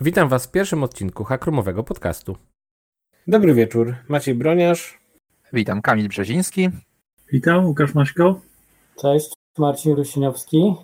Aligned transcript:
Witam 0.00 0.28
Was 0.28 0.46
w 0.46 0.50
pierwszym 0.50 0.82
odcinku 0.82 1.24
Hakrumowego 1.24 1.84
podcastu. 1.84 2.36
Dobry 3.26 3.54
wieczór, 3.54 3.94
Maciej 4.08 4.34
Broniarz. 4.34 4.98
Witam, 5.52 5.82
Kamil 5.82 6.08
Brzeziński. 6.08 6.70
Witam, 7.32 7.66
Łukasz 7.66 7.94
Maśko. 7.94 8.40
Cześć, 9.00 9.32
Marcin 9.58 9.92
Rusinowski. 9.92 10.74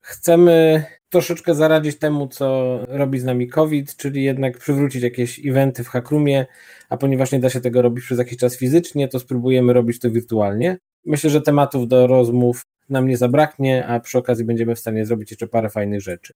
Chcemy 0.00 0.84
troszeczkę 1.08 1.54
zaradzić 1.54 1.98
temu, 1.98 2.28
co 2.28 2.78
robi 2.88 3.18
z 3.18 3.24
nami 3.24 3.48
COVID, 3.48 3.96
czyli 3.96 4.24
jednak 4.24 4.58
przywrócić 4.58 5.02
jakieś 5.02 5.46
eventy 5.46 5.84
w 5.84 5.88
Hakrumie, 5.88 6.46
a 6.88 6.96
ponieważ 6.96 7.32
nie 7.32 7.40
da 7.40 7.50
się 7.50 7.60
tego 7.60 7.82
robić 7.82 8.04
przez 8.04 8.18
jakiś 8.18 8.38
czas 8.38 8.56
fizycznie, 8.56 9.08
to 9.08 9.20
spróbujemy 9.20 9.72
robić 9.72 10.00
to 10.00 10.10
wirtualnie. 10.10 10.78
Myślę, 11.06 11.30
że 11.30 11.40
tematów 11.40 11.88
do 11.88 12.06
rozmów 12.06 12.62
nam 12.88 13.08
nie 13.08 13.16
zabraknie, 13.16 13.86
a 13.86 14.00
przy 14.00 14.18
okazji 14.18 14.44
będziemy 14.44 14.74
w 14.74 14.78
stanie 14.78 15.06
zrobić 15.06 15.30
jeszcze 15.30 15.46
parę 15.46 15.70
fajnych 15.70 16.00
rzeczy. 16.00 16.32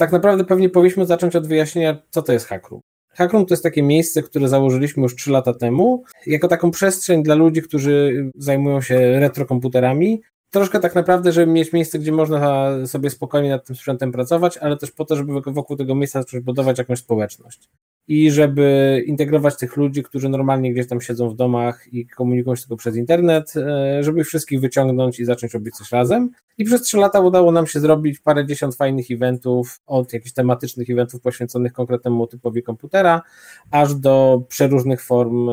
Tak 0.00 0.12
naprawdę 0.12 0.44
pewnie 0.44 0.68
powinniśmy 0.68 1.06
zacząć 1.06 1.36
od 1.36 1.46
wyjaśnienia, 1.46 2.02
co 2.10 2.22
to 2.22 2.32
jest 2.32 2.46
Hackroom. 2.46 2.82
Hackroom 3.08 3.46
to 3.46 3.54
jest 3.54 3.62
takie 3.62 3.82
miejsce, 3.82 4.22
które 4.22 4.48
założyliśmy 4.48 5.02
już 5.02 5.16
3 5.16 5.30
lata 5.30 5.54
temu, 5.54 6.04
jako 6.26 6.48
taką 6.48 6.70
przestrzeń 6.70 7.22
dla 7.22 7.34
ludzi, 7.34 7.62
którzy 7.62 8.24
zajmują 8.34 8.80
się 8.80 9.20
retrokomputerami, 9.20 10.22
troszkę 10.50 10.80
tak 10.80 10.94
naprawdę, 10.94 11.32
żeby 11.32 11.52
mieć 11.52 11.72
miejsce, 11.72 11.98
gdzie 11.98 12.12
można 12.12 12.70
sobie 12.86 13.10
spokojnie 13.10 13.50
nad 13.50 13.66
tym 13.66 13.76
sprzętem 13.76 14.12
pracować, 14.12 14.58
ale 14.58 14.76
też 14.76 14.90
po 14.90 15.04
to, 15.04 15.16
żeby 15.16 15.40
wokół 15.46 15.76
tego 15.76 15.94
miejsca 15.94 16.22
zacząć 16.22 16.44
budować 16.44 16.78
jakąś 16.78 16.98
społeczność. 16.98 17.68
I 18.10 18.30
żeby 18.30 19.02
integrować 19.06 19.56
tych 19.56 19.76
ludzi, 19.76 20.02
którzy 20.02 20.28
normalnie 20.28 20.72
gdzieś 20.72 20.88
tam 20.88 21.00
siedzą 21.00 21.28
w 21.28 21.34
domach 21.34 21.92
i 21.92 22.06
komunikują 22.06 22.56
się 22.56 22.62
tylko 22.62 22.76
przez 22.76 22.96
internet, 22.96 23.52
e, 23.56 24.02
żeby 24.02 24.20
ich 24.20 24.26
wszystkich 24.26 24.60
wyciągnąć 24.60 25.20
i 25.20 25.24
zacząć 25.24 25.54
robić 25.54 25.76
coś 25.76 25.92
razem. 25.92 26.30
I 26.58 26.64
przez 26.64 26.82
trzy 26.82 26.98
lata 26.98 27.20
udało 27.20 27.52
nam 27.52 27.66
się 27.66 27.80
zrobić 27.80 28.18
parę 28.18 28.46
dziesiąt 28.46 28.76
fajnych 28.76 29.10
eventów, 29.10 29.80
od 29.86 30.12
jakichś 30.12 30.32
tematycznych 30.32 30.90
eventów 30.90 31.20
poświęconych 31.20 31.72
konkretnemu 31.72 32.26
typowi 32.26 32.62
komputera, 32.62 33.22
aż 33.70 33.94
do 33.94 34.42
przeróżnych 34.48 35.02
form 35.02 35.48
e, 35.48 35.52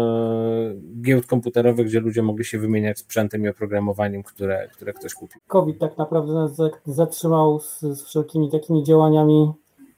giełd 1.01 1.25
komputerowych, 1.25 1.87
gdzie 1.87 1.99
ludzie 1.99 2.21
mogli 2.21 2.45
się 2.45 2.59
wymieniać 2.59 2.99
sprzętem 2.99 3.43
i 3.45 3.47
oprogramowaniem, 3.47 4.23
które, 4.23 4.67
które 4.73 4.93
ktoś 4.93 5.13
kupił. 5.13 5.41
COVID 5.47 5.79
tak 5.79 5.97
naprawdę 5.97 6.33
nas 6.33 6.57
zatrzymał 6.85 7.59
z, 7.59 7.79
z 7.79 8.03
wszelkimi 8.03 8.51
takimi 8.51 8.83
działaniami 8.83 9.51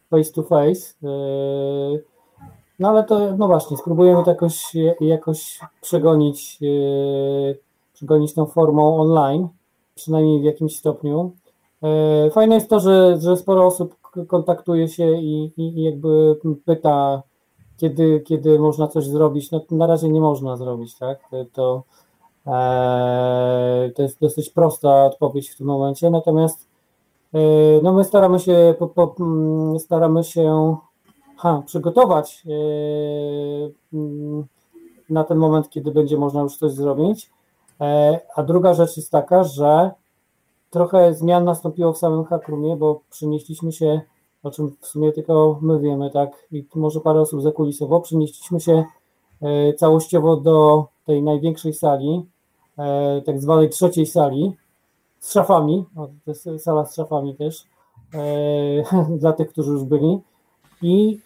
face 0.09 0.31
to 0.31 0.43
face. 0.43 0.93
E, 1.03 2.08
no 2.79 2.89
ale 2.89 3.03
to, 3.03 3.37
no 3.37 3.47
właśnie, 3.47 3.77
spróbujemy 3.77 4.23
to 4.23 4.29
jakoś, 4.29 4.75
jakoś 4.99 5.59
przegonić, 5.81 6.59
przegonić 7.93 8.33
tą 8.33 8.45
formą 8.45 9.01
online 9.01 9.47
przynajmniej 9.95 10.41
w 10.41 10.43
jakimś 10.43 10.77
stopniu. 10.77 11.31
E, 11.83 12.29
fajne 12.31 12.55
jest 12.55 12.69
to, 12.69 12.79
że, 12.79 13.17
że 13.21 13.37
sporo 13.37 13.65
osób 13.65 13.95
kontaktuje 14.27 14.87
się 14.87 15.11
i, 15.13 15.51
i 15.57 15.83
jakby 15.83 16.39
pyta, 16.65 17.21
kiedy, 17.77 18.19
kiedy 18.19 18.59
można 18.59 18.87
coś 18.87 19.05
zrobić. 19.05 19.51
No, 19.51 19.61
na 19.71 19.87
razie 19.87 20.09
nie 20.09 20.21
można 20.21 20.57
zrobić, 20.57 20.95
tak? 20.97 21.19
To, 21.53 21.83
e, 22.47 23.91
to 23.95 24.01
jest 24.01 24.19
dosyć 24.19 24.49
prosta 24.49 25.05
odpowiedź 25.05 25.49
w 25.49 25.57
tym 25.57 25.67
momencie, 25.67 26.09
natomiast 26.09 26.69
no 27.83 27.93
my 27.93 28.03
staramy 28.03 28.39
się, 28.39 28.75
po, 28.79 28.87
po, 28.87 29.15
mm, 29.19 29.79
staramy 29.79 30.23
się 30.23 30.75
ha, 31.39 31.63
przygotować 31.65 32.43
mm, 33.93 34.45
na 35.09 35.23
ten 35.23 35.37
moment, 35.37 35.69
kiedy 35.69 35.91
będzie 35.91 36.17
można 36.17 36.41
już 36.41 36.57
coś 36.57 36.71
zrobić. 36.71 37.31
E, 37.81 38.19
a 38.35 38.43
druga 38.43 38.73
rzecz 38.73 38.97
jest 38.97 39.11
taka, 39.11 39.43
że 39.43 39.91
trochę 40.69 41.13
zmian 41.13 41.43
nastąpiło 41.43 41.93
w 41.93 41.97
samym 41.97 42.25
Hackroomie, 42.25 42.75
bo 42.75 43.01
przenieśliśmy 43.09 43.71
się, 43.71 44.01
o 44.43 44.51
czym 44.51 44.75
w 44.81 44.87
sumie 44.87 45.11
tylko 45.11 45.59
my 45.61 45.79
wiemy, 45.79 46.11
tak, 46.11 46.47
i 46.51 46.65
może 46.75 46.99
parę 46.99 47.21
osób 47.21 47.41
zakulisowo, 47.41 48.01
przenieśliśmy 48.01 48.59
się 48.59 48.83
e, 49.41 49.73
całościowo 49.73 50.37
do 50.37 50.87
tej 51.05 51.23
największej 51.23 51.73
sali, 51.73 52.25
e, 52.77 53.21
tak 53.21 53.41
zwanej 53.41 53.69
trzeciej 53.69 54.05
sali, 54.05 54.55
z 55.19 55.31
szafami, 55.33 55.85
o, 55.95 56.07
to 56.07 56.31
jest 56.31 56.49
sala 56.63 56.85
z 56.85 56.95
szafami 56.95 57.35
też, 57.35 57.63
dla 59.21 59.33
tych, 59.33 59.49
którzy 59.49 59.71
już 59.71 59.83
byli. 59.83 60.19
I, 60.81 61.19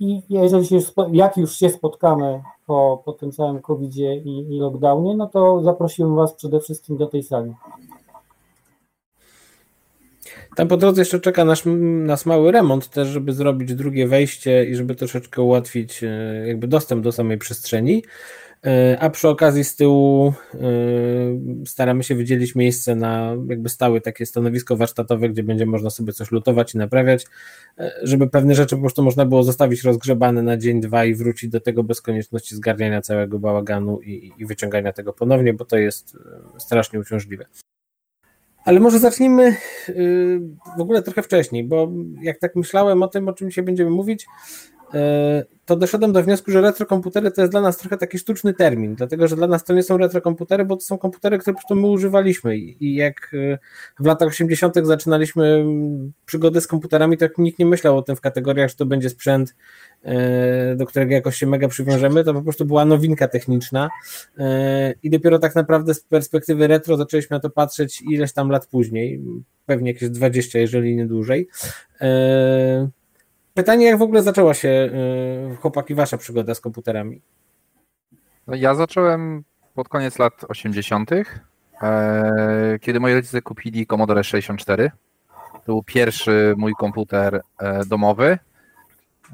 i 0.00 0.22
jeżeli 0.28 0.66
się, 0.66 0.78
jak 1.12 1.36
już 1.36 1.56
się 1.56 1.70
spotkamy 1.70 2.42
po, 2.66 3.02
po 3.04 3.12
tym 3.12 3.32
całym 3.32 3.62
covid 3.62 3.96
i, 3.96 4.28
i 4.54 4.58
lockdownie, 4.58 5.16
no 5.16 5.26
to 5.26 5.62
zaprosiłem 5.62 6.16
Was 6.16 6.34
przede 6.34 6.60
wszystkim 6.60 6.96
do 6.96 7.06
tej 7.06 7.22
sali. 7.22 7.54
Tam 10.56 10.68
po 10.68 10.76
drodze 10.76 11.00
jeszcze 11.00 11.20
czeka 11.20 11.44
nasz, 11.44 11.62
nas 12.06 12.26
mały 12.26 12.52
remont 12.52 12.90
też, 12.90 13.08
żeby 13.08 13.32
zrobić 13.32 13.74
drugie 13.74 14.08
wejście 14.08 14.64
i 14.64 14.76
żeby 14.76 14.94
troszeczkę 14.94 15.42
ułatwić 15.42 16.02
e, 16.02 16.08
jakby 16.46 16.66
dostęp 16.66 17.04
do 17.04 17.12
samej 17.12 17.38
przestrzeni. 17.38 18.04
E, 18.66 18.98
a 19.00 19.10
przy 19.10 19.28
okazji 19.28 19.64
z 19.64 19.76
tyłu 19.76 20.32
e, 20.54 20.60
staramy 21.66 22.04
się 22.04 22.14
wydzielić 22.14 22.54
miejsce 22.54 22.94
na 22.94 23.36
jakby 23.48 23.68
stałe 23.68 24.00
takie 24.00 24.26
stanowisko 24.26 24.76
warsztatowe, 24.76 25.28
gdzie 25.28 25.42
będzie 25.42 25.66
można 25.66 25.90
sobie 25.90 26.12
coś 26.12 26.30
lutować 26.30 26.74
i 26.74 26.78
naprawiać, 26.78 27.26
żeby 28.02 28.30
pewne 28.30 28.54
rzeczy 28.54 28.76
po 28.76 28.80
prostu 28.80 29.02
można 29.02 29.26
było 29.26 29.42
zostawić 29.42 29.82
rozgrzebane 29.82 30.42
na 30.42 30.56
dzień, 30.56 30.80
dwa 30.80 31.04
i 31.04 31.14
wrócić 31.14 31.50
do 31.50 31.60
tego 31.60 31.82
bez 31.82 32.00
konieczności 32.00 32.54
zgarniania 32.54 33.00
całego 33.00 33.38
bałaganu 33.38 34.00
i, 34.00 34.32
i 34.38 34.46
wyciągania 34.46 34.92
tego 34.92 35.12
ponownie, 35.12 35.54
bo 35.54 35.64
to 35.64 35.76
jest 35.76 36.18
strasznie 36.58 37.00
uciążliwe. 37.00 37.46
Ale 38.66 38.80
może 38.80 38.98
zacznijmy 38.98 39.56
w 40.78 40.80
ogóle 40.80 41.02
trochę 41.02 41.22
wcześniej, 41.22 41.64
bo 41.64 41.88
jak 42.22 42.38
tak 42.38 42.56
myślałem 42.56 43.02
o 43.02 43.08
tym, 43.08 43.28
o 43.28 43.32
czym 43.32 43.48
dzisiaj 43.48 43.64
będziemy 43.64 43.90
mówić, 43.90 44.26
to 45.66 45.76
doszedłem 45.76 46.12
do 46.12 46.22
wniosku, 46.22 46.50
że 46.50 46.60
retrokomputery 46.60 47.30
to 47.30 47.40
jest 47.40 47.52
dla 47.52 47.60
nas 47.60 47.76
trochę 47.76 47.96
taki 47.96 48.18
sztuczny 48.18 48.54
termin, 48.54 48.94
dlatego 48.94 49.28
że 49.28 49.36
dla 49.36 49.46
nas 49.46 49.64
to 49.64 49.74
nie 49.74 49.82
są 49.82 49.96
retrokomputery, 49.96 50.64
bo 50.64 50.76
to 50.76 50.82
są 50.82 50.98
komputery, 50.98 51.38
które 51.38 51.54
po 51.54 51.60
prostu 51.60 51.74
my 51.74 51.86
używaliśmy 51.86 52.58
i 52.58 52.94
jak 52.94 53.30
e, 53.34 53.58
w 54.00 54.06
latach 54.06 54.28
80. 54.28 54.74
zaczynaliśmy 54.82 55.64
przygody 56.26 56.60
z 56.60 56.66
komputerami, 56.66 57.16
to 57.16 57.26
nikt 57.38 57.58
nie 57.58 57.66
myślał 57.66 57.98
o 57.98 58.02
tym 58.02 58.16
w 58.16 58.20
kategoriach, 58.20 58.70
że 58.70 58.76
to 58.76 58.86
będzie 58.86 59.10
sprzęt, 59.10 59.54
e, 60.02 60.76
do 60.76 60.86
którego 60.86 61.12
jakoś 61.12 61.36
się 61.36 61.46
mega 61.46 61.68
przywiążemy, 61.68 62.24
to 62.24 62.34
po 62.34 62.42
prostu 62.42 62.64
była 62.64 62.84
nowinka 62.84 63.28
techniczna 63.28 63.88
e, 64.38 64.94
i 65.02 65.10
dopiero 65.10 65.38
tak 65.38 65.54
naprawdę 65.54 65.94
z 65.94 66.00
perspektywy 66.00 66.66
retro 66.66 66.96
zaczęliśmy 66.96 67.34
na 67.34 67.40
to 67.40 67.50
patrzeć 67.50 68.02
ileś 68.02 68.32
tam 68.32 68.50
lat 68.50 68.66
później, 68.66 69.22
pewnie 69.66 69.92
jakieś 69.92 70.10
20, 70.10 70.58
jeżeli 70.58 70.96
nie 70.96 71.06
dłużej. 71.06 71.48
Pytanie, 73.56 73.86
jak 73.86 73.98
w 73.98 74.02
ogóle 74.02 74.22
zaczęła 74.22 74.54
się, 74.54 74.68
y, 74.68 75.56
chłopaki, 75.56 75.94
wasza 75.94 76.18
przygoda 76.18 76.54
z 76.54 76.60
komputerami? 76.60 77.20
No 78.46 78.54
ja 78.54 78.74
zacząłem 78.74 79.44
pod 79.74 79.88
koniec 79.88 80.18
lat 80.18 80.44
80., 80.48 81.10
e, 81.82 82.78
kiedy 82.80 83.00
moi 83.00 83.14
rodzice 83.14 83.42
kupili 83.42 83.86
Commodore 83.86 84.24
64. 84.24 84.90
To 85.52 85.62
był 85.66 85.82
pierwszy 85.82 86.54
mój 86.56 86.72
komputer 86.78 87.40
e, 87.58 87.84
domowy. 87.84 88.38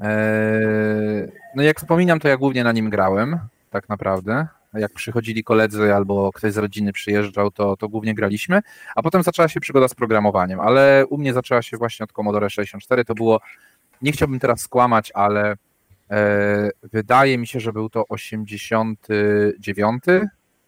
E, 0.01 1.27
no 1.55 1.63
jak 1.63 1.79
wspominam, 1.79 2.19
to 2.19 2.27
ja 2.27 2.37
głównie 2.37 2.63
na 2.63 2.71
nim 2.71 2.89
grałem, 2.89 3.39
tak 3.69 3.89
naprawdę. 3.89 4.47
Jak 4.73 4.93
przychodzili 4.93 5.43
koledzy 5.43 5.93
albo 5.93 6.31
ktoś 6.33 6.53
z 6.53 6.57
rodziny 6.57 6.93
przyjeżdżał, 6.93 7.51
to, 7.51 7.77
to 7.77 7.89
głównie 7.89 8.15
graliśmy. 8.15 8.61
A 8.95 9.01
potem 9.01 9.23
zaczęła 9.23 9.47
się 9.47 9.59
przygoda 9.59 9.87
z 9.87 9.93
programowaniem, 9.93 10.59
ale 10.59 11.05
u 11.09 11.17
mnie 11.17 11.33
zaczęła 11.33 11.61
się 11.61 11.77
właśnie 11.77 12.03
od 12.03 12.11
Commodore 12.11 12.49
64. 12.49 13.05
To 13.05 13.15
było 13.15 13.39
nie 14.03 14.11
chciałbym 14.11 14.39
teraz 14.39 14.61
skłamać, 14.61 15.11
ale 15.13 15.55
e, 16.11 16.69
wydaje 16.93 17.37
mi 17.37 17.47
się, 17.47 17.59
że 17.59 17.73
był 17.73 17.89
to 17.89 18.07
89 18.07 20.03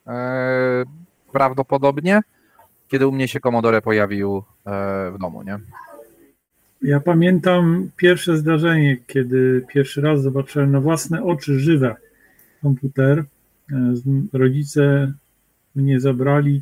e, 0.07 0.83
prawdopodobnie, 1.31 2.21
kiedy 2.87 3.07
u 3.07 3.11
mnie 3.11 3.27
się 3.27 3.39
Commodore 3.39 3.81
pojawił 3.81 4.37
e, 4.37 4.41
w 5.11 5.17
domu, 5.19 5.43
nie? 5.43 5.59
Ja 6.81 6.99
pamiętam 6.99 7.89
pierwsze 7.97 8.37
zdarzenie, 8.37 8.97
kiedy 9.07 9.65
pierwszy 9.67 10.01
raz 10.01 10.21
zobaczyłem 10.21 10.71
na 10.71 10.81
własne 10.81 11.23
oczy 11.23 11.59
żywe 11.59 11.95
komputer. 12.61 13.23
E, 13.71 13.93
rodzice 14.33 15.13
mnie 15.75 15.99
zabrali 15.99 16.61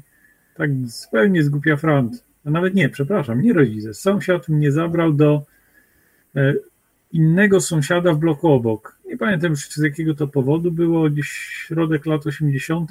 tak 0.56 0.71
zupełnie 0.86 1.44
z 1.44 1.50
głupia 1.50 1.77
front. 1.77 2.24
A 2.45 2.50
nawet 2.50 2.75
nie, 2.75 2.89
przepraszam, 2.89 3.42
nie 3.42 3.53
rodzice. 3.53 3.94
Sąsiad 3.94 4.50
mnie 4.50 4.71
zabrał 4.71 5.13
do 5.13 5.42
E, 6.36 6.53
innego 7.13 7.62
sąsiada 7.62 8.13
w 8.13 8.18
bloku 8.18 8.48
obok. 8.48 8.98
Nie 9.06 9.18
pamiętam 9.18 9.50
już 9.50 9.69
z 9.69 9.83
jakiego 9.83 10.13
to 10.13 10.27
powodu 10.27 10.71
było, 10.71 11.10
gdzieś 11.10 11.27
środek 11.68 12.06
lat 12.06 12.27
80. 12.27 12.89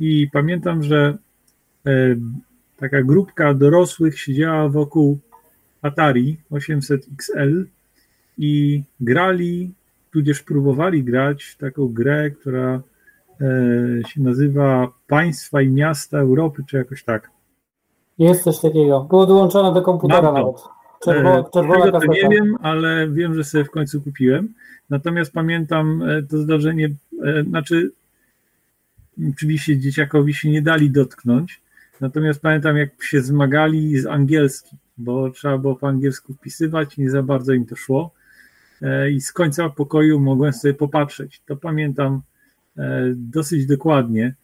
I 0.00 0.28
pamiętam, 0.32 0.82
że 0.82 1.18
e, 1.86 1.90
taka 2.76 3.02
grupka 3.02 3.54
dorosłych 3.54 4.20
siedziała 4.20 4.68
wokół 4.68 5.18
Atari 5.82 6.36
800 6.50 7.06
XL 7.18 7.66
i 8.38 8.82
grali, 9.00 9.74
tudzież 10.12 10.42
próbowali 10.42 11.04
grać 11.04 11.56
taką 11.56 11.88
grę, 11.88 12.30
która 12.30 12.74
e, 12.74 14.08
się 14.08 14.22
nazywa 14.22 14.92
Państwa 15.06 15.62
i 15.62 15.68
Miasta 15.68 16.18
Europy, 16.18 16.62
czy 16.68 16.76
jakoś 16.76 17.04
tak. 17.04 17.30
Jest 18.18 18.44
coś 18.44 18.60
takiego. 18.60 19.00
Było 19.00 19.26
dołączone 19.26 19.74
do 19.74 19.82
komputera 19.82 20.32
nawet. 20.32 20.56
Czerwo, 20.56 20.77
E, 21.06 21.44
czerwona 21.54 21.84
Tego 21.84 22.00
to 22.00 22.06
nie 22.06 22.28
wiem, 22.28 22.56
ale 22.62 23.08
wiem, 23.10 23.34
że 23.34 23.44
sobie 23.44 23.64
w 23.64 23.70
końcu 23.70 24.02
kupiłem. 24.02 24.54
Natomiast 24.90 25.32
pamiętam 25.32 26.02
e, 26.02 26.22
to 26.22 26.38
zdarzenie, 26.38 26.90
e, 27.24 27.42
znaczy 27.42 27.90
oczywiście 29.34 29.78
dzieciakowi 29.78 30.34
się 30.34 30.50
nie 30.50 30.62
dali 30.62 30.90
dotknąć, 30.90 31.60
natomiast 32.00 32.40
pamiętam 32.40 32.76
jak 32.76 33.02
się 33.02 33.20
zmagali 33.20 33.98
z 33.98 34.06
angielskim, 34.06 34.78
bo 34.98 35.30
trzeba 35.30 35.58
było 35.58 35.76
po 35.76 35.88
angielsku 35.88 36.34
wpisywać, 36.34 36.96
nie 36.96 37.10
za 37.10 37.22
bardzo 37.22 37.52
im 37.52 37.66
to 37.66 37.76
szło 37.76 38.10
i 39.12 39.20
z 39.20 39.32
końca 39.32 39.70
pokoju 39.70 40.20
mogłem 40.20 40.52
sobie 40.52 40.74
popatrzeć. 40.74 41.42
To 41.46 41.56
pamiętam 41.56 42.22
dosyć 43.14 43.66
dokładnie. 43.66 44.34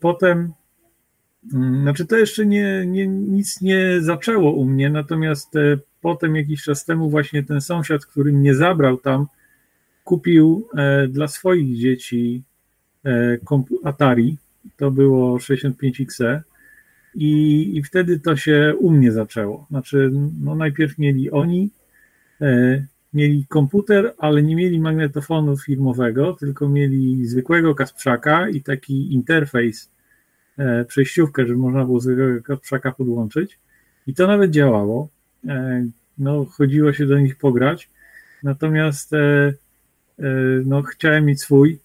Potem 0.00 0.52
Znaczy 1.50 2.06
to 2.06 2.16
jeszcze 2.16 2.46
nie, 2.46 2.84
nie, 2.86 3.06
nic 3.06 3.60
nie 3.60 4.00
zaczęło 4.00 4.52
u 4.52 4.64
mnie, 4.64 4.90
natomiast 4.90 5.56
e, 5.56 5.78
potem 6.00 6.36
jakiś 6.36 6.62
czas 6.62 6.84
temu 6.84 7.10
właśnie 7.10 7.42
ten 7.42 7.60
sąsiad, 7.60 8.06
który 8.06 8.32
mnie 8.32 8.54
zabrał 8.54 8.96
tam, 8.96 9.26
kupił 10.04 10.68
e, 10.76 11.08
dla 11.08 11.28
swoich 11.28 11.76
dzieci 11.76 12.42
e, 13.04 13.38
Atari, 13.84 14.36
to 14.76 14.90
było 14.90 15.38
65XE 15.38 16.40
i, 17.14 17.70
i 17.76 17.82
wtedy 17.82 18.20
to 18.20 18.36
się 18.36 18.74
u 18.78 18.90
mnie 18.90 19.12
zaczęło. 19.12 19.66
Znaczy 19.70 20.10
no 20.40 20.54
najpierw 20.54 20.98
mieli 20.98 21.30
oni, 21.30 21.70
mieli 23.14 23.46
komputer, 23.48 24.14
ale 24.18 24.42
nie 24.42 24.56
mieli 24.56 24.80
magnetofonu 24.80 25.56
firmowego, 25.56 26.32
tylko 26.32 26.68
mieli 26.68 27.26
zwykłego 27.26 27.74
kasprzaka 27.74 28.48
i 28.48 28.62
taki 28.62 29.14
interfejs 29.14 29.90
przejściówkę, 30.88 31.46
żeby 31.46 31.58
można 31.58 31.84
było 31.84 32.00
zwykłego 32.00 32.42
kapszaka 32.42 32.92
podłączyć. 32.92 33.58
I 34.06 34.14
to 34.14 34.26
nawet 34.26 34.50
działało. 34.50 35.08
E, 35.48 35.86
No, 36.18 36.44
chodziło 36.44 36.92
się 36.92 37.06
do 37.06 37.18
nich 37.18 37.36
pograć. 37.36 37.90
Natomiast 38.42 39.12
e, 39.12 39.18
e, 40.18 40.24
no, 40.64 40.82
chciałem 40.82 41.24
mieć 41.24 41.40
swój. 41.40 41.78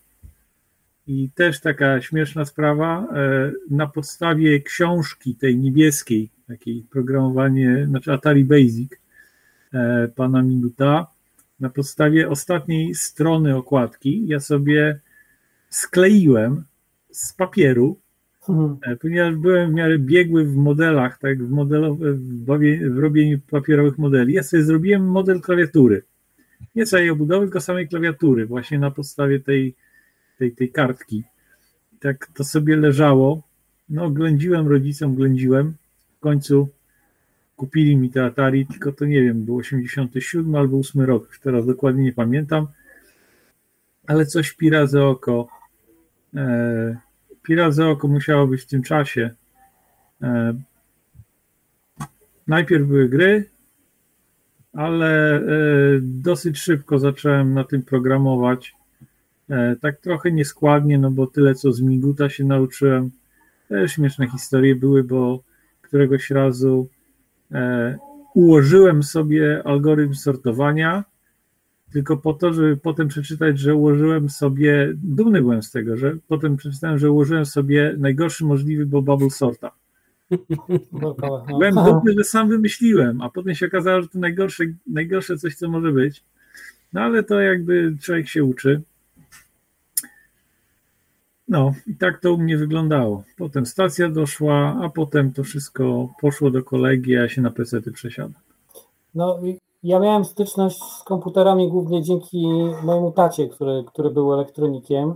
I 1.08 1.30
też 1.36 1.60
taka 1.60 2.02
śmieszna 2.02 2.46
sprawa. 2.46 3.08
e, 3.16 3.52
Na 3.70 3.88
podstawie 3.88 4.62
książki 4.62 5.36
tej 5.36 5.58
niebieskiej, 5.58 6.30
takiej 6.48 6.86
programowanie, 6.92 7.86
znaczy 7.88 8.14
Atari 8.14 8.46
Basic 8.46 8.92
e, 9.74 10.08
pana 10.16 10.42
Minuta, 10.42 11.08
na 11.60 11.70
podstawie 11.70 12.30
ostatniej 12.30 12.96
strony 12.96 13.56
okładki 13.56 14.28
ja 14.28 14.40
sobie 14.40 15.00
skleiłem 15.70 16.64
z 17.12 17.34
papieru 17.34 18.00
Mhm. 18.50 18.78
E, 18.82 18.96
Ponieważ 18.96 19.36
byłem 19.36 19.72
w 19.72 19.74
miarę 19.74 20.00
biegły 20.00 20.46
w 20.46 20.56
modelach, 20.56 21.20
tak, 21.20 21.44
w, 21.44 21.50
modelo, 21.50 21.96
w, 21.96 23.00
robieniu 23.00 23.40
papierowych 23.40 23.98
modeli, 23.98 24.34
ja 24.34 24.44
sobie 24.44 24.64
zrobiłem 24.64 25.06
model 25.06 25.42
klawiatury. 25.42 26.04
Nie 26.76 26.86
całej 26.86 27.10
obudowy, 27.10 27.46
tylko 27.46 27.62
samej 27.62 27.88
klawiatury, 27.88 28.46
właśnie 28.46 28.80
na 28.80 28.92
podstawie 28.92 29.40
tej, 29.40 29.76
tej, 30.38 30.52
tej 30.52 30.72
kartki. 30.72 31.24
Tak 32.00 32.28
to 32.34 32.44
sobie 32.44 32.76
leżało. 32.76 33.42
No, 33.90 34.10
ględziłem 34.10 34.68
rodzicom, 34.68 35.16
ględziłem. 35.16 35.74
W 36.18 36.20
końcu 36.20 36.70
kupili 37.56 37.98
mi 37.98 38.10
te 38.10 38.26
Atari, 38.26 38.66
tylko 38.66 38.92
to 38.92 39.06
nie 39.06 39.24
wiem, 39.24 39.46
był 39.46 39.56
87 39.56 40.56
albo 40.56 40.78
8 40.78 41.02
rok, 41.02 41.28
już 41.28 41.40
teraz 41.40 41.66
dokładnie 41.66 42.04
nie 42.04 42.14
pamiętam. 42.14 42.68
Ale 44.08 44.26
coś 44.26 44.54
pira 44.54 44.88
za 44.88 45.06
oko. 45.06 45.48
E, 46.36 46.98
Pirat 47.44 47.74
za 47.74 47.90
oko 47.90 48.08
musiało 48.08 48.48
być 48.48 48.62
w 48.62 48.66
tym 48.66 48.84
czasie. 48.84 49.30
E, 50.22 50.54
najpierw 52.48 52.88
były 52.88 53.10
gry, 53.10 53.50
ale 54.74 55.36
e, 55.36 55.42
dosyć 56.02 56.60
szybko 56.60 57.00
zacząłem 57.00 57.54
na 57.54 57.64
tym 57.64 57.82
programować. 57.82 58.76
E, 59.50 59.76
tak 59.76 59.98
trochę 59.98 60.32
nieskładnie, 60.32 60.98
no 60.98 61.12
bo 61.12 61.28
tyle 61.28 61.56
co 61.56 61.72
z 61.72 61.82
Miguta 61.82 62.30
się 62.30 62.44
nauczyłem. 62.44 63.12
Też 63.70 63.92
śmieszne 63.92 64.28
historie 64.28 64.76
były, 64.76 65.04
bo 65.04 65.44
któregoś 65.82 66.30
razu 66.30 66.88
ułożyłem 68.34 69.04
sobie 69.04 69.62
algorytm 69.66 70.14
sortowania, 70.14 71.04
tylko 71.92 72.18
po 72.18 72.34
to, 72.34 72.54
żeby 72.54 72.78
potem 72.78 73.08
przeczytać, 73.08 73.60
że 73.60 73.76
ułożyłem 73.76 74.30
sobie, 74.30 74.92
dumny 74.94 75.42
byłem 75.42 75.64
z 75.64 75.72
tego, 75.72 75.98
że 75.98 76.18
potem 76.28 76.58
przeczytałem, 76.58 77.00
że 77.00 77.12
ułożyłem 77.12 77.46
sobie 77.46 77.96
najgorszy 77.98 78.46
możliwy, 78.46 78.86
bo 78.86 79.02
bubble 79.02 79.30
sorta. 79.30 79.72
No. 80.92 81.16
Byłem 81.48 81.76
dumny, 81.76 82.14
że 82.18 82.24
sam 82.24 82.50
wymyśliłem, 82.50 83.22
a 83.22 83.30
potem 83.30 83.56
się 83.56 83.66
okazało, 83.66 84.02
że 84.02 84.08
to 84.08 84.20
najgorsze, 84.20 84.64
najgorsze 84.88 85.38
coś, 85.38 85.56
co 85.56 85.70
może 85.70 85.92
być. 85.92 86.24
No 86.94 87.02
ale 87.02 87.24
to 87.24 87.40
jakby 87.40 87.96
człowiek 88.02 88.28
się 88.28 88.44
uczy. 88.44 88.82
No 91.48 91.74
i 91.88 91.96
tak 91.96 92.20
to 92.20 92.34
u 92.34 92.38
mnie 92.38 92.58
wyglądało. 92.58 93.24
Potem 93.38 93.66
stacja 93.66 94.10
doszła, 94.10 94.80
a 94.84 94.90
potem 94.90 95.34
to 95.34 95.44
wszystko 95.44 96.10
poszło 96.22 96.52
do 96.52 96.64
kolegi, 96.64 97.16
a 97.16 97.22
ja 97.22 97.30
się 97.30 97.42
na 97.42 97.52
PC-ty 97.52 97.92
przesiadłem. 97.92 98.42
No, 99.16 99.40
i 99.46 99.58
ja 99.84 100.00
miałem 100.00 100.26
styczność 100.26 100.84
z 100.84 101.04
komputerami 101.04 101.70
głównie 101.70 102.04
dzięki 102.04 102.48
mojemu 102.84 103.12
tacie, 103.12 103.48
który, 103.48 103.84
który 103.88 104.10
był 104.10 104.34
elektronikiem 104.34 105.16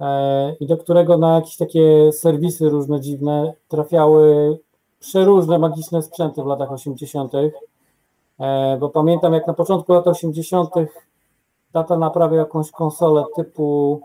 e, 0.00 0.54
i 0.54 0.66
do 0.66 0.76
którego 0.76 1.18
na 1.18 1.34
jakieś 1.34 1.56
takie 1.56 2.12
serwisy 2.12 2.68
różne 2.68 3.00
dziwne 3.00 3.52
trafiały 3.68 4.58
przeróżne 5.00 5.58
magiczne 5.58 6.02
sprzęty 6.02 6.42
w 6.42 6.46
latach 6.46 6.72
80., 6.72 7.32
e, 8.38 8.76
bo 8.80 8.88
pamiętam 8.88 9.32
jak 9.32 9.46
na 9.46 9.54
początku 9.54 9.92
lat 9.92 10.06
80. 10.06 10.70
tata 11.72 11.98
naprawiał 11.98 12.38
jakąś 12.38 12.70
konsolę 12.70 13.24
typu 13.36 14.00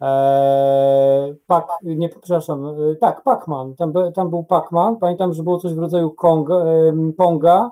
e, 0.00 1.34
Pac, 1.46 1.64
nie, 1.82 2.08
przepraszam, 2.08 2.66
e, 2.66 2.96
tak, 3.00 3.22
Pac-Man, 3.24 3.74
tam, 3.76 3.92
tam 4.14 4.30
był 4.30 4.42
Pac-Man, 4.42 4.96
pamiętam, 4.96 5.34
że 5.34 5.42
było 5.42 5.58
coś 5.58 5.74
w 5.74 5.78
rodzaju 5.78 6.10
Konga, 6.10 6.54
em, 6.54 7.12
Ponga, 7.12 7.70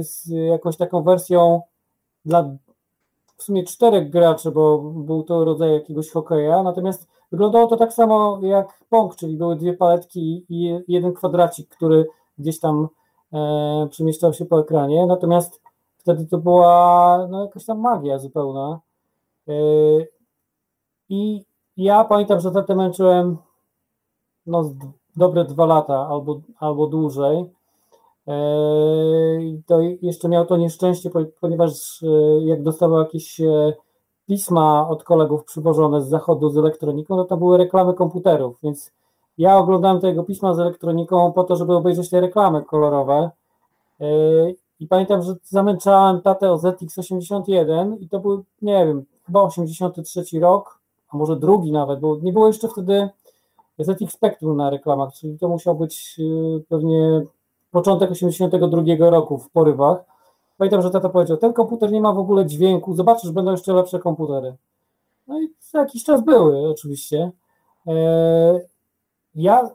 z 0.00 0.28
jakąś 0.28 0.76
taką 0.76 1.02
wersją 1.02 1.60
dla 2.24 2.56
w 3.36 3.42
sumie 3.42 3.64
czterech 3.64 4.10
graczy, 4.10 4.50
bo 4.50 4.78
był 4.78 5.22
to 5.22 5.44
rodzaj 5.44 5.72
jakiegoś 5.72 6.10
hokeja, 6.10 6.62
natomiast 6.62 7.08
wyglądało 7.32 7.66
to 7.66 7.76
tak 7.76 7.92
samo 7.92 8.38
jak 8.42 8.84
Pong, 8.90 9.16
czyli 9.16 9.36
były 9.36 9.56
dwie 9.56 9.74
paletki 9.74 10.46
i 10.48 10.80
jeden 10.88 11.12
kwadracik, 11.12 11.68
który 11.68 12.06
gdzieś 12.38 12.60
tam 12.60 12.88
e, 13.32 13.88
przemieszczał 13.90 14.32
się 14.32 14.44
po 14.44 14.60
ekranie, 14.60 15.06
natomiast 15.06 15.60
wtedy 15.98 16.26
to 16.26 16.38
była 16.38 17.26
no, 17.30 17.44
jakaś 17.44 17.64
tam 17.64 17.80
magia 17.80 18.18
zupełna. 18.18 18.80
E, 19.48 19.52
I 21.08 21.44
ja 21.76 22.04
pamiętam, 22.04 22.40
że 22.40 22.50
tatę 22.50 22.74
męczyłem 22.74 23.36
no, 24.46 24.70
dobre 25.16 25.44
dwa 25.44 25.66
lata 25.66 26.06
albo, 26.10 26.40
albo 26.58 26.86
dłużej. 26.86 27.55
Eee, 28.26 29.62
To 29.66 29.80
jeszcze 29.80 30.28
miał 30.28 30.46
to 30.46 30.56
nieszczęście, 30.56 31.10
po- 31.10 31.24
ponieważ 31.40 32.02
e, 32.02 32.06
jak 32.44 32.62
dostawał 32.62 32.98
jakieś 32.98 33.40
e, 33.40 33.72
pisma 34.26 34.88
od 34.88 35.04
kolegów 35.04 35.44
przywożone 35.44 36.02
z 36.02 36.08
zachodu 36.08 36.50
z 36.50 36.58
elektroniką, 36.58 37.16
no 37.16 37.24
to 37.24 37.36
były 37.36 37.58
reklamy 37.58 37.94
komputerów, 37.94 38.58
więc 38.62 38.92
ja 39.38 39.58
oglądałem 39.58 40.00
te 40.00 40.08
jego 40.08 40.24
pisma 40.24 40.54
z 40.54 40.58
elektroniką 40.60 41.32
po 41.32 41.44
to, 41.44 41.56
żeby 41.56 41.74
obejrzeć 41.74 42.10
te 42.10 42.20
reklamy 42.20 42.62
kolorowe. 42.64 43.30
Eee, 44.00 44.56
I 44.80 44.86
pamiętam, 44.86 45.22
że 45.22 45.34
zamęczałem 45.44 46.20
tatę 46.22 46.52
o 46.52 46.56
ZX81 46.56 47.96
i 48.00 48.08
to 48.08 48.18
był, 48.20 48.44
nie 48.62 48.86
wiem, 48.86 49.04
chyba 49.26 49.42
83 49.42 50.40
rok, 50.40 50.78
a 51.12 51.16
może 51.16 51.36
drugi 51.36 51.72
nawet, 51.72 52.00
bo 52.00 52.16
nie 52.22 52.32
było 52.32 52.46
jeszcze 52.46 52.68
wtedy 52.68 53.08
ZX 53.78 54.12
Spectrum 54.14 54.56
na 54.56 54.70
reklamach, 54.70 55.12
czyli 55.14 55.38
to 55.38 55.48
musiał 55.48 55.74
być 55.74 56.16
e, 56.20 56.60
pewnie 56.68 57.26
początek 57.70 58.10
82 58.10 59.10
roku 59.10 59.38
w 59.38 59.50
porywach. 59.50 60.04
Pamiętam, 60.58 60.82
że 60.82 60.90
tata 60.90 61.08
powiedział, 61.08 61.36
ten 61.36 61.52
komputer 61.52 61.92
nie 61.92 62.00
ma 62.00 62.12
w 62.12 62.18
ogóle 62.18 62.46
dźwięku, 62.46 62.94
zobaczysz, 62.94 63.30
będą 63.30 63.50
jeszcze 63.50 63.72
lepsze 63.72 63.98
komputery. 63.98 64.56
No 65.26 65.40
i 65.40 65.48
za 65.60 65.78
jakiś 65.78 66.04
czas 66.04 66.24
były 66.24 66.68
oczywiście. 66.68 67.30
E, 67.86 68.60
Ja 69.34 69.70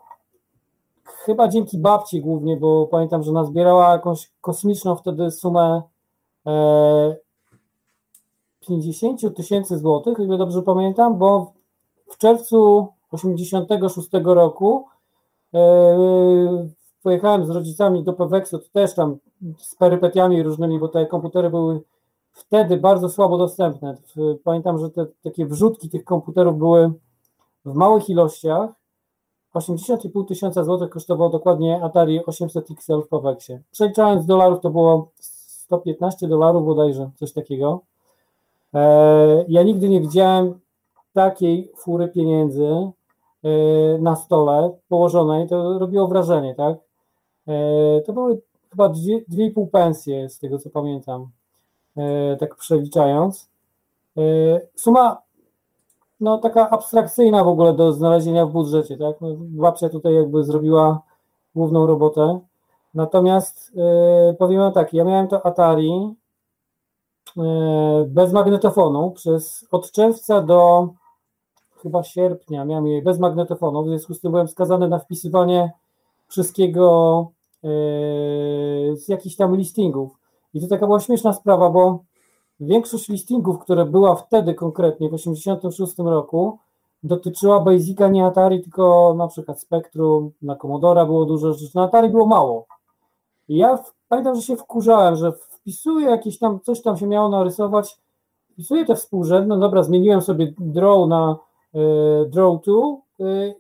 chyba 1.06 1.48
dzięki 1.48 1.78
babci 1.78 2.22
głównie, 2.22 2.58
bo 2.58 2.88
pamiętam, 2.88 3.24
że 3.24 3.32
nazbierała 3.32 3.92
jakąś 3.92 4.32
kosmiczną 4.42 4.96
wtedy 4.96 5.32
sumę 5.32 5.82
e, 6.48 7.16
50 8.68 9.36
tysięcy 9.36 9.78
złotych, 9.78 10.20
ile 10.20 10.38
dobrze 10.38 10.62
pamiętam, 10.62 11.18
bo 11.18 11.54
w 12.10 12.18
czerwcu 12.18 12.88
86 13.12 14.10
roku 14.24 14.86
e, 15.54 15.60
pojechałem 17.04 17.46
z 17.46 17.50
rodzicami 17.50 18.04
do 18.04 18.14
Peweksu, 18.14 18.60
też 18.74 18.96
tam 18.96 19.18
z 19.58 19.76
perypetiami 19.76 20.44
różnymi, 20.44 20.80
bo 20.80 20.88
te 20.88 21.06
komputery 21.06 21.50
były 21.50 21.82
wtedy 22.32 22.78
bardzo 22.78 23.10
słabo 23.10 23.38
dostępne. 23.38 23.98
Pamiętam, 24.44 24.80
że 24.80 24.90
te 24.90 25.06
takie 25.24 25.46
wrzutki 25.46 25.90
tych 25.90 26.04
komputerów 26.04 26.58
były 26.58 26.92
w 27.66 27.74
małych 27.74 28.10
ilościach 28.10 28.70
80,5 29.56 30.28
tysiąca 30.28 30.64
złotych 30.64 30.90
dokładnie 31.32 31.84
Atari 31.84 32.26
800 32.26 32.72
XL 32.72 33.02
w 33.02 33.08
Powexie. 33.08 33.62
Przeliczając 33.72 34.26
dolarów 34.26 34.62
to 34.62 34.70
było 34.70 35.12
115 35.20 36.28
dolarów 36.28 36.66
bodajże, 36.66 37.12
coś 37.16 37.34
takiego. 37.34 37.82
E, 38.74 39.46
ja 39.48 39.64
nigdy 39.64 39.90
nie 39.90 40.02
widziałem 40.02 40.60
takiej 41.14 41.72
fury 41.78 42.08
pieniędzy 42.08 42.66
e, 42.68 42.92
na 44.00 44.16
stole 44.16 44.72
położonej, 44.90 45.48
to 45.48 45.80
robiło 45.80 46.08
wrażenie, 46.08 46.56
tak? 46.56 46.78
E, 47.48 48.02
to 48.02 48.14
były 48.14 48.42
chyba 48.70 48.90
2,5 48.90 49.68
pensje, 49.68 50.30
z 50.30 50.40
tego 50.40 50.60
co 50.60 50.70
pamiętam, 50.70 51.30
tak 52.40 52.56
przeliczając. 52.56 53.50
Suma 54.76 55.22
no, 56.20 56.38
taka 56.38 56.70
abstrakcyjna 56.70 57.44
w 57.44 57.48
ogóle 57.48 57.74
do 57.74 57.94
znalezienia 57.94 58.46
w 58.46 58.52
budżecie, 58.52 58.98
tak? 58.98 59.22
No, 59.22 59.28
babcia 59.38 59.90
tutaj 59.90 60.14
jakby 60.14 60.44
zrobiła 60.44 61.02
główną 61.56 61.88
robotę. 61.88 62.40
Natomiast 62.94 63.72
powiem 64.40 64.72
tak, 64.72 64.94
ja 64.94 65.04
miałem 65.04 65.28
to 65.28 65.46
Atari 65.46 66.16
bez 68.08 68.34
magnetofonu 68.34 69.12
przez 69.12 69.68
od 69.72 69.92
czerwca 69.92 70.42
do 70.42 70.90
chyba 71.84 72.04
sierpnia 72.04 72.66
miałem 72.66 72.88
je 72.88 73.02
bez 73.02 73.20
magnetofonu, 73.20 73.84
w 73.84 73.88
związku 73.88 74.14
z 74.14 74.22
tym 74.22 74.32
byłem 74.32 74.48
skazany 74.48 74.88
na 74.88 75.00
wpisywanie 75.00 75.72
wszystkiego 76.32 77.28
yy, 77.64 77.70
z 78.98 79.08
jakichś 79.08 79.36
tam 79.36 79.56
listingów. 79.56 80.12
I 80.54 80.62
to 80.62 80.68
taka 80.68 80.86
była 80.86 81.00
śmieszna 81.00 81.34
sprawa, 81.34 81.70
bo 81.70 82.00
Większość 82.62 83.10
listingów, 83.10 83.60
które 83.60 83.86
była 83.86 84.16
wtedy 84.16 84.54
konkretnie 84.54 85.10
w 85.10 85.12
1986 85.12 85.98
roku, 85.98 86.60
dotyczyła 87.04 87.60
Basica 87.60 88.08
nie 88.08 88.26
Atari, 88.26 88.62
tylko 88.62 89.14
na 89.18 89.28
przykład 89.28 89.62
Spectrum, 89.62 90.32
na 90.42 90.56
Commodore 90.56 91.06
było 91.06 91.26
dużo 91.26 91.54
rzeczy, 91.54 91.72
na 91.76 91.84
Atari 91.84 92.10
było 92.10 92.26
mało. 92.26 92.66
I 93.48 93.58
ja 93.58 93.84
pamiętam, 94.10 94.36
że 94.36 94.42
się 94.42 94.56
wkurzałem, 94.56 95.16
że 95.16 95.32
wpisuję 95.32 96.10
jakieś 96.10 96.40
tam, 96.40 96.60
coś 96.60 96.82
tam 96.82 96.98
się 96.98 97.08
miało 97.08 97.30
narysować, 97.30 97.98
wpisuję 98.52 98.86
te 98.86 98.96
współrzędne, 98.96 99.56
no 99.56 99.62
dobra, 99.62 99.84
zmieniłem 99.84 100.22
sobie 100.22 100.54
draw 100.58 101.08
na 101.08 101.38
y, 101.76 102.30
draw 102.30 102.62
2, 102.62 102.74
y, 103.28 103.56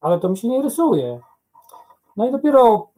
ale 0.00 0.20
to 0.20 0.28
mi 0.28 0.36
się 0.36 0.48
nie 0.48 0.62
rysuje. 0.62 1.20
No 2.16 2.28
i 2.28 2.32
dopiero 2.32 2.88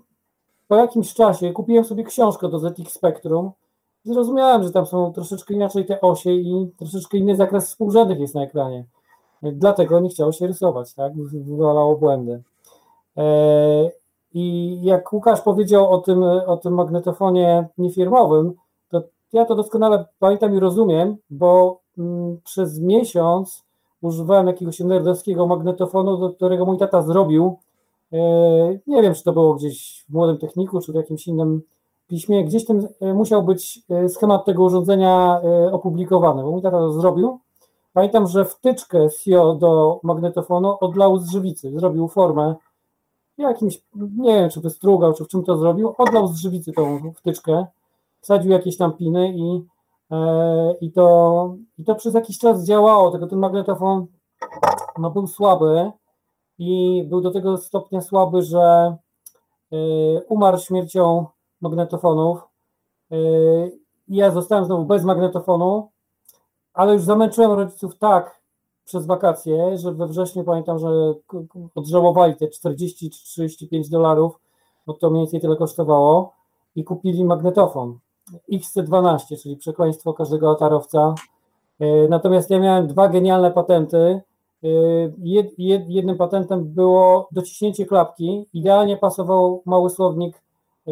po 0.68 0.76
jakimś 0.76 1.14
czasie 1.14 1.52
kupiłem 1.52 1.84
sobie 1.84 2.04
książkę 2.04 2.48
do 2.48 2.58
ZX 2.58 2.92
Spectrum, 2.92 3.50
zrozumiałem, 4.04 4.62
że 4.62 4.70
tam 4.70 4.86
są 4.86 5.12
troszeczkę 5.12 5.54
inaczej 5.54 5.86
te 5.86 6.00
osie 6.00 6.30
i 6.30 6.72
troszeczkę 6.76 7.18
inny 7.18 7.36
zakres 7.36 7.66
współrzędnych 7.66 8.20
jest 8.20 8.34
na 8.34 8.42
ekranie. 8.42 8.84
Dlatego 9.42 10.00
nie 10.00 10.08
chciało 10.08 10.32
się 10.32 10.46
rysować, 10.46 10.94
tak? 10.94 11.12
Wywalało 11.32 11.96
błędy. 11.96 12.42
E, 13.16 13.90
I 14.34 14.78
jak 14.82 15.12
Łukasz 15.12 15.40
powiedział 15.40 15.90
o 15.90 15.98
tym, 15.98 16.22
o 16.22 16.56
tym 16.56 16.74
magnetofonie 16.74 17.68
niefirmowym, 17.78 18.52
to 18.88 19.02
ja 19.32 19.44
to 19.44 19.54
doskonale 19.54 20.04
pamiętam 20.18 20.54
i 20.54 20.58
rozumiem, 20.60 21.16
bo 21.30 21.80
mm, 21.98 22.40
przez 22.44 22.80
miesiąc 22.80 23.64
używałem 24.00 24.46
jakiegoś 24.46 24.80
nerdowskiego 24.80 25.46
magnetofonu, 25.46 26.16
do 26.16 26.30
którego 26.30 26.66
mój 26.66 26.78
tata 26.78 27.02
zrobił. 27.02 27.56
E, 28.12 28.18
nie 28.86 29.02
wiem, 29.02 29.14
czy 29.14 29.24
to 29.24 29.32
było 29.32 29.54
gdzieś 29.54 30.04
w 30.08 30.12
Młodym 30.12 30.38
Techniku, 30.38 30.80
czy 30.80 30.92
w 30.92 30.94
jakimś 30.94 31.26
innym 31.26 31.62
piśmie, 32.06 32.44
gdzieś 32.44 32.64
ten 32.64 32.88
e, 33.00 33.14
musiał 33.14 33.42
być 33.42 33.80
e, 33.90 34.08
schemat 34.08 34.44
tego 34.44 34.64
urządzenia 34.64 35.40
opublikowany, 35.72 36.42
bo 36.42 36.50
mój 36.50 36.62
tata 36.62 36.78
to 36.78 36.92
zrobił. 36.92 37.38
Pamiętam, 37.92 38.26
że 38.26 38.44
wtyczkę 38.44 39.10
SIO 39.10 39.54
do 39.54 40.00
magnetofonu 40.02 40.76
odlał 40.80 41.18
z 41.18 41.30
żywicy, 41.30 41.72
zrobił 41.78 42.08
formę 42.08 42.54
jakimś, 43.38 43.82
nie 44.16 44.34
wiem, 44.34 44.50
czy 44.50 44.60
wystrugał, 44.60 45.12
czy 45.12 45.24
w 45.24 45.28
czym 45.28 45.44
to 45.44 45.56
zrobił, 45.56 45.94
odlał 45.98 46.26
z 46.26 46.36
żywicy 46.36 46.72
tą 46.72 47.12
wtyczkę, 47.16 47.66
wsadził 48.20 48.52
jakieś 48.52 48.76
tam 48.76 48.92
piny 48.92 49.34
i, 49.36 49.64
i, 50.80 50.92
to, 50.92 51.56
i 51.78 51.84
to 51.84 51.94
przez 51.94 52.14
jakiś 52.14 52.38
czas 52.38 52.64
działało, 52.64 53.10
tylko 53.10 53.26
ten 53.26 53.38
magnetofon 53.38 54.06
no, 54.98 55.10
był 55.10 55.26
słaby 55.26 55.92
i 56.58 57.04
był 57.08 57.20
do 57.20 57.30
tego 57.30 57.56
stopnia 57.56 58.00
słaby, 58.00 58.42
że 58.42 58.96
umarł 60.28 60.58
śmiercią 60.58 61.26
magnetofonów. 61.60 62.38
Yy, 63.10 63.78
ja 64.08 64.30
zostałem 64.30 64.64
znowu 64.64 64.84
bez 64.84 65.04
magnetofonu, 65.04 65.90
ale 66.74 66.92
już 66.92 67.02
zamęczyłem 67.02 67.52
rodziców 67.52 67.98
tak 67.98 68.40
przez 68.84 69.06
wakacje, 69.06 69.78
że 69.78 69.92
we 69.92 70.06
wrześniu 70.06 70.44
pamiętam, 70.44 70.78
że 70.78 71.14
odżałowali 71.74 72.36
te 72.36 72.48
40 72.48 73.10
czy 73.10 73.24
35 73.24 73.88
dolarów, 73.88 74.40
bo 74.86 74.94
to 74.94 75.10
mniej 75.10 75.22
więcej 75.22 75.40
tyle 75.40 75.56
kosztowało 75.56 76.32
i 76.76 76.84
kupili 76.84 77.24
magnetofon 77.24 77.98
XC12, 78.52 79.42
czyli 79.42 79.56
przekleństwo 79.56 80.14
każdego 80.14 80.50
atarowca. 80.50 81.14
Yy, 81.80 82.06
natomiast 82.10 82.50
ja 82.50 82.58
miałem 82.58 82.86
dwa 82.86 83.08
genialne 83.08 83.50
patenty. 83.50 84.20
Yy, 84.62 85.50
jednym 85.88 86.16
patentem 86.16 86.64
było 86.64 87.28
dociśnięcie 87.32 87.86
klapki. 87.86 88.46
Idealnie 88.52 88.96
pasował 88.96 89.62
mały 89.66 89.90
słownik 89.90 90.42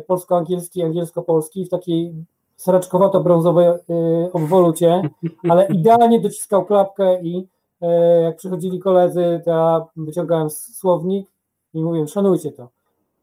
polsko-angielski, 0.06 0.82
angielsko-polski 0.82 1.64
w 1.64 1.68
takiej 1.68 2.14
sraczkowato-brązowej 2.56 3.68
y, 3.68 4.32
obwolucie, 4.32 5.02
ale 5.50 5.66
idealnie 5.66 6.20
dociskał 6.20 6.64
klapkę 6.64 7.22
i 7.22 7.48
y, 7.82 7.86
jak 8.22 8.36
przychodzili 8.36 8.78
koledzy, 8.78 9.42
to 9.44 9.50
ja 9.50 9.86
wyciągałem 9.96 10.50
słownik 10.50 11.28
i 11.74 11.84
mówiłem, 11.84 12.08
szanujcie 12.08 12.52
to. 12.52 12.68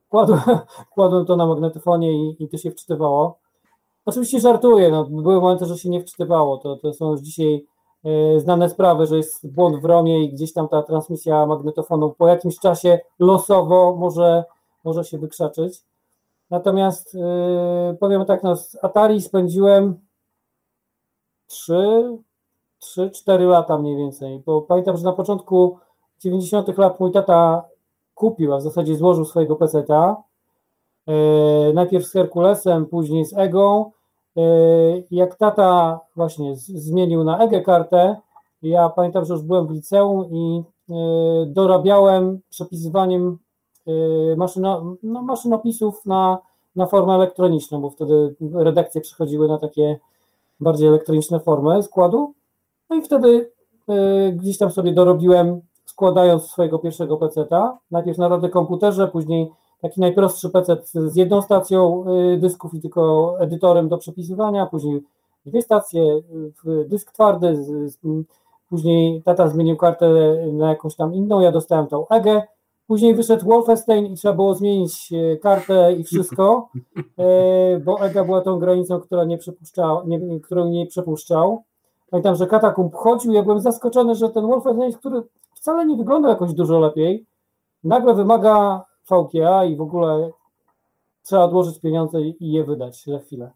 Kładłem, 0.10 0.40
kładłem 0.96 1.26
to 1.26 1.36
na 1.36 1.46
magnetofonie 1.46 2.14
i, 2.14 2.44
i 2.44 2.50
to 2.50 2.58
się 2.58 2.72
wczytywało. 2.72 3.38
Oczywiście 4.06 4.40
żartuję, 4.40 4.92
no, 4.92 5.04
były 5.06 5.42
momenty, 5.42 5.66
że 5.66 5.78
się 5.78 5.90
nie 5.90 6.02
wczytywało, 6.02 6.58
to, 6.58 6.76
to 6.76 6.94
są 6.94 7.12
już 7.12 7.22
dzisiaj 7.22 7.54
y, 7.56 7.73
znane 8.38 8.70
sprawy, 8.70 9.06
że 9.06 9.18
jest 9.18 9.48
błąd 9.48 9.82
w 9.82 9.86
romie 9.86 10.24
i 10.24 10.34
gdzieś 10.34 10.54
tam 10.54 10.68
ta 10.70 10.84
transmisja 10.84 11.46
magnetofonu 11.46 12.16
po 12.18 12.28
jakimś 12.28 12.60
czasie 12.60 13.00
losowo 13.20 13.96
może, 14.00 14.44
może 14.84 15.04
się 15.04 15.18
wykrzaczyć. 15.18 15.84
Natomiast 16.50 17.14
yy, 17.14 17.98
powiem 18.00 18.26
tak, 18.26 18.44
no 18.44 18.56
z 18.56 18.78
Atari 18.84 19.22
spędziłem 19.22 20.00
3, 21.48 22.20
4 23.14 23.46
lata 23.46 23.78
mniej 23.78 23.98
więcej, 23.98 24.44
bo 24.46 24.62
pamiętam, 24.62 24.98
że 24.98 25.04
na 25.04 25.14
początku 25.14 25.78
90 26.20 26.78
lat 26.78 27.00
mój 27.00 27.12
tata 27.12 27.64
kupił, 28.16 28.54
a 28.54 28.58
w 28.58 28.62
zasadzie 28.62 28.96
złożył 28.96 29.26
swojego 29.26 29.56
PC-ta. 29.56 30.24
Yy, 31.08 31.74
najpierw 31.74 32.06
z 32.06 32.12
Herkulesem, 32.12 32.86
później 32.86 33.26
z 33.26 33.38
Ego. 33.38 33.92
Yy, 34.36 35.04
jak 35.12 35.36
tata 35.36 36.00
właśnie 36.16 36.56
zmienił 36.56 37.24
na 37.24 37.40
EGE 37.40 37.62
kartę, 37.62 38.16
ja 38.62 38.90
pamiętam, 38.90 39.26
że 39.26 39.34
już 39.34 39.44
byłem 39.44 39.68
w 39.68 39.72
liceum 39.72 40.26
i 40.32 40.64
yy, 40.90 41.46
dorabiałem 41.46 42.40
przepisywaniem 42.50 43.38
Y, 43.88 44.36
maszyno, 44.38 44.96
no, 45.04 45.22
maszynopisów 45.22 46.06
na, 46.06 46.38
na 46.76 46.86
formę 46.86 47.14
elektroniczną, 47.14 47.82
bo 47.82 47.90
wtedy 47.90 48.36
redakcje 48.54 49.02
przechodziły 49.02 49.48
na 49.48 49.58
takie 49.58 50.00
bardziej 50.60 50.88
elektroniczne 50.88 51.40
formy 51.40 51.84
składu. 51.84 52.34
No 52.90 52.96
i 52.96 53.02
wtedy 53.02 53.52
gdzieś 54.34 54.58
tam 54.58 54.72
sobie 54.72 54.94
dorobiłem, 54.94 55.62
składając 55.86 56.44
swojego 56.44 56.80
pierwszego 56.80 57.18
PC-ta, 57.18 57.78
najpierw 57.92 58.18
na 58.18 58.28
rady 58.28 58.50
komputerze, 58.50 59.08
później 59.08 59.52
taki 59.84 60.02
najprostszy 60.02 60.50
PC 60.50 60.78
z 60.94 61.16
jedną 61.16 61.42
stacją 61.42 62.06
y, 62.34 62.38
dysków 62.38 62.74
i 62.74 62.82
tylko 62.82 63.36
edytorem 63.40 63.90
do 63.90 63.98
przepisywania, 63.98 64.66
później 64.66 65.04
dwie 65.46 65.62
stacje, 65.62 66.22
dysk 66.86 67.12
twardy, 67.12 67.66
później 68.70 69.22
tata 69.22 69.48
zmienił 69.48 69.78
kartę 69.78 70.10
na 70.54 70.70
jakąś 70.70 70.96
tam 70.96 71.14
inną, 71.14 71.40
ja 71.40 71.52
dostałem 71.52 71.88
tą 71.88 72.08
EGę, 72.08 72.42
Później 72.88 73.16
wyszedł 73.16 73.46
Wolfenstein 73.46 74.06
i 74.06 74.16
trzeba 74.16 74.34
było 74.34 74.56
zmienić 74.56 75.14
e, 75.14 75.38
kartę 75.38 75.94
i 75.94 76.04
wszystko, 76.04 76.70
e, 77.18 77.80
bo 77.80 78.02
EGA 78.02 78.24
była 78.24 78.42
tą 78.42 78.60
granicą, 78.60 79.00
która 79.00 79.24
nie 79.24 79.38
przepuszczał, 79.38 80.08
nie, 80.08 80.40
którą 80.40 80.68
nie 80.68 80.86
przepuszczał. 80.86 81.64
Pamiętam, 82.10 82.36
że 82.36 82.48
Katakumb 82.48 82.96
chodził, 82.96 83.34
ja 83.34 83.44
byłem 83.44 83.60
zaskoczony, 83.60 84.16
że 84.16 84.30
ten 84.30 84.48
Wolfenstein, 84.48 84.94
który 84.94 85.22
wcale 85.54 85.86
nie 85.86 85.96
wygląda 85.96 86.30
jakoś 86.30 86.54
dużo 86.54 86.80
lepiej, 86.80 87.26
nagle 87.84 88.14
wymaga 88.14 88.86
VGA 89.10 89.66
i 89.66 89.76
w 89.76 89.82
ogóle 89.82 90.32
trzeba 91.24 91.44
odłożyć 91.44 91.80
pieniądze 91.80 92.22
i 92.22 92.52
je 92.52 92.64
wydać 92.64 93.04
za 93.04 93.20
chwilę. 93.20 93.52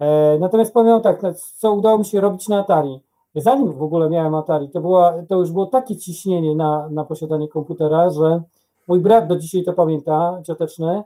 E, 0.00 0.38
natomiast 0.38 0.74
powiem 0.74 1.00
tak, 1.00 1.20
co 1.58 1.72
udało 1.72 1.98
mi 1.98 2.04
się 2.04 2.20
robić 2.20 2.48
na 2.48 2.60
Atari 2.60 3.00
zanim 3.40 3.72
w 3.72 3.82
ogóle 3.82 4.10
miałem 4.10 4.34
Atari, 4.34 4.68
to, 4.68 4.80
była, 4.80 5.14
to 5.28 5.38
już 5.38 5.52
było 5.52 5.66
takie 5.66 5.96
ciśnienie 5.96 6.54
na, 6.54 6.88
na 6.88 7.04
posiadanie 7.04 7.48
komputera, 7.48 8.10
że 8.10 8.42
mój 8.88 9.00
brat 9.00 9.26
do 9.26 9.36
dzisiaj 9.36 9.64
to 9.64 9.72
pamięta, 9.72 10.42
cioteczny, 10.46 11.02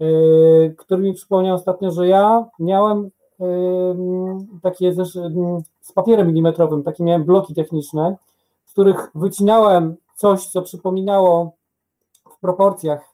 yy, 0.00 0.74
który 0.78 1.02
mi 1.02 1.14
przypomniał 1.14 1.54
ostatnio, 1.56 1.90
że 1.90 2.08
ja 2.08 2.44
miałem 2.58 3.10
yy, 3.40 3.96
takie 4.62 4.86
yy, 4.86 4.94
z 5.80 5.92
papierem 5.92 6.26
milimetrowym, 6.26 6.82
takie 6.82 7.04
miałem 7.04 7.24
bloki 7.24 7.54
techniczne, 7.54 8.16
z 8.64 8.72
których 8.72 9.10
wycinałem 9.14 9.96
coś, 10.16 10.46
co 10.46 10.62
przypominało 10.62 11.52
proporcjach 12.44 13.12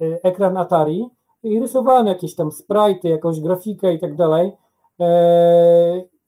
ekran 0.00 0.56
Atari 0.56 1.08
i 1.42 1.60
rysowałem 1.60 2.06
jakieś 2.06 2.34
tam 2.34 2.52
sprite, 2.52 3.08
jakąś 3.08 3.40
grafikę 3.40 3.94
i 3.94 3.98
tak 3.98 4.16
dalej. 4.16 4.52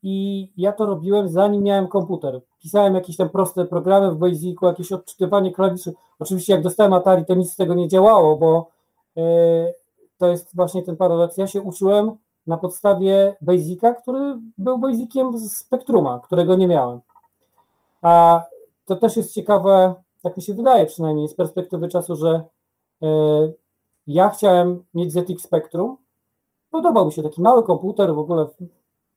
I 0.03 0.49
ja 0.57 0.73
to 0.73 0.87
robiłem 0.87 1.29
zanim 1.29 1.63
miałem 1.63 1.89
komputer. 1.89 2.41
Pisałem 2.63 2.95
jakieś 2.95 3.17
tam 3.17 3.29
proste 3.31 3.65
programy 3.65 4.11
w 4.11 4.17
Basicu, 4.17 4.67
jakieś 4.67 4.93
odczytywanie 4.93 5.53
klawiszy. 5.53 5.93
Oczywiście 6.19 6.53
jak 6.53 6.63
dostałem 6.63 6.93
Atari, 6.93 7.25
to 7.25 7.35
nic 7.35 7.53
z 7.53 7.57
tego 7.57 7.75
nie 7.75 7.89
działało, 7.89 8.37
bo 8.37 8.71
to 10.19 10.27
jest 10.27 10.57
właśnie 10.57 10.83
ten 10.83 10.97
paradoks. 10.97 11.37
Ja 11.37 11.47
się 11.47 11.63
uczyłem 11.63 12.17
na 12.47 12.57
podstawie 12.57 13.37
Basica, 13.41 13.95
który 13.95 14.39
był 14.59 14.79
Basiciem 14.79 15.39
z 15.39 15.57
Spectruma, 15.57 16.21
którego 16.25 16.55
nie 16.55 16.69
miałem. 16.69 17.01
A 18.03 18.43
to 18.85 18.97
też 18.97 19.17
jest 19.17 19.35
ciekawe, 19.35 19.95
tak 20.23 20.37
mi 20.37 20.43
się 20.43 20.55
wydaje 20.55 20.87
przynajmniej 20.87 21.29
z 21.29 21.35
perspektywy 21.35 21.88
czasu, 21.88 22.17
że 22.17 22.45
e, 23.02 23.09
ja 24.07 24.29
chciałem 24.31 24.85
mieć 24.95 25.12
ZX 25.12 25.43
Spectrum. 25.43 25.97
Podobał 26.71 27.07
mi 27.07 27.12
się 27.12 27.23
taki 27.23 27.43
mały 27.43 27.62
komputer, 27.62 28.14
w 28.14 28.19
ogóle 28.19 28.47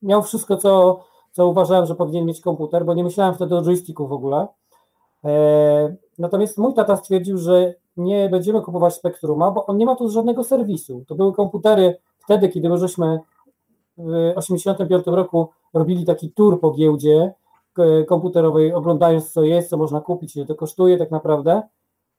miał 0.01 0.23
wszystko, 0.23 0.57
co, 0.57 1.03
co 1.31 1.47
uważałem, 1.47 1.85
że 1.85 1.95
powinien 1.95 2.25
mieć 2.25 2.41
komputer, 2.41 2.85
bo 2.85 2.93
nie 2.93 3.03
myślałem 3.03 3.35
wtedy 3.35 3.55
o 3.55 3.61
joysticku 3.61 4.07
w 4.07 4.13
ogóle. 4.13 4.47
E, 5.25 5.95
natomiast 6.19 6.57
mój 6.57 6.73
tata 6.73 6.95
stwierdził, 6.95 7.37
że 7.37 7.73
nie 7.97 8.29
będziemy 8.29 8.61
kupować 8.61 8.93
Spectruma, 8.93 9.51
bo 9.51 9.65
on 9.65 9.77
nie 9.77 9.85
ma 9.85 9.95
tu 9.95 10.09
żadnego 10.09 10.43
serwisu. 10.43 11.05
To 11.07 11.15
były 11.15 11.33
komputery 11.33 11.97
wtedy, 12.17 12.49
kiedy 12.49 12.69
my 12.69 12.77
żeśmy 12.77 13.19
w 13.97 14.33
1985 14.35 15.05
roku 15.05 15.49
robili 15.73 16.05
taki 16.05 16.31
tour 16.31 16.59
po 16.59 16.71
giełdzie 16.71 17.33
komputerowej, 18.07 18.73
oglądając 18.73 19.31
co 19.31 19.43
jest, 19.43 19.69
co 19.69 19.77
można 19.77 20.01
kupić, 20.01 20.35
ile 20.35 20.45
to 20.45 20.55
kosztuje 20.55 20.97
tak 20.97 21.11
naprawdę, 21.11 21.61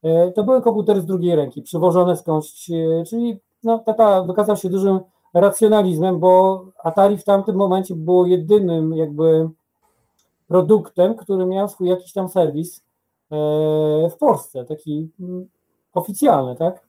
e, 0.02 0.32
to 0.32 0.44
były 0.44 0.62
komputery 0.62 1.00
z 1.00 1.06
drugiej 1.06 1.36
ręki, 1.36 1.62
przywożone 1.62 2.16
skądś, 2.16 2.70
e, 2.70 3.04
czyli 3.04 3.38
no, 3.62 3.78
tata 3.78 4.22
wykazał 4.22 4.56
się 4.56 4.68
dużym 4.68 5.00
racjonalizmem, 5.34 6.18
bo 6.18 6.64
Atari 6.84 7.16
w 7.16 7.24
tamtym 7.24 7.56
momencie 7.56 7.94
było 7.94 8.26
jedynym 8.26 8.94
jakby 8.94 9.48
produktem, 10.48 11.14
który 11.14 11.46
miał 11.46 11.68
swój 11.68 11.88
jakiś 11.88 12.12
tam 12.12 12.28
serwis 12.28 12.84
e, 13.30 13.36
w 14.10 14.16
Polsce, 14.18 14.64
taki 14.64 15.10
mm, 15.20 15.48
oficjalny, 15.94 16.56
tak? 16.56 16.86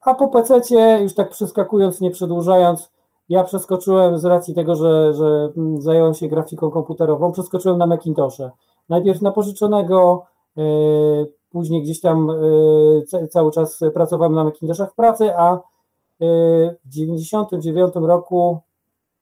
A 0.00 0.14
po 0.14 0.28
PC, 0.28 0.60
już 1.02 1.14
tak 1.14 1.30
przeskakując, 1.30 2.00
nie 2.00 2.10
przedłużając, 2.10 2.92
ja 3.32 3.44
przeskoczyłem 3.44 4.18
z 4.18 4.24
racji 4.24 4.54
tego, 4.54 4.74
że, 4.74 5.14
że 5.14 5.52
zająłem 5.78 6.14
się 6.14 6.28
grafiką 6.28 6.70
komputerową, 6.70 7.32
przeskoczyłem 7.32 7.78
na 7.78 7.86
Macintosha. 7.86 8.50
Najpierw 8.88 9.22
na 9.22 9.32
pożyczonego, 9.32 10.24
e, 10.56 10.62
później 11.50 11.82
gdzieś 11.82 12.00
tam 12.00 12.30
e, 12.30 13.26
cały 13.26 13.52
czas 13.52 13.80
pracowałem 13.94 14.34
na 14.34 14.44
Macintoshach 14.44 14.92
w 14.92 14.94
pracy, 14.94 15.36
a 15.36 15.54
e, 15.54 15.58
w 16.84 16.94
1999 16.94 17.94
roku 17.94 18.58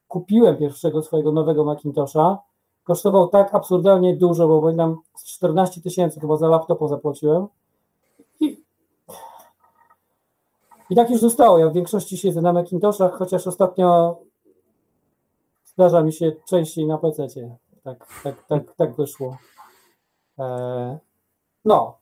kupiłem 0.09 0.57
pierwszego 0.57 1.03
swojego 1.03 1.33
nowego 1.33 1.65
Macintosha. 1.65 2.39
Kosztował 2.85 3.29
tak 3.29 3.55
absurdalnie 3.55 4.17
dużo, 4.17 4.49
bo 4.49 4.63
pamiętam 4.63 4.97
14 5.27 5.81
tysięcy 5.81 6.21
chyba 6.21 6.37
za 6.37 6.49
laptopa 6.49 6.89
zapłaciłem. 6.89 7.47
I 10.91 10.97
tak 10.97 11.11
już 11.11 11.21
zostało. 11.21 11.59
Ja 11.59 11.69
w 11.69 11.75
większości 11.75 12.17
siedzę 12.17 12.43
na 12.43 12.53
Macintoshach, 12.53 13.13
chociaż 13.13 13.47
ostatnio 13.47 14.19
zdarza 15.65 16.03
mi 16.03 16.13
się 16.13 16.33
częściej 16.49 16.87
na 16.87 16.99
PC. 16.99 17.27
Tak, 17.85 18.07
tak, 18.23 18.47
tak, 18.49 18.63
tak 18.77 18.97
wyszło. 18.97 19.39
Eee, 20.39 20.97
no. 21.65 21.99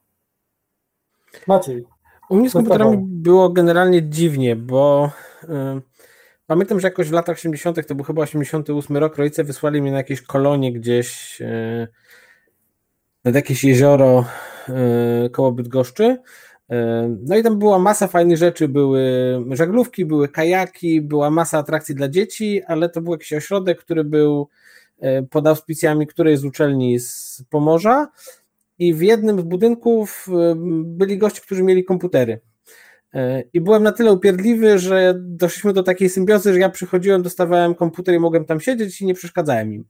Maciej. 1.46 1.86
U 2.30 2.36
mnie 2.36 2.50
z 2.50 2.52
komputerami 2.52 2.98
było 3.00 3.48
generalnie 3.48 4.08
dziwnie, 4.08 4.56
bo 4.56 5.10
y, 5.44 5.48
pamiętam, 6.46 6.80
że 6.80 6.88
jakoś 6.88 7.08
w 7.08 7.12
latach 7.12 7.36
80., 7.36 7.86
to 7.86 7.94
był 7.94 8.04
chyba 8.04 8.22
88 8.22 8.96
rok, 8.96 9.16
rodzice 9.16 9.44
wysłali 9.44 9.82
mnie 9.82 9.90
na 9.90 9.96
jakieś 9.96 10.22
kolonie 10.22 10.72
gdzieś 10.72 11.40
y, 11.40 11.88
nad 13.24 13.34
jakieś 13.34 13.64
jezioro 13.64 14.24
y, 15.26 15.30
koło 15.30 15.52
Bydgoszczy 15.52 16.18
no 17.26 17.36
i 17.36 17.42
tam 17.42 17.58
była 17.58 17.78
masa 17.78 18.06
fajnych 18.06 18.36
rzeczy, 18.36 18.68
były 18.68 19.02
żaglówki, 19.50 20.04
były 20.04 20.28
kajaki, 20.28 21.00
była 21.00 21.30
masa 21.30 21.58
atrakcji 21.58 21.94
dla 21.94 22.08
dzieci, 22.08 22.62
ale 22.66 22.88
to 22.88 23.00
był 23.00 23.12
jakiś 23.12 23.32
ośrodek, 23.32 23.78
który 23.78 24.04
był 24.04 24.48
pod 25.30 25.46
auspicjami 25.46 26.06
której 26.06 26.36
z 26.36 26.44
uczelni 26.44 27.00
z 27.00 27.42
Pomorza 27.50 28.08
i 28.78 28.94
w 28.94 29.02
jednym 29.02 29.40
z 29.40 29.42
budynków 29.42 30.26
byli 30.84 31.18
goście, 31.18 31.40
którzy 31.40 31.62
mieli 31.62 31.84
komputery. 31.84 32.40
I 33.52 33.60
byłem 33.60 33.82
na 33.82 33.92
tyle 33.92 34.12
upierdliwy, 34.12 34.78
że 34.78 35.14
doszliśmy 35.18 35.72
do 35.72 35.82
takiej 35.82 36.08
symbiozy, 36.08 36.52
że 36.52 36.58
ja 36.58 36.70
przychodziłem, 36.70 37.22
dostawałem 37.22 37.74
komputer 37.74 38.14
i 38.14 38.18
mogłem 38.18 38.44
tam 38.44 38.60
siedzieć 38.60 39.00
i 39.00 39.06
nie 39.06 39.14
przeszkadzałem 39.14 39.72
im. 39.72 39.84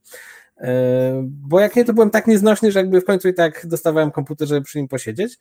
Bo 1.22 1.60
jak 1.60 1.76
nie, 1.76 1.84
to 1.84 1.92
byłem 1.92 2.10
tak 2.10 2.26
nieznośny, 2.26 2.72
że 2.72 2.78
jakby 2.78 3.00
w 3.00 3.04
końcu 3.04 3.28
i 3.28 3.34
tak 3.34 3.66
dostawałem 3.66 4.10
komputer, 4.10 4.48
żeby 4.48 4.62
przy 4.62 4.78
nim 4.78 4.88
posiedzieć 4.88 5.38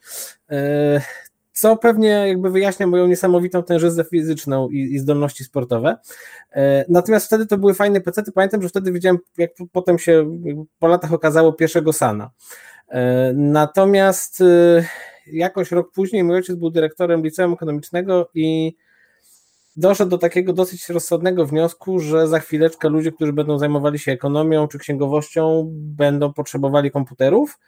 co 1.58 1.78
pewnie 1.78 2.10
jakby 2.10 2.50
wyjaśnia 2.50 2.88
moją 2.88 3.08
niesamowitą 3.08 3.64
tężyznę 3.64 4.04
fizyczną 4.04 4.70
i, 4.70 4.78
i 4.78 5.00
zdolności 5.00 5.44
sportowe. 5.44 5.98
E, 6.52 6.86
natomiast 6.90 7.26
wtedy 7.26 7.46
to 7.46 7.58
były 7.58 7.74
fajne 7.74 8.02
pecety. 8.02 8.32
Pamiętam, 8.32 8.62
że 8.62 8.70
wtedy 8.70 8.92
widziałem, 8.92 9.18
jak 9.38 9.52
potem 9.72 10.00
się 10.00 10.40
po 10.80 10.88
latach 10.88 11.14
okazało 11.14 11.54
pierwszego 11.54 11.94
Sana. 11.94 12.32
E, 12.88 13.34
natomiast 13.34 14.42
e, 14.42 14.86
jakoś 15.28 15.72
rok 15.72 15.92
później 15.92 16.24
mój 16.24 16.36
ojciec 16.36 16.56
był 16.56 16.70
dyrektorem 16.70 17.24
liceum 17.24 17.54
ekonomicznego 17.54 18.30
i 18.34 18.76
doszedł 19.78 20.12
do 20.12 20.18
takiego 20.18 20.54
dosyć 20.54 20.90
rozsądnego 20.90 21.46
wniosku, 21.46 22.00
że 22.00 22.28
za 22.28 22.40
chwileczkę 22.40 22.90
ludzie, 22.90 23.12
którzy 23.12 23.34
będą 23.34 23.60
zajmowali 23.60 24.00
się 24.00 24.12
ekonomią 24.12 24.68
czy 24.68 24.80
księgowością, 24.80 25.70
będą 25.72 26.34
potrzebowali 26.34 26.92
komputerów 26.92 27.60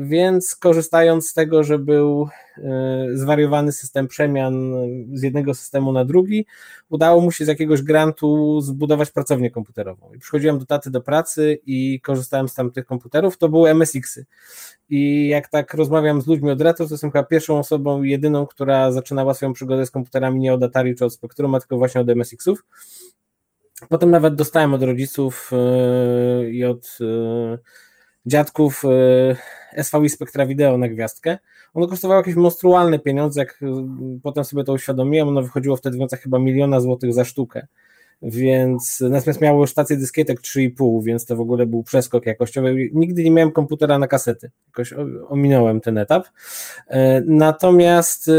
więc 0.00 0.56
korzystając 0.56 1.28
z 1.28 1.34
tego, 1.34 1.64
że 1.64 1.78
był 1.78 2.28
e, 2.58 3.06
zwariowany 3.14 3.72
system 3.72 4.08
przemian 4.08 4.74
z 5.12 5.22
jednego 5.22 5.54
systemu 5.54 5.92
na 5.92 6.04
drugi, 6.04 6.46
udało 6.88 7.20
mu 7.20 7.32
się 7.32 7.44
z 7.44 7.48
jakiegoś 7.48 7.82
grantu 7.82 8.60
zbudować 8.60 9.10
pracownię 9.10 9.50
komputerową. 9.50 10.12
I 10.14 10.18
przychodziłem 10.18 10.58
do 10.58 10.66
taty 10.66 10.90
do 10.90 11.00
pracy 11.00 11.58
i 11.66 12.00
korzystałem 12.00 12.48
z 12.48 12.54
tamtych 12.54 12.86
komputerów, 12.86 13.38
to 13.38 13.48
były 13.48 13.70
MSX-y. 13.70 14.26
I 14.88 15.28
jak 15.28 15.48
tak 15.48 15.74
rozmawiam 15.74 16.22
z 16.22 16.26
ludźmi 16.26 16.50
od 16.50 16.60
retro, 16.60 16.86
to 16.86 16.94
jestem 16.94 17.10
chyba 17.10 17.24
pierwszą 17.24 17.58
osobą, 17.58 18.02
jedyną, 18.02 18.46
która 18.46 18.92
zaczynała 18.92 19.34
swoją 19.34 19.52
przygodę 19.52 19.86
z 19.86 19.90
komputerami 19.90 20.40
nie 20.40 20.54
od 20.54 20.62
Atari 20.62 20.94
czy 20.94 21.04
od 21.04 21.14
Spectrum, 21.14 21.56
tylko 21.60 21.78
właśnie 21.78 22.00
od 22.00 22.08
MSX-ów. 22.08 22.64
Potem 23.88 24.10
nawet 24.10 24.34
dostałem 24.34 24.74
od 24.74 24.82
rodziców 24.82 25.50
e, 25.52 26.50
i 26.50 26.64
od 26.64 26.98
dziadków 28.28 28.82
e, 29.74 29.82
SVI 29.84 30.08
Spektra 30.08 30.46
Video 30.46 30.78
na 30.78 30.88
gwiazdkę. 30.88 31.38
Ono 31.74 31.88
kosztowało 31.88 32.20
jakieś 32.20 32.34
monstrualne 32.34 32.98
pieniądze, 32.98 33.40
jak 33.40 33.60
e, 33.62 33.88
potem 34.22 34.44
sobie 34.44 34.64
to 34.64 34.72
uświadomiłem, 34.72 35.28
ono 35.28 35.42
wychodziło 35.42 35.76
wtedy 35.76 35.98
w 35.98 36.10
chyba 36.22 36.38
miliona 36.38 36.80
złotych 36.80 37.14
za 37.14 37.24
sztukę. 37.24 37.66
Więc 38.22 39.00
natomiast 39.00 39.40
miało 39.40 39.66
stację 39.66 39.96
dyskietek 39.96 40.40
3,5, 40.40 41.04
więc 41.04 41.26
to 41.26 41.36
w 41.36 41.40
ogóle 41.40 41.66
był 41.66 41.82
przeskok 41.82 42.26
jakościowy. 42.26 42.90
Nigdy 42.92 43.24
nie 43.24 43.30
miałem 43.30 43.52
komputera 43.52 43.98
na 43.98 44.08
kasety. 44.08 44.50
Jakoś 44.66 44.94
ominąłem 45.28 45.80
ten 45.80 45.98
etap. 45.98 46.26
E, 46.88 47.20
natomiast 47.20 48.30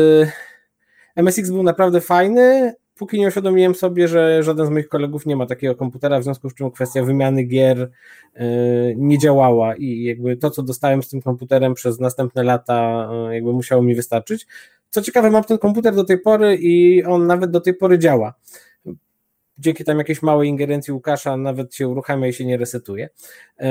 MSX 1.16 1.50
był 1.50 1.64
naprawdę 1.64 2.02
fajny, 2.02 2.74
póki 3.00 3.20
nie 3.20 3.28
uświadomiłem 3.28 3.76
sobie, 3.76 4.08
że 4.08 4.44
żaden 4.44 4.66
z 4.66 4.70
moich 4.70 4.90
kolegów 4.90 5.26
nie 5.26 5.36
ma 5.36 5.46
takiego 5.46 5.76
komputera, 5.76 6.20
w 6.20 6.24
związku 6.24 6.50
z 6.50 6.54
czym 6.54 6.72
kwestia 6.72 7.04
wymiany 7.04 7.44
gier 7.44 7.78
yy, 8.36 8.42
nie 8.98 9.18
działała 9.18 9.76
i 9.76 10.04
jakby 10.04 10.38
to, 10.38 10.52
co 10.52 10.64
dostałem 10.64 11.04
z 11.04 11.10
tym 11.10 11.22
komputerem 11.22 11.74
przez 11.74 12.00
następne 12.00 12.44
lata, 12.44 13.10
yy, 13.28 13.36
jakby 13.36 13.54
musiało 13.54 13.82
mi 13.82 13.96
wystarczyć. 13.96 14.48
Co 14.90 15.02
ciekawe, 15.02 15.32
mam 15.32 15.44
ten 15.44 15.58
komputer 15.58 15.96
do 15.96 16.04
tej 16.04 16.20
pory 16.20 16.56
i 16.56 17.04
on 17.04 17.28
nawet 17.28 17.52
do 17.52 17.62
tej 17.62 17.74
pory 17.74 18.00
działa. 18.00 18.34
Dzięki 19.58 19.84
tam 19.84 19.98
jakiejś 19.98 20.22
małej 20.22 20.50
ingerencji 20.50 20.94
Łukasza 20.94 21.38
nawet 21.38 21.76
się 21.76 21.88
uruchamia 21.88 22.28
i 22.28 22.34
się 22.34 22.46
nie 22.46 22.58
resetuje. 22.58 23.10
Yy, 23.60 23.68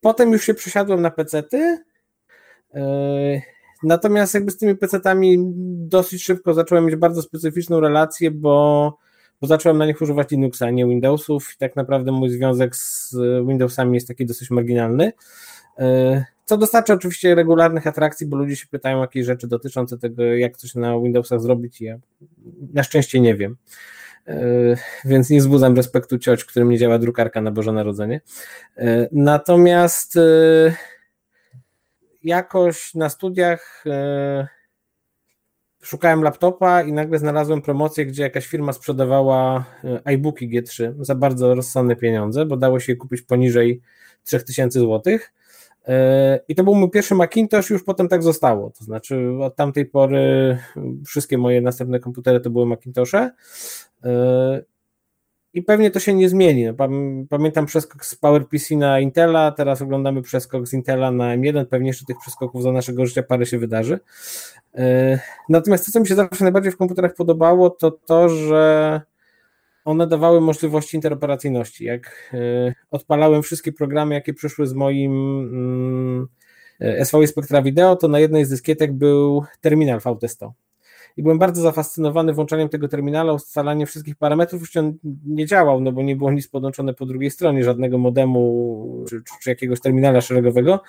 potem 0.00 0.32
już 0.32 0.44
się 0.44 0.54
przesiadłem 0.54 1.02
na 1.02 1.10
pecety. 1.10 1.78
Natomiast 3.84 4.34
jakby 4.34 4.50
z 4.50 4.56
tymi 4.56 4.74
PC-tami 4.74 5.36
dosyć 5.88 6.24
szybko 6.24 6.54
zacząłem 6.54 6.86
mieć 6.86 6.96
bardzo 6.96 7.22
specyficzną 7.22 7.80
relację, 7.80 8.30
bo, 8.30 8.98
bo 9.40 9.46
zacząłem 9.46 9.78
na 9.78 9.86
nich 9.86 10.02
używać 10.02 10.30
Linuxa, 10.30 10.70
nie 10.72 10.86
Windowsów 10.86 11.52
i 11.54 11.58
tak 11.58 11.76
naprawdę 11.76 12.12
mój 12.12 12.30
związek 12.30 12.76
z 12.76 13.16
Windowsami 13.46 13.94
jest 13.94 14.08
taki 14.08 14.26
dosyć 14.26 14.50
marginalny. 14.50 15.12
E, 15.78 16.24
co 16.44 16.56
dostarcza 16.56 16.94
oczywiście 16.94 17.34
regularnych 17.34 17.86
atrakcji, 17.86 18.26
bo 18.26 18.36
ludzie 18.36 18.56
się 18.56 18.66
pytają 18.66 19.00
jakieś 19.00 19.26
rzeczy 19.26 19.48
dotyczące 19.48 19.98
tego, 19.98 20.24
jak 20.24 20.56
coś 20.56 20.74
na 20.74 21.00
Windowsach 21.00 21.40
zrobić 21.40 21.80
i 21.80 21.84
ja 21.84 21.98
na 22.72 22.82
szczęście 22.82 23.20
nie 23.20 23.34
wiem. 23.34 23.56
E, 24.26 24.40
więc 25.04 25.30
nie 25.30 25.38
wzbudzam 25.38 25.76
respektu 25.76 26.18
cioć, 26.18 26.44
którym 26.44 26.70
nie 26.70 26.78
działa 26.78 26.98
drukarka 26.98 27.40
na 27.40 27.50
Boże 27.50 27.72
Narodzenie. 27.72 28.20
E, 28.76 29.08
natomiast 29.12 30.18
jakoś 32.24 32.94
na 32.94 33.08
studiach 33.08 33.84
e, 33.86 34.48
szukałem 35.82 36.22
laptopa 36.22 36.82
i 36.82 36.92
nagle 36.92 37.18
znalazłem 37.18 37.62
promocję, 37.62 38.06
gdzie 38.06 38.22
jakaś 38.22 38.46
firma 38.46 38.72
sprzedawała 38.72 39.64
e, 39.84 40.08
iBooki 40.08 40.50
G3 40.50 40.94
za 41.00 41.14
bardzo 41.14 41.54
rozsądne 41.54 41.96
pieniądze, 41.96 42.46
bo 42.46 42.56
dało 42.56 42.80
się 42.80 42.92
je 42.92 42.96
kupić 42.96 43.22
poniżej 43.22 43.80
3000 44.24 44.80
zł. 44.80 45.18
I 46.48 46.54
to 46.54 46.64
był 46.64 46.74
mój 46.74 46.90
pierwszy 46.90 47.14
Macintosh, 47.14 47.70
już 47.70 47.84
potem 47.84 48.08
tak 48.08 48.22
zostało. 48.22 48.70
To 48.70 48.84
znaczy, 48.84 49.30
od 49.40 49.56
tamtej 49.56 49.86
pory 49.86 50.58
wszystkie 51.06 51.38
moje 51.38 51.60
następne 51.60 52.00
komputery 52.00 52.40
to 52.40 52.50
były 52.50 52.66
Macintoshe. 52.66 53.30
I 55.54 55.62
pewnie 55.62 55.90
to 55.90 56.00
się 56.00 56.14
nie 56.14 56.28
zmieni. 56.28 56.64
No, 56.64 56.74
pamiętam 57.28 57.66
przeskok 57.66 58.04
z 58.06 58.14
PowerPC 58.14 58.76
na 58.76 59.00
Intela, 59.00 59.52
teraz 59.52 59.82
oglądamy 59.82 60.22
przeskok 60.22 60.66
z 60.66 60.72
Intela 60.72 61.10
na 61.10 61.36
M1. 61.36 61.66
Pewnie 61.66 61.88
jeszcze 61.88 62.04
tych 62.04 62.18
przeskoków 62.18 62.62
za 62.62 62.72
naszego 62.72 63.06
życia 63.06 63.22
parę 63.22 63.46
się 63.46 63.58
wydarzy. 63.58 64.00
Natomiast 65.48 65.86
to, 65.86 65.92
co 65.92 66.00
mi 66.00 66.06
się 66.06 66.14
zawsze 66.14 66.44
najbardziej 66.44 66.72
w 66.72 66.76
komputerach 66.76 67.14
podobało, 67.14 67.70
to 67.70 67.90
to, 67.90 68.28
że 68.28 69.00
one 69.84 70.06
dawały 70.06 70.40
możliwości 70.40 70.96
interoperacyjności. 70.96 71.84
Jak 71.84 72.30
e, 72.34 72.74
odpalałem 72.90 73.42
wszystkie 73.42 73.72
programy, 73.72 74.14
jakie 74.14 74.34
przyszły 74.34 74.66
z 74.66 74.74
moim 74.74 75.12
mm, 75.52 76.28
e, 76.80 77.04
SVI 77.04 77.26
Spectra 77.26 77.62
Video, 77.62 77.96
to 77.96 78.08
na 78.08 78.18
jednej 78.18 78.44
z 78.44 78.48
dyskietek 78.48 78.92
był 78.92 79.44
terminal 79.60 79.98
VT100. 79.98 80.50
I 81.16 81.22
byłem 81.22 81.38
bardzo 81.38 81.62
zafascynowany 81.62 82.32
włączaniem 82.32 82.68
tego 82.68 82.88
terminala, 82.88 83.32
ustalaniem 83.32 83.86
wszystkich 83.86 84.16
parametrów. 84.16 84.60
Już 84.60 84.76
on 84.76 84.94
nie 85.26 85.46
działał, 85.46 85.80
no 85.80 85.92
bo 85.92 86.02
nie 86.02 86.16
było 86.16 86.32
nic 86.32 86.48
podłączone 86.48 86.94
po 86.94 87.06
drugiej 87.06 87.30
stronie, 87.30 87.64
żadnego 87.64 87.98
modemu 87.98 89.04
czy, 89.08 89.22
czy, 89.22 89.34
czy 89.42 89.50
jakiegoś 89.50 89.80
terminala 89.80 90.20
szeregowego. 90.20 90.82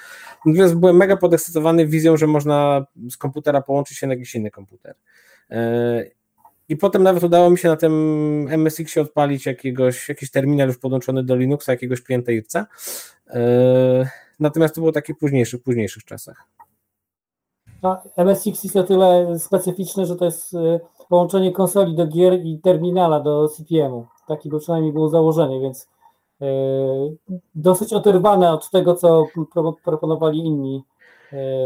Natomiast 0.46 0.76
byłem 0.76 0.96
mega 0.96 1.18
podekscytowany 1.18 1.88
wizją, 1.88 2.18
że 2.18 2.28
można 2.28 2.86
z 3.10 3.18
komputera 3.18 3.62
połączyć 3.62 3.98
się 3.98 4.08
na 4.08 4.14
jakiś 4.14 4.36
inny 4.36 4.52
komputer. 4.52 4.96
E, 5.50 6.06
i 6.70 6.78
potem 6.78 7.04
nawet 7.04 7.24
udało 7.24 7.50
mi 7.50 7.58
się 7.58 7.68
na 7.68 7.76
tym 7.76 8.48
MSX 8.50 8.98
odpalić 8.98 9.46
jakiegoś, 9.46 10.10
jakiś 10.10 10.32
terminal 10.32 10.68
już 10.68 10.78
podłączony 10.78 11.24
do 11.24 11.36
Linuxa, 11.36 11.70
jakiegoś 11.72 12.02
klienta. 12.02 12.32
E, 13.28 14.10
natomiast 14.40 14.76
to 14.76 14.82
było 14.82 14.92
takie 14.92 15.16
późniejszych, 15.16 15.64
późniejszych 15.64 16.06
czasach. 16.06 16.55
MSX 18.18 18.64
jest 18.64 18.76
o 18.76 18.84
tyle 18.84 19.40
specyficzne, 19.40 20.06
że 20.06 20.16
to 20.16 20.26
jest 20.26 20.54
e, 20.54 20.80
połączenie 21.10 21.52
konsoli 21.52 21.96
do 21.96 22.08
gier 22.08 22.46
i 22.46 22.60
terminala 22.60 23.20
do 23.20 23.48
CPM-u. 23.48 24.08
Takie 24.28 24.50
było 24.50 24.62
przynajmniej 24.62 24.94
było 24.94 25.10
założenie, 25.10 25.60
więc 25.60 25.90
e, 26.42 26.46
dosyć 27.56 27.94
oderwane 27.94 28.54
od 28.54 28.70
tego, 28.70 28.96
co 28.96 29.26
proponowali 29.84 30.40
inni 30.40 30.84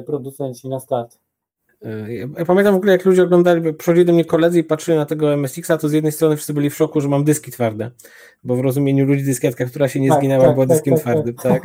producenci 0.05 0.69
na 0.69 0.79
start. 0.79 1.19
Ja 2.35 2.45
pamiętam 2.45 2.73
w 2.73 2.77
ogóle, 2.77 2.91
jak 2.91 3.05
ludzie 3.05 3.23
oglądali, 3.23 3.73
przychodzili 3.73 4.05
do 4.05 4.13
mnie 4.13 4.25
koledzy 4.25 4.59
i 4.59 4.63
patrzyli 4.63 4.97
na 4.97 5.05
tego 5.05 5.33
MSX-a, 5.33 5.77
to 5.77 5.89
z 5.89 5.93
jednej 5.93 6.11
strony 6.11 6.35
wszyscy 6.35 6.53
byli 6.53 6.69
w 6.69 6.75
szoku, 6.75 7.01
że 7.01 7.09
mam 7.09 7.23
dyski 7.23 7.51
twarde, 7.51 7.91
bo 8.43 8.55
w 8.55 8.59
rozumieniu 8.59 9.05
ludzi 9.05 9.23
dyskietka, 9.23 9.65
która 9.65 9.87
się 9.87 9.99
nie 9.99 10.09
tak, 10.09 10.19
zginęła, 10.19 10.45
tak, 10.45 10.53
była 10.53 10.65
tak, 10.65 10.75
dyskiem 10.75 10.95
tak, 10.95 11.03
tak. 11.03 11.13
twardym, 11.13 11.35
tak. 11.35 11.63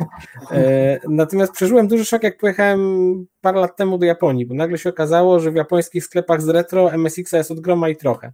E, 0.51 0.99
natomiast 1.09 1.53
przeżyłem 1.53 1.87
duży 1.87 2.05
szok, 2.05 2.23
jak 2.23 2.37
pojechałem 2.37 3.25
parę 3.41 3.59
lat 3.59 3.75
temu 3.75 3.97
do 3.97 4.05
Japonii, 4.05 4.45
bo 4.45 4.55
nagle 4.55 4.77
się 4.77 4.89
okazało, 4.89 5.39
że 5.39 5.51
w 5.51 5.55
japońskich 5.55 6.05
sklepach 6.05 6.41
z 6.41 6.49
retro 6.49 6.91
MSX-a 6.91 7.37
jest 7.37 7.51
od 7.51 7.59
groma 7.59 7.89
i 7.89 7.95
trochę 7.95 8.31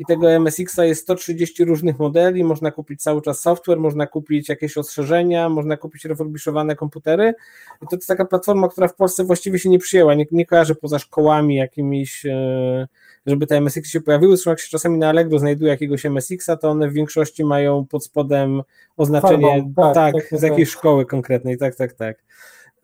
i 0.00 0.04
tego 0.04 0.30
MSX-a 0.30 0.84
jest 0.84 1.02
130 1.02 1.64
różnych 1.64 1.98
modeli, 1.98 2.44
można 2.44 2.70
kupić 2.70 3.02
cały 3.02 3.22
czas 3.22 3.40
software, 3.40 3.78
można 3.78 4.06
kupić 4.06 4.48
jakieś 4.48 4.76
rozszerzenia, 4.76 5.48
można 5.48 5.76
kupić 5.76 6.04
refurbiszowane 6.04 6.76
komputery 6.76 7.34
i 7.82 7.86
to 7.90 7.96
jest 7.96 8.08
taka 8.08 8.24
platforma, 8.24 8.68
która 8.68 8.88
w 8.88 8.94
Polsce 8.94 9.24
właściwie 9.24 9.58
się 9.58 9.68
nie 9.68 9.78
przyjęła, 9.78 10.14
nie, 10.14 10.26
nie 10.30 10.46
kojarzę 10.46 10.74
poza 10.74 10.98
szkołami 10.98 11.56
jakimiś, 11.56 12.26
e, 12.26 12.88
żeby 13.26 13.46
te 13.46 13.56
MSX 13.56 13.90
się 13.90 14.00
pojawiły, 14.00 14.36
zresztą 14.36 14.50
jak 14.50 14.60
się 14.60 14.68
czasami 14.68 14.98
na 14.98 15.08
Allegro 15.08 15.38
znajduje 15.38 15.70
jakiegoś 15.70 16.06
MSX-a, 16.06 16.56
to 16.56 16.70
one 16.70 16.88
w 16.88 16.92
większości 16.92 17.44
mają 17.44 17.86
pod 17.86 18.04
spodem 18.04 18.62
oznaczenie, 18.96 19.48
Farbą, 19.48 19.94
tak, 19.94 19.94
tak, 19.94 20.28
tak, 20.30 20.40
z 20.40 20.42
jakiejś 20.42 20.70
tak. 20.70 20.78
szkoły 20.78 21.06
konkretnej, 21.06 21.58
tak, 21.58 21.76
tak, 21.76 21.92
tak. 21.92 22.22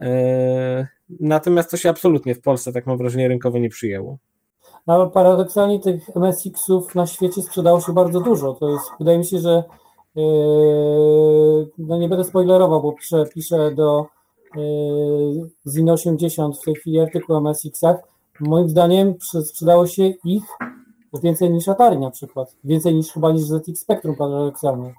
E, 0.00 0.86
natomiast 1.20 1.70
to 1.70 1.76
się 1.76 1.90
absolutnie 1.90 2.34
w 2.34 2.40
Polsce, 2.40 2.72
tak 2.72 2.86
mam 2.86 2.98
wrażenie, 2.98 3.28
rynkowo 3.28 3.58
nie 3.58 3.68
przyjęło. 3.68 4.18
No, 4.86 4.94
ale 4.94 5.10
paradoksalnie 5.10 5.80
tych 5.80 6.16
MSX-ów 6.16 6.94
na 6.94 7.06
świecie 7.06 7.42
sprzedało 7.42 7.80
się 7.80 7.92
bardzo 7.92 8.20
dużo. 8.20 8.54
To 8.54 8.68
jest, 8.68 8.84
wydaje 8.98 9.18
mi 9.18 9.24
się, 9.24 9.38
że 9.38 9.64
yy, 10.14 11.68
no 11.78 11.98
nie 11.98 12.08
będę 12.08 12.24
spoilerował, 12.24 12.82
bo 12.82 12.92
piszę, 12.92 13.24
piszę 13.34 13.70
do 13.74 14.06
yy, 14.56 15.50
Zin 15.66 15.90
80 15.90 16.58
w 16.58 16.64
tej 16.64 16.74
chwili 16.74 17.00
artykuł 17.00 17.36
o 17.36 17.40
MSX-ach. 17.40 17.96
Moim 18.40 18.68
zdaniem 18.68 19.14
sprzedało 19.44 19.86
się 19.86 20.02
ich 20.24 20.44
więcej 21.22 21.50
niż 21.50 21.68
Atari 21.68 21.98
na 21.98 22.10
przykład. 22.10 22.56
Więcej 22.64 22.94
niż 22.94 23.12
chyba 23.12 23.32
niż 23.32 23.42
ZX 23.42 23.80
Spectrum 23.80 24.16
paradoksalnie. 24.16 24.94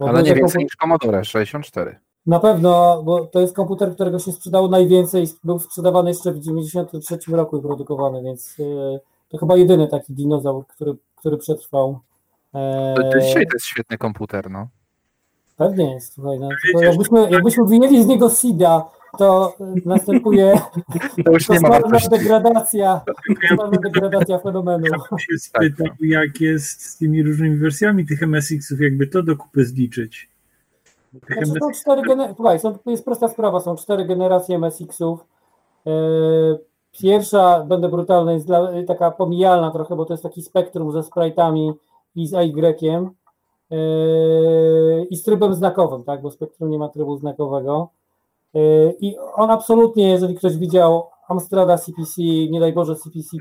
Ale 0.00 0.22
nie 0.22 0.34
więcej 0.34 0.64
niż 0.64 0.76
Commodore 0.76 1.24
64. 1.24 1.98
Na 2.26 2.40
pewno, 2.40 3.02
bo 3.02 3.26
to 3.26 3.40
jest 3.40 3.56
komputer, 3.56 3.94
którego 3.94 4.18
się 4.18 4.32
sprzedało 4.32 4.68
najwięcej, 4.68 5.26
był 5.44 5.58
sprzedawany 5.58 6.10
jeszcze 6.10 6.32
w 6.32 6.38
1993 6.38 7.36
roku 7.36 7.58
i 7.58 7.62
produkowany, 7.62 8.22
więc 8.22 8.58
yy, 8.58 9.00
to 9.28 9.38
chyba 9.38 9.56
jedyny 9.56 9.88
taki 9.88 10.12
dinozaur, 10.12 10.66
który, 10.66 10.94
który 11.16 11.36
przetrwał. 11.36 12.00
To 12.96 13.20
dzisiaj 13.20 13.46
to 13.46 13.54
jest 13.54 13.66
świetny 13.66 13.98
komputer, 13.98 14.50
no. 14.50 14.68
Pewnie 15.56 15.94
jest, 15.94 16.12
słuchaj, 16.12 16.38
no, 16.38 16.48
jakbyśmy, 16.82 17.30
jakbyśmy 17.30 17.64
wyjęli 17.64 18.02
z 18.02 18.06
niego 18.06 18.30
SIDA, 18.30 18.90
to 19.18 19.56
następuje 19.84 20.60
to 21.24 21.32
już 21.32 21.48
nie 21.48 21.60
ma 21.60 21.80
degradacja, 22.10 23.00
degradacja 23.82 24.38
fenomenu. 24.38 24.86
Ja 24.86 25.18
się 25.18 25.38
spytał, 25.38 25.86
jak 26.00 26.40
jest 26.40 26.82
z 26.82 26.98
tymi 26.98 27.22
różnymi 27.22 27.56
wersjami 27.56 28.06
tych 28.06 28.22
MSX-ów, 28.22 28.80
jakby 28.80 29.06
to 29.06 29.22
do 29.22 29.36
kupy 29.36 29.64
zliczyć. 29.64 30.28
Znaczy, 31.26 31.60
są 31.60 31.72
cztery 31.72 32.02
gener- 32.02 32.34
Słuchaj, 32.36 32.60
są, 32.60 32.78
to 32.78 32.90
jest 32.90 33.04
prosta 33.04 33.28
sprawa, 33.28 33.60
są 33.60 33.76
cztery 33.76 34.04
generacje 34.04 34.56
MSX-ów. 34.56 35.24
Yy, 35.86 36.58
Pierwsza, 37.02 37.64
będę 37.64 37.88
brutalny, 37.88 38.32
jest 38.32 38.46
dla, 38.46 38.68
taka 38.86 39.10
pomijalna 39.10 39.70
trochę, 39.70 39.96
bo 39.96 40.04
to 40.04 40.12
jest 40.12 40.22
taki 40.22 40.42
spektrum 40.42 40.92
ze 40.92 41.00
sprite'ami 41.00 41.72
i 42.14 42.26
z 42.26 42.34
AY 42.34 42.52
yy, 43.70 45.06
i 45.10 45.16
z 45.16 45.22
trybem 45.22 45.54
znakowym, 45.54 46.04
tak, 46.04 46.22
bo 46.22 46.30
spektrum 46.30 46.70
nie 46.70 46.78
ma 46.78 46.88
trybu 46.88 47.16
znakowego. 47.16 47.88
Yy, 48.54 48.96
I 49.00 49.16
on 49.34 49.50
absolutnie, 49.50 50.08
jeżeli 50.10 50.34
ktoś 50.34 50.56
widział 50.56 51.06
Amstrada 51.28 51.78
CPC, 51.78 52.22
nie 52.50 52.60
daj 52.60 52.72
Boże 52.72 52.96
CPC+, 52.96 53.36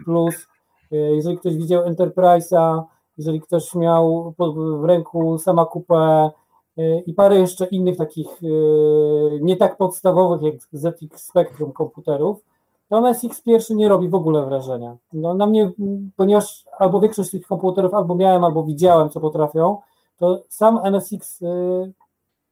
yy, 0.91 1.15
jeżeli 1.15 1.37
ktoś 1.37 1.55
widział 1.55 1.83
Enterprise'a, 1.83 2.83
jeżeli 3.17 3.41
ktoś 3.41 3.75
miał 3.75 4.33
w 4.81 4.85
ręku 4.85 5.37
sama 5.37 5.65
kupę 5.65 6.29
yy, 6.77 7.03
i 7.05 7.13
parę 7.13 7.39
jeszcze 7.39 7.65
innych 7.65 7.97
takich 7.97 8.41
yy, 8.41 9.39
nie 9.41 9.57
tak 9.57 9.77
podstawowych 9.77 10.41
jak 10.41 10.55
ZX 10.71 11.23
Spectrum 11.23 11.71
komputerów, 11.71 12.54
to 12.89 12.97
MSX 12.97 13.41
pierwszy 13.41 13.75
nie 13.75 13.89
robi 13.89 14.09
w 14.09 14.15
ogóle 14.15 14.45
wrażenia. 14.45 14.97
No, 15.13 15.33
na 15.33 15.45
mnie, 15.45 15.71
ponieważ 16.15 16.65
albo 16.77 16.99
większość 16.99 17.31
tych 17.31 17.47
komputerów 17.47 17.93
albo 17.93 18.15
miałem, 18.15 18.43
albo 18.43 18.63
widziałem, 18.63 19.09
co 19.09 19.19
potrafią, 19.19 19.77
to 20.17 20.43
sam 20.49 20.79
MSX, 20.83 21.41
y, 21.41 21.93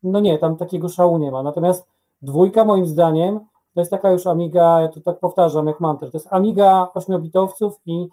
no 0.03 0.19
nie, 0.19 0.37
tam 0.37 0.57
takiego 0.57 0.89
szału 0.89 1.17
nie 1.17 1.31
ma. 1.31 1.43
Natomiast 1.43 1.87
dwójka 2.21 2.65
moim 2.65 2.85
zdaniem 2.85 3.39
to 3.73 3.81
jest 3.81 3.91
taka 3.91 4.11
już 4.11 4.27
Amiga, 4.27 4.81
ja 4.81 4.87
to 4.87 5.01
tak 5.01 5.19
powtarzam 5.19 5.67
jak 5.67 5.79
mantrę, 5.79 6.11
to 6.11 6.17
jest 6.17 6.33
Amiga 6.33 6.91
8-bitowców 6.95 7.71
i 7.85 8.07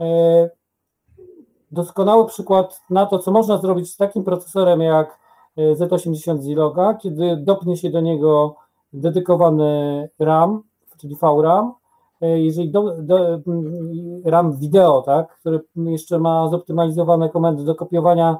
y, 0.00 0.50
doskonały 1.70 2.26
przykład 2.26 2.80
na 2.90 3.06
to, 3.06 3.18
co 3.18 3.30
można 3.30 3.58
zrobić 3.58 3.92
z 3.92 3.96
takim 3.96 4.24
procesorem 4.24 4.80
jak 4.80 5.18
y, 5.58 5.74
Z80 5.74 6.40
Ziloga, 6.40 6.94
kiedy 6.94 7.36
dopnie 7.36 7.76
się 7.76 7.90
do 7.90 8.00
niego 8.00 8.56
dedykowany 8.92 10.08
RAM, 10.18 10.62
czyli 11.00 11.16
VRAM, 11.16 11.72
e, 12.20 12.40
jeżeli 12.40 12.70
do, 12.70 13.02
do, 13.02 13.40
RAM 14.24 14.56
wideo, 14.56 15.02
tak, 15.02 15.38
który 15.40 15.60
jeszcze 15.76 16.18
ma 16.18 16.48
zoptymalizowane 16.48 17.28
komendy 17.28 17.64
do 17.64 17.74
kopiowania 17.74 18.36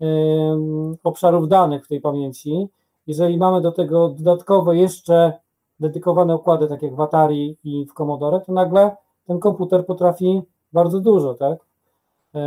um, 0.00 0.96
obszarów 1.04 1.48
danych 1.48 1.84
w 1.84 1.88
tej 1.88 2.00
pamięci, 2.00 2.68
jeżeli 3.06 3.38
mamy 3.38 3.60
do 3.60 3.72
tego 3.72 4.08
dodatkowe 4.08 4.76
jeszcze 4.76 5.32
dedykowane 5.80 6.36
układy, 6.36 6.68
tak 6.68 6.82
jak 6.82 6.94
w 6.94 7.00
Atari 7.00 7.56
i 7.64 7.86
w 7.86 7.94
Commodore, 7.94 8.40
to 8.40 8.52
nagle 8.52 8.96
ten 9.26 9.38
komputer 9.38 9.86
potrafi 9.86 10.42
bardzo 10.72 11.00
dużo, 11.00 11.34
tak? 11.34 11.58
E, 12.34 12.40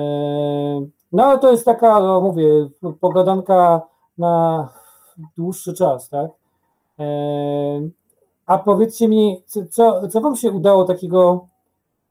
no 1.12 1.24
ale 1.24 1.40
to 1.40 1.52
jest 1.52 1.66
taka, 1.66 2.00
no 2.00 2.22
mówię, 2.22 2.70
pogadanka 3.00 3.82
na 4.18 4.70
dłuższy 5.38 5.74
czas, 5.74 6.10
tak? 6.10 6.32
E, 7.00 7.06
a 8.46 8.58
powiedzcie 8.58 9.08
mi, 9.08 9.44
co, 9.70 10.08
co 10.08 10.22
Wam 10.22 10.36
się 10.36 10.52
udało 10.52 10.86
takiego, 10.86 11.48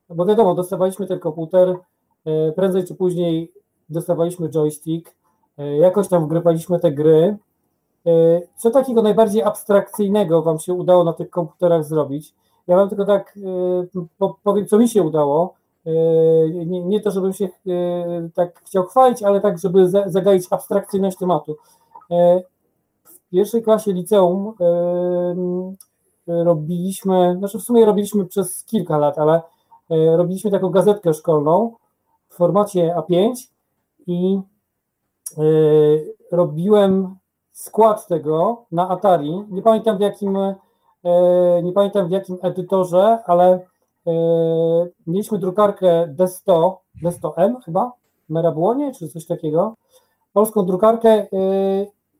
bo 0.08 0.26
wiadomo, 0.26 0.54
dostawaliśmy 0.54 1.06
ten 1.06 1.18
komputer, 1.18 1.76
e, 2.24 2.52
prędzej 2.52 2.84
czy 2.84 2.94
później 2.94 3.52
dostawaliśmy 3.88 4.48
joystick, 4.48 5.14
e, 5.58 5.76
jakoś 5.76 6.08
tam 6.08 6.24
wgrywaliśmy 6.24 6.80
te 6.80 6.92
gry. 6.92 7.36
Co 8.56 8.70
takiego 8.70 9.02
najbardziej 9.02 9.42
abstrakcyjnego 9.42 10.42
Wam 10.42 10.58
się 10.58 10.72
udało 10.74 11.04
na 11.04 11.12
tych 11.12 11.30
komputerach 11.30 11.84
zrobić? 11.84 12.34
Ja 12.66 12.76
Wam 12.76 12.88
tylko 12.88 13.04
tak 13.04 13.38
powiem, 14.42 14.66
co 14.66 14.78
mi 14.78 14.88
się 14.88 15.02
udało. 15.02 15.54
Nie, 16.66 16.84
nie 16.84 17.00
to, 17.00 17.10
żebym 17.10 17.32
się 17.32 17.48
tak 18.34 18.62
chciał 18.64 18.84
chwalić, 18.84 19.22
ale 19.22 19.40
tak, 19.40 19.58
żeby 19.58 19.88
zagaić 19.88 20.46
abstrakcyjność 20.50 21.18
tematu. 21.18 21.56
W 23.04 23.30
pierwszej 23.30 23.62
klasie 23.62 23.92
liceum 23.92 24.54
robiliśmy, 26.26 27.36
znaczy 27.38 27.58
w 27.58 27.62
sumie 27.62 27.84
robiliśmy 27.84 28.26
przez 28.26 28.64
kilka 28.64 28.98
lat, 28.98 29.18
ale 29.18 29.42
robiliśmy 29.90 30.50
taką 30.50 30.70
gazetkę 30.70 31.14
szkolną 31.14 31.72
w 32.28 32.34
formacie 32.34 32.94
A5 32.98 33.32
i 34.06 34.40
robiłem 36.32 37.16
skład 37.52 38.06
tego 38.06 38.64
na 38.72 38.88
Atari. 38.88 39.44
Nie 39.50 39.62
pamiętam 39.62 39.98
w 39.98 40.00
jakim, 40.00 40.38
nie 41.62 41.72
pamiętam 41.72 42.08
w 42.08 42.10
jakim 42.10 42.38
edytorze, 42.42 43.18
ale 43.26 43.66
mieliśmy 45.06 45.38
drukarkę 45.38 46.14
D100, 46.18 46.74
D100M 47.04 47.54
chyba, 47.64 47.92
Merabłonie 48.28 48.92
czy 48.94 49.08
coś 49.08 49.26
takiego. 49.26 49.74
Polską 50.32 50.66
drukarkę. 50.66 51.26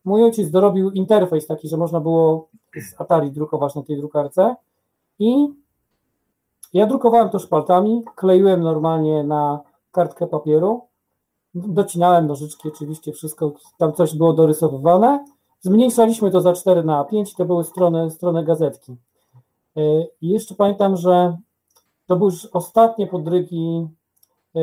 Mój 0.04 0.24
ojciec 0.24 0.50
dorobił 0.50 0.90
interfejs 0.90 1.46
taki, 1.46 1.68
że 1.68 1.76
można 1.76 2.00
było 2.00 2.48
z 2.82 3.00
Atari 3.00 3.30
drukować 3.30 3.74
na 3.74 3.82
tej 3.82 3.96
drukarce 3.96 4.56
i 5.18 5.48
ja 6.72 6.86
drukowałem 6.86 7.30
to 7.30 7.38
szpaltami, 7.38 8.02
kleiłem 8.16 8.60
normalnie 8.60 9.24
na 9.24 9.60
kartkę 9.92 10.26
papieru 10.26 10.82
Docinałem 11.54 12.26
nożyczki, 12.26 12.68
oczywiście 12.68 13.12
wszystko, 13.12 13.52
tam 13.78 13.92
coś 13.92 14.14
było 14.14 14.32
dorysowywane. 14.32 15.24
Zmniejszaliśmy 15.60 16.30
to 16.30 16.40
za 16.40 16.52
4 16.52 16.84
na 16.84 17.04
5, 17.04 17.34
to 17.34 17.44
były 17.44 17.64
strony, 17.64 18.10
strony 18.10 18.44
gazetki. 18.44 18.96
E, 19.76 20.02
I 20.20 20.28
jeszcze 20.28 20.54
pamiętam, 20.54 20.96
że 20.96 21.36
to 22.06 22.16
były 22.16 22.30
już 22.30 22.46
ostatnie 22.46 23.06
podrygi 23.06 23.88
e, 24.54 24.60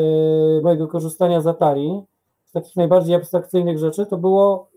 mojego 0.61 0.87
korzystania 0.87 1.41
z 1.41 1.47
Atari, 1.47 2.01
z 2.45 2.51
takich 2.51 2.75
najbardziej 2.75 3.15
abstrakcyjnych 3.15 3.77
rzeczy, 3.77 4.05
to 4.05 4.17
było, 4.17 4.67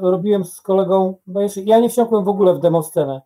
robiłem 0.00 0.44
z 0.44 0.60
kolegą, 0.60 1.14
ja 1.64 1.80
nie 1.80 1.88
wsiąkłem 1.88 2.24
w 2.24 2.28
ogóle 2.28 2.54
w 2.54 2.58
demoscenę 2.58 3.20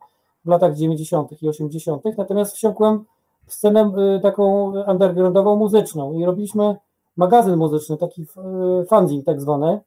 w 0.44 0.48
latach 0.48 0.74
90. 0.74 1.42
i 1.42 1.48
80., 1.48 2.02
natomiast 2.18 2.56
wsiąkłem 2.56 3.04
w 3.46 3.54
scenę 3.54 3.92
e, 4.16 4.20
taką 4.20 4.72
undergroundową, 4.86 5.56
muzyczną 5.56 6.12
i 6.12 6.24
robiliśmy 6.24 6.76
magazyn 7.16 7.56
muzyczny, 7.56 7.96
taki 7.96 8.22
e, 8.22 8.84
fanzine 8.84 9.22
tak 9.22 9.40
zwany, 9.40 9.80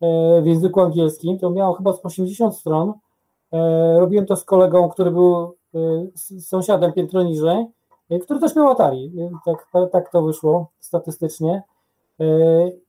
e, 0.00 0.42
w 0.42 0.46
języku 0.46 0.80
angielskim. 0.80 1.38
To 1.38 1.50
miało 1.50 1.74
chyba 1.74 1.92
z 1.92 2.04
80 2.04 2.56
stron. 2.56 2.92
E, 3.52 4.00
robiłem 4.00 4.26
to 4.26 4.36
z 4.36 4.44
kolegą, 4.44 4.88
który 4.88 5.10
był 5.10 5.56
sąsiadem 6.40 6.92
piętro 6.92 7.22
niżej, 7.22 7.66
który 8.22 8.40
też 8.40 8.56
miał 8.56 8.70
Atari. 8.70 9.12
Tak, 9.44 9.66
tak 9.92 10.12
to 10.12 10.22
wyszło 10.22 10.66
statystycznie. 10.80 11.62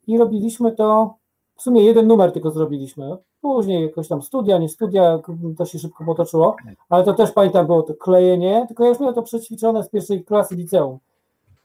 I 0.08 0.18
robiliśmy 0.18 0.72
to, 0.72 1.16
w 1.56 1.62
sumie 1.62 1.84
jeden 1.84 2.08
numer 2.08 2.32
tylko 2.32 2.52
zrobiliśmy. 2.52 3.18
Później 3.42 3.84
jakoś 3.84 4.08
tam 4.08 4.22
studia, 4.22 4.58
nie 4.58 4.70
studia, 4.70 5.20
to 5.58 5.66
się 5.66 5.80
szybko 5.80 6.06
potoczyło, 6.06 6.56
ale 6.90 7.04
to 7.04 7.14
też 7.14 7.32
pamiętam, 7.32 7.66
było 7.66 7.84
to 7.84 7.94
klejenie, 7.94 8.66
tylko 8.68 8.84
ja 8.84 8.90
już 8.90 9.00
miałem 9.00 9.16
to 9.16 9.22
przećwiczone 9.22 9.84
z 9.84 9.90
pierwszej 9.90 10.24
klasy 10.26 10.56
liceum. 10.56 10.98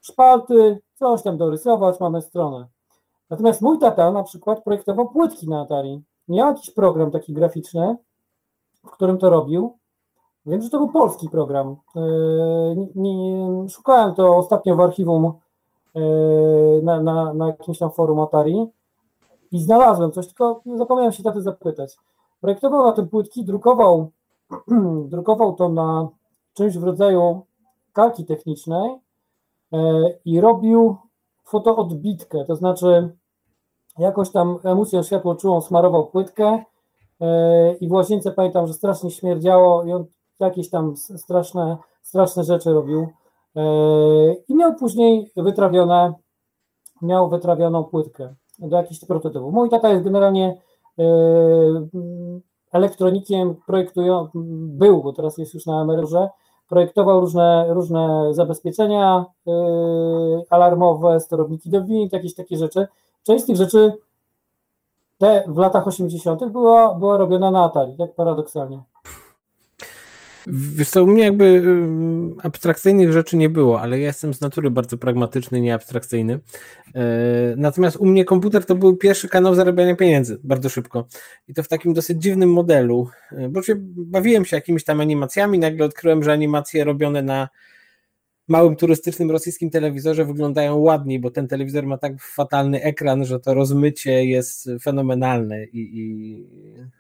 Szpalty, 0.01 0.79
coś 0.95 1.23
tam 1.23 1.37
dorysować, 1.37 2.01
mamy 2.01 2.23
stronę. 2.23 2.67
Natomiast 3.31 3.63
mój 3.63 3.79
tata 3.79 4.13
na 4.13 4.23
przykład 4.23 4.65
projektował 4.65 5.09
płytki 5.09 5.49
na 5.49 5.61
Atari. 5.61 6.03
Miał 6.29 6.49
jakiś 6.49 6.71
program 6.71 7.11
taki 7.11 7.33
graficzny, 7.33 7.97
w 8.85 8.91
którym 8.91 9.19
to 9.19 9.31
robił. 9.31 9.77
Wiem, 10.47 10.63
że 10.63 10.71
to 10.71 10.79
był 10.79 10.89
polski 10.89 11.29
program. 11.29 11.77
Nie, 12.95 13.69
szukałem 13.69 14.15
to 14.15 14.37
ostatnio 14.37 14.77
w 14.77 14.81
archiwum 14.81 15.33
e, 15.95 16.01
na, 16.83 17.03
na, 17.03 17.35
na 17.35 17.47
jakimś 17.47 17.79
tam 17.79 17.91
forum 17.91 18.21
Atari 18.21 18.67
i 19.53 19.61
znalazłem 19.61 20.13
coś, 20.13 20.27
tylko 20.27 20.63
zapomniałem 20.77 21.13
się 21.13 21.23
taty 21.23 21.43
zapytać. 21.43 21.97
Projektował 22.41 22.87
na 22.87 22.93
tym 22.93 23.09
płytki, 23.09 23.45
drukował, 23.45 24.11
drukował 25.13 25.55
to 25.55 25.69
na 25.69 26.09
czymś 26.55 26.79
w 26.79 26.85
rodzaju 26.85 27.43
kalki 27.93 28.25
technicznej 28.25 29.01
E, 29.73 29.79
i 30.25 30.41
robił 30.41 30.97
fotoodbitkę, 31.45 32.45
to 32.45 32.57
znaczy 32.57 33.17
jakoś 33.99 34.31
tam 34.31 34.59
emocją 34.65 35.03
światło 35.03 35.35
czułą 35.35 35.61
smarował 35.61 36.07
płytkę 36.07 36.65
e, 37.21 37.75
i 37.75 37.89
w 37.89 37.93
łazience 37.93 38.33
pamiętam, 38.33 38.67
że 38.67 38.75
strasznie 38.75 39.11
śmierdziało 39.11 39.85
i 39.85 39.93
on 39.93 40.05
jakieś 40.41 40.71
tam 40.71 40.97
straszne, 40.97 41.77
straszne 42.03 42.45
rzeczy 42.45 42.73
robił. 42.73 43.09
E, 43.57 43.63
i 44.49 44.55
miał 44.55 44.75
później 44.75 45.33
wytrawione, 45.37 46.15
miał 47.03 47.29
wytrawioną 47.29 47.85
płytkę 47.85 48.35
do 48.59 48.77
jakichś 48.77 49.05
prototypów. 49.05 49.55
Mój 49.55 49.71
tata 49.71 49.89
jest 49.89 50.05
generalnie 50.05 50.57
elektronikiem, 52.73 53.55
projektują, 53.67 54.29
był, 54.35 55.03
bo 55.03 55.13
teraz 55.13 55.39
jest 55.39 55.55
już 55.55 55.67
na 55.67 55.83
emeryturze, 55.83 56.29
projektował 56.69 57.21
różne, 57.21 57.67
różne 57.69 58.35
zabezpieczenia 58.35 59.25
yy, 59.47 59.55
alarmowe, 60.51 61.21
sterowniki 61.21 61.71
do 61.71 61.85
win, 61.85 62.09
jakieś 62.13 62.35
takie 62.35 62.57
rzeczy. 62.57 62.87
Część 63.23 63.45
z 63.45 63.47
tych 63.47 63.57
rzeczy 63.57 63.93
te 65.19 65.45
w 65.47 65.59
latach 65.59 65.87
80. 65.87 66.45
była, 66.45 66.95
była 66.95 67.17
robiona 67.17 67.51
na 67.51 67.65
Atari, 67.65 67.97
tak 67.97 68.15
paradoksalnie. 68.15 68.83
Wiesz 70.51 70.91
co, 70.91 71.05
u 71.05 71.07
mnie 71.07 71.23
jakby 71.23 71.63
abstrakcyjnych 72.43 73.13
rzeczy 73.13 73.37
nie 73.37 73.49
było, 73.49 73.81
ale 73.81 74.01
ja 74.01 74.07
jestem 74.07 74.35
z 74.35 74.41
natury 74.41 74.71
bardzo 74.71 74.99
pragmatyczny, 74.99 75.61
nie 75.61 75.75
abstrakcyjny. 75.75 76.41
E, 76.95 77.01
natomiast 77.57 77.97
u 77.97 78.07
mnie 78.07 78.25
komputer 78.25 78.65
to 78.65 78.75
był 78.75 78.97
pierwszy 78.97 79.29
kanał 79.29 79.55
zarabiania 79.55 79.97
pieniędzy, 79.97 80.39
bardzo 80.45 80.69
szybko. 80.69 81.07
I 81.49 81.55
to 81.55 81.63
w 81.63 81.69
takim 81.69 81.95
dosyć 81.95 82.23
dziwnym 82.23 82.53
modelu, 82.53 83.09
e, 83.33 83.49
bo 83.49 83.61
bawiłem 83.97 84.45
się 84.45 84.57
jakimiś 84.57 84.85
tam 84.85 85.01
animacjami, 85.01 85.59
nagle 85.59 85.85
odkryłem, 85.85 86.23
że 86.23 86.33
animacje 86.33 86.85
robione 86.85 87.23
na 87.23 87.49
małym 88.49 88.77
turystycznym 88.77 89.31
rosyjskim 89.31 89.71
telewizorze 89.71 90.25
wyglądają 90.25 90.77
ładniej, 90.77 91.21
bo 91.21 91.31
ten 91.31 91.49
telewizor 91.49 91.87
ma 91.87 91.99
tak 91.99 92.23
fatalny 92.23 92.83
ekran, 92.83 93.25
że 93.25 93.41
to 93.41 93.55
rozmycie 93.55 94.25
jest 94.25 94.71
fenomenalne 94.83 95.65
i, 95.65 95.99
i 96.01 96.47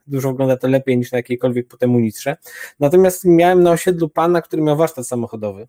dużo 0.06 0.28
wygląda 0.30 0.56
to 0.56 0.68
lepiej 0.68 0.98
niż 0.98 1.12
na 1.12 1.18
jakiejkolwiek 1.18 1.68
potem 1.68 1.94
unitrze. 1.94 2.36
Natomiast 2.80 3.24
miałem 3.24 3.62
na 3.62 3.70
osiedlu 3.70 4.08
pana, 4.08 4.42
który 4.42 4.62
miał 4.62 4.76
warsztat 4.76 5.06
samochodowy. 5.06 5.68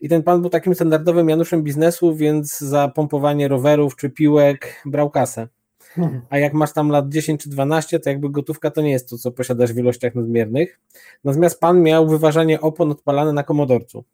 I 0.00 0.08
ten 0.08 0.22
pan 0.22 0.40
był 0.40 0.50
takim 0.50 0.74
standardowym 0.74 1.28
Januszem 1.28 1.62
biznesu, 1.62 2.14
więc 2.14 2.58
za 2.58 2.88
pompowanie 2.88 3.48
rowerów 3.48 3.96
czy 3.96 4.10
piłek 4.10 4.82
brał 4.84 5.10
kasę. 5.10 5.48
A 6.30 6.38
jak 6.38 6.54
masz 6.54 6.72
tam 6.72 6.88
lat 6.88 7.08
10 7.08 7.42
czy 7.42 7.50
12, 7.50 8.00
to 8.00 8.10
jakby 8.10 8.30
gotówka 8.30 8.70
to 8.70 8.82
nie 8.82 8.90
jest 8.90 9.08
to, 9.08 9.18
co 9.18 9.30
posiadasz 9.32 9.72
w 9.72 9.78
ilościach 9.78 10.14
nadmiernych. 10.14 10.80
Natomiast 11.24 11.60
pan 11.60 11.82
miał 11.82 12.08
wyważanie 12.08 12.60
opon 12.60 12.90
odpalane 12.90 13.32
na 13.32 13.42
komodorcu. 13.42 14.04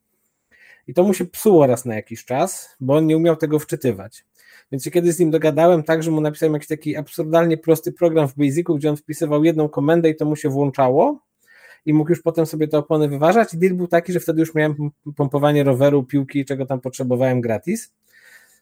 I 0.86 0.94
to 0.94 1.04
mu 1.04 1.14
się 1.14 1.24
psuło 1.24 1.66
raz 1.66 1.84
na 1.84 1.94
jakiś 1.94 2.24
czas, 2.24 2.76
bo 2.80 2.94
on 2.94 3.06
nie 3.06 3.16
umiał 3.16 3.36
tego 3.36 3.58
wczytywać. 3.58 4.24
Więc 4.72 4.84
się 4.84 4.90
kiedyś 4.90 5.14
z 5.14 5.18
nim 5.18 5.30
dogadałem 5.30 5.82
tak, 5.82 6.02
że 6.02 6.10
mu 6.10 6.20
napisałem 6.20 6.52
jakiś 6.52 6.68
taki 6.68 6.96
absurdalnie 6.96 7.56
prosty 7.56 7.92
program 7.92 8.28
w 8.28 8.34
Basicu, 8.36 8.74
gdzie 8.74 8.90
on 8.90 8.96
wpisywał 8.96 9.44
jedną 9.44 9.68
komendę 9.68 10.10
i 10.10 10.16
to 10.16 10.24
mu 10.24 10.36
się 10.36 10.48
włączało 10.48 11.20
i 11.86 11.94
mógł 11.94 12.10
już 12.10 12.22
potem 12.22 12.46
sobie 12.46 12.68
te 12.68 12.78
opony 12.78 13.08
wyważać. 13.08 13.54
I 13.54 13.58
deal 13.58 13.74
był 13.74 13.86
taki, 13.86 14.12
że 14.12 14.20
wtedy 14.20 14.40
już 14.40 14.54
miałem 14.54 14.90
pompowanie 15.16 15.64
roweru, 15.64 16.04
piłki, 16.04 16.44
czego 16.44 16.66
tam 16.66 16.80
potrzebowałem 16.80 17.40
gratis. 17.40 17.92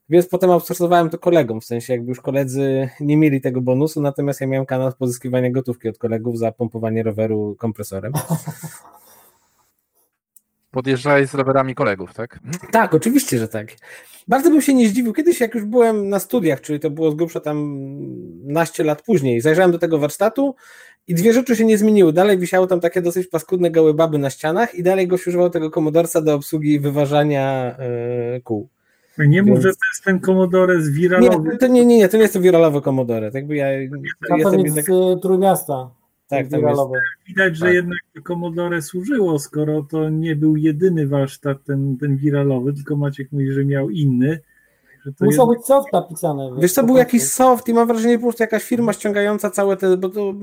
Więc 0.09 0.27
potem 0.27 0.51
outsourcowałem 0.51 1.11
to 1.11 1.19
kolegom, 1.19 1.61
w 1.61 1.65
sensie 1.65 1.93
jakby 1.93 2.09
już 2.09 2.21
koledzy 2.21 2.89
nie 3.01 3.17
mieli 3.17 3.41
tego 3.41 3.61
bonusu, 3.61 4.01
natomiast 4.01 4.41
ja 4.41 4.47
miałem 4.47 4.67
kanał 4.67 4.93
pozyskiwania 4.99 5.51
gotówki 5.51 5.89
od 5.89 5.99
kolegów 5.99 6.39
za 6.39 6.53
pompowanie 6.53 7.03
roweru 7.03 7.57
kompresorem. 7.59 8.13
Podjeżdżałeś 10.75 11.29
z 11.29 11.35
rowerami 11.35 11.75
kolegów, 11.75 12.15
tak? 12.15 12.39
Tak, 12.71 12.95
oczywiście, 12.95 13.39
że 13.39 13.49
tak. 13.49 13.67
Bardzo 14.29 14.51
bym 14.51 14.63
się 14.63 14.75
nie 14.75 14.89
zdziwił. 14.89 15.13
Kiedyś, 15.13 15.41
jak 15.41 15.55
już 15.55 15.65
byłem 15.65 16.09
na 16.09 16.19
studiach, 16.19 16.61
czyli 16.61 16.81
to 16.81 16.91
było 16.91 17.11
z 17.11 17.15
grubsza 17.15 17.41
tam 17.41 17.87
naście 18.45 18.85
lat 18.85 19.03
później, 19.03 19.41
zajrzałem 19.41 19.73
do 19.73 19.79
tego 19.79 19.99
warsztatu 19.99 20.55
i 21.09 21.15
dwie 21.15 21.33
rzeczy 21.33 21.57
się 21.57 21.65
nie 21.65 21.79
zmieniły. 21.79 22.13
Dalej 22.13 22.39
wisiały 22.39 22.67
tam 22.67 22.81
takie 22.81 23.03
dosyć 23.03 23.27
paskudne 23.27 23.71
gołe 23.71 23.95
baby 23.95 24.19
na 24.19 24.31
ścianach 24.31 24.75
i 24.75 24.83
dalej 24.83 25.09
goś 25.09 25.27
używał 25.27 25.51
tego 25.51 25.71
komodorca 25.71 26.21
do 26.21 26.35
obsługi 26.35 26.81
wyważania 26.81 27.77
yy, 28.33 28.41
kół. 28.41 28.69
Nie 29.19 29.43
mów, 29.43 29.61
że 29.61 29.69
to 29.69 29.87
jest 29.93 30.05
ten 30.05 30.21
Commodore 30.21 30.83
z 30.83 30.91
wiralowy. 30.91 31.51
Nie, 31.51 31.59
to 31.59 31.67
nie, 31.67 31.87
nie, 31.87 31.99
nie, 31.99 32.09
to 32.09 32.17
nie 32.17 32.23
jest 32.23 32.35
to 32.35 32.41
wiralowe 32.41 32.81
Commodore. 32.81 33.27
Tak 33.27 33.35
jakby 33.35 33.57
ja, 33.57 33.67
to 34.29 34.37
jestem 34.37 34.61
jednak... 34.61 34.85
z 34.85 35.23
Trójmiasta. 35.23 35.91
Tak, 36.43 36.49
tam 36.49 36.61
jest. 36.61 36.81
Widać, 37.29 37.57
że 37.57 37.67
tak. 37.67 37.75
jednak 37.75 37.99
Commodore 38.27 38.83
służyło, 38.83 39.39
skoro 39.39 39.83
to 39.83 40.11
nie 40.11 40.37
był 40.37 40.57
jedyny 40.57 41.07
warsztat 41.07 41.65
ten, 41.65 41.97
ten 42.01 42.17
wiralowy, 42.17 42.73
tylko 42.73 42.97
Maciek 42.97 43.33
mówi, 43.33 43.53
że 43.53 43.65
miał 43.65 43.91
inny. 43.91 44.41
Musiał 45.21 45.49
jest... 45.49 45.59
być 45.59 45.67
soft 45.67 45.93
napisane. 45.93 46.51
Wiesz, 46.59 46.75
to 46.75 46.83
był 46.83 46.97
jakiś 46.97 47.23
soft 47.23 47.69
i 47.69 47.75
mam 47.75 47.89
wrażenie, 47.89 48.19
po 48.19 48.23
prostu 48.23 48.43
jakaś 48.43 48.65
firma 48.65 48.93
ściągająca 48.93 49.51
całe 49.51 49.77
te, 49.77 49.97
bo 49.97 50.09
to 50.09 50.35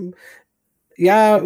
ja 0.98 1.42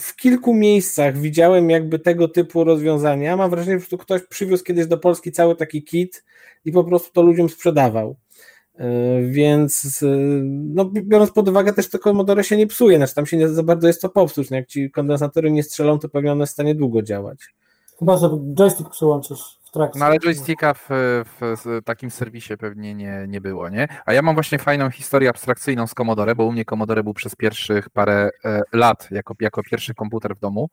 w 0.00 0.16
kilku 0.16 0.54
miejscach 0.54 1.18
widziałem 1.18 1.70
jakby 1.70 1.98
tego 1.98 2.28
typu 2.28 2.64
rozwiązania. 2.64 3.36
Mam 3.36 3.50
wrażenie, 3.50 3.80
że 3.90 3.98
ktoś 3.98 4.22
przywiózł 4.22 4.64
kiedyś 4.64 4.86
do 4.86 4.98
Polski 4.98 5.32
cały 5.32 5.56
taki 5.56 5.84
kit 5.84 6.24
i 6.64 6.72
po 6.72 6.84
prostu 6.84 7.12
to 7.12 7.22
ludziom 7.22 7.48
sprzedawał. 7.48 8.16
Y, 8.80 9.30
więc 9.30 10.04
no, 10.44 10.84
biorąc 10.84 11.30
pod 11.30 11.48
uwagę 11.48 11.72
też 11.72 11.90
to 11.90 11.98
Commodore 11.98 12.44
się 12.44 12.56
nie 12.56 12.66
psuje, 12.66 12.96
znaczy 12.96 13.14
tam 13.14 13.26
się 13.26 13.36
nie 13.36 13.48
za 13.48 13.62
bardzo 13.62 13.86
jest 13.86 14.00
co 14.00 14.08
popsuć. 14.08 14.50
No, 14.50 14.56
jak 14.56 14.66
ci 14.66 14.90
kondensatory 14.90 15.50
nie 15.50 15.62
strzelą, 15.62 15.98
to 15.98 16.08
pewnie 16.08 16.32
one 16.32 16.46
w 16.46 16.50
stanie 16.50 16.74
długo 16.74 17.02
działać. 17.02 17.38
Chyba, 17.98 18.16
że 18.16 18.30
joystick 18.54 18.90
przyłączysz 18.90 19.58
w 19.64 19.70
trakcie. 19.70 19.98
No 19.98 20.04
ale 20.04 20.18
joysticka 20.18 20.74
w, 20.74 20.88
w, 21.30 21.80
takim 21.84 22.10
serwisie 22.10 22.56
pewnie 22.56 22.94
nie, 22.94 23.24
nie 23.28 23.40
było, 23.40 23.68
nie? 23.68 23.88
A 24.06 24.12
ja 24.12 24.22
mam 24.22 24.34
właśnie 24.34 24.58
fajną 24.58 24.90
historię 24.90 25.30
abstrakcyjną 25.30 25.86
z 25.86 25.94
Commodore, 25.94 26.34
bo 26.34 26.44
u 26.44 26.52
mnie 26.52 26.64
Commodore 26.64 27.02
był 27.02 27.14
przez 27.14 27.36
pierwszych 27.36 27.90
parę 27.90 28.30
e, 28.44 28.62
lat 28.72 29.08
jako, 29.10 29.34
jako 29.40 29.62
pierwszy 29.62 29.94
komputer 29.94 30.36
w 30.36 30.40
domu. 30.40 30.70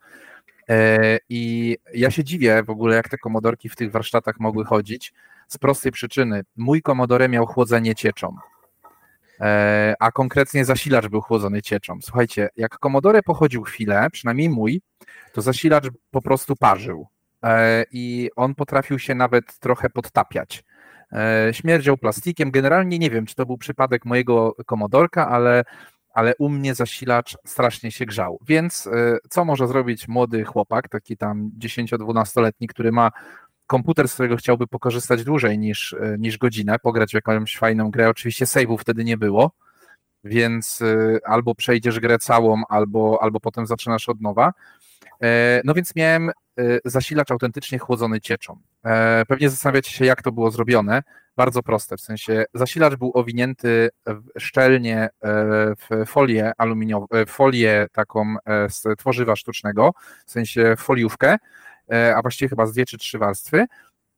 E, 0.69 1.17
I 1.29 1.77
ja 1.93 2.11
się 2.11 2.23
dziwię 2.23 2.63
w 2.63 2.69
ogóle, 2.69 2.95
jak 2.95 3.09
te 3.09 3.17
komodorki 3.17 3.69
w 3.69 3.75
tych 3.75 3.91
warsztatach 3.91 4.39
mogły 4.39 4.65
chodzić, 4.65 5.13
z 5.47 5.57
prostej 5.57 5.91
przyczyny. 5.91 6.41
Mój 6.55 6.81
Commodore 6.81 7.29
miał 7.29 7.45
chłodzenie 7.45 7.95
cieczą, 7.95 8.35
e, 9.41 9.95
a 9.99 10.11
konkretnie 10.11 10.65
zasilacz 10.65 11.07
był 11.07 11.21
chłodzony 11.21 11.61
cieczą. 11.61 11.99
Słuchajcie, 12.01 12.49
jak 12.57 12.79
Commodore 12.79 13.23
pochodził 13.23 13.63
chwilę, 13.63 14.07
przynajmniej 14.11 14.49
mój, 14.49 14.81
to 15.33 15.41
zasilacz 15.41 15.87
po 16.11 16.21
prostu 16.21 16.55
parzył 16.55 17.07
E, 17.43 17.85
i 17.91 18.29
on 18.35 18.55
potrafił 18.55 18.99
się 18.99 19.15
nawet 19.15 19.59
trochę 19.59 19.89
podtapiać. 19.89 20.63
E, 21.11 21.49
śmierdział 21.53 21.97
plastikiem. 21.97 22.51
Generalnie 22.51 22.99
nie 22.99 23.09
wiem, 23.09 23.25
czy 23.25 23.35
to 23.35 23.45
był 23.45 23.57
przypadek 23.57 24.05
mojego 24.05 24.55
komodorka, 24.65 25.29
ale, 25.29 25.63
ale 26.13 26.35
u 26.39 26.49
mnie 26.49 26.75
zasilacz 26.75 27.37
strasznie 27.45 27.91
się 27.91 28.05
grzał. 28.05 28.39
Więc 28.47 28.89
co 29.29 29.45
może 29.45 29.67
zrobić 29.67 30.07
młody 30.07 30.43
chłopak, 30.43 30.89
taki 30.89 31.17
tam 31.17 31.51
10-12-letni, 31.59 32.67
który 32.67 32.91
ma 32.91 33.11
komputer, 33.67 34.07
z 34.07 34.13
którego 34.13 34.37
chciałby 34.37 34.67
pokorzystać 34.67 35.23
dłużej 35.23 35.59
niż, 35.59 35.95
niż 36.17 36.37
godzinę, 36.37 36.79
pograć 36.79 37.11
w 37.11 37.13
jakąś 37.13 37.57
fajną 37.57 37.91
grę. 37.91 38.09
Oczywiście 38.09 38.45
save'ów 38.45 38.77
wtedy 38.77 39.03
nie 39.03 39.17
było, 39.17 39.51
więc 40.23 40.83
albo 41.25 41.55
przejdziesz 41.55 41.99
grę 41.99 42.19
całą, 42.19 42.61
albo, 42.69 43.19
albo 43.21 43.39
potem 43.39 43.65
zaczynasz 43.65 44.09
od 44.09 44.21
nowa. 44.21 44.53
No 45.63 45.73
więc 45.73 45.95
miałem 45.95 46.31
zasilacz 46.85 47.31
autentycznie 47.31 47.79
chłodzony 47.79 48.21
cieczą. 48.21 48.59
E, 48.85 49.25
pewnie 49.27 49.49
zastanawiacie 49.49 49.91
się, 49.91 50.05
jak 50.05 50.21
to 50.21 50.31
było 50.31 50.51
zrobione. 50.51 51.03
Bardzo 51.37 51.63
proste, 51.63 51.97
w 51.97 52.01
sensie 52.01 52.45
zasilacz 52.53 52.95
był 52.95 53.11
owinięty 53.13 53.89
szczelnie 54.37 54.97
e, 54.99 55.09
w 55.75 56.05
folię 56.05 56.51
aluminiową, 56.57 57.07
e, 57.13 57.25
folię 57.25 57.87
taką 57.91 58.35
z 58.69 58.83
tworzywa 58.97 59.35
sztucznego, 59.35 59.91
w 60.25 60.31
sensie 60.31 60.75
foliówkę, 60.77 61.37
a 62.15 62.21
właściwie 62.21 62.49
chyba 62.49 62.65
z 62.65 62.73
dwie 62.73 62.85
czy 62.85 62.97
trzy 62.97 63.17
warstwy. 63.17 63.65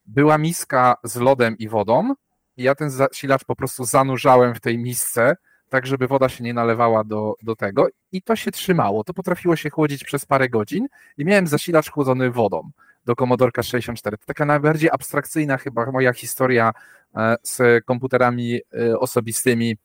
Była 0.06 0.38
miska 0.38 0.96
z 1.04 1.16
lodem 1.16 1.58
i 1.58 1.68
wodą. 1.68 2.14
I 2.58 2.64
ja 2.64 2.76
ten 2.76 2.90
zasilacz 2.90 3.46
po 3.46 3.56
prostu 3.56 3.84
zanurzałem 3.84 4.56
w 4.56 4.60
tej 4.60 4.78
misce, 4.78 5.36
tak 5.70 5.88
żeby 5.88 6.08
woda 6.08 6.30
się 6.30 6.44
nie 6.44 6.54
nalewała 6.54 7.04
do, 7.04 7.36
do 7.44 7.56
tego 7.56 7.88
i 8.12 8.22
to 8.22 8.36
się 8.36 8.52
trzymało. 8.52 9.04
To 9.04 9.14
potrafiło 9.14 9.56
się 9.56 9.70
chłodzić 9.70 10.04
przez 10.04 10.26
parę 10.26 10.50
godzin 10.50 10.88
i 11.18 11.26
miałem 11.26 11.48
zasilacz 11.48 11.92
chłodzony 11.92 12.32
wodą 12.32 12.72
do 13.06 13.16
Commodore 13.16 13.52
64. 13.64 14.18
To 14.18 14.26
taka 14.26 14.46
najbardziej 14.46 14.90
abstrakcyjna 14.90 15.58
chyba 15.58 15.92
moja 15.92 16.14
historia 16.14 16.74
e, 17.16 17.36
z 17.44 17.86
komputerami 17.86 18.60
e, 18.74 19.00
osobistymi. 19.00 19.78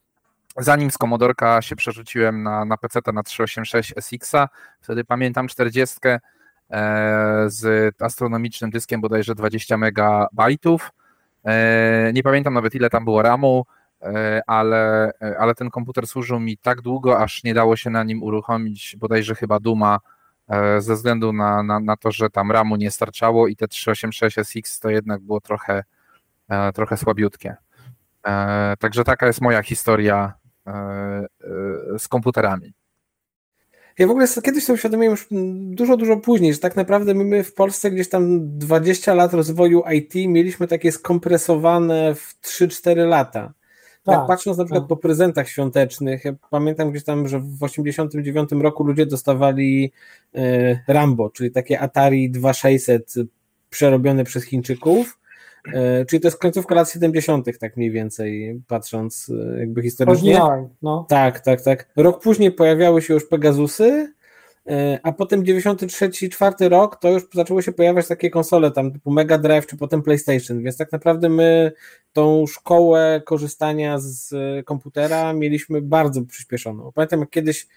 Zanim 0.57 0.91
z 0.91 0.97
Commodorka 0.97 1.61
się 1.61 1.75
przerzuciłem 1.75 2.43
na, 2.43 2.65
na 2.65 2.77
PC 2.77 2.99
na 3.13 3.23
386 3.23 3.93
SX-a, 3.97 4.49
wtedy 4.81 5.03
pamiętam 5.03 5.47
40 5.47 5.97
e, 6.05 6.19
z 7.47 7.95
astronomicznym 8.01 8.71
dyskiem 8.71 9.01
bodajże 9.01 9.35
20 9.35 9.77
megabajtów. 9.77 10.91
Nie 12.13 12.23
pamiętam 12.23 12.53
nawet 12.53 12.75
ile 12.75 12.89
tam 12.89 13.05
było 13.05 13.21
RAMu. 13.21 13.65
E, 14.05 14.41
ale, 14.47 15.11
e, 15.21 15.37
ale 15.39 15.55
ten 15.55 15.69
komputer 15.69 16.07
służył 16.07 16.39
mi 16.39 16.57
tak 16.57 16.81
długo, 16.81 17.19
aż 17.19 17.43
nie 17.43 17.53
dało 17.53 17.75
się 17.75 17.89
na 17.89 18.03
nim 18.03 18.23
uruchomić 18.23 18.95
bodajże 18.99 19.35
chyba 19.35 19.59
Duma 19.59 19.99
e, 20.47 20.81
ze 20.81 20.95
względu 20.95 21.33
na, 21.33 21.63
na, 21.63 21.79
na 21.79 21.97
to, 21.97 22.11
że 22.11 22.29
tam 22.29 22.51
RAMu 22.51 22.75
nie 22.75 22.91
starczało 22.91 23.47
i 23.47 23.55
te 23.55 23.67
386 23.67 24.37
SX 24.37 24.79
to 24.79 24.89
jednak 24.89 25.21
było 25.21 25.41
trochę, 25.41 25.83
trochę 26.73 26.97
słabiutkie. 26.97 27.55
Także 28.79 29.03
taka 29.03 29.27
jest 29.27 29.41
moja 29.41 29.63
historia 29.63 30.33
z 31.97 32.07
komputerami. 32.07 32.73
Ja 33.99 34.07
w 34.07 34.11
ogóle 34.11 34.27
kiedyś 34.43 34.63
sobie 34.63 34.75
uświadomiłem 34.75 35.11
już 35.11 35.27
dużo, 35.75 35.97
dużo 35.97 36.17
później, 36.17 36.53
że 36.53 36.59
tak 36.59 36.75
naprawdę 36.75 37.13
my 37.13 37.43
w 37.43 37.53
Polsce 37.53 37.91
gdzieś 37.91 38.09
tam 38.09 38.39
20 38.57 39.13
lat 39.13 39.33
rozwoju 39.33 39.83
IT 39.93 40.15
mieliśmy 40.15 40.67
takie 40.67 40.91
skompresowane 40.91 42.15
w 42.15 42.41
3-4 42.41 43.07
lata. 43.07 43.53
Tak, 44.03 44.15
tak 44.15 44.27
patrząc 44.27 44.57
na 44.57 44.65
przykład 44.65 44.83
tak. 44.83 44.89
po 44.89 44.97
prezentach 44.97 45.49
świątecznych, 45.49 46.25
ja 46.25 46.33
pamiętam 46.49 46.91
gdzieś 46.91 47.03
tam, 47.03 47.27
że 47.27 47.39
w 47.39 47.63
89 47.63 48.49
roku 48.51 48.83
ludzie 48.83 49.05
dostawali 49.05 49.91
e, 50.35 50.79
Rambo, 50.87 51.29
czyli 51.29 51.51
takie 51.51 51.79
Atari 51.79 52.31
2600 52.31 53.13
przerobione 53.69 54.23
przez 54.23 54.43
Chińczyków, 54.43 55.07
e, 55.07 55.24
czyli 56.07 56.19
to 56.21 56.27
jest 56.27 56.39
końcówka 56.39 56.75
lat 56.75 56.91
70., 56.91 57.59
tak 57.59 57.77
mniej 57.77 57.91
więcej, 57.91 58.61
patrząc 58.67 59.31
e, 59.55 59.59
jakby 59.59 59.81
historycznie. 59.81 60.41
No. 60.81 61.05
Tak, 61.09 61.39
tak, 61.39 61.61
tak. 61.61 61.89
Rok 61.95 62.23
później 62.23 62.51
pojawiały 62.51 63.01
się 63.01 63.13
już 63.13 63.27
Pegasusy, 63.27 64.15
E, 64.69 64.99
a 65.03 65.11
potem 65.11 65.45
93, 65.45 66.29
4 66.29 66.69
rok 66.69 66.99
to 66.99 67.09
już 67.09 67.23
zaczęły 67.33 67.63
się 67.63 67.71
pojawiać 67.71 68.07
takie 68.07 68.29
konsole 68.29 68.71
tam 68.71 68.91
typu 68.91 69.11
Mega 69.11 69.37
Drive 69.37 69.67
czy 69.67 69.77
potem 69.77 70.03
PlayStation, 70.03 70.63
więc 70.63 70.77
tak 70.77 70.91
naprawdę 70.91 71.29
my 71.29 71.71
tą 72.13 72.47
szkołę 72.47 73.21
korzystania 73.25 73.99
z 73.99 74.33
komputera 74.65 75.33
mieliśmy 75.33 75.81
bardzo 75.81 76.21
przyspieszoną. 76.21 76.91
Pamiętam 76.95 77.19
jak 77.19 77.29
kiedyś 77.29 77.67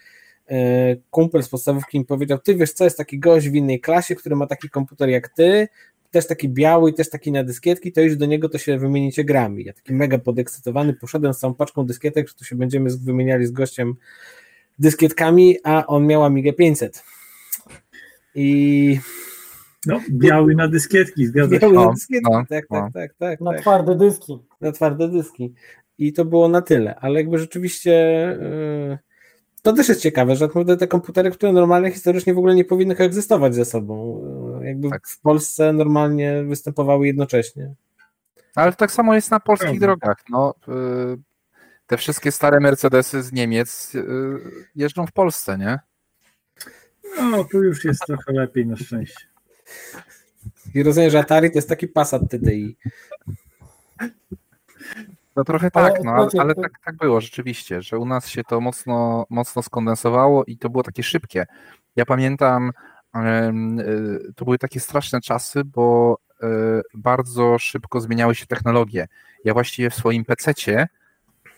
e, 0.51 0.97
kumpel 1.11 1.43
z 1.43 1.49
podstawówki 1.49 1.99
mi 1.99 2.05
powiedział, 2.05 2.39
ty 2.39 2.55
wiesz 2.55 2.73
co, 2.73 2.85
jest 2.85 2.97
taki 2.97 3.19
gość 3.19 3.49
w 3.49 3.55
innej 3.55 3.81
klasie, 3.81 4.15
który 4.15 4.37
ma 4.37 4.47
taki 4.47 4.71
komputer 4.71 5.09
jak 5.09 5.29
ty, 5.29 5.69
też 6.11 6.27
taki 6.27 6.49
biały 6.49 6.91
i 6.91 6.95
też 6.95 7.11
taki 7.11 7.33
na 7.33 7.45
dyskietki, 7.45 7.93
to 7.93 8.01
już 8.01 8.17
do 8.17 8.27
niego 8.27 8.49
to 8.49 8.59
się 8.59 8.79
wymienicie 8.79 9.25
grami. 9.25 9.65
Ja 9.65 9.73
taki 9.73 9.95
mega 9.95 10.19
podekscytowany 10.19 10.95
poszedłem 10.95 11.35
z 11.35 11.39
całą 11.39 11.55
paczką 11.55 11.87
dyskietek, 11.87 12.29
że 12.29 12.35
tu 12.35 12.45
się 12.45 12.57
będziemy 12.57 12.91
wymieniali 13.05 13.47
z 13.47 13.51
gościem 13.51 13.95
dyskietkami, 14.79 15.57
a 15.65 15.87
on 15.87 16.07
miał 16.07 16.25
Amigę 16.25 16.53
500. 16.53 17.05
I... 18.35 19.01
No, 19.87 20.01
biały 20.11 20.55
na 20.55 20.69
dyskietki, 20.69 21.27
zgadza 21.27 21.55
się. 21.55 21.61
Biały 21.61 21.75
na 21.75 21.93
dyskietki, 21.93 22.31
no, 22.33 22.45
tak, 22.49 22.65
no. 22.71 22.81
tak, 22.81 22.93
tak, 22.93 23.15
tak. 23.19 23.41
Na 23.41 23.53
tak. 23.53 23.61
twarde 23.61 23.97
dyski. 23.97 24.39
Na 24.61 24.73
twarde 24.73 25.09
dyski. 25.09 25.55
I 25.99 26.13
to 26.13 26.25
było 26.25 26.49
na 26.49 26.63
tyle, 26.63 26.95
ale 26.95 27.21
jakby 27.21 27.39
rzeczywiście 27.39 27.91
yy, 28.41 28.99
to 29.69 29.77
też 29.77 29.89
jest 29.89 30.01
ciekawe, 30.01 30.37
że 30.37 30.49
te 30.79 30.87
komputery, 30.87 31.31
które 31.31 31.53
normalnie 31.53 31.91
historycznie 31.91 32.35
w 32.35 32.39
ogóle 32.39 32.55
nie 32.55 32.65
powinny 32.65 32.97
koegzystować 32.97 33.55
ze 33.55 33.65
sobą, 33.65 34.23
yy, 34.61 34.67
jakby 34.67 34.91
tak. 34.91 35.09
w 35.09 35.21
Polsce 35.21 35.73
normalnie 35.73 36.45
występowały 36.45 37.07
jednocześnie. 37.07 37.75
Ale 38.55 38.73
tak 38.73 38.93
samo 38.93 39.15
jest 39.15 39.31
na 39.31 39.41
polskich 39.41 39.81
drogach. 39.81 40.25
No, 40.31 40.55
yy, 40.69 41.19
te 41.87 41.97
wszystkie 41.97 42.33
stare 42.33 42.61
Mercedesy 42.61 43.23
z 43.23 43.33
Niemiec 43.33 43.95
y, 43.95 44.05
jeżdżą 44.77 45.07
w 45.07 45.13
Polsce, 45.13 45.59
nie? 45.59 45.79
No, 47.31 47.45
tu 47.45 47.63
już 47.63 47.85
jest 47.85 48.01
trochę 48.07 48.33
lepiej 48.33 48.67
na 48.67 48.77
szczęście. 48.77 49.27
I 50.75 50.83
rozumiem, 50.83 51.11
że 51.11 51.19
Atari 51.19 51.51
to 51.51 51.59
jest 51.59 51.69
taki 51.69 51.89
Passat 51.89 52.23
TDI. 52.31 52.77
No 55.39 55.45
trochę 55.45 55.71
tak, 55.71 56.05
no, 56.05 56.13
ale, 56.13 56.29
ale 56.39 56.55
tak, 56.55 56.73
tak 56.85 56.97
było 56.97 57.21
rzeczywiście, 57.21 57.83
że 57.83 57.99
u 57.99 58.07
nas 58.07 58.29
się 58.29 58.45
to 58.45 58.61
mocno, 58.61 59.27
mocno 59.31 59.63
skondensowało 59.63 60.45
i 60.45 60.57
to 60.57 60.71
było 60.71 60.83
takie 60.83 61.03
szybkie. 61.03 61.47
Ja 61.97 62.07
pamiętam, 62.07 62.73
y, 63.17 64.33
to 64.37 64.45
były 64.45 64.59
takie 64.59 64.81
straszne 64.81 65.21
czasy, 65.21 65.65
bo 65.65 66.19
y, 66.43 66.47
bardzo 66.95 67.59
szybko 67.59 68.01
zmieniały 68.01 68.35
się 68.35 68.47
technologie. 68.47 69.09
Ja 69.45 69.55
właściwie 69.55 69.91
w 69.91 69.95
swoim 69.95 70.25
PC-cie 70.25 70.89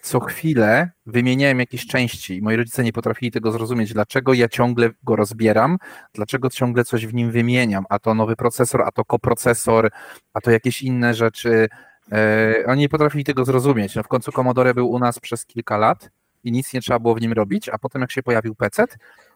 co 0.03 0.21
chwilę 0.21 0.91
wymieniałem 1.07 1.59
jakieś 1.59 1.87
części 1.87 2.37
i 2.37 2.43
moi 2.43 2.57
rodzice 2.57 2.85
nie 2.85 2.93
potrafili 2.93 3.31
tego 3.31 3.53
zrozumieć, 3.53 3.93
dlaczego 3.93 4.35
ja 4.35 4.49
ciągle 4.49 4.91
go 5.03 5.17
rozbieram, 5.17 5.79
dlaczego 6.15 6.51
ciągle 6.51 6.85
coś 6.85 7.07
w 7.07 7.15
nim 7.15 7.31
wymieniam, 7.31 7.85
a 7.89 7.99
to 7.99 8.15
nowy 8.15 8.37
procesor, 8.37 8.83
a 8.83 8.91
to 8.91 9.05
koprocesor, 9.05 9.91
a 10.35 10.41
to 10.41 10.51
jakieś 10.51 10.83
inne 10.83 11.15
rzeczy. 11.15 11.69
E, 12.13 12.65
oni 12.67 12.81
nie 12.81 12.89
potrafili 12.89 13.25
tego 13.25 13.45
zrozumieć. 13.45 13.97
No 13.97 14.03
w 14.03 14.09
końcu 14.09 14.33
Commodore 14.33 14.75
był 14.75 14.91
u 14.91 14.99
nas 14.99 15.19
przez 15.19 15.47
kilka 15.47 15.79
lat 15.79 16.11
i 16.45 16.53
nic 16.53 16.75
nie 16.75 16.81
trzeba 16.81 16.99
było 16.99 17.15
w 17.15 17.21
nim 17.21 17.33
robić, 17.33 17.69
a 17.69 17.79
potem 17.79 18.03
jak 18.03 18.13
się 18.13 18.23
pojawił 18.23 18.55
PC, 18.55 18.85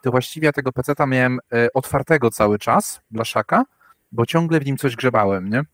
to 0.03 0.11
właściwie 0.11 0.47
ja 0.47 0.53
tego 0.53 0.73
PC 0.73 0.95
miałem 1.07 1.39
e, 1.53 1.69
otwartego 1.75 2.31
cały 2.31 2.59
czas, 2.59 3.01
blaszaka, 3.11 3.65
bo 4.12 4.27
ciągle 4.27 4.61
w 4.61 4.67
nim 4.67 4.77
coś 4.77 4.97
grzebałem, 4.97 5.49
nie? 5.49 5.65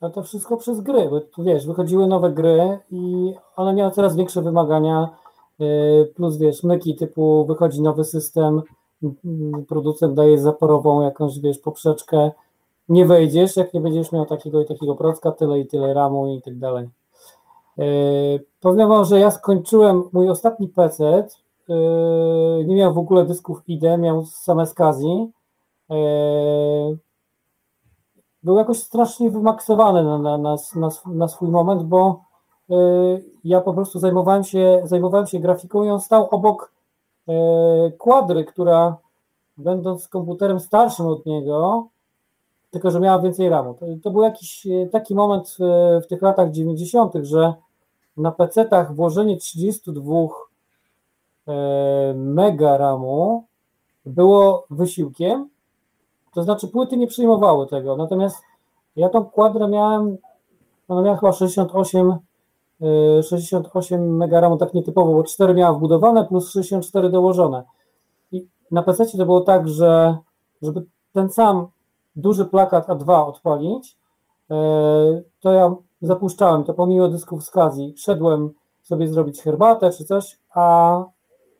A 0.00 0.10
to 0.10 0.22
wszystko 0.22 0.56
przez 0.56 0.80
gry, 0.80 1.08
bo 1.10 1.20
tu 1.20 1.44
wiesz, 1.44 1.66
wychodziły 1.66 2.06
nowe 2.06 2.32
gry 2.32 2.78
i 2.90 3.32
one 3.56 3.74
miały 3.74 3.90
coraz 3.90 4.16
większe 4.16 4.42
wymagania, 4.42 5.08
y, 5.60 6.12
plus 6.14 6.36
wiesz, 6.36 6.62
myki 6.62 6.96
typu 6.96 7.46
wychodzi 7.46 7.82
nowy 7.82 8.04
system, 8.04 8.62
producent 9.68 10.14
daje 10.14 10.38
zaporową 10.38 11.02
jakąś, 11.02 11.40
wiesz, 11.40 11.58
poprzeczkę, 11.58 12.30
nie 12.88 13.06
wejdziesz, 13.06 13.56
jak 13.56 13.74
nie 13.74 13.80
będziesz 13.80 14.12
miał 14.12 14.26
takiego 14.26 14.60
i 14.60 14.66
takiego 14.66 14.94
procka, 14.94 15.32
tyle 15.32 15.58
i 15.58 15.66
tyle 15.66 15.94
ramu 15.94 16.28
i 16.34 16.42
tak 16.42 16.58
dalej. 16.58 16.88
Powiem 18.60 18.88
wam, 18.88 19.04
że 19.04 19.20
ja 19.20 19.30
skończyłem 19.30 20.02
mój 20.12 20.30
ostatni 20.30 20.68
PC, 20.68 21.26
nie 22.66 22.76
miał 22.76 22.94
w 22.94 22.98
ogóle 22.98 23.24
dysków 23.24 23.68
IDE, 23.68 23.98
miał 23.98 24.24
same 24.24 24.66
SCSI. 24.66 25.30
Był 28.42 28.56
jakoś 28.56 28.78
strasznie 28.78 29.30
wymaksowany 29.30 30.04
na, 30.04 30.18
na, 30.18 30.38
na, 30.38 30.88
na 31.06 31.28
swój 31.28 31.48
moment, 31.48 31.82
bo 31.82 32.20
ja 33.44 33.60
po 33.60 33.74
prostu 33.74 33.98
zajmowałem 33.98 34.44
się, 34.44 34.80
zajmowałem 34.84 35.26
się 35.26 35.38
grafiką 35.38 35.84
i 35.84 35.90
on 35.90 36.00
stał 36.00 36.28
obok 36.30 36.72
kwadry, 37.98 38.44
która 38.44 38.96
będąc 39.56 40.08
komputerem 40.08 40.60
starszym 40.60 41.06
od 41.06 41.26
niego, 41.26 41.86
tylko 42.70 42.90
że 42.90 43.00
miała 43.00 43.22
więcej 43.22 43.48
RAMu. 43.48 43.74
To, 43.74 43.86
to 44.02 44.10
był 44.10 44.22
jakiś 44.22 44.66
taki 44.92 45.14
moment 45.14 45.56
w, 45.58 45.62
w 46.04 46.06
tych 46.06 46.22
latach 46.22 46.50
90., 46.50 47.12
że 47.22 47.54
na 48.16 48.32
PC-tach 48.32 48.94
włożenie 48.94 49.36
32 49.36 50.12
mega 52.14 52.76
RAMu 52.76 53.44
było 54.06 54.66
wysiłkiem, 54.70 55.48
to 56.34 56.42
znaczy 56.42 56.68
płyty 56.68 56.96
nie 56.96 57.06
przyjmowały 57.06 57.66
tego, 57.66 57.96
natomiast 57.96 58.42
ja 58.96 59.08
tą 59.08 59.24
kwadrę 59.24 59.68
miałem, 59.68 60.16
ona 60.88 61.02
miała 61.02 61.16
chyba 61.16 61.32
68 61.32 62.18
68 63.22 64.16
mega 64.16 64.40
RAMu, 64.40 64.56
tak 64.56 64.74
nietypowo, 64.74 65.12
bo 65.12 65.22
4 65.22 65.54
miała 65.54 65.72
wbudowane 65.72 66.24
plus 66.24 66.50
64 66.50 67.10
dołożone. 67.10 67.64
I 68.32 68.46
na 68.70 68.82
PC 68.82 69.06
to 69.06 69.26
było 69.26 69.40
tak, 69.40 69.68
że 69.68 70.18
żeby 70.62 70.84
ten 71.12 71.30
sam 71.30 71.66
duży 72.18 72.44
plakat 72.44 72.88
A2 72.88 73.26
odpalić, 73.28 73.96
to 75.40 75.52
ja 75.52 75.74
zapuszczałem 76.02 76.64
to 76.64 76.74
pomimo 76.74 77.08
dysków 77.08 77.44
z 77.44 77.50
Kazi, 77.50 77.94
szedłem 77.96 78.50
sobie 78.82 79.08
zrobić 79.08 79.42
herbatę 79.42 79.90
czy 79.90 80.04
coś, 80.04 80.38
a 80.54 81.04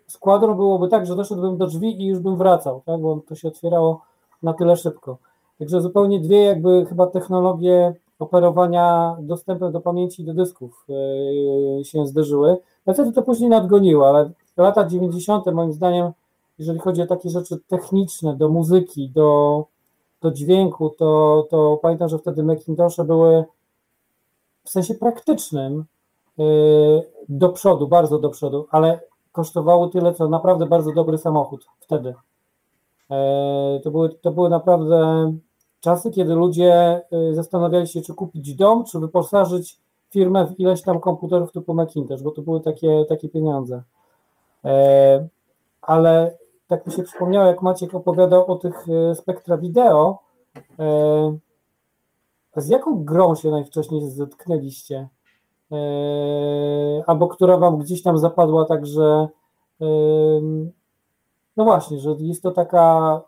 z 0.06 0.18
kwadrą 0.18 0.54
byłoby 0.54 0.88
tak, 0.88 1.06
że 1.06 1.16
doszedłbym 1.16 1.56
do 1.56 1.66
drzwi 1.66 2.02
i 2.02 2.06
już 2.06 2.18
bym 2.18 2.36
wracał, 2.36 2.82
tak, 2.86 3.00
bo 3.00 3.20
to 3.28 3.34
się 3.34 3.48
otwierało 3.48 4.00
na 4.42 4.52
tyle 4.52 4.76
szybko. 4.76 5.18
Także 5.58 5.80
zupełnie 5.80 6.20
dwie 6.20 6.42
jakby 6.42 6.86
chyba 6.86 7.06
technologie 7.06 7.94
operowania 8.18 9.16
dostępem 9.20 9.72
do 9.72 9.80
pamięci 9.80 10.24
do 10.24 10.34
dysków 10.34 10.84
yy, 10.88 11.84
się 11.84 12.06
zderzyły. 12.06 12.56
Niestety 12.86 13.12
to 13.12 13.22
później 13.22 13.50
nadgoniło, 13.50 14.08
ale 14.08 14.30
lata 14.56 14.84
90. 14.84 15.46
moim 15.46 15.72
zdaniem, 15.72 16.12
jeżeli 16.58 16.78
chodzi 16.78 17.02
o 17.02 17.06
takie 17.06 17.30
rzeczy 17.30 17.58
techniczne, 17.68 18.36
do 18.36 18.48
muzyki, 18.48 19.10
do, 19.10 19.64
do 20.22 20.30
dźwięku, 20.30 20.90
to, 20.90 21.46
to 21.50 21.78
pamiętam, 21.82 22.08
że 22.08 22.18
wtedy 22.18 22.42
Macintoshe 22.42 23.04
były 23.04 23.44
w 24.64 24.70
sensie 24.70 24.94
praktycznym 24.94 25.84
yy, 26.38 27.02
do 27.28 27.48
przodu, 27.48 27.88
bardzo 27.88 28.18
do 28.18 28.30
przodu, 28.30 28.66
ale 28.70 29.00
kosztowały 29.32 29.90
tyle, 29.90 30.14
co 30.14 30.28
naprawdę 30.28 30.66
bardzo 30.66 30.92
dobry 30.92 31.18
samochód 31.18 31.66
wtedy. 31.80 32.14
Yy, 33.10 33.80
to 33.80 33.90
były, 33.90 34.08
to 34.08 34.30
były 34.30 34.50
naprawdę 34.50 35.32
czasy, 35.80 36.10
kiedy 36.10 36.34
ludzie 36.34 37.02
zastanawiali 37.32 37.88
się, 37.88 38.00
czy 38.00 38.14
kupić 38.14 38.54
dom, 38.54 38.84
czy 38.84 38.98
wyposażyć 38.98 39.78
firmę 40.10 40.46
w 40.46 40.60
ileś 40.60 40.82
tam 40.82 41.00
komputerów 41.00 41.52
typu 41.52 41.74
Macintosh, 41.74 42.22
bo 42.22 42.30
to 42.30 42.42
były 42.42 42.60
takie, 42.60 43.04
takie 43.08 43.28
pieniądze. 43.28 43.82
Ale 45.82 46.38
tak 46.68 46.86
mi 46.86 46.92
się 46.92 47.02
przypomniało, 47.02 47.46
jak 47.46 47.62
Maciek 47.62 47.94
opowiadał 47.94 48.46
o 48.46 48.56
tych 48.56 48.86
spektra 49.14 49.58
wideo, 49.58 50.18
z 52.56 52.68
jaką 52.68 53.04
grą 53.04 53.34
się 53.34 53.50
najwcześniej 53.50 54.10
zetknęliście? 54.10 55.08
Albo 57.06 57.28
która 57.28 57.56
wam 57.56 57.78
gdzieś 57.78 58.02
tam 58.02 58.18
zapadła 58.18 58.64
tak, 58.64 58.86
że 58.86 59.28
no 61.56 61.64
właśnie, 61.64 61.98
że 61.98 62.10
jest 62.18 62.42
to 62.42 62.50
taka 62.50 63.20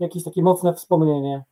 jakieś 0.00 0.24
takie 0.24 0.42
mocne 0.42 0.74
wspomnienie. 0.74 1.44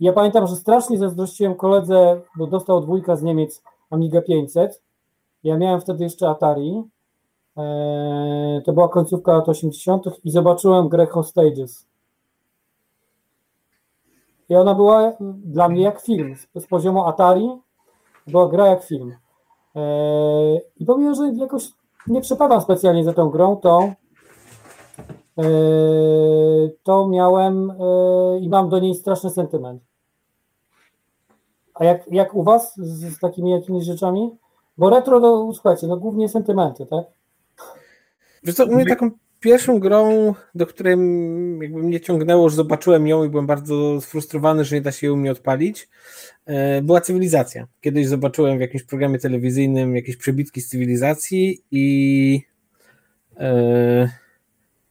Ja 0.00 0.12
pamiętam, 0.12 0.46
że 0.46 0.56
strasznie 0.56 0.98
zazdrościłem 0.98 1.54
koledze, 1.54 2.20
bo 2.36 2.46
dostał 2.46 2.80
dwójka 2.80 3.16
z 3.16 3.22
Niemiec 3.22 3.62
Amiga 3.90 4.22
500. 4.22 4.82
Ja 5.44 5.56
miałem 5.56 5.80
wtedy 5.80 6.04
jeszcze 6.04 6.28
Atari. 6.28 6.82
To 8.64 8.72
była 8.72 8.88
końcówka 8.88 9.32
lat 9.32 9.48
80. 9.48 10.04
i 10.24 10.30
zobaczyłem 10.30 10.88
grę 10.88 11.06
Hostages. 11.06 11.86
I 14.48 14.56
ona 14.56 14.74
była 14.74 15.12
dla 15.44 15.68
mnie 15.68 15.82
jak 15.82 16.00
film. 16.00 16.34
Z 16.54 16.66
poziomu 16.66 17.04
Atari 17.04 17.50
była 18.26 18.48
gra 18.48 18.66
jak 18.66 18.84
film. 18.84 19.14
I 20.76 20.84
pomimo, 20.86 21.14
że 21.14 21.32
jakoś 21.34 21.72
nie 22.06 22.20
przepadam 22.20 22.60
specjalnie 22.60 23.04
za 23.04 23.12
tą 23.12 23.30
grą, 23.30 23.56
to 23.56 23.92
to 26.82 27.08
miałem 27.08 27.72
i 28.40 28.48
mam 28.48 28.68
do 28.68 28.78
niej 28.78 28.94
straszny 28.94 29.30
sentyment. 29.30 29.82
A 31.74 31.84
jak, 31.84 32.12
jak 32.12 32.34
u 32.34 32.42
Was 32.42 32.76
z, 32.76 33.14
z 33.16 33.20
takimi 33.20 33.50
jakimiś 33.50 33.84
rzeczami? 33.84 34.36
Bo 34.78 34.90
retro, 34.90 35.20
no, 35.20 35.52
słuchajcie, 35.52 35.86
no 35.86 35.96
głównie 35.96 36.28
sentymenty, 36.28 36.86
tak? 36.86 37.04
Wiesz 38.44 38.54
co, 38.54 38.66
u 38.66 38.74
mnie 38.74 38.86
taką 38.86 39.10
pierwszą 39.40 39.78
grą, 39.78 40.34
do 40.54 40.66
której 40.66 40.92
jakby 41.60 41.82
mnie 41.82 42.00
ciągnęło, 42.00 42.50
że 42.50 42.56
zobaczyłem 42.56 43.06
ją 43.06 43.24
i 43.24 43.28
byłem 43.28 43.46
bardzo 43.46 44.00
sfrustrowany, 44.00 44.64
że 44.64 44.76
nie 44.76 44.82
da 44.82 44.92
się 44.92 45.06
ją 45.06 45.16
mnie 45.16 45.30
odpalić, 45.30 45.88
była 46.82 47.00
cywilizacja. 47.00 47.66
Kiedyś 47.80 48.06
zobaczyłem 48.08 48.58
w 48.58 48.60
jakimś 48.60 48.82
programie 48.82 49.18
telewizyjnym 49.18 49.96
jakieś 49.96 50.16
przebitki 50.16 50.60
z 50.60 50.68
cywilizacji 50.68 51.62
i 51.70 52.42
e, 53.36 54.08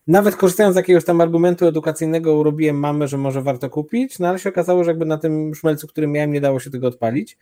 nawet 0.08 0.36
korzystając 0.36 0.74
z 0.74 0.78
jakiegoś 0.78 1.06
tam 1.06 1.22
argumentu 1.22 1.68
edukacyjnego 1.68 2.36
urobiłem 2.36 2.80
mamę, 2.80 3.08
że 3.08 3.18
może 3.18 3.42
warto 3.42 3.70
kupić, 3.70 4.20
no 4.20 4.28
ale 4.28 4.40
się 4.40 4.50
okazało, 4.50 4.84
że 4.84 4.92
jakby 4.92 5.06
na 5.06 5.18
tym 5.18 5.56
szmelcu, 5.56 5.88
który 5.88 6.08
miałem, 6.08 6.32
nie 6.32 6.42
dało 6.42 6.60
się 6.60 6.70
tego 6.70 6.88
odpalić. 6.88 7.38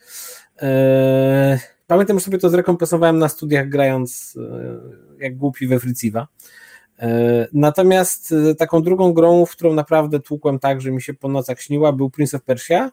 E, 0.61 1.59
pamiętam, 1.87 2.19
że 2.19 2.25
sobie 2.25 2.37
to 2.37 2.49
zrekompensowałem 2.49 3.19
na 3.19 3.29
studiach 3.29 3.69
grając 3.69 4.37
e, 4.37 4.79
jak 5.23 5.37
głupi 5.37 5.67
we 5.67 5.79
Friciva. 5.79 6.27
Natomiast 7.53 8.33
taką 8.57 8.81
drugą 8.81 9.13
grą, 9.13 9.45
w 9.45 9.51
którą 9.51 9.73
naprawdę 9.73 10.19
tłukłem 10.19 10.59
tak, 10.59 10.81
że 10.81 10.91
mi 10.91 11.01
się 11.01 11.13
po 11.13 11.27
nocach 11.27 11.61
śniła, 11.61 11.93
był 11.93 12.09
Prince 12.09 12.33
of 12.33 12.43
Persia. 12.43 12.91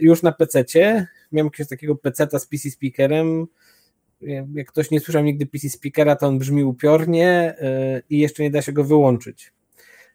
Już 0.00 0.22
na 0.22 0.32
PC-cie. 0.32 1.06
Miałem 1.32 1.46
jakiegoś 1.46 1.68
takiego 1.68 1.96
PC-ta 1.96 2.38
z 2.38 2.46
PC 2.46 2.70
speakerem. 2.70 3.46
Jak 4.54 4.68
ktoś 4.68 4.90
nie 4.90 5.00
słyszał 5.00 5.24
nigdy 5.24 5.46
PC 5.46 5.68
speakera, 5.68 6.16
to 6.16 6.26
on 6.26 6.38
brzmi 6.38 6.64
upiornie 6.64 7.54
i 8.10 8.18
jeszcze 8.18 8.42
nie 8.42 8.50
da 8.50 8.62
się 8.62 8.72
go 8.72 8.84
wyłączyć. 8.84 9.52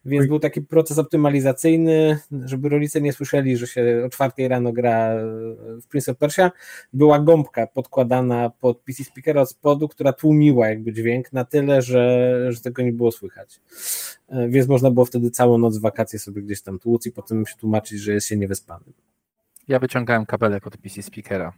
Więc 0.04 0.26
był 0.26 0.38
taki 0.38 0.62
proces 0.62 0.98
optymalizacyjny, 0.98 2.18
żeby 2.44 2.68
rodzice 2.68 3.00
nie 3.00 3.12
słyszeli, 3.12 3.56
że 3.56 3.66
się 3.66 4.02
o 4.06 4.08
czwartej 4.08 4.48
rano 4.48 4.72
gra 4.72 5.14
w 5.82 5.86
Prince 5.88 6.08
of 6.08 6.16
Persia. 6.16 6.50
Była 6.92 7.18
gąbka 7.18 7.66
podkładana 7.66 8.50
pod 8.50 8.78
PC 8.78 9.04
speakera 9.04 9.40
od 9.40 9.50
spodu, 9.50 9.88
która 9.88 10.12
tłumiła 10.12 10.68
jakby 10.68 10.92
dźwięk 10.92 11.32
na 11.32 11.44
tyle, 11.44 11.82
że, 11.82 12.52
że 12.52 12.60
tego 12.60 12.82
nie 12.82 12.92
było 12.92 13.12
słychać. 13.12 13.60
Więc 14.48 14.68
można 14.68 14.90
było 14.90 15.06
wtedy 15.06 15.30
całą 15.30 15.58
noc 15.58 15.78
wakacje 15.78 16.18
sobie 16.18 16.42
gdzieś 16.42 16.62
tam 16.62 16.78
tłuc 16.78 17.06
i 17.06 17.12
potem 17.12 17.46
się 17.46 17.56
tłumaczyć, 17.56 18.00
że 18.00 18.12
jest 18.12 18.26
się 18.26 18.36
niewyspanym. 18.36 18.92
Ja 19.68 19.78
wyciągałem 19.78 20.26
kabelek 20.26 20.66
od 20.66 20.76
PC 20.76 21.02
speakera. 21.02 21.52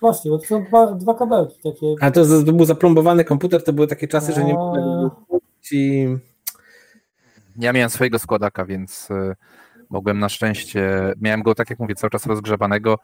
Właśnie, 0.00 0.30
bo 0.30 0.38
to 0.38 0.44
są 0.44 0.64
dwa, 0.64 0.92
dwa 0.92 1.14
kabelki 1.14 1.56
takie. 1.62 1.94
A 2.00 2.10
to, 2.10 2.24
to 2.46 2.52
był 2.52 2.66
zaplombowany 2.66 3.24
komputer, 3.24 3.64
to 3.64 3.72
były 3.72 3.86
takie 3.86 4.08
czasy, 4.08 4.32
że 4.32 4.44
nie 4.44 4.54
mogłem 4.54 5.10
ci 5.60 6.08
ja 7.58 7.72
miałem 7.72 7.90
swojego 7.90 8.18
składaka, 8.18 8.64
więc 8.64 9.08
mogłem 9.90 10.18
na 10.18 10.28
szczęście, 10.28 11.12
miałem 11.20 11.42
go, 11.42 11.54
tak 11.54 11.70
jak 11.70 11.78
mówię, 11.78 11.94
cały 11.94 12.10
czas 12.10 12.26
rozgrzebanego, 12.26 12.98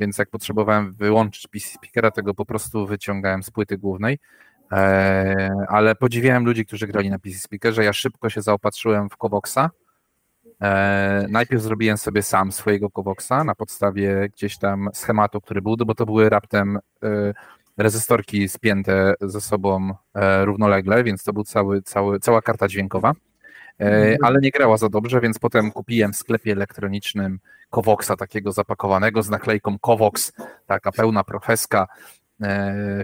więc 0.00 0.18
jak 0.18 0.30
potrzebowałem 0.30 0.92
wyłączyć 0.92 1.48
PC 1.48 1.68
speakera, 1.68 2.10
tego 2.10 2.34
po 2.34 2.44
prostu 2.44 2.86
wyciągałem 2.86 3.42
z 3.42 3.50
płyty 3.50 3.78
głównej. 3.78 4.18
Ale 5.68 5.94
podziwiałem 5.94 6.44
ludzi, 6.44 6.66
którzy 6.66 6.86
grali 6.86 7.10
na 7.10 7.18
PC 7.18 7.38
speakerze. 7.38 7.84
Ja 7.84 7.92
szybko 7.92 8.30
się 8.30 8.42
zaopatrzyłem 8.42 9.10
w 9.10 9.16
Kovoxa. 9.16 9.70
Najpierw 11.28 11.62
zrobiłem 11.62 11.98
sobie 11.98 12.22
sam 12.22 12.52
swojego 12.52 12.90
Kovoxa 12.90 13.44
na 13.44 13.54
podstawie 13.54 14.28
gdzieś 14.28 14.58
tam 14.58 14.88
schematu, 14.92 15.40
który 15.40 15.62
był, 15.62 15.76
bo 15.76 15.94
to 15.94 16.06
były 16.06 16.28
raptem 16.28 16.78
rezystorki 17.76 18.48
spięte 18.48 19.14
ze 19.20 19.40
sobą 19.40 19.94
równolegle, 20.42 21.04
więc 21.04 21.24
to 21.24 21.32
był 21.32 21.44
cały, 21.44 21.82
cały, 21.82 22.20
cała 22.20 22.42
karta 22.42 22.68
dźwiękowa 22.68 23.12
ale 24.22 24.40
nie 24.40 24.50
grała 24.50 24.76
za 24.76 24.88
dobrze, 24.88 25.20
więc 25.20 25.38
potem 25.38 25.72
kupiłem 25.72 26.12
w 26.12 26.16
sklepie 26.16 26.52
elektronicznym 26.52 27.38
Kovoxa 27.70 28.16
takiego 28.18 28.52
zapakowanego 28.52 29.22
z 29.22 29.30
naklejką 29.30 29.78
Kovox, 29.78 30.32
taka 30.66 30.92
pełna 30.92 31.24
profeska, 31.24 31.86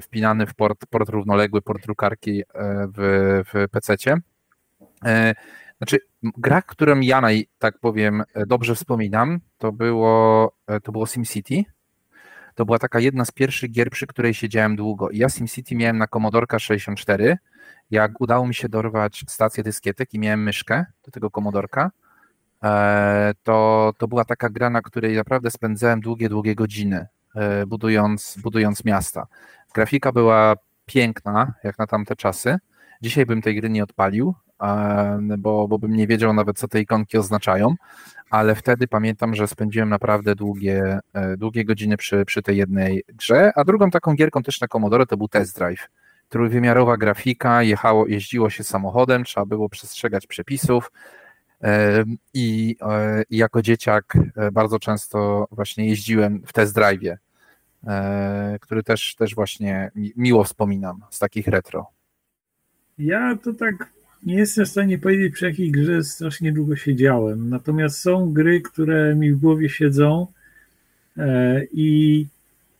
wpinany 0.02 0.46
w 0.46 0.54
port, 0.54 0.86
port 0.86 1.08
równoległy, 1.08 1.62
port 1.62 1.82
drukarki 1.82 2.42
w, 2.96 3.42
w 3.52 3.68
PC-cie. 3.70 4.16
E, 5.04 5.34
znaczy, 5.78 5.98
gra, 6.22 6.62
którą 6.62 7.00
ja 7.00 7.20
naj, 7.20 7.46
tak 7.58 7.78
powiem, 7.78 8.22
e, 8.34 8.46
dobrze 8.46 8.74
wspominam, 8.74 9.40
to 9.58 9.72
było, 9.72 10.52
e, 10.66 10.80
to 10.80 10.92
było 10.92 11.06
SimCity. 11.06 11.64
To 12.54 12.64
była 12.64 12.78
taka 12.78 13.00
jedna 13.00 13.24
z 13.24 13.30
pierwszych 13.30 13.70
gier, 13.70 13.90
przy 13.90 14.06
której 14.06 14.34
siedziałem 14.34 14.76
długo. 14.76 15.10
I 15.10 15.18
ja 15.18 15.28
SimCity 15.28 15.74
miałem 15.74 15.98
na 15.98 16.06
Commodore 16.06 16.46
64. 16.58 17.38
Jak 17.92 18.20
udało 18.20 18.46
mi 18.46 18.54
się 18.54 18.68
dorwać 18.68 19.24
stację 19.28 19.62
dyskietek 19.64 20.14
i 20.14 20.18
miałem 20.18 20.42
myszkę 20.42 20.84
do 21.04 21.10
tego 21.10 21.30
Commodorka, 21.30 21.90
to, 23.42 23.92
to 23.98 24.08
była 24.08 24.24
taka 24.24 24.48
gra, 24.50 24.70
na 24.70 24.82
której 24.82 25.16
naprawdę 25.16 25.50
spędzałem 25.50 26.00
długie, 26.00 26.28
długie 26.28 26.54
godziny, 26.54 27.06
budując, 27.66 28.38
budując 28.42 28.84
miasta. 28.84 29.26
Grafika 29.74 30.12
była 30.12 30.54
piękna, 30.86 31.54
jak 31.64 31.78
na 31.78 31.86
tamte 31.86 32.16
czasy. 32.16 32.58
Dzisiaj 33.02 33.26
bym 33.26 33.42
tej 33.42 33.56
gry 33.56 33.70
nie 33.70 33.82
odpalił, 33.82 34.34
bo, 35.38 35.68
bo 35.68 35.78
bym 35.78 35.92
nie 35.92 36.06
wiedział 36.06 36.32
nawet, 36.32 36.58
co 36.58 36.68
te 36.68 36.80
ikonki 36.80 37.18
oznaczają, 37.18 37.74
ale 38.30 38.54
wtedy 38.54 38.88
pamiętam, 38.88 39.34
że 39.34 39.48
spędziłem 39.48 39.88
naprawdę 39.88 40.34
długie, 40.34 40.98
e, 41.12 41.36
długie 41.36 41.64
godziny 41.64 41.96
przy, 41.96 42.24
przy 42.24 42.42
tej 42.42 42.56
jednej 42.56 43.04
grze, 43.08 43.52
a 43.54 43.64
drugą 43.64 43.90
taką 43.90 44.14
gierką 44.14 44.42
też 44.42 44.60
na 44.60 44.68
Commodore 44.68 45.06
to 45.06 45.16
był 45.16 45.28
Test 45.28 45.58
Drive. 45.58 45.88
Trójwymiarowa 46.32 46.96
grafika, 46.96 47.62
jechało, 47.62 48.06
jeździło 48.06 48.50
się 48.50 48.64
samochodem, 48.64 49.24
trzeba 49.24 49.46
było 49.46 49.68
przestrzegać 49.68 50.26
przepisów, 50.26 50.92
e, 51.62 52.04
i, 52.34 52.76
e, 52.80 53.22
jako 53.30 53.62
dzieciak 53.62 54.18
bardzo 54.52 54.78
często 54.78 55.48
właśnie 55.50 55.88
jeździłem 55.88 56.42
w 56.46 56.52
test 56.52 56.74
drive, 56.74 57.16
który 58.60 58.82
też, 58.82 59.14
też 59.14 59.34
właśnie 59.34 59.90
miło 60.16 60.44
wspominam 60.44 61.00
z 61.10 61.18
takich 61.18 61.48
retro. 61.48 61.86
Ja 62.98 63.38
to 63.42 63.52
tak 63.52 63.90
nie 64.22 64.34
jestem 64.34 64.64
w 64.64 64.68
stanie 64.68 64.98
powiedzieć, 64.98 65.34
przy 65.34 65.44
jakiej 65.44 65.70
grze 65.70 66.04
strasznie 66.04 66.52
długo 66.52 66.76
siedziałem. 66.76 67.48
Natomiast 67.48 67.98
są 67.98 68.32
gry, 68.32 68.60
które 68.60 69.14
mi 69.14 69.32
w 69.32 69.40
głowie 69.40 69.68
siedzą 69.68 70.26
e, 71.16 71.64
i 71.72 72.26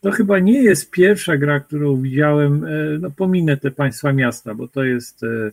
to 0.02 0.10
chyba 0.10 0.38
nie 0.38 0.62
jest 0.62 0.90
pierwsza 0.90 1.36
gra, 1.36 1.60
którą 1.60 2.02
widziałem. 2.02 2.64
E, 2.64 2.68
no, 3.00 3.10
pominę 3.10 3.56
te 3.56 3.70
państwa 3.70 4.12
miasta, 4.12 4.54
bo 4.54 4.68
to 4.68 4.84
jest, 4.84 5.24
e, 5.24 5.50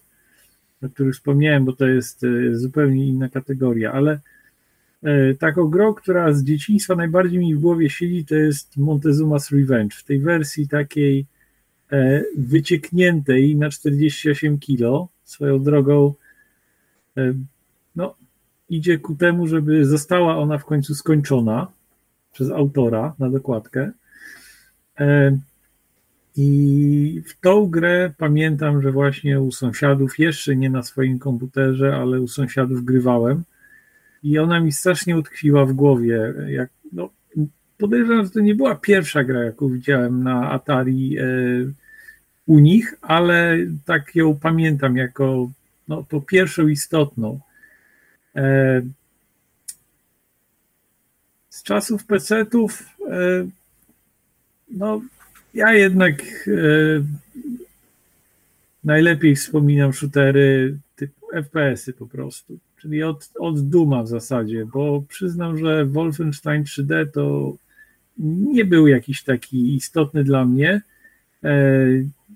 o 0.85 0.89
których 0.89 1.13
wspomniałem, 1.13 1.65
bo 1.65 1.73
to 1.73 1.87
jest 1.87 2.25
zupełnie 2.51 3.07
inna 3.07 3.29
kategoria, 3.29 3.91
ale 3.91 4.19
taką 5.39 5.67
grą, 5.67 5.93
która 5.93 6.33
z 6.33 6.43
dzieciństwa 6.43 6.95
najbardziej 6.95 7.39
mi 7.39 7.55
w 7.55 7.59
głowie 7.59 7.89
siedzi, 7.89 8.25
to 8.25 8.35
jest 8.35 8.77
Montezuma's 8.77 9.55
Revenge. 9.55 9.95
W 9.95 10.03
tej 10.03 10.19
wersji 10.19 10.67
takiej 10.67 11.25
wyciekniętej 12.37 13.55
na 13.55 13.69
48 13.69 14.59
kilo 14.59 15.09
swoją 15.29 15.63
drogą 15.63 16.13
e, 17.17 17.33
no, 17.95 18.15
idzie 18.69 18.97
ku 18.97 19.15
temu, 19.15 19.47
żeby 19.47 19.85
została 19.85 20.37
ona 20.37 20.57
w 20.57 20.65
końcu 20.65 20.95
skończona 20.95 21.67
przez 22.33 22.51
autora 22.51 23.15
na 23.19 23.29
dokładkę. 23.29 23.91
E, 24.99 25.37
I 26.37 27.21
w 27.25 27.39
tą 27.39 27.65
grę 27.65 28.11
pamiętam, 28.17 28.81
że 28.81 28.91
właśnie 28.91 29.41
u 29.41 29.51
sąsiadów, 29.51 30.19
jeszcze 30.19 30.55
nie 30.55 30.69
na 30.69 30.83
swoim 30.83 31.19
komputerze, 31.19 31.95
ale 31.95 32.21
u 32.21 32.27
sąsiadów 32.27 32.85
grywałem. 32.85 33.43
I 34.23 34.39
ona 34.39 34.59
mi 34.59 34.71
strasznie 34.71 35.17
utkwiła 35.17 35.65
w 35.65 35.73
głowie. 35.73 36.33
Jak, 36.47 36.69
no, 36.91 37.09
podejrzewam, 37.77 38.25
że 38.25 38.31
to 38.31 38.39
nie 38.39 38.55
była 38.55 38.75
pierwsza 38.75 39.23
gra, 39.23 39.43
jaką 39.43 39.69
widziałem 39.69 40.23
na 40.23 40.51
Atari 40.51 41.17
e, 41.17 41.23
u 42.45 42.59
nich, 42.59 42.95
ale 43.01 43.57
tak 43.85 44.15
ją 44.15 44.39
pamiętam 44.39 44.97
jako 44.97 45.49
no, 45.87 46.05
to 46.09 46.21
pierwszą 46.21 46.67
istotną. 46.67 47.39
E, 48.35 48.81
z 51.49 51.63
czasów 51.63 52.05
PC-ów, 52.05 52.83
no, 54.71 55.01
ja 55.53 55.73
jednak 55.73 56.23
e, 56.47 56.51
najlepiej 58.83 59.35
wspominam 59.35 59.93
shootery 59.93 60.77
typu 60.95 61.27
FPS-y 61.33 61.93
po 61.93 62.07
prostu, 62.07 62.57
czyli 62.81 63.03
od, 63.03 63.29
od 63.39 63.69
Duma 63.69 64.03
w 64.03 64.07
zasadzie, 64.07 64.65
bo 64.65 65.03
przyznam, 65.09 65.57
że 65.57 65.85
Wolfenstein 65.85 66.63
3D 66.63 67.11
to 67.13 67.55
nie 68.19 68.65
był 68.65 68.87
jakiś 68.87 69.23
taki 69.23 69.75
istotny 69.75 70.23
dla 70.23 70.45
mnie. 70.45 70.81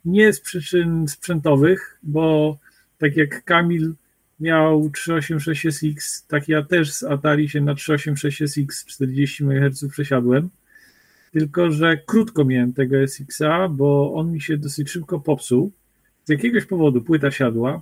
Nie 0.06 0.34
z 0.34 0.42
przyczyn 0.42 1.08
sprzętowych, 1.08 2.00
bo 2.04 2.58
tak 2.98 3.18
jak 3.18 3.44
Kamil 3.44 3.94
miał 4.40 4.90
386SX, 4.90 6.26
tak 6.28 6.50
ja 6.50 6.64
też 6.64 6.94
z 6.94 7.04
Atari 7.04 7.50
się 7.50 7.62
na 7.62 7.74
386SX 7.74 8.86
40 8.86 9.44
MHz 9.44 9.86
przesiadłem. 9.92 10.50
Tylko, 11.34 11.72
że 11.72 11.98
krótko 11.98 12.46
miałem 12.46 12.74
tego 12.74 13.08
SX-a, 13.08 13.70
bo 13.70 14.14
on 14.14 14.32
mi 14.32 14.42
się 14.42 14.58
dosyć 14.58 14.90
szybko 14.90 15.20
popsuł. 15.20 15.72
Z 16.26 16.30
jakiegoś 16.30 16.66
powodu 16.66 17.02
płyta 17.02 17.32
siadła 17.32 17.82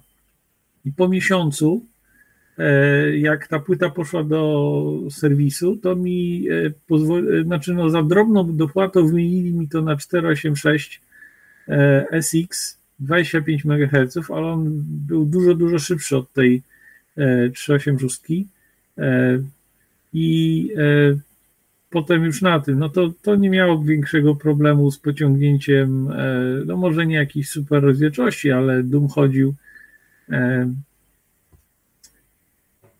i 0.85 0.91
po 0.91 1.09
miesiącu, 1.09 1.85
e, 2.57 3.17
jak 3.17 3.47
ta 3.47 3.59
płyta 3.59 3.89
poszła 3.89 4.23
do 4.23 4.91
serwisu, 5.09 5.77
to 5.77 5.95
mi 5.95 6.47
e, 6.49 6.71
pozwoli, 6.87 7.43
znaczy 7.43 7.73
no 7.73 7.89
za 7.89 8.03
drobną 8.03 8.55
dopłatą 8.55 9.07
wymienili 9.07 9.53
mi 9.53 9.67
to 9.67 9.81
na 9.81 9.97
486 9.97 11.01
E, 11.67 12.21
SX 12.21 12.77
25 12.99 13.65
MHz, 13.65 14.17
ale 14.29 14.47
on 14.47 14.83
był 14.85 15.25
dużo, 15.25 15.55
dużo 15.55 15.79
szybszy 15.79 16.17
od 16.17 16.33
tej 16.33 16.61
386 17.53 18.21
e, 18.97 19.03
e, 19.03 19.39
i 20.13 20.69
potem 21.91 22.25
już 22.25 22.41
na 22.41 22.59
tym, 22.59 22.79
no 22.79 22.89
to, 22.89 23.13
to 23.21 23.35
nie 23.35 23.49
miało 23.49 23.83
większego 23.83 24.35
problemu 24.35 24.91
z 24.91 24.99
pociągnięciem, 24.99 26.09
no 26.65 26.77
może 26.77 27.05
nie 27.05 27.15
jakiejś 27.15 27.49
super 27.49 27.83
rozdzielczości, 27.83 28.51
ale 28.51 28.83
Doom 28.83 29.07
chodził. 29.07 29.55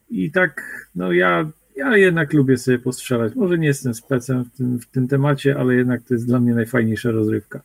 I 0.09 0.31
tak, 0.31 0.61
no 0.95 1.11
ja, 1.11 1.51
ja 1.75 1.97
jednak 1.97 2.33
lubię 2.33 2.57
sobie 2.57 2.79
postrzelać, 2.79 3.35
może 3.35 3.57
nie 3.57 3.67
jestem 3.67 3.93
specem 3.93 4.43
w 4.45 4.57
tym, 4.57 4.79
w 4.79 4.85
tym 4.85 5.07
temacie, 5.07 5.57
ale 5.57 5.75
jednak 5.75 6.01
to 6.01 6.13
jest 6.13 6.27
dla 6.27 6.39
mnie 6.39 6.53
najfajniejsza 6.53 7.11
rozrywka. 7.11 7.61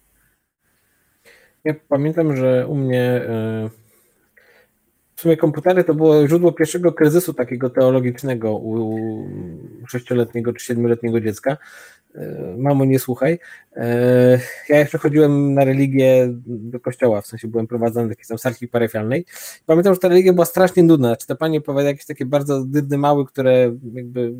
Ja 1.64 1.74
pamiętam, 1.88 2.36
że 2.36 2.66
u 2.66 2.74
mnie 2.74 3.02
e, 3.02 3.70
w 5.16 5.20
sumie 5.20 5.36
komputery 5.36 5.84
to 5.84 5.94
było 5.94 6.28
źródło 6.28 6.52
pierwszego 6.52 6.92
kryzysu 6.92 7.34
takiego 7.34 7.70
teologicznego 7.70 8.56
u 8.56 8.98
sześcioletniego 9.88 10.52
czy 10.52 10.64
siedmioletniego 10.64 11.20
dziecka. 11.20 11.56
E, 12.14 12.54
mamo, 12.58 12.84
nie 12.84 12.98
słuchaj. 12.98 13.38
E, 13.76 14.40
ja 14.68 14.78
jeszcze 14.78 14.98
chodziłem 14.98 15.54
na 15.54 15.64
religię 15.64 16.28
do 16.46 16.80
kościoła, 16.80 17.20
w 17.20 17.26
sensie 17.26 17.48
byłem 17.48 17.66
prowadzony 17.66 18.06
do 18.06 18.12
jakiejś 18.12 18.28
tam 18.28 18.38
sarki 18.38 18.68
parafialnej. 18.68 19.24
Pamiętam, 19.66 19.94
że 19.94 20.00
ta 20.00 20.08
religia 20.08 20.32
była 20.32 20.44
strasznie 20.44 20.82
nudna. 20.82 21.08
Znaczy, 21.08 21.26
te 21.26 21.36
panie 21.36 21.58
opowiadały 21.58 21.88
jakieś 21.88 22.06
takie 22.06 22.26
bardzo 22.26 22.64
dydny 22.64 22.98
mały, 22.98 23.26
które 23.26 23.76
jakby 23.92 24.34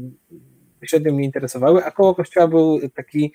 średnio 0.83 1.12
mnie 1.12 1.24
interesowały, 1.24 1.85
a 1.85 1.91
koło 1.91 2.14
kościoła 2.14 2.49
był 2.49 2.81
taki 2.95 3.33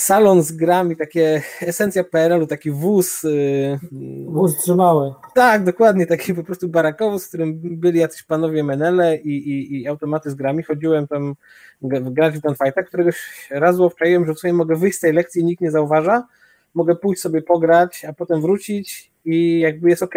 salon 0.00 0.42
z 0.42 0.52
grami, 0.52 0.96
takie 0.96 1.42
esencja 1.60 2.04
PRL-u, 2.04 2.46
taki 2.46 2.70
wóz. 2.70 3.24
Y, 3.24 3.78
wóz 4.26 4.56
trzymały. 4.56 5.14
Tak, 5.34 5.64
dokładnie, 5.64 6.06
taki 6.06 6.34
po 6.34 6.44
prostu 6.44 6.68
barakowóz, 6.68 7.24
w 7.24 7.28
którym 7.28 7.60
byli 7.62 8.00
jacyś 8.00 8.22
panowie 8.22 8.64
Menele 8.64 9.16
i, 9.16 9.50
i, 9.50 9.80
i 9.80 9.88
automaty 9.88 10.30
z 10.30 10.34
grami. 10.34 10.62
Chodziłem 10.62 11.08
tam 11.08 11.34
grać 11.82 12.34
w 12.34 12.40
Gunfighta, 12.40 12.82
któregoś 12.82 13.48
razu 13.50 13.84
obczaiłem, 13.84 14.26
że 14.26 14.34
w 14.34 14.38
sumie 14.38 14.52
mogę 14.52 14.76
wyjść 14.76 14.98
z 14.98 15.00
tej 15.00 15.12
lekcji 15.12 15.44
nikt 15.44 15.62
nie 15.62 15.70
zauważa, 15.70 16.26
mogę 16.74 16.96
pójść 16.96 17.22
sobie 17.22 17.42
pograć, 17.42 18.04
a 18.04 18.12
potem 18.12 18.40
wrócić 18.40 19.12
i 19.24 19.60
jakby 19.60 19.90
jest 19.90 20.02
ok. 20.02 20.14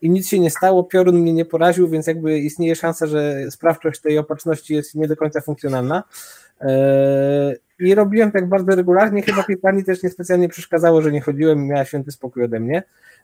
I 0.00 0.10
nic 0.10 0.28
się 0.28 0.38
nie 0.38 0.50
stało, 0.50 0.84
piorun 0.84 1.20
mnie 1.20 1.32
nie 1.32 1.44
poraził, 1.44 1.88
więc 1.88 2.06
jakby 2.06 2.38
istnieje 2.38 2.76
szansa, 2.76 3.06
że 3.06 3.50
sprawczość 3.50 4.00
tej 4.00 4.18
opatrzności 4.18 4.74
jest 4.74 4.94
nie 4.94 5.08
do 5.08 5.16
końca 5.16 5.40
funkcjonalna. 5.40 6.02
Eee, 6.60 7.56
i 7.78 7.94
robiłem 7.94 8.32
tak 8.32 8.48
bardzo 8.48 8.76
regularnie, 8.76 9.22
chyba 9.22 9.42
tej 9.42 9.56
pani 9.56 9.84
też 9.84 10.02
niespecjalnie 10.02 10.48
przeszkadzało, 10.48 11.02
że 11.02 11.12
nie 11.12 11.20
chodziłem 11.20 11.66
miała 11.66 11.84
święty 11.84 12.12
spokój 12.12 12.44
ode 12.44 12.60
mnie. 12.60 12.82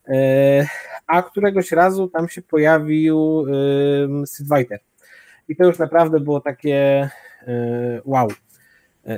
E, 0.09 0.67
a 1.07 1.23
któregoś 1.23 1.73
razu 1.73 2.09
tam 2.09 2.29
się 2.29 2.43
pojawił 2.43 3.47
Fighter. 4.57 4.81
I 5.49 5.57
to 5.57 5.65
już 5.65 5.79
naprawdę 5.79 6.21
było 6.21 6.41
takie 6.41 7.11
e, 7.47 8.01
wow. 8.05 8.29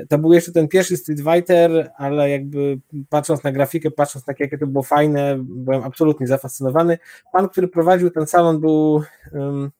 To 0.08 0.18
był 0.18 0.32
jeszcze 0.32 0.52
ten 0.52 0.68
pierwszy 0.68 0.96
Street 0.96 1.20
Fighter, 1.20 1.90
ale 1.96 2.30
jakby 2.30 2.78
patrząc 3.08 3.44
na 3.44 3.52
grafikę, 3.52 3.90
patrząc 3.90 4.26
na 4.26 4.34
to, 4.34 4.42
jakie 4.42 4.58
to 4.58 4.66
było 4.66 4.84
fajne, 4.84 5.36
byłem 5.38 5.82
absolutnie 5.82 6.26
zafascynowany. 6.26 6.98
Pan, 7.32 7.48
który 7.48 7.68
prowadził 7.68 8.10
ten 8.10 8.26
salon 8.26 8.60
był 8.60 9.02
to 9.32 9.70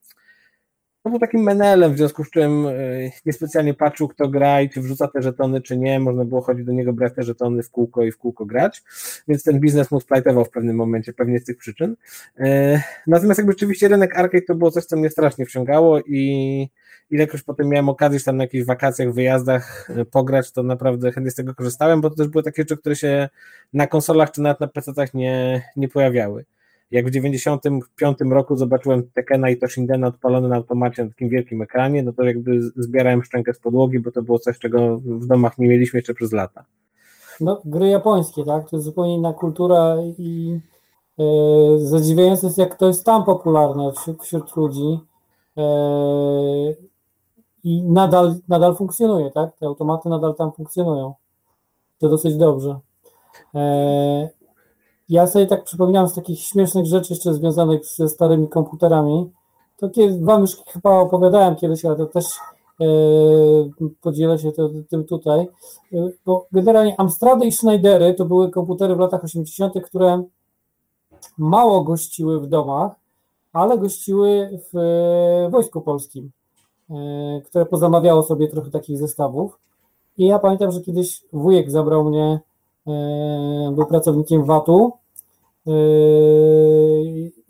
był 1.11 1.19
takim 1.19 1.41
menelem, 1.41 1.95
w 1.95 1.97
związku 1.99 2.25
z 2.25 2.31
czym 2.31 2.67
y, 2.67 3.11
niespecjalnie 3.27 3.75
patrzył, 3.75 4.09
kto 4.09 4.29
gra 4.29 4.63
i 4.63 4.71
czy 4.71 4.81
wrzuca 4.81 5.09
te 5.09 5.23
żetony, 5.23 5.61
czy 5.61 5.77
nie. 5.77 6.01
Można 6.01 6.25
było 6.25 6.41
chodzić 6.41 6.67
do 6.67 6.73
niego, 6.73 6.93
brać 6.93 7.15
te 7.15 7.23
żetony 7.23 7.63
w 7.63 7.71
kółko 7.71 8.05
i 8.05 8.13
w 8.13 8.19
kółko 8.19 8.47
grać, 8.47 8.83
więc 9.29 9.43
ten 9.43 9.61
biznes 9.61 9.91
mu 9.91 10.01
splajtował 10.01 10.45
w 10.45 10.51
pewnym 10.51 10.77
momencie, 10.77 11.13
pewnie 11.13 11.39
z 11.39 11.45
tych 11.45 11.57
przyczyn. 11.57 11.97
Y, 12.41 12.81
natomiast 13.07 13.39
jakby 13.39 13.53
rzeczywiście 13.53 13.89
rynek 13.89 14.19
arcade 14.19 14.43
to 14.43 14.55
było 14.55 14.71
coś, 14.71 14.85
co 14.85 14.97
mnie 14.97 15.11
strasznie 15.11 15.47
wciągało 15.47 16.01
i 16.01 16.69
ilekroć 17.11 17.43
potem 17.43 17.69
miałem 17.69 17.89
okazję 17.89 18.21
tam 18.21 18.37
na 18.37 18.45
jakichś 18.45 18.67
wakacjach, 18.67 19.13
wyjazdach 19.13 19.91
y, 19.91 20.05
pograć, 20.05 20.53
to 20.53 20.63
naprawdę 20.63 21.13
chętnie 21.13 21.31
z 21.31 21.35
tego 21.35 21.55
korzystałem, 21.55 22.01
bo 22.01 22.11
to 22.11 22.17
też 22.17 22.29
były 22.29 22.45
takie 22.45 22.63
rzeczy, 22.63 22.77
które 22.77 22.97
się 22.97 23.29
na 23.73 23.87
konsolach 23.87 24.31
czy 24.31 24.41
nawet 24.41 24.61
na 24.61 24.67
PC-tach 24.67 25.15
nie, 25.15 25.63
nie 25.77 25.89
pojawiały 25.89 26.45
jak 26.91 27.07
w 27.07 27.11
95 27.11 28.19
roku 28.31 28.57
zobaczyłem 28.57 29.11
Tekena 29.15 29.51
i 29.51 29.57
to 29.57 29.69
Shindena 29.69 30.07
odpalone 30.07 30.49
na 30.49 30.57
automacie 30.57 31.05
na 31.05 31.09
takim 31.09 31.29
wielkim 31.29 31.63
ekranie, 31.63 32.03
no 32.03 32.13
to 32.13 32.23
jakby 32.23 32.61
zbierałem 32.77 33.23
szczękę 33.23 33.55
z 33.55 33.59
podłogi, 33.59 34.01
bo 34.01 34.11
to 34.11 34.23
było 34.23 34.39
coś, 34.39 34.59
czego 34.59 34.97
w 34.97 35.27
domach 35.27 35.59
nie 35.59 35.69
mieliśmy 35.69 35.99
jeszcze 35.99 36.15
przez 36.15 36.33
lata. 36.33 36.65
No, 37.41 37.63
gry 37.65 37.89
japońskie, 37.89 38.45
tak? 38.45 38.71
To 38.71 38.77
jest 38.77 38.85
zupełnie 38.85 39.15
inna 39.15 39.33
kultura 39.33 39.97
i 40.19 40.61
e, 41.19 41.25
zadziwiające 41.79 42.47
jest, 42.47 42.59
jak 42.59 42.77
to 42.77 42.87
jest 42.87 43.05
tam 43.05 43.25
popularne 43.25 43.93
wśród, 43.93 44.23
wśród 44.23 44.57
ludzi 44.57 44.99
e, 45.57 45.63
i 47.65 47.83
nadal, 47.83 48.35
nadal 48.49 48.77
funkcjonuje, 48.77 49.31
tak? 49.31 49.57
Te 49.57 49.67
automaty 49.67 50.09
nadal 50.09 50.35
tam 50.35 50.53
funkcjonują. 50.53 51.15
To 51.99 52.09
dosyć 52.09 52.37
dobrze. 52.37 52.79
E, 53.55 54.29
ja 55.09 55.27
sobie 55.27 55.47
tak 55.47 55.65
przypominam 55.65 56.09
z 56.09 56.15
takich 56.15 56.41
śmiesznych 56.41 56.87
rzeczy 56.87 57.13
jeszcze 57.13 57.35
związanych 57.35 57.87
ze 57.87 58.09
starymi 58.09 58.49
komputerami. 58.49 59.31
To 59.77 59.91
kiedy, 59.91 60.25
wam 60.25 60.41
już 60.41 60.57
chyba 60.57 60.91
opowiadałem 60.91 61.57
kiedyś, 61.57 61.85
ale 61.85 61.97
to 61.97 62.07
też 62.07 62.25
e, 62.81 62.87
podzielę 64.01 64.39
się 64.39 64.53
to, 64.53 64.71
tym 64.91 65.05
tutaj. 65.05 65.41
E, 65.93 66.09
bo 66.27 66.47
generalnie 66.53 67.01
Amstrady 67.01 67.47
i 67.47 67.53
Schneidery 67.53 68.15
to 68.15 68.25
były 68.25 68.51
komputery 68.51 68.97
w 68.97 68.99
latach 68.99 69.25
80., 69.25 69.75
które 69.85 70.23
mało 71.39 71.85
gościły 71.85 72.41
w 72.41 72.47
domach, 72.47 72.93
ale 73.53 73.79
gościły 73.79 74.61
w 74.73 74.77
e, 74.79 75.51
Wojsku 75.51 75.81
Polskim, 75.81 76.31
które 77.45 77.67
pozamawiało 77.67 78.23
sobie 78.23 78.49
trochę 78.49 78.71
takich 78.71 78.99
zestawów. 78.99 79.59
I 80.19 80.27
ja 80.27 80.39
pamiętam, 80.39 80.71
że 80.71 80.81
kiedyś 80.81 81.23
wujek 81.33 81.71
zabrał 81.71 82.05
mnie 82.05 82.41
był 83.73 83.87
pracownikiem 83.87 84.45
VAT-u. 84.45 84.93
E, 85.67 85.71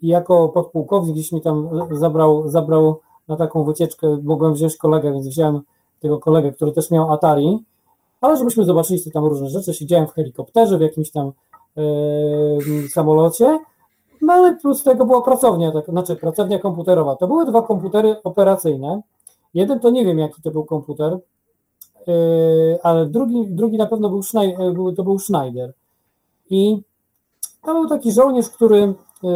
jako 0.03 0.49
podpułkownik 0.49 1.15
gdzieś 1.15 1.33
mi 1.33 1.41
tam 1.41 1.71
zabrał, 1.91 2.49
zabrał 2.49 3.01
na 3.29 3.37
taką 3.37 3.65
wycieczkę, 3.65 4.19
mogłem 4.23 4.55
wziąć 4.55 4.77
kolegę, 4.77 5.13
więc 5.13 5.29
wziąłem 5.29 5.61
tego 6.01 6.19
kolegę, 6.19 6.53
który 6.53 6.73
też 6.73 6.91
miał 6.91 7.13
Atari, 7.13 7.59
ale 8.21 8.37
żebyśmy 8.37 8.65
zobaczyli 8.65 8.99
sobie 8.99 9.13
tam 9.13 9.25
różne 9.25 9.49
rzeczy, 9.49 9.75
siedziałem 9.75 10.07
w 10.07 10.13
helikopterze, 10.13 10.79
w 10.79 10.81
jakimś 10.81 11.11
tam 11.11 11.33
e, 11.77 11.83
samolocie, 12.89 13.59
no 14.23 14.33
ale 14.33 14.57
plus 14.57 14.83
tego 14.83 15.07
była 15.07 15.23
pracownia, 15.23 15.73
tak, 15.73 15.87
znaczy 15.87 16.17
pracownia 16.17 16.59
komputerowa. 16.59 17.17
To 17.17 17.27
były 17.27 17.47
dwa 17.47 17.63
komputery 17.63 18.17
operacyjne. 18.25 19.01
Jeden 19.55 19.81
to 19.81 19.91
nie 19.91 20.05
wiem 20.05 20.19
jaki 20.19 20.43
to 20.43 20.51
był 20.51 20.65
komputer, 20.65 21.19
ale 22.83 23.07
drugi, 23.07 23.47
drugi 23.49 23.79
na 23.79 23.87
pewno 23.87 24.09
był 24.09 24.23
Schneider, 24.23 24.61
yy, 24.61 24.95
to 24.95 25.05
był 25.05 25.19
Schneider. 25.19 25.73
I 26.51 26.83
to 27.65 27.75
był 27.75 27.89
taki 27.89 28.13
żołnierz, 28.13 28.51
który 28.51 28.95
yy, 29.23 29.33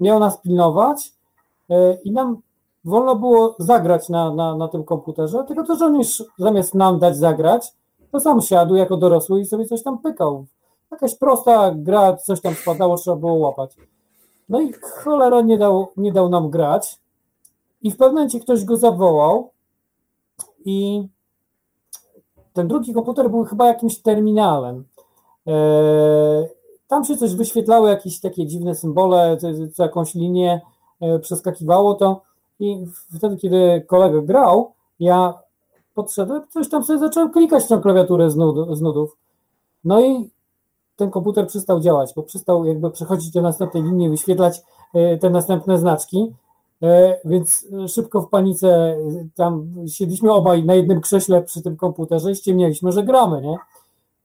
miał 0.00 0.20
nas 0.20 0.40
pilnować 0.40 1.12
i 2.04 2.12
nam 2.12 2.42
wolno 2.84 3.16
było 3.16 3.56
zagrać 3.58 4.08
na, 4.08 4.34
na, 4.34 4.56
na 4.56 4.68
tym 4.68 4.84
komputerze, 4.84 5.44
tylko 5.48 5.64
to 5.64 5.76
żołnierz 5.76 6.24
zamiast 6.38 6.74
nam 6.74 6.98
dać 6.98 7.16
zagrać, 7.16 7.72
to 8.12 8.20
sam 8.20 8.40
siadł 8.40 8.74
jako 8.74 8.96
dorosły 8.96 9.40
i 9.40 9.46
sobie 9.46 9.64
coś 9.64 9.82
tam 9.82 9.98
pykał. 9.98 10.46
Jakaś 10.90 11.14
prosta 11.14 11.72
gra, 11.74 12.16
coś 12.16 12.40
tam 12.40 12.54
spadało, 12.54 12.96
trzeba 12.96 13.16
było 13.16 13.34
łapać. 13.34 13.76
No 14.48 14.60
i 14.60 14.72
cholera 14.72 15.40
nie 15.40 15.58
dał, 15.58 15.88
nie 15.96 16.12
dał 16.12 16.28
nam 16.28 16.50
grać 16.50 16.98
i 17.82 17.90
w 17.90 17.96
pewnym 17.96 18.14
momencie 18.14 18.40
ktoś 18.40 18.64
go 18.64 18.76
zawołał 18.76 19.50
i 20.64 21.08
ten 22.52 22.68
drugi 22.68 22.94
komputer 22.94 23.30
był 23.30 23.44
chyba 23.44 23.66
jakimś 23.66 23.98
terminalem. 23.98 24.84
E, 25.46 25.52
tam 26.88 27.04
się 27.04 27.16
coś 27.16 27.34
wyświetlały, 27.34 27.90
jakieś 27.90 28.20
takie 28.20 28.46
dziwne 28.46 28.74
symbole, 28.74 29.36
co 29.74 29.82
jakąś 29.82 30.14
linię 30.14 30.60
e, 31.00 31.18
przeskakiwało 31.18 31.94
to 31.94 32.22
i 32.60 32.86
wtedy, 33.16 33.36
kiedy 33.36 33.84
kolega 33.86 34.20
grał, 34.20 34.72
ja 35.00 35.34
podszedłem, 35.94 36.42
coś 36.50 36.68
tam 36.68 36.84
sobie 36.84 36.98
zacząłem 36.98 37.30
klikać 37.30 37.66
tą 37.66 37.80
klawiaturę 37.80 38.30
z, 38.30 38.36
nud, 38.36 38.78
z 38.78 38.80
nudów. 38.80 39.16
No 39.84 40.00
i 40.00 40.30
ten 40.96 41.10
komputer 41.10 41.46
przestał 41.46 41.80
działać, 41.80 42.12
bo 42.16 42.22
przestał 42.22 42.64
jakby 42.64 42.90
przechodzić 42.90 43.30
do 43.30 43.42
następnej 43.42 43.82
linii, 43.82 44.10
wyświetlać 44.10 44.62
e, 44.94 45.18
te 45.18 45.30
następne 45.30 45.78
znaczki. 45.78 46.32
E, 46.82 47.20
więc 47.24 47.66
szybko 47.88 48.22
w 48.22 48.28
panice 48.28 48.96
tam 49.34 49.74
siedliśmy 49.88 50.32
obaj 50.32 50.64
na 50.64 50.74
jednym 50.74 51.00
krześle 51.00 51.42
przy 51.42 51.62
tym 51.62 51.76
komputerze 51.76 52.30
i 52.30 52.36
ściemnialiśmy, 52.36 52.92
że 52.92 53.02
gramy, 53.02 53.42
nie? 53.42 53.56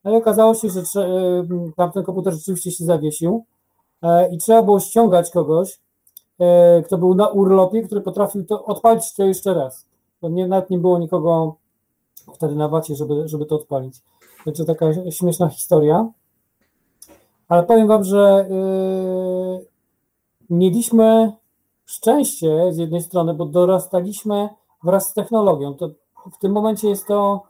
No 0.04 0.12
i 0.12 0.16
okazało 0.16 0.54
się, 0.54 0.70
że 0.70 0.82
e, 1.02 1.48
tamten 1.76 2.04
komputer 2.04 2.34
rzeczywiście 2.34 2.72
się 2.72 2.86
zawiesił 2.86 3.46
e, 4.02 4.34
i 4.34 4.38
trzeba 4.38 4.64
było 4.64 4.80
ściągać 4.80 5.32
kogoś, 5.32 5.80
kto 6.86 6.98
był 6.98 7.16
na 7.16 7.28
urlopie, 7.28 7.82
który 7.82 8.02
potrafił 8.02 8.46
to 8.46 8.66
odpalić 8.66 9.14
to 9.14 9.24
jeszcze 9.24 9.54
raz. 9.54 9.86
To 10.22 10.30
nie, 10.30 10.48
nawet 10.48 10.70
nie 10.70 10.78
było 10.78 11.00
nikogo 11.00 11.56
wtedy 12.34 12.56
na 12.56 12.68
wacie, 12.68 12.96
żeby, 12.96 13.28
żeby 13.28 13.46
to 13.46 13.56
odpalić. 13.56 14.02
Także 14.46 14.66
taka 14.66 14.86
śmieszna 15.12 15.50
historia. 15.50 16.08
Ale 17.48 17.64
powiem 17.64 17.88
wam, 17.88 18.04
że 18.04 18.48
yy, 18.50 19.66
mieliśmy 20.50 21.32
szczęście 21.88 22.74
z 22.74 22.78
jednej 22.78 23.02
strony, 23.02 23.34
bo 23.34 23.46
dorastaliśmy 23.46 24.50
wraz 24.84 25.10
z 25.10 25.14
technologią. 25.14 25.74
To 25.74 25.90
w 26.34 26.38
tym 26.38 26.52
momencie 26.52 26.90
jest 26.90 27.08
to 27.08 27.44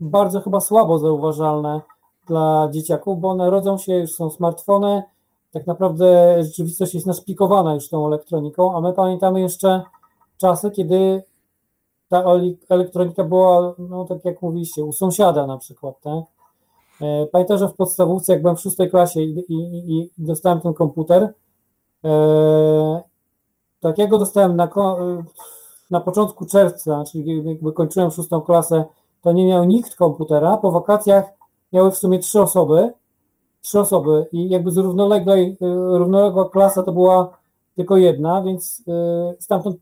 bardzo 0.00 0.40
chyba 0.40 0.60
słabo 0.60 0.98
zauważalne 0.98 1.80
dla 2.26 2.68
dzieciaków, 2.70 3.20
bo 3.20 3.30
one 3.30 3.50
rodzą 3.50 3.78
się, 3.78 3.94
już 3.94 4.12
są 4.12 4.30
smartfony, 4.30 5.02
tak 5.52 5.66
naprawdę 5.66 6.36
rzeczywistość 6.44 6.94
jest 6.94 7.06
naszpikowana 7.06 7.74
już 7.74 7.88
tą 7.88 8.06
elektroniką, 8.06 8.76
a 8.76 8.80
my 8.80 8.92
pamiętamy 8.92 9.40
jeszcze 9.40 9.82
czasy, 10.36 10.70
kiedy 10.70 11.22
ta 12.08 12.24
elektronika 12.68 13.24
była, 13.24 13.74
no 13.78 14.04
tak 14.04 14.24
jak 14.24 14.42
mówiliście, 14.42 14.84
u 14.84 14.92
sąsiada 14.92 15.46
na 15.46 15.58
przykład, 15.58 16.00
tak? 16.00 16.24
E, 17.00 17.26
pamiętam, 17.26 17.58
że 17.58 17.68
w 17.68 17.74
podstawówce, 17.74 18.32
jak 18.32 18.42
byłem 18.42 18.56
w 18.56 18.60
szóstej 18.60 18.90
klasie 18.90 19.20
i, 19.20 19.44
i, 19.48 19.98
i 19.98 20.10
dostałem 20.18 20.60
ten 20.60 20.74
komputer, 20.74 21.34
e, 22.04 23.02
tak 23.82 23.98
ja 23.98 24.06
go 24.06 24.18
dostałem 24.18 24.56
na, 24.56 24.68
na 25.90 26.00
początku 26.00 26.46
czerwca, 26.46 27.04
czyli 27.12 27.48
jakby 27.48 27.72
kończyłem 27.72 28.10
szóstą 28.10 28.40
klasę, 28.40 28.84
to 29.22 29.32
nie 29.32 29.46
miał 29.46 29.64
nikt 29.64 29.96
komputera. 29.96 30.56
Po 30.56 30.72
wakacjach 30.72 31.24
miały 31.72 31.90
w 31.90 31.96
sumie 31.96 32.18
trzy 32.18 32.40
osoby, 32.40 32.92
trzy 33.62 33.80
osoby 33.80 34.26
i 34.32 34.48
jakby 34.48 34.70
z 34.70 34.76
równoległej, 34.76 35.56
y, 35.62 35.98
równoległa 35.98 36.48
klasa 36.48 36.82
to 36.82 36.92
była 36.92 37.38
tylko 37.76 37.96
jedna, 37.96 38.42
więc 38.42 38.82
y, 38.88 39.42
stamtąd 39.42 39.76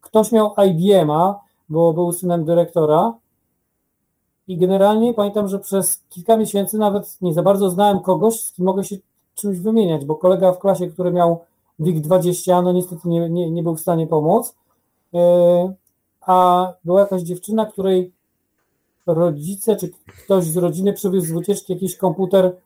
ktoś 0.00 0.32
miał 0.32 0.54
IBM-a, 0.66 1.40
bo 1.68 1.92
był 1.92 2.12
synem 2.12 2.44
dyrektora 2.44 3.14
i 4.48 4.56
generalnie 4.56 5.14
pamiętam, 5.14 5.48
że 5.48 5.58
przez 5.58 6.02
kilka 6.08 6.36
miesięcy 6.36 6.78
nawet 6.78 7.20
nie 7.20 7.34
za 7.34 7.42
bardzo 7.42 7.70
znałem 7.70 8.00
kogoś, 8.00 8.40
z 8.40 8.52
kim 8.52 8.64
mogę 8.64 8.84
się 8.84 8.96
czymś 9.34 9.58
wymieniać, 9.58 10.04
bo 10.04 10.16
kolega 10.16 10.52
w 10.52 10.58
klasie, 10.58 10.86
który 10.86 11.12
miał 11.12 11.40
WIG20, 11.80 12.62
no 12.62 12.72
niestety 12.72 13.08
nie, 13.08 13.30
nie, 13.30 13.50
nie 13.50 13.62
był 13.62 13.76
w 13.76 13.80
stanie 13.80 14.06
pomóc. 14.06 14.54
E, 15.14 15.74
a 16.20 16.66
była 16.84 17.00
jakaś 17.00 17.22
dziewczyna, 17.22 17.66
której 17.66 18.12
rodzice 19.06 19.76
czy 19.76 19.90
ktoś 20.24 20.44
z 20.44 20.56
rodziny 20.56 20.92
przywiózł 20.92 21.26
z 21.26 21.32
wycieczki 21.32 21.72
jakiś 21.72 21.96
komputer 21.96 22.56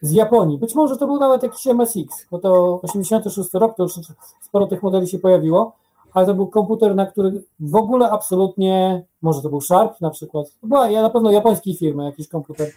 z 0.00 0.12
Japonii. 0.12 0.58
Być 0.58 0.74
może 0.74 0.96
to 0.96 1.06
był 1.06 1.16
nawet 1.16 1.42
jakiś 1.42 1.66
MSX, 1.66 2.26
bo 2.30 2.38
to 2.38 2.80
86 2.82 3.54
rok, 3.54 3.76
to 3.76 3.82
już 3.82 3.92
sporo 4.40 4.66
tych 4.66 4.82
modeli 4.82 5.08
się 5.08 5.18
pojawiło, 5.18 5.72
ale 6.12 6.26
to 6.26 6.34
był 6.34 6.46
komputer, 6.46 6.94
na 6.94 7.06
który 7.06 7.42
w 7.60 7.76
ogóle 7.76 8.10
absolutnie, 8.10 9.04
może 9.22 9.42
to 9.42 9.48
był 9.48 9.60
Sharp 9.60 10.00
na 10.00 10.10
przykład, 10.10 10.46
była 10.62 10.90
ja 10.90 11.02
na 11.02 11.10
pewno 11.10 11.30
japońskiej 11.30 11.74
firmy 11.74 12.04
jakiś 12.04 12.28
komputer, 12.28 12.68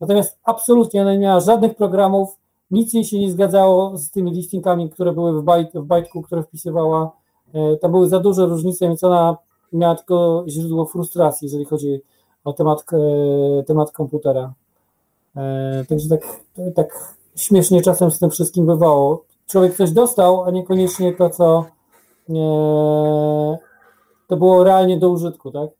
natomiast 0.00 0.38
absolutnie 0.44 1.02
ona 1.02 1.12
nie 1.12 1.18
miała 1.18 1.40
żadnych 1.40 1.74
programów, 1.74 2.36
nic 2.70 2.94
jej 2.94 3.04
się 3.04 3.18
nie 3.18 3.30
zgadzało 3.30 3.98
z 3.98 4.10
tymi 4.10 4.30
listingami, 4.30 4.90
które 4.90 5.12
były 5.12 5.40
w, 5.40 5.44
bajt, 5.44 5.68
w 5.74 5.84
bajtku, 5.84 6.22
które 6.22 6.42
wpisywała. 6.42 7.12
E, 7.54 7.76
to 7.76 7.88
były 7.88 8.08
za 8.08 8.20
duże 8.20 8.46
różnice, 8.46 8.88
więc 8.88 9.04
ona 9.04 9.36
miała 9.72 9.94
tylko 9.94 10.44
źródło 10.48 10.86
frustracji, 10.86 11.46
jeżeli 11.46 11.64
chodzi 11.64 12.00
o 12.44 12.52
temat, 12.52 12.84
e, 12.92 13.62
temat 13.62 13.92
komputera. 13.92 14.52
E, 15.36 15.84
także 15.88 16.08
tak, 16.08 16.40
tak 16.74 17.14
śmiesznie 17.36 17.82
czasem 17.82 18.10
z 18.10 18.18
tym 18.18 18.30
wszystkim 18.30 18.66
bywało. 18.66 19.24
Człowiek 19.46 19.76
coś 19.76 19.90
dostał, 19.90 20.44
a 20.44 20.50
niekoniecznie 20.50 21.12
to, 21.12 21.30
co 21.30 21.64
to 24.26 24.36
było 24.36 24.64
realnie 24.64 24.98
do 24.98 25.10
użytku, 25.10 25.50
tak? 25.50 25.70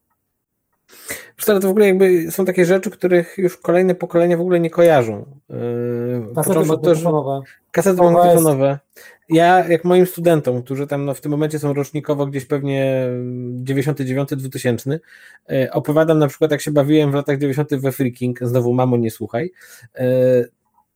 To 1.47 1.61
w 1.61 1.65
ogóle 1.65 1.87
jakby 1.87 2.31
są 2.31 2.45
takie 2.45 2.65
rzeczy, 2.65 2.91
których 2.91 3.39
już 3.39 3.57
kolejne 3.57 3.95
pokolenia 3.95 4.37
w 4.37 4.41
ogóle 4.41 4.61
nie 4.61 4.71
kojarzą. 4.71 5.27
Yy, 5.49 6.35
kasety 6.35 6.59
magnetofonowe. 6.59 7.41
Kasety 7.71 8.03
magnetofonowe. 8.03 8.79
Ja, 9.29 9.69
jak 9.69 9.85
moim 9.85 10.07
studentom, 10.07 10.63
którzy 10.63 10.87
tam 10.87 11.05
no, 11.05 11.15
w 11.15 11.21
tym 11.21 11.31
momencie 11.31 11.59
są 11.59 11.75
rocznikowo 11.75 12.27
gdzieś 12.27 12.45
pewnie 12.45 13.07
99-2000, 13.65 14.99
yy, 15.49 15.71
opowiadam 15.73 16.19
na 16.19 16.29
przykład, 16.29 16.51
jak 16.51 16.61
się 16.61 16.71
bawiłem 16.71 17.11
w 17.11 17.15
latach 17.15 17.39
90. 17.39 17.75
we 17.75 17.93
Freaking, 17.93 18.39
znowu 18.43 18.75
mamo 18.75 18.97
nie 18.97 19.11
słuchaj, 19.11 19.53
yy, 19.99 20.51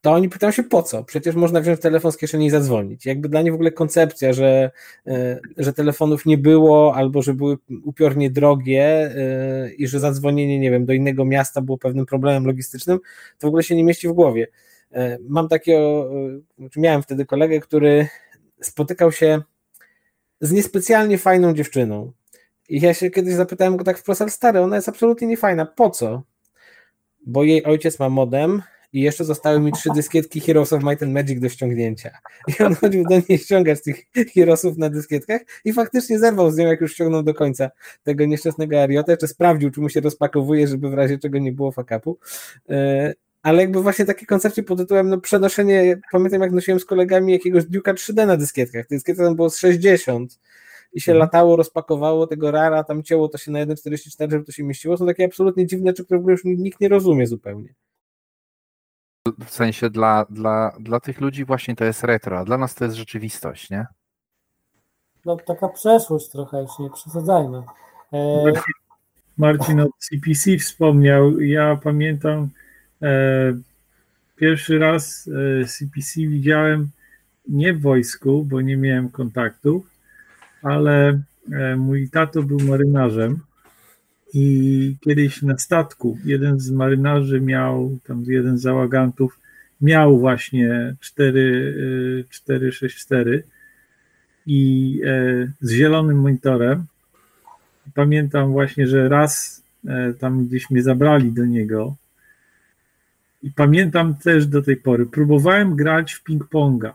to 0.05 0.13
oni 0.13 0.29
pytają 0.29 0.53
się 0.53 0.63
po 0.63 0.83
co? 0.83 1.05
Przecież 1.05 1.35
można 1.35 1.61
wziąć 1.61 1.81
telefon 1.81 2.13
z 2.13 2.17
kieszeni 2.17 2.47
i 2.47 2.51
zadzwonić. 2.51 3.07
Jakby 3.07 3.29
dla 3.29 3.43
nich 3.43 3.53
w 3.53 3.55
ogóle 3.55 3.73
koncepcja, 3.73 4.33
że, 4.33 4.71
e, 5.07 5.41
że 5.57 5.73
telefonów 5.73 6.27
nie 6.27 6.39
było 6.39 6.95
albo 6.95 7.23
że 7.23 7.35
były 7.35 7.59
upiornie 7.85 8.31
drogie 8.31 8.85
e, 8.85 9.71
i 9.75 9.87
że 9.87 10.01
zadzwonienie, 10.01 10.59
nie 10.59 10.71
wiem, 10.71 10.87
do 10.87 10.93
innego 10.93 11.25
miasta 11.25 11.61
było 11.61 11.79
pewnym 11.79 12.07
problemem 12.07 12.47
logistycznym, 12.47 12.99
to 13.39 13.47
w 13.47 13.49
ogóle 13.49 13.63
się 13.63 13.77
nie 13.77 13.85
mieści 13.85 14.09
w 14.09 14.13
głowie. 14.13 14.47
E, 14.93 15.19
mam 15.29 15.49
takiego, 15.49 16.11
znaczy 16.59 16.81
miałem 16.81 17.03
wtedy 17.03 17.27
kolegę, 17.27 17.61
który 17.61 18.09
spotykał 18.61 19.13
się 19.13 19.43
z 20.41 20.53
niespecjalnie 20.53 21.19
fajną 21.19 21.55
dziewczyną. 21.55 22.13
I 22.69 22.81
ja 22.81 22.95
się 22.95 23.11
kiedyś 23.11 23.35
zapytałem 23.35 23.77
go 23.77 23.85
tak 23.85 23.99
wprost, 23.99 24.23
ale 24.23 24.31
stary, 24.31 24.61
ona 24.61 24.77
jest 24.77 24.89
absolutnie 24.89 25.27
niefajna. 25.27 25.67
Po 25.67 25.91
co? 25.91 26.23
Bo 27.27 27.45
jej 27.45 27.65
ojciec 27.65 27.99
ma 27.99 28.09
modem, 28.09 28.63
i 28.95 29.01
jeszcze 29.01 29.25
zostały 29.25 29.61
mi 29.61 29.73
trzy 29.73 29.91
dyskietki 29.95 30.41
Heroes 30.41 30.73
of 30.73 30.83
Might 30.83 31.03
and 31.03 31.13
Magic 31.13 31.41
do 31.41 31.49
ściągnięcia. 31.49 32.11
I 32.49 32.63
on 32.63 32.75
chodził 32.75 33.05
do 33.11 33.15
niej 33.29 33.39
ściągać 33.39 33.83
tych 33.83 33.97
Heroesów 34.35 34.79
na 34.79 34.91
dyskietkach 34.91 35.41
i 35.65 35.73
faktycznie 35.73 36.19
zerwał 36.19 36.51
z 36.51 36.57
nią, 36.57 36.67
jak 36.67 36.81
już 36.81 36.93
ściągnął 36.93 37.23
do 37.23 37.35
końca 37.35 37.71
tego 38.03 38.25
nieszczęsnego 38.25 38.83
Ariota, 38.83 39.17
czy 39.17 39.29
sprawdził, 39.29 39.71
czy 39.71 39.81
mu 39.81 39.89
się 39.89 40.01
rozpakowuje, 40.01 40.69
żeby 40.69 40.91
w 40.91 40.95
razie 40.95 41.19
czego 41.19 41.39
nie 41.39 41.53
było 41.53 41.73
fakapu. 41.73 42.19
E, 42.71 43.15
ale 43.43 43.63
jakby 43.63 43.83
właśnie 43.83 44.05
takie 44.05 44.27
koncepcje 44.27 44.63
pod 44.63 44.79
tytułem 44.79 45.09
no 45.09 45.21
przenoszenie, 45.21 46.01
pamiętam 46.13 46.41
jak 46.41 46.53
nosiłem 46.53 46.81
z 46.81 46.85
kolegami 46.85 47.33
jakiegoś 47.33 47.65
Duke'a 47.65 47.95
3D 47.95 48.27
na 48.27 48.37
dyskietkach, 48.37 48.87
te 48.87 48.95
dyskietki 48.95 49.23
tam 49.23 49.37
było 49.37 49.51
z 49.51 49.59
60 49.59 50.41
i 50.93 51.01
się 51.01 51.13
mhm. 51.13 51.21
latało, 51.21 51.57
rozpakowało 51.57 52.27
tego 52.27 52.51
rara, 52.51 52.85
tam 52.85 53.03
cięło 53.03 53.29
to 53.29 53.39
się 53.39 53.51
na 53.51 53.67
1.44, 53.67 54.31
żeby 54.31 54.45
to 54.45 54.53
się 54.53 54.65
mieściło, 54.65 54.97
są 54.97 55.07
takie 55.07 55.25
absolutnie 55.25 55.67
dziwne 55.67 55.91
rzeczy, 55.91 56.05
które 56.05 56.19
w 56.19 56.21
ogóle 56.21 56.33
już 56.33 56.45
nikt 56.45 56.81
nie 56.81 56.89
rozumie 56.89 57.27
zupełnie 57.27 57.75
w 59.47 59.51
sensie 59.51 59.91
dla, 59.91 60.27
dla, 60.31 60.77
dla 60.81 61.01
tych 61.01 61.21
ludzi 61.21 61.45
właśnie 61.45 61.77
to 61.77 61.85
jest 61.85 62.05
retro, 62.05 62.39
a 62.39 62.45
dla 62.45 62.59
nas 62.59 62.75
to 62.75 62.85
jest 62.85 62.97
rzeczywistość, 62.97 63.71
nie? 63.71 63.87
No 65.25 65.37
taka 65.37 65.69
przeszłość 65.69 66.29
trochę, 66.29 66.63
już 66.63 66.79
nie 66.79 66.91
przesadzajmy. 66.91 67.63
E... 68.13 68.53
Marcin 69.39 69.81
od 69.81 69.91
CPC 69.99 70.59
wspomniał, 70.59 71.41
ja 71.41 71.77
pamiętam 71.77 72.49
e, 73.03 73.09
pierwszy 74.37 74.79
raz 74.79 75.29
e, 75.63 75.65
CPC 75.65 76.21
widziałem 76.21 76.91
nie 77.49 77.75
w 77.75 77.81
wojsku, 77.81 78.45
bo 78.45 78.61
nie 78.61 78.77
miałem 78.77 79.09
kontaktów, 79.09 79.91
ale 80.63 81.23
e, 81.53 81.77
mój 81.77 82.11
tato 82.11 82.43
był 82.43 82.61
marynarzem 82.61 83.41
i 84.35 84.97
kiedyś 85.01 85.43
na 85.43 85.59
statku 85.59 86.19
jeden 86.25 86.61
z 86.61 86.71
marynarzy 86.71 87.41
miał, 87.41 87.99
tam 88.07 88.25
jeden 88.27 88.59
z 88.59 88.63
załagantów 88.63 89.41
miał 89.81 90.19
właśnie 90.19 90.95
4, 91.01 92.25
464 92.31 93.31
y, 93.31 93.45
i 94.47 95.01
e, 95.05 95.53
z 95.61 95.71
zielonym 95.71 96.21
monitorem. 96.21 96.85
Pamiętam 97.95 98.53
właśnie, 98.53 98.87
że 98.87 99.09
raz 99.09 99.63
e, 99.87 100.15
tam 100.15 100.47
gdzieś 100.47 100.71
mnie 100.71 100.83
zabrali 100.83 101.33
do 101.33 101.45
niego 101.45 101.97
i 103.43 103.51
pamiętam 103.51 104.15
też 104.15 104.47
do 104.47 104.63
tej 104.63 104.77
pory, 104.77 105.07
próbowałem 105.07 105.77
grać 105.77 106.13
w 106.13 106.25
ping-ponga. 106.25 106.93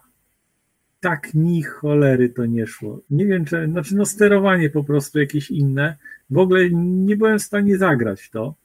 Tak 0.99 1.33
ni 1.33 1.63
cholery 1.63 2.29
to 2.29 2.45
nie 2.45 2.67
szło. 2.67 2.99
Nie 3.09 3.25
wiem, 3.25 3.45
czy, 3.45 3.67
znaczy 3.67 3.95
no 3.95 4.05
sterowanie 4.05 4.69
po 4.69 4.83
prostu 4.83 5.19
jakieś 5.19 5.51
inne, 5.51 5.95
w 6.29 6.37
ogóle 6.37 6.69
nie 6.73 7.17
byłem 7.17 7.39
w 7.39 7.43
stanie 7.43 7.77
zagrać 7.77 8.29
to, 8.29 8.55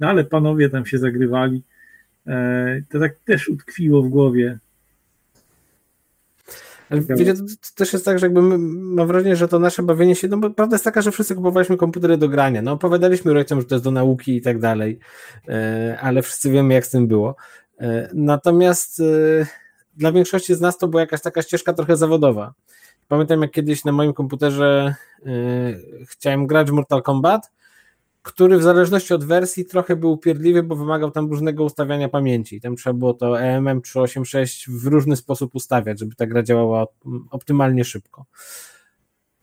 no 0.00 0.08
ale 0.08 0.24
panowie 0.24 0.70
tam 0.70 0.86
się 0.86 0.98
zagrywali. 0.98 1.62
E, 2.26 2.82
to 2.90 3.00
tak 3.00 3.14
też 3.24 3.48
utkwiło 3.48 4.02
w 4.02 4.08
głowie. 4.08 4.58
Ale 6.90 7.00
wiecie, 7.00 7.34
to, 7.34 7.42
też 7.74 7.92
jest 7.92 8.04
tak, 8.04 8.18
że 8.18 8.26
jakby 8.26 8.42
my, 8.42 8.58
mam 8.94 9.06
wrażenie, 9.06 9.36
że 9.36 9.48
to 9.48 9.58
nasze 9.58 9.82
bawienie 9.82 10.14
się, 10.14 10.28
no 10.28 10.36
bo 10.36 10.50
prawda 10.50 10.74
jest 10.74 10.84
taka, 10.84 11.02
że 11.02 11.12
wszyscy 11.12 11.34
kupowaliśmy 11.34 11.76
komputery 11.76 12.16
do 12.16 12.28
grania, 12.28 12.62
no 12.62 12.72
opowiadaliśmy 12.72 13.32
rodzicom, 13.32 13.60
że 13.60 13.66
to 13.66 13.74
jest 13.74 13.84
do 13.84 13.90
nauki 13.90 14.36
i 14.36 14.42
tak 14.42 14.58
dalej, 14.58 14.98
e, 15.48 15.98
ale 16.00 16.22
wszyscy 16.22 16.50
wiemy, 16.50 16.74
jak 16.74 16.86
z 16.86 16.90
tym 16.90 17.06
było. 17.06 17.36
E, 17.80 18.10
natomiast 18.14 19.02
dla 19.96 20.12
większości 20.12 20.54
z 20.54 20.60
nas 20.60 20.78
to 20.78 20.88
była 20.88 21.00
jakaś 21.00 21.20
taka 21.20 21.42
ścieżka 21.42 21.72
trochę 21.72 21.96
zawodowa. 21.96 22.54
Pamiętam, 23.12 23.42
jak 23.42 23.50
kiedyś 23.50 23.84
na 23.84 23.92
moim 23.92 24.12
komputerze 24.12 24.94
yy, 25.24 26.04
chciałem 26.06 26.46
grać 26.46 26.70
w 26.70 26.72
Mortal 26.72 27.02
Kombat, 27.02 27.50
który 28.22 28.58
w 28.58 28.62
zależności 28.62 29.14
od 29.14 29.24
wersji 29.24 29.64
trochę 29.64 29.96
był 29.96 30.12
upierdliwy, 30.12 30.62
bo 30.62 30.76
wymagał 30.76 31.10
tam 31.10 31.30
różnego 31.30 31.64
ustawiania 31.64 32.08
pamięci. 32.08 32.60
Tam 32.60 32.76
trzeba 32.76 32.94
było 32.94 33.14
to 33.14 33.40
EMM 33.40 33.82
386 33.82 34.70
w 34.70 34.86
różny 34.86 35.16
sposób 35.16 35.54
ustawiać, 35.54 35.98
żeby 35.98 36.14
ta 36.14 36.26
gra 36.26 36.42
działała 36.42 36.86
optymalnie 37.30 37.84
szybko. 37.84 38.24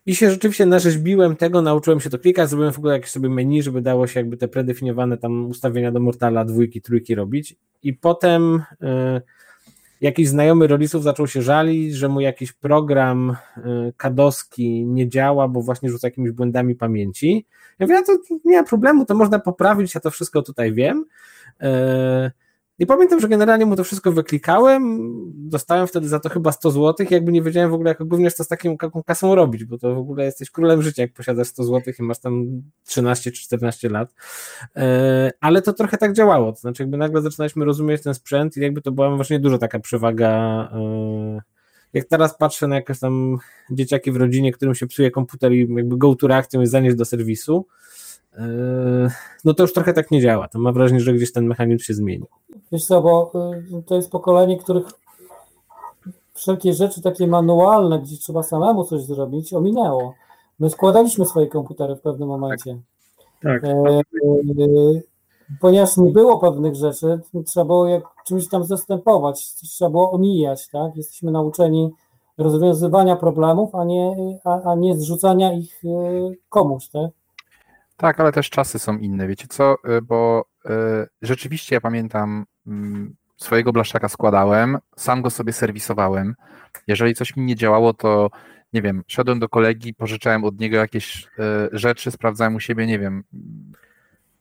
I 0.06 0.16
się 0.16 0.32
rzeczywiście 0.32 0.66
narzeźbiłem 0.66 1.36
tego, 1.36 1.62
nauczyłem 1.62 2.00
się 2.00 2.10
to 2.10 2.20
klikać, 2.20 2.50
zrobiłem 2.50 2.74
w 2.74 2.78
ogóle 2.78 2.94
jakieś 2.94 3.12
sobie 3.12 3.30
menu, 3.30 3.64
żeby 3.64 3.82
dało 3.82 4.08
się 4.08 4.20
jakby 4.20 4.38
te 4.38 4.48
predefiniowane 4.48 5.18
tam 5.18 5.46
ustawienia 5.50 5.92
do 5.92 6.00
Mortala 6.00 6.46
dwójki, 6.46 6.82
trójki 6.82 7.16
robić. 7.16 7.56
I 7.84 7.94
potem 7.94 8.64
yy, 8.82 9.22
jakiś 10.02 10.28
znajomy 10.28 10.68
rodziców 10.68 11.04
zaczął 11.04 11.28
się 11.28 11.42
żalić, 11.42 11.96
że 11.96 12.10
mu 12.10 12.22
jakiś 12.22 12.54
program 12.54 13.36
y, 13.58 13.94
kadowski 13.98 14.86
nie 14.86 15.08
działa, 15.08 15.48
bo 15.48 15.62
właśnie 15.62 15.90
rzuca 15.90 16.08
jakimiś 16.08 16.32
błędami 16.32 16.76
pamięci. 16.76 17.46
Ja 17.80 17.86
mówię, 17.86 17.96
ja 17.96 18.04
to 18.04 18.18
nie 18.46 18.58
ma 18.58 18.64
problemu, 18.64 19.06
to 19.06 19.16
można 19.16 19.40
poprawić, 19.40 19.96
ja 19.96 20.02
to 20.02 20.12
wszystko 20.12 20.42
tutaj 20.42 20.74
wiem. 20.74 21.06
Y, 21.64 22.32
i 22.80 22.86
pamiętam, 22.86 23.20
że 23.20 23.28
generalnie 23.28 23.66
mu 23.66 23.76
to 23.76 23.84
wszystko 23.84 24.12
wyklikałem, 24.12 25.12
dostałem 25.36 25.88
wtedy 25.88 26.08
za 26.08 26.20
to 26.20 26.30
chyba 26.30 26.52
100 26.52 26.72
zł, 26.72 27.08
jakby 27.10 27.32
nie 27.32 27.42
wiedziałem 27.42 27.72
w 27.72 27.74
ogóle 27.74 27.90
jako 27.90 28.06
gówniarz 28.06 28.34
co 28.34 28.44
z 28.44 28.48
taką 28.48 28.78
kasą 29.06 29.36
robić, 29.36 29.66
bo 29.66 29.78
to 29.78 29.96
w 29.96 29.98
ogóle 29.98 30.26
jesteś 30.26 30.52
królem 30.52 30.82
życia, 30.82 31.02
jak 31.02 31.14
posiadasz 31.14 31.48
100 31.48 31.64
zł 31.64 31.94
i 32.00 32.04
masz 32.04 32.20
tam 32.20 32.46
13 32.86 33.32
czy 33.32 33.44
14 33.44 33.90
lat. 33.90 34.14
E, 34.76 35.32
ale 35.42 35.62
to 35.62 35.74
trochę 35.74 35.98
tak 35.98 36.14
działało, 36.14 36.52
to 36.52 36.60
znaczy 36.60 36.84
jakby 36.84 36.98
nagle 36.98 37.22
zaczynaliśmy 37.22 37.66
rozumieć 37.66 38.04
ten 38.04 38.14
sprzęt 38.14 38.58
i 38.58 38.62
jakby 38.62 38.82
to 38.82 38.92
była 38.92 39.16
właśnie 39.16 39.40
duża 39.40 39.58
taka 39.58 39.80
przewaga 39.80 40.30
e, 40.74 41.42
jak 41.94 42.06
teraz 42.06 42.38
patrzę 42.38 42.68
na 42.68 42.76
jakieś 42.76 43.00
tam 43.00 43.38
dzieciaki 43.72 44.12
w 44.12 44.16
rodzinie, 44.16 44.52
którym 44.52 44.76
się 44.76 44.88
psuje 44.88 45.12
komputer 45.12 45.54
i 45.54 45.60
jakby 45.76 45.98
go 45.98 46.16
to 46.16 46.28
reakcją 46.28 46.60
jest 46.60 46.72
zanieść 46.72 46.96
do 46.96 47.06
serwisu, 47.06 47.68
no 49.46 49.54
to 49.54 49.64
już 49.64 49.74
trochę 49.74 49.94
tak 49.94 50.12
nie 50.12 50.22
działa. 50.22 50.48
To 50.48 50.60
mam 50.60 50.74
wrażenie, 50.74 51.00
że 51.00 51.14
gdzieś 51.14 51.32
ten 51.32 51.46
mechanizm 51.46 51.84
się 51.84 51.94
zmienił. 51.94 52.28
Wiesz 52.72 52.86
co, 52.86 53.02
bo 53.02 53.32
y, 53.80 53.84
to 53.84 53.96
jest 53.96 54.12
pokolenie, 54.12 54.58
których 54.58 54.86
wszelkie 56.34 56.74
rzeczy 56.74 57.02
takie 57.02 57.28
manualne, 57.28 58.00
gdzie 58.00 58.18
trzeba 58.18 58.44
samemu 58.44 58.84
coś 58.84 59.02
zrobić, 59.02 59.54
ominęło. 59.54 60.14
My 60.60 60.70
składaliśmy 60.70 61.26
swoje 61.26 61.48
komputery 61.48 61.96
w 61.96 62.02
pewnym 62.02 62.28
momencie. 62.28 62.80
Tak. 63.42 63.62
tak. 63.62 63.64
E, 63.64 64.00
e, 64.00 64.02
ponieważ 65.62 65.98
nie 65.98 66.12
było 66.12 66.40
pewnych 66.40 66.76
rzeczy, 66.76 67.20
trzeba 67.46 67.66
było 67.66 67.88
jak 67.88 68.04
czymś 68.28 68.50
tam 68.50 68.64
zastępować, 68.64 69.54
trzeba 69.54 69.92
było 69.92 70.12
omijać, 70.12 70.70
tak? 70.70 70.96
Jesteśmy 70.96 71.32
nauczeni 71.32 71.92
rozwiązywania 72.38 73.16
problemów, 73.16 73.76
a 73.76 73.84
nie, 73.84 74.16
a, 74.44 74.72
a 74.72 74.76
nie 74.76 74.98
zrzucania 74.98 75.54
ich 75.54 75.82
e, 75.86 75.90
komuś, 76.50 76.88
tak? 76.88 77.12
Tak, 78.00 78.20
ale 78.20 78.32
też 78.32 78.50
czasy 78.50 78.80
są 78.80 78.98
inne, 78.98 79.28
wiecie 79.28 79.48
co, 79.48 79.76
y, 79.98 80.02
bo 80.02 80.46
y, 80.66 80.70
rzeczywiście 81.22 81.76
ja 81.76 81.82
pamiętam 81.82 82.46
mm, 82.68 83.16
swojego 83.38 83.74
blaszczaka 83.74 84.10
składałem, 84.10 84.78
sam 84.98 85.22
go 85.22 85.30
sobie 85.30 85.54
serwisowałem. 85.54 86.36
Jeżeli 86.88 87.16
coś 87.16 87.36
mi 87.36 87.46
nie 87.46 87.56
działało, 87.56 87.94
to 87.94 88.30
nie 88.74 88.82
wiem, 88.82 89.04
szedłem 89.08 89.40
do 89.40 89.50
kolegi, 89.50 89.94
pożyczałem 89.94 90.44
od 90.44 90.60
niego 90.60 90.78
jakieś 90.78 91.24
y, 91.26 91.28
rzeczy, 91.72 92.12
sprawdzałem 92.12 92.56
u 92.56 92.60
siebie, 92.60 92.88
nie 92.88 93.00
wiem, 93.00 93.24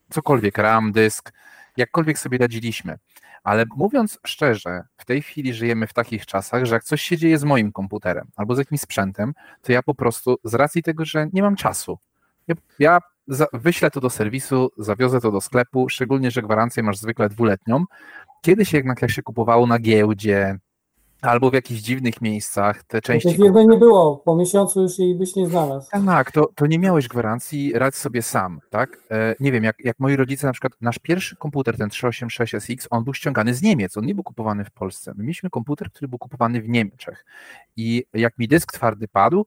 cokolwiek, 0.09 0.57
RAM, 0.57 0.91
dysk, 0.91 1.33
jakkolwiek 1.77 2.19
sobie 2.19 2.37
radziliśmy. 2.37 2.97
Ale 3.43 3.65
mówiąc 3.75 4.19
szczerze, 4.25 4.83
w 4.97 5.05
tej 5.05 5.21
chwili 5.21 5.53
żyjemy 5.53 5.87
w 5.87 5.93
takich 5.93 6.25
czasach, 6.25 6.65
że 6.65 6.75
jak 6.75 6.83
coś 6.83 7.01
się 7.01 7.17
dzieje 7.17 7.37
z 7.37 7.43
moim 7.43 7.71
komputerem 7.71 8.27
albo 8.35 8.55
z 8.55 8.57
jakimś 8.57 8.81
sprzętem, 8.81 9.33
to 9.61 9.71
ja 9.71 9.83
po 9.83 9.95
prostu 9.95 10.37
z 10.43 10.53
racji 10.53 10.83
tego, 10.83 11.05
że 11.05 11.27
nie 11.33 11.41
mam 11.41 11.55
czasu, 11.55 11.97
ja, 12.49 12.55
ja 12.79 12.99
wyślę 13.53 13.91
to 13.91 13.99
do 14.01 14.09
serwisu, 14.09 14.69
zawiozę 14.77 15.21
to 15.21 15.31
do 15.31 15.41
sklepu, 15.41 15.89
szczególnie, 15.89 16.31
że 16.31 16.41
gwarancję 16.41 16.83
masz 16.83 16.97
zwykle 16.97 17.29
dwuletnią. 17.29 17.83
Kiedyś 18.41 18.73
jednak 18.73 19.01
jak 19.01 19.11
się 19.11 19.23
kupowało 19.23 19.67
na 19.67 19.79
giełdzie, 19.79 20.59
albo 21.21 21.49
w 21.49 21.53
jakichś 21.53 21.81
dziwnych 21.81 22.21
miejscach 22.21 22.83
te 22.83 23.01
części. 23.01 23.29
Tej 23.29 23.37
firmy 23.37 23.65
nie 23.65 23.77
było, 23.77 24.17
po 24.17 24.35
miesiącu 24.35 24.81
już 24.81 24.99
jej 24.99 25.15
byś 25.15 25.35
nie 25.35 25.47
znalazł. 25.47 25.89
Tak, 26.05 26.31
to, 26.31 26.49
to 26.55 26.65
nie 26.65 26.79
miałeś 26.79 27.07
gwarancji, 27.07 27.73
radź 27.75 27.95
sobie 27.95 28.21
sam, 28.21 28.59
tak? 28.69 28.97
E, 29.11 29.35
nie 29.39 29.51
wiem, 29.51 29.63
jak, 29.63 29.75
jak 29.79 29.99
moi 29.99 30.15
rodzice 30.15 30.47
na 30.47 30.53
przykład, 30.53 30.73
nasz 30.81 30.99
pierwszy 30.99 31.35
komputer, 31.35 31.77
ten 31.77 31.89
386SX, 31.89 32.87
on 32.89 33.03
był 33.03 33.13
ściągany 33.13 33.53
z 33.53 33.61
Niemiec, 33.61 33.97
on 33.97 34.05
nie 34.05 34.15
był 34.15 34.23
kupowany 34.23 34.65
w 34.65 34.71
Polsce. 34.71 35.13
My 35.15 35.23
mieliśmy 35.23 35.49
komputer, 35.49 35.91
który 35.91 36.07
był 36.07 36.17
kupowany 36.17 36.61
w 36.61 36.69
Niemczech 36.69 37.25
i 37.77 38.03
jak 38.13 38.37
mi 38.37 38.47
dysk 38.47 38.71
twardy 38.73 39.07
padł, 39.07 39.45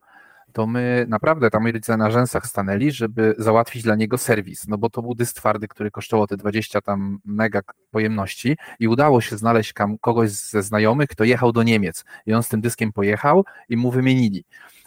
to 0.53 0.67
my 0.67 1.07
naprawdę 1.09 1.51
tam 1.51 1.67
rodzice 1.67 1.97
na 1.97 2.11
rzęsach 2.11 2.47
stanęli, 2.47 2.93
żeby 2.93 3.35
załatwić 3.39 3.83
dla 3.83 3.97
niego 3.97 4.19
serwis, 4.19 4.69
no 4.69 4.79
bo 4.79 4.91
to 4.91 5.03
był 5.03 5.15
dysk 5.15 5.37
twardy, 5.37 5.69
który 5.69 5.91
kosztował 5.91 6.27
te 6.27 6.37
20 6.37 6.81
tam 6.81 7.19
mega 7.25 7.61
pojemności 7.91 8.57
i 8.81 8.89
udało 8.89 9.21
się 9.21 9.37
znaleźć 9.37 9.75
kogoś 10.01 10.31
ze 10.31 10.63
znajomych, 10.63 11.09
kto 11.09 11.25
jechał 11.25 11.53
do 11.53 11.63
Niemiec 11.63 12.05
i 12.27 12.35
on 12.35 12.43
z 12.43 12.49
tym 12.49 12.61
dyskiem 12.61 12.93
pojechał 12.93 13.45
i 13.69 13.77
mu 13.77 13.91
wymienili. 13.91 14.45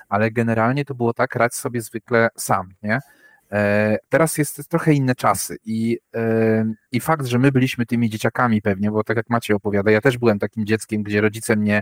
Ale 0.10 0.32
generalnie 0.32 0.86
to 0.86 0.96
było 0.96 1.14
tak, 1.14 1.36
radź 1.36 1.56
sobie 1.56 1.82
zwykle 1.82 2.30
sam, 2.36 2.74
nie? 2.84 3.00
E, 3.52 3.98
teraz 4.10 4.38
jest 4.38 4.70
trochę 4.70 4.94
inne 4.94 5.16
czasy 5.16 5.58
i, 5.66 6.00
e, 6.16 6.66
i 6.92 7.00
fakt, 7.00 7.26
że 7.26 7.40
my 7.40 7.52
byliśmy 7.52 7.86
tymi 7.86 8.10
dzieciakami 8.10 8.62
pewnie, 8.62 8.92
bo 8.92 9.04
tak 9.04 9.18
jak 9.18 9.30
Macie 9.30 9.56
opowiada, 9.56 9.92
ja 9.92 10.02
też 10.02 10.18
byłem 10.18 10.40
takim 10.40 10.66
dzieckiem, 10.66 11.04
gdzie 11.04 11.22
rodzice 11.22 11.56
mnie 11.56 11.82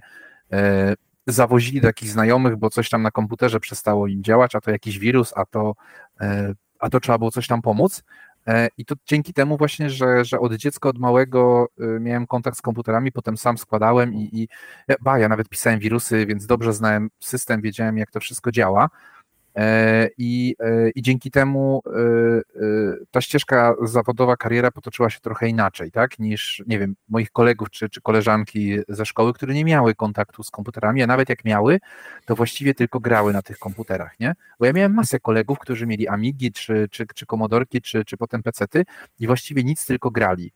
e, 0.51 0.93
zawozili 1.27 1.81
do 1.81 1.87
jakichś 1.87 2.11
znajomych, 2.11 2.55
bo 2.55 2.69
coś 2.69 2.89
tam 2.89 3.01
na 3.01 3.11
komputerze 3.11 3.59
przestało 3.59 4.07
im 4.07 4.23
działać, 4.23 4.55
a 4.55 4.61
to 4.61 4.71
jakiś 4.71 4.99
wirus, 4.99 5.33
a 5.35 5.45
to, 5.45 5.75
e, 6.21 6.53
a 6.79 6.89
to 6.89 6.99
trzeba 6.99 7.17
było 7.17 7.31
coś 7.31 7.47
tam 7.47 7.61
pomóc. 7.61 8.03
E, 8.47 8.67
I 8.77 8.85
to 8.85 8.95
dzięki 9.05 9.33
temu 9.33 9.57
właśnie, 9.57 9.89
że, 9.89 10.25
że 10.25 10.39
od 10.39 10.53
dziecka, 10.53 10.89
od 10.89 10.99
małego 10.99 11.67
e, 11.79 11.99
miałem 11.99 12.27
kontakt 12.27 12.57
z 12.57 12.61
komputerami, 12.61 13.11
potem 13.11 13.37
sam 13.37 13.57
składałem 13.57 14.13
i, 14.13 14.29
i 14.33 14.47
ba, 15.01 15.19
ja 15.19 15.29
nawet 15.29 15.49
pisałem 15.49 15.79
wirusy, 15.79 16.25
więc 16.25 16.45
dobrze 16.45 16.73
znałem 16.73 17.09
system, 17.19 17.61
wiedziałem 17.61 17.97
jak 17.97 18.11
to 18.11 18.19
wszystko 18.19 18.51
działa. 18.51 18.89
E, 19.55 20.09
I, 20.17 20.55
e, 20.59 20.89
I 20.89 21.01
dzięki 21.01 21.31
temu 21.31 21.81
e, 21.85 21.91
ta 23.11 23.21
ścieżka 23.21 23.75
zawodowa, 23.83 24.37
kariera 24.37 24.71
potoczyła 24.71 25.09
się 25.09 25.19
trochę 25.19 25.47
inaczej, 25.47 25.91
tak, 25.91 26.19
niż, 26.19 26.63
nie 26.67 26.79
wiem, 26.79 26.95
moich 27.09 27.31
kolegów 27.31 27.69
czy, 27.69 27.89
czy 27.89 28.01
koleżanki 28.01 28.77
ze 28.89 29.05
szkoły, 29.05 29.33
które 29.33 29.53
nie 29.53 29.65
miały 29.65 29.95
kontaktu 29.95 30.43
z 30.43 30.51
komputerami, 30.51 31.03
a 31.03 31.07
nawet 31.07 31.29
jak 31.29 31.45
miały, 31.45 31.79
to 32.25 32.35
właściwie 32.35 32.73
tylko 32.73 32.99
grały 32.99 33.33
na 33.33 33.41
tych 33.41 33.59
komputerach, 33.59 34.19
nie? 34.19 34.35
Bo 34.59 34.65
ja 34.65 34.73
miałem 34.73 34.93
masę 34.93 35.19
kolegów, 35.19 35.59
którzy 35.59 35.87
mieli 35.87 36.07
Amigi, 36.07 36.51
czy, 36.51 36.87
czy, 36.91 37.05
czy 37.15 37.25
Komodorki, 37.25 37.81
czy, 37.81 38.05
czy 38.05 38.17
potem 38.17 38.43
pecety 38.43 38.85
i 39.19 39.27
właściwie 39.27 39.63
nic, 39.63 39.85
tylko 39.85 40.11
grali. 40.11 40.51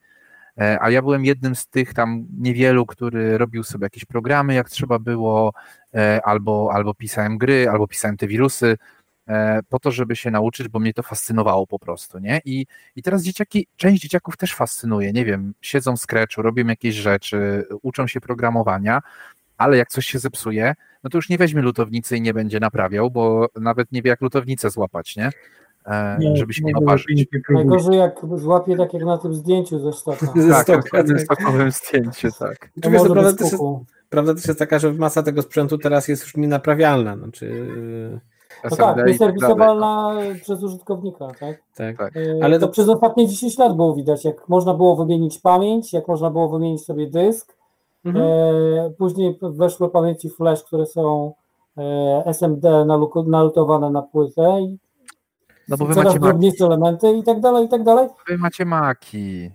A 0.79 0.89
ja 0.89 1.01
byłem 1.01 1.25
jednym 1.25 1.55
z 1.55 1.67
tych 1.67 1.93
tam 1.93 2.25
niewielu, 2.37 2.85
który 2.85 3.37
robił 3.37 3.63
sobie 3.63 3.85
jakieś 3.85 4.05
programy, 4.05 4.53
jak 4.53 4.69
trzeba 4.69 4.99
było, 4.99 5.53
albo, 6.23 6.69
albo 6.73 6.93
pisałem 6.93 7.37
gry, 7.37 7.69
albo 7.69 7.87
pisałem 7.87 8.17
te 8.17 8.27
wirusy, 8.27 8.77
e, 9.27 9.59
po 9.69 9.79
to, 9.79 9.91
żeby 9.91 10.15
się 10.15 10.31
nauczyć, 10.31 10.67
bo 10.67 10.79
mnie 10.79 10.93
to 10.93 11.03
fascynowało 11.03 11.67
po 11.67 11.79
prostu, 11.79 12.19
nie? 12.19 12.41
I, 12.45 12.65
i 12.95 13.03
teraz 13.03 13.23
dzieciaki, 13.23 13.67
część 13.77 14.01
dzieciaków 14.01 14.37
też 14.37 14.55
fascynuje, 14.55 15.13
nie 15.13 15.25
wiem, 15.25 15.53
siedzą 15.61 15.97
w 15.97 15.99
Scratchu, 15.99 16.41
robią 16.41 16.67
jakieś 16.67 16.95
rzeczy, 16.95 17.65
uczą 17.81 18.07
się 18.07 18.21
programowania, 18.21 19.01
ale 19.57 19.77
jak 19.77 19.89
coś 19.89 20.05
się 20.05 20.19
zepsuje, 20.19 20.75
no 21.03 21.09
to 21.09 21.17
już 21.17 21.29
nie 21.29 21.37
weźmie 21.37 21.61
lutownicy 21.61 22.17
i 22.17 22.21
nie 22.21 22.33
będzie 22.33 22.59
naprawiał, 22.59 23.11
bo 23.11 23.47
nawet 23.55 23.91
nie 23.91 24.01
wie, 24.01 24.09
jak 24.09 24.21
lutownicę 24.21 24.69
złapać, 24.69 25.15
nie? 25.15 25.29
E, 25.85 26.17
nie, 26.19 26.37
żeby 26.37 26.53
się 26.53 26.63
nie 26.63 26.75
oparzyć. 26.75 27.27
Najgorzej 27.49 27.97
jak 27.97 28.19
złapie 28.35 28.77
tak 28.77 28.93
jak 28.93 29.03
na 29.03 29.17
tym 29.17 29.33
zdjęciu 29.33 29.79
ze 29.79 29.93
stoka. 29.93 30.25
ze 30.35 30.49
tak, 30.49 30.63
stoka, 30.63 30.97
na 30.97 31.03
tym 31.03 31.19
stokowym 31.19 31.71
zdjęciu, 31.71 32.27
tak. 32.39 32.69
Też 32.81 32.93
jest, 32.93 33.55
prawda 34.09 34.33
też 34.33 34.45
jest 34.47 34.59
taka, 34.59 34.79
że 34.79 34.93
masa 34.93 35.23
tego 35.23 35.41
sprzętu 35.41 35.77
teraz 35.77 36.07
jest 36.07 36.23
już 36.23 36.37
nienaprawialna. 36.37 37.17
Znaczy, 37.17 37.67
no 38.63 38.75
tak, 38.75 39.07
jest 39.07 39.19
serwisowalna 39.19 40.15
przez 40.41 40.63
użytkownika, 40.63 41.27
tak? 41.27 41.61
Tak. 41.75 41.97
tak. 41.97 42.17
E, 42.17 42.43
Ale 42.43 42.59
to, 42.59 42.65
to 42.65 42.71
przez 42.71 42.89
ostatnie 42.89 43.27
10 43.27 43.57
lat 43.57 43.75
było 43.75 43.95
widać, 43.95 44.25
jak 44.25 44.49
można 44.49 44.73
było 44.73 44.95
wymienić 44.95 45.39
pamięć, 45.39 45.93
jak 45.93 46.07
można 46.07 46.29
było 46.29 46.49
wymienić 46.49 46.85
sobie 46.85 47.09
dysk. 47.09 47.57
Mhm. 48.05 48.25
E, 48.25 48.89
później 48.97 49.39
weszły 49.41 49.89
pamięci 49.89 50.29
flash, 50.29 50.63
które 50.63 50.85
są 50.85 51.33
e, 51.77 52.23
SMD 52.25 52.85
nalutowane 53.25 53.89
na 53.89 54.01
płytę 54.01 54.61
i 54.61 54.77
no 55.69 55.77
bo 55.77 55.85
wy 55.85 55.95
macie 55.95 56.65
elementy 56.65 57.11
i 57.11 57.23
tak 57.23 57.39
dalej, 57.39 57.65
i 57.65 57.69
tak 57.69 57.83
dalej. 57.83 58.07
Wy 58.27 58.37
macie 58.37 58.65
maki. 58.65 59.51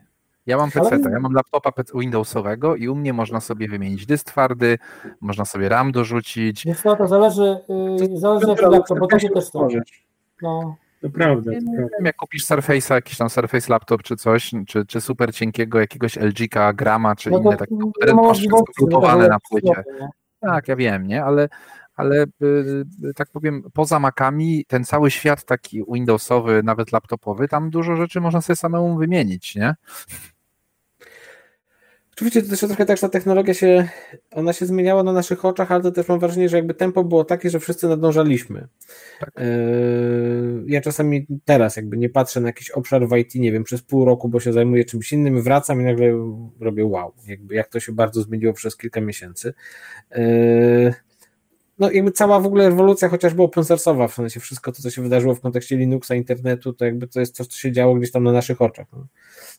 Ja 0.46 0.56
mam 0.56 0.70
PC, 0.70 0.98
ja 1.12 1.20
mam 1.20 1.32
laptopa 1.32 1.72
Windowsowego 1.94 2.76
i 2.76 2.88
u 2.88 2.94
mnie 2.94 3.12
można 3.12 3.40
sobie 3.40 3.68
wymienić 3.68 4.06
dysk 4.06 4.26
twardy, 4.26 4.78
można 5.20 5.44
sobie 5.44 5.68
RAM 5.68 5.92
dorzucić. 5.92 6.64
Więc 6.64 6.82
to, 6.82 6.96
to 6.96 7.06
zależy, 7.06 7.58
yy, 8.00 8.18
zależy 8.18 8.48
jaki 8.48 8.64
laptop, 8.64 8.98
bo 8.98 9.06
to 9.06 9.18
się 9.18 9.28
też 9.28 9.50
to. 9.50 9.68
No. 10.42 10.76
To 11.02 11.10
prawda. 11.10 11.50
Nie, 11.50 11.60
wiem, 11.60 12.04
jak 12.04 12.16
kupisz 12.16 12.46
Surface'a, 12.46 12.94
jakiś 12.94 13.18
tam 13.18 13.30
Surface 13.30 13.72
laptop 13.72 14.02
czy 14.02 14.16
coś, 14.16 14.50
czy, 14.66 14.86
czy 14.86 15.00
super 15.00 15.34
cienkiego 15.34 15.80
jakiegoś 15.80 16.16
LG-ka, 16.16 16.72
Grama, 16.72 17.16
czy 17.16 17.30
no 17.30 17.38
inne 17.38 17.56
takie 17.56 17.76
komputery, 17.76 18.14
masz 18.14 18.38
wszystko 18.38 18.64
grupowane 18.78 19.28
na 19.28 19.38
płycie. 19.50 19.84
Tak, 20.40 20.68
ja 20.68 20.76
wiem, 20.76 21.06
nie? 21.06 21.24
Ale 21.24 21.48
ale 21.96 22.22
y, 22.22 22.26
y, 23.04 23.14
tak 23.14 23.30
powiem, 23.30 23.62
poza 23.72 23.98
Macami 23.98 24.64
ten 24.68 24.84
cały 24.84 25.10
świat 25.10 25.44
taki 25.44 25.84
Windowsowy, 25.92 26.62
nawet 26.64 26.92
laptopowy, 26.92 27.48
tam 27.48 27.70
dużo 27.70 27.96
rzeczy 27.96 28.20
można 28.20 28.40
sobie 28.40 28.56
samemu 28.56 28.98
wymienić, 28.98 29.54
nie? 29.54 29.74
Oczywiście 32.16 32.42
to 32.42 32.48
też 32.48 32.60
trochę 32.60 32.86
tak, 32.86 32.96
że 32.96 33.00
ta 33.00 33.08
technologia 33.08 33.54
się, 33.54 33.88
ona 34.30 34.52
się 34.52 34.66
zmieniała 34.66 35.02
na 35.02 35.12
naszych 35.12 35.44
oczach, 35.44 35.72
ale 35.72 35.82
to 35.82 35.92
też 35.92 36.08
mam 36.08 36.18
wrażenie, 36.20 36.48
że 36.48 36.56
jakby 36.56 36.74
tempo 36.74 37.04
było 37.04 37.24
takie, 37.24 37.50
że 37.50 37.60
wszyscy 37.60 37.88
nadążaliśmy. 37.88 38.68
Tak. 39.20 39.30
E, 39.36 39.42
ja 40.66 40.80
czasami 40.80 41.26
teraz 41.44 41.76
jakby 41.76 41.96
nie 41.96 42.08
patrzę 42.08 42.40
na 42.40 42.48
jakiś 42.48 42.70
obszar 42.70 43.08
w 43.08 43.16
IT, 43.16 43.34
nie 43.34 43.52
wiem, 43.52 43.64
przez 43.64 43.82
pół 43.82 44.04
roku, 44.04 44.28
bo 44.28 44.40
się 44.40 44.52
zajmuję 44.52 44.84
czymś 44.84 45.12
innym, 45.12 45.42
wracam 45.42 45.80
i 45.80 45.84
nagle 45.84 46.06
robię 46.60 46.86
wow, 46.86 47.12
jakby 47.26 47.54
jak 47.54 47.68
to 47.68 47.80
się 47.80 47.92
bardzo 47.92 48.22
zmieniło 48.22 48.52
przez 48.52 48.76
kilka 48.76 49.00
miesięcy. 49.00 49.54
No 51.82 51.90
jakby 51.90 52.12
cała 52.12 52.40
w 52.40 52.46
ogóle 52.46 52.68
rewolucja 52.68 53.08
chociażby 53.08 53.42
open 53.42 53.64
source'owa, 53.64 54.08
w 54.08 54.14
sensie 54.14 54.40
wszystko 54.40 54.72
to, 54.72 54.82
co 54.82 54.90
się 54.90 55.02
wydarzyło 55.02 55.34
w 55.34 55.40
kontekście 55.40 55.76
Linuxa, 55.76 56.14
internetu, 56.14 56.72
to 56.72 56.84
jakby 56.84 57.06
to 57.06 57.20
jest 57.20 57.36
coś, 57.36 57.46
co 57.46 57.58
się 57.58 57.72
działo 57.72 57.94
gdzieś 57.94 58.10
tam 58.10 58.24
na 58.24 58.32
naszych 58.32 58.62
oczach. 58.62 58.86
No. 58.92 59.06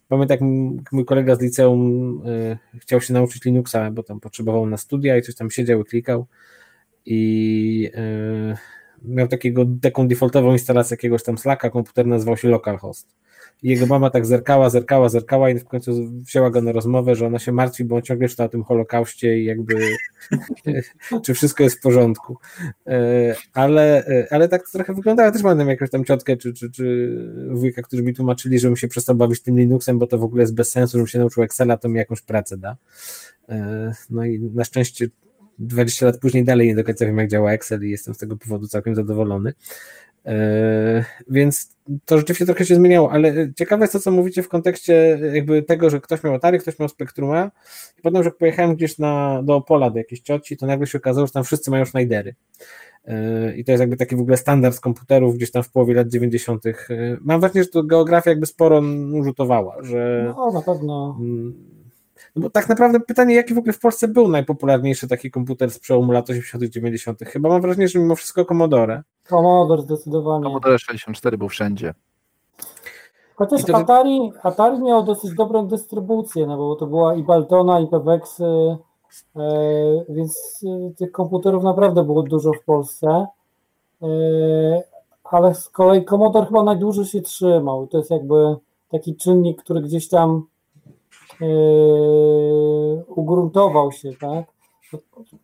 Pamiętam, 0.08 0.38
jak 0.76 0.92
mój 0.92 1.06
kolega 1.06 1.36
z 1.36 1.42
liceum 1.42 2.22
y, 2.28 2.80
chciał 2.80 3.02
się 3.02 3.14
nauczyć 3.14 3.46
Linuxa, 3.46 3.92
bo 3.92 4.04
tam 4.04 4.20
potrzebował 4.20 4.66
na 4.66 4.78
studia 4.78 5.18
i 5.18 5.22
coś 5.22 5.36
tam 5.36 5.52
siedział 5.52 5.82
i 5.82 5.86
klikał 5.86 6.26
i 7.06 7.92
y, 7.96 8.58
miał 9.02 9.28
takiego, 9.28 9.66
taką 9.82 10.08
defaultową 10.08 10.52
instalację 10.52 10.96
jakiegoś 10.96 11.24
tam 11.24 11.38
Slacka, 11.38 11.70
komputer 11.70 12.08
nazywał 12.08 12.38
się 12.38 12.48
localhost. 12.48 13.16
Jego 13.64 13.86
mama 13.86 14.10
tak 14.10 14.26
zerkała, 14.26 14.70
zerkała, 14.70 15.10
zerkała 15.10 15.50
i 15.50 15.60
w 15.60 15.66
końcu 15.66 15.92
wzięła 16.10 16.50
go 16.50 16.62
na 16.62 16.72
rozmowę, 16.72 17.16
że 17.16 17.28
ona 17.28 17.40
się 17.40 17.52
martwi, 17.52 17.86
bo 17.86 17.96
on 17.96 18.02
ciągle 18.02 18.30
czyta 18.30 18.44
o 18.44 18.50
tym 18.50 18.64
Holokauście 18.64 19.40
i 19.40 19.46
jakby 19.46 19.76
czy 21.24 21.34
wszystko 21.34 21.64
jest 21.64 21.78
w 21.78 21.82
porządku. 21.82 22.38
E, 22.88 23.36
ale, 23.54 24.06
e, 24.08 24.28
ale 24.32 24.50
tak 24.50 24.64
to 24.64 24.72
trochę 24.72 24.94
wyglądało. 24.94 25.32
Też 25.32 25.44
mam 25.44 25.70
jakąś 25.70 25.90
tam 25.90 26.06
ciotkę 26.06 26.38
czy, 26.38 26.54
czy, 26.54 26.72
czy 26.72 27.18
wujka, 27.52 27.82
którzy 27.82 28.04
mi 28.04 28.14
tłumaczyli, 28.14 28.60
żebym 28.60 28.78
się 28.78 28.88
przestał 28.88 29.16
bawić 29.16 29.42
tym 29.42 29.58
Linuxem, 29.58 30.00
bo 30.00 30.08
to 30.08 30.18
w 30.18 30.24
ogóle 30.24 30.44
jest 30.44 30.56
bez 30.56 30.72
sensu, 30.72 30.92
żebym 30.92 31.08
się 31.08 31.20
nauczył 31.20 31.44
Excela, 31.44 31.78
to 31.78 31.90
mi 31.90 31.98
jakąś 31.98 32.22
pracę 32.22 32.58
da. 32.58 32.78
E, 33.50 33.94
no 34.10 34.26
i 34.26 34.40
na 34.40 34.64
szczęście 34.64 35.08
20 35.60 36.06
lat 36.06 36.20
później 36.20 36.44
dalej 36.44 36.68
nie 36.68 36.76
do 36.76 36.84
końca 36.84 37.06
wiem, 37.06 37.18
jak 37.18 37.30
działa 37.30 37.52
Excel 37.52 37.88
i 37.88 37.90
jestem 37.90 38.14
z 38.14 38.18
tego 38.18 38.38
powodu 38.38 38.68
całkiem 38.68 38.96
zadowolony. 38.96 39.54
E, 40.26 41.06
więc 41.30 41.76
to 42.06 42.18
rzeczywiście 42.18 42.46
trochę 42.46 42.66
się 42.66 42.76
zmieniało, 42.76 43.12
ale 43.12 43.54
ciekawe 43.56 43.84
jest 43.84 43.94
to, 43.94 44.00
co 44.00 44.12
mówicie 44.12 44.44
w 44.44 44.50
kontekście 44.50 45.20
jakby 45.34 45.64
tego, 45.64 45.90
że 45.90 46.02
ktoś 46.02 46.24
miał 46.24 46.34
Atari, 46.34 46.60
ktoś 46.60 46.80
miał 46.80 46.90
Spectruma 46.90 47.52
i 48.00 48.02
potem, 48.02 48.24
że 48.24 48.32
pojechałem 48.32 48.76
gdzieś 48.76 48.98
na, 48.98 49.44
do 49.44 49.56
Opola, 49.56 49.90
do 49.90 49.98
jakiejś 49.98 50.22
cioci, 50.22 50.58
to 50.58 50.66
nagle 50.66 50.88
się 50.88 50.98
okazało, 50.98 51.28
że 51.28 51.34
tam 51.34 51.44
wszyscy 51.44 51.72
mają 51.72 51.86
Schneidery. 51.86 52.36
E, 53.06 53.56
I 53.56 53.66
to 53.66 53.72
jest 53.72 53.80
jakby 53.80 53.98
taki 53.98 54.16
w 54.16 54.22
ogóle 54.22 54.38
standard 54.38 54.76
z 54.76 54.80
komputerów 54.80 55.36
gdzieś 55.36 55.52
tam 55.52 55.64
w 55.64 55.72
połowie 55.72 55.94
lat 55.94 56.08
90. 56.08 56.66
E, 56.66 56.74
mam 57.22 57.42
wrażenie, 57.42 57.64
że 57.64 57.70
to 57.70 57.84
geografia 57.84 58.30
jakby 58.30 58.46
sporo 58.46 58.82
rzutowała, 59.24 59.78
że... 59.82 60.34
No, 60.38 60.52
na 60.52 60.62
pewno. 60.62 61.20
No 62.36 62.42
bo 62.42 62.50
tak 62.50 62.70
naprawdę 62.70 63.00
pytanie, 63.00 63.36
jaki 63.36 63.54
w 63.54 63.58
ogóle 63.58 63.74
w 63.74 63.80
Polsce 63.80 64.08
był 64.08 64.28
najpopularniejszy 64.28 65.08
taki 65.08 65.32
komputer 65.32 65.72
z 65.72 65.80
przełomu 65.80 66.12
lat 66.12 66.30
80 66.30 66.64
90 66.64 67.20
Chyba 67.20 67.50
mam 67.50 67.62
wrażenie, 67.62 67.88
że 67.88 68.00
mimo 68.00 68.16
wszystko 68.16 68.46
Commodore. 68.46 69.04
Commodore 69.30 69.82
zdecydowanie. 69.82 70.44
Commodore 70.44 70.80
64 70.80 71.38
był 71.38 71.50
wszędzie. 71.50 71.94
Chociaż 73.36 73.64
to... 73.64 73.78
Atari, 73.78 74.32
Atari 74.44 74.82
miał 74.82 75.04
dosyć 75.04 75.34
dobrą 75.34 75.68
dystrybucję, 75.68 76.48
no 76.48 76.58
bo 76.58 76.76
to 76.76 76.88
była 76.88 77.16
i 77.16 77.24
Baltona, 77.24 77.80
i 77.80 77.88
Pewexy, 77.88 78.46
e, 79.36 79.42
więc 80.10 80.64
e, 80.66 80.94
tych 80.94 81.12
komputerów 81.12 81.64
naprawdę 81.64 82.04
było 82.04 82.24
dużo 82.24 82.52
w 82.54 82.64
Polsce. 82.64 83.28
E, 84.02 84.08
ale 85.24 85.56
z 85.56 85.70
kolei 85.70 86.06
Commodore 86.06 86.46
chyba 86.46 86.64
najdłużej 86.64 87.06
się 87.06 87.22
trzymał. 87.22 87.88
To 87.88 87.98
jest 87.98 88.12
jakby 88.12 88.56
taki 88.90 89.16
czynnik, 89.16 89.64
który 89.64 89.82
gdzieś 89.82 90.10
tam 90.10 90.46
Yy, 90.53 90.53
ugruntował 93.08 93.92
się, 93.92 94.14
tak? 94.14 94.54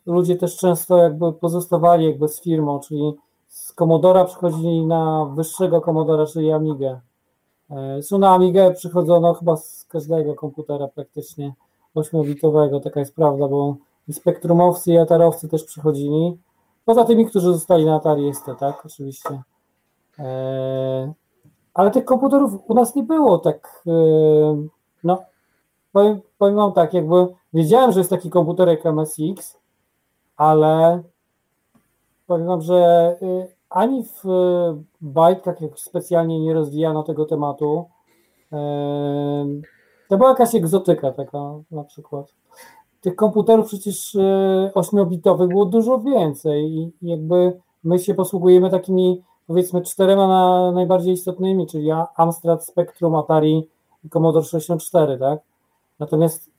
ludzie 0.05 0.35
też 0.35 0.57
często 0.57 0.97
jakby 0.97 1.33
pozostawali 1.33 2.05
jakby 2.05 2.27
z 2.27 2.41
firmą, 2.41 2.79
czyli 2.79 3.13
z 3.47 3.73
Commodora 3.73 4.25
przychodzili 4.25 4.85
na 4.85 5.25
wyższego 5.35 5.81
Commodora, 5.81 6.25
czyli 6.25 6.51
Amigę. 6.51 6.99
Są 8.01 8.17
na 8.17 8.33
Amigę 8.33 8.73
przychodzono 8.73 9.33
chyba 9.33 9.57
z 9.57 9.85
każdego 9.89 10.35
komputera 10.35 10.87
praktycznie 10.87 11.53
8-bitowego, 11.95 12.79
taka 12.83 12.99
jest 12.99 13.15
prawda, 13.15 13.47
bo 13.47 13.75
spektrumowcy 14.11 14.91
i 14.91 14.97
atarowcy 14.97 15.47
też 15.47 15.63
przychodzili. 15.63 16.37
Poza 16.85 17.05
tymi, 17.05 17.25
którzy 17.25 17.53
zostali 17.53 17.85
na 17.85 17.95
Atari 17.95 18.33
ST, 18.33 18.45
tak, 18.59 18.85
oczywiście. 18.85 19.41
Eee, 20.19 21.11
ale 21.73 21.91
tych 21.91 22.05
komputerów 22.05 22.51
u 22.67 22.73
nas 22.73 22.95
nie 22.95 23.03
było 23.03 23.37
tak, 23.37 23.83
no, 25.03 25.17
powiem, 25.99 26.21
powiem 26.37 26.55
wam 26.55 26.73
tak, 26.73 26.93
jakby 26.93 27.27
wiedziałem, 27.53 27.91
że 27.91 27.99
jest 27.99 28.09
taki 28.09 28.29
komputer 28.29 28.67
jak 28.67 28.85
MSX, 28.85 29.57
ale 30.37 31.03
powiem 32.27 32.47
wam, 32.47 32.61
że 32.61 33.15
y, 33.21 33.47
ani 33.69 34.03
w 34.03 34.25
y, 34.25 34.83
bajkach 35.01 35.61
jak 35.61 35.79
specjalnie 35.79 36.39
nie 36.39 36.53
rozwijano 36.53 37.03
tego 37.03 37.25
tematu. 37.25 37.85
Eee, 38.51 39.61
to 40.09 40.17
była 40.17 40.29
jakaś 40.29 40.55
egzotyka 40.55 41.11
taka 41.11 41.39
na 41.71 41.83
przykład 41.83 42.33
tych 43.01 43.15
komputerów 43.15 43.67
przecież 43.67 44.15
8-bitowych 44.75 45.45
e, 45.45 45.47
było 45.47 45.65
dużo 45.65 45.99
więcej 45.99 46.65
i 46.65 46.91
jakby 47.01 47.59
my 47.83 47.99
się 47.99 48.13
posługujemy 48.13 48.69
takimi 48.69 49.23
powiedzmy 49.47 49.81
czterema 49.81 50.27
na, 50.27 50.71
najbardziej 50.71 51.13
istotnymi, 51.13 51.67
czyli 51.67 51.89
Amstrad, 52.15 52.65
Spectrum, 52.65 53.15
Atari 53.15 53.67
i 54.03 54.09
Commodore 54.09 54.45
64, 54.45 55.17
tak? 55.17 55.39
Natomiast 55.99 56.51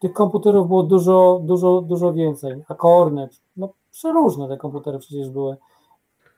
tych 0.00 0.12
komputerów 0.12 0.68
było 0.68 0.82
dużo, 0.82 1.40
dużo, 1.44 1.80
dużo 1.80 2.12
więcej. 2.12 2.62
A 2.68 2.74
Kornet, 2.74 3.40
no 3.56 3.72
przeróżne 3.90 4.48
te 4.48 4.56
komputery 4.56 4.98
przecież 4.98 5.30
były. 5.30 5.56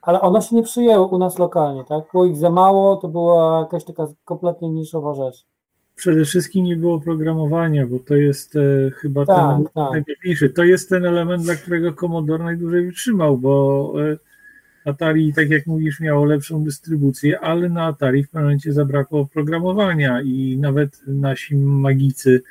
Ale 0.03 0.20
one 0.20 0.43
się 0.43 0.57
nie 0.57 0.62
przyjęły 0.62 1.07
u 1.07 1.18
nas 1.18 1.38
lokalnie, 1.38 1.84
tak? 1.84 2.05
Było 2.12 2.24
ich 2.24 2.36
za 2.36 2.51
mało, 2.51 2.97
to 2.97 3.09
była 3.09 3.61
jakaś 3.61 3.84
taka 3.84 4.07
kompletnie 4.24 4.70
niszowa 4.70 5.14
rzecz 5.14 5.47
przede 6.01 6.24
wszystkim 6.24 6.64
nie 6.64 6.76
było 6.76 7.01
programowania, 7.01 7.86
bo 7.86 7.99
to 7.99 8.14
jest 8.14 8.57
e, 8.57 8.91
chyba 8.91 9.26
tak, 9.26 9.57
ten 9.57 9.64
tak. 9.64 9.93
najważniejszy. 9.93 10.51
To 10.51 10.64
jest 10.64 10.88
ten 10.88 11.07
element, 11.07 11.43
dla 11.43 11.55
którego 11.55 11.93
Commodore 11.93 12.45
najdłużej 12.45 12.86
wytrzymał, 12.86 13.38
bo 13.38 13.93
e, 14.12 14.16
Atari, 14.85 15.35
tak 15.35 15.51
jak 15.51 15.66
mówisz, 15.66 16.01
miało 16.01 16.24
lepszą 16.24 16.64
dystrybucję, 16.64 17.41
ale 17.41 17.68
na 17.68 17.87
Atari 17.87 18.24
w 18.24 18.26
pewnym 18.26 18.45
momencie 18.45 18.72
zabrakło 18.72 19.20
oprogramowania 19.20 20.22
i 20.22 20.59
nawet 20.61 21.01
nasi 21.07 21.57
magicy 21.57 22.43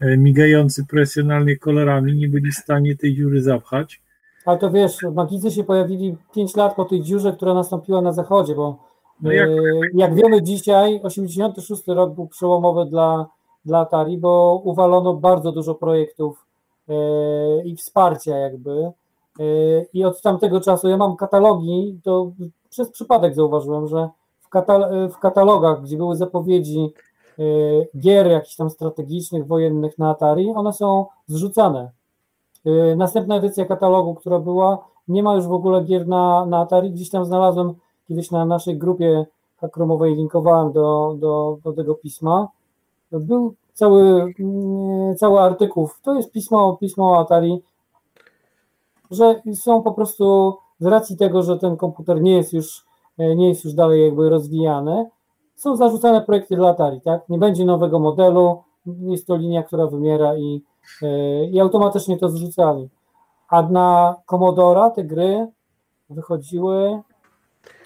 e, 0.00 0.16
migający 0.16 0.86
profesjonalnie 0.86 1.56
kolorami 1.56 2.16
nie 2.16 2.28
byli 2.28 2.50
w 2.52 2.54
stanie 2.54 2.96
tej 2.96 3.14
dziury 3.14 3.42
zapchać. 3.42 4.00
Ale 4.44 4.58
to 4.58 4.70
wiesz, 4.70 4.96
magicy 5.14 5.50
się 5.50 5.64
pojawili 5.64 6.16
5 6.34 6.56
lat 6.56 6.74
po 6.74 6.84
tej 6.84 7.02
dziurze, 7.02 7.32
która 7.32 7.54
nastąpiła 7.54 8.00
na 8.00 8.12
zachodzie, 8.12 8.54
bo 8.54 8.88
no 9.22 9.32
jak... 9.32 9.48
E, 9.48 9.52
jak 9.94 10.14
wiemy 10.14 10.42
dzisiaj, 10.42 11.00
86 11.02 11.82
rok 11.86 12.14
był 12.14 12.26
przełomowy 12.26 12.90
dla, 12.90 13.26
dla 13.64 13.78
Atari, 13.78 14.18
bo 14.18 14.62
uwalono 14.64 15.14
bardzo 15.14 15.52
dużo 15.52 15.74
projektów 15.74 16.46
e, 16.88 16.94
i 17.64 17.76
wsparcia 17.76 18.36
jakby. 18.36 18.90
E, 19.38 19.42
I 19.92 20.04
od 20.04 20.20
tamtego 20.20 20.60
czasu 20.60 20.88
ja 20.88 20.96
mam 20.96 21.16
katalogi, 21.16 22.00
to 22.02 22.30
przez 22.70 22.90
przypadek 22.90 23.34
zauważyłem, 23.34 23.88
że 23.88 24.08
w, 24.40 24.48
katal 24.48 25.08
w 25.08 25.18
katalogach, 25.18 25.82
gdzie 25.82 25.96
były 25.96 26.16
zapowiedzi 26.16 26.92
gier 27.98 28.26
jakichś 28.26 28.56
tam 28.56 28.70
strategicznych, 28.70 29.46
wojennych 29.46 29.98
na 29.98 30.10
Atari, 30.10 30.50
one 30.50 30.72
są 30.72 31.06
zrzucane. 31.26 31.90
Następna 32.96 33.36
edycja 33.36 33.64
katalogu, 33.64 34.14
która 34.14 34.38
była, 34.38 34.78
nie 35.08 35.22
ma 35.22 35.34
już 35.34 35.46
w 35.46 35.52
ogóle 35.52 35.84
gier 35.84 36.08
na, 36.08 36.46
na 36.46 36.60
Atari. 36.60 36.90
Gdzieś 36.90 37.10
tam 37.10 37.24
znalazłem 37.24 37.74
kiedyś 38.08 38.30
na 38.30 38.44
naszej 38.44 38.78
grupie 38.78 39.26
hakromowej 39.56 40.16
linkowałem 40.16 40.72
do, 40.72 41.16
do, 41.18 41.58
do 41.64 41.72
tego 41.72 41.94
pisma. 41.94 42.48
Był 43.12 43.54
cały, 43.74 44.34
mm, 44.40 45.16
cały 45.16 45.40
artykuł, 45.40 45.88
to 46.02 46.14
jest 46.14 46.32
pismo, 46.32 46.76
pismo 46.80 47.10
o 47.10 47.18
Atari, 47.18 47.62
że 49.10 49.42
są 49.54 49.82
po 49.82 49.92
prostu 49.92 50.56
z 50.80 50.86
racji 50.86 51.16
tego, 51.16 51.42
że 51.42 51.58
ten 51.58 51.76
komputer 51.76 52.22
nie 52.22 52.36
jest 52.36 52.52
już, 52.52 52.86
nie 53.18 53.48
jest 53.48 53.64
już 53.64 53.74
dalej 53.74 54.04
jakby 54.04 54.30
rozwijany, 54.30 55.06
są 55.54 55.76
zarzucane 55.76 56.20
projekty 56.20 56.56
dla 56.56 56.68
Atari, 56.68 57.00
tak? 57.00 57.28
Nie 57.28 57.38
będzie 57.38 57.64
nowego 57.64 57.98
modelu, 57.98 58.62
jest 58.86 59.26
to 59.26 59.36
linia, 59.36 59.62
która 59.62 59.86
wymiera 59.86 60.36
i, 60.36 60.62
i 61.50 61.60
automatycznie 61.60 62.18
to 62.18 62.28
zrzucali. 62.28 62.88
A 63.48 63.62
na 63.62 64.16
Commodora 64.26 64.90
te 64.90 65.04
gry 65.04 65.46
wychodziły 66.10 67.02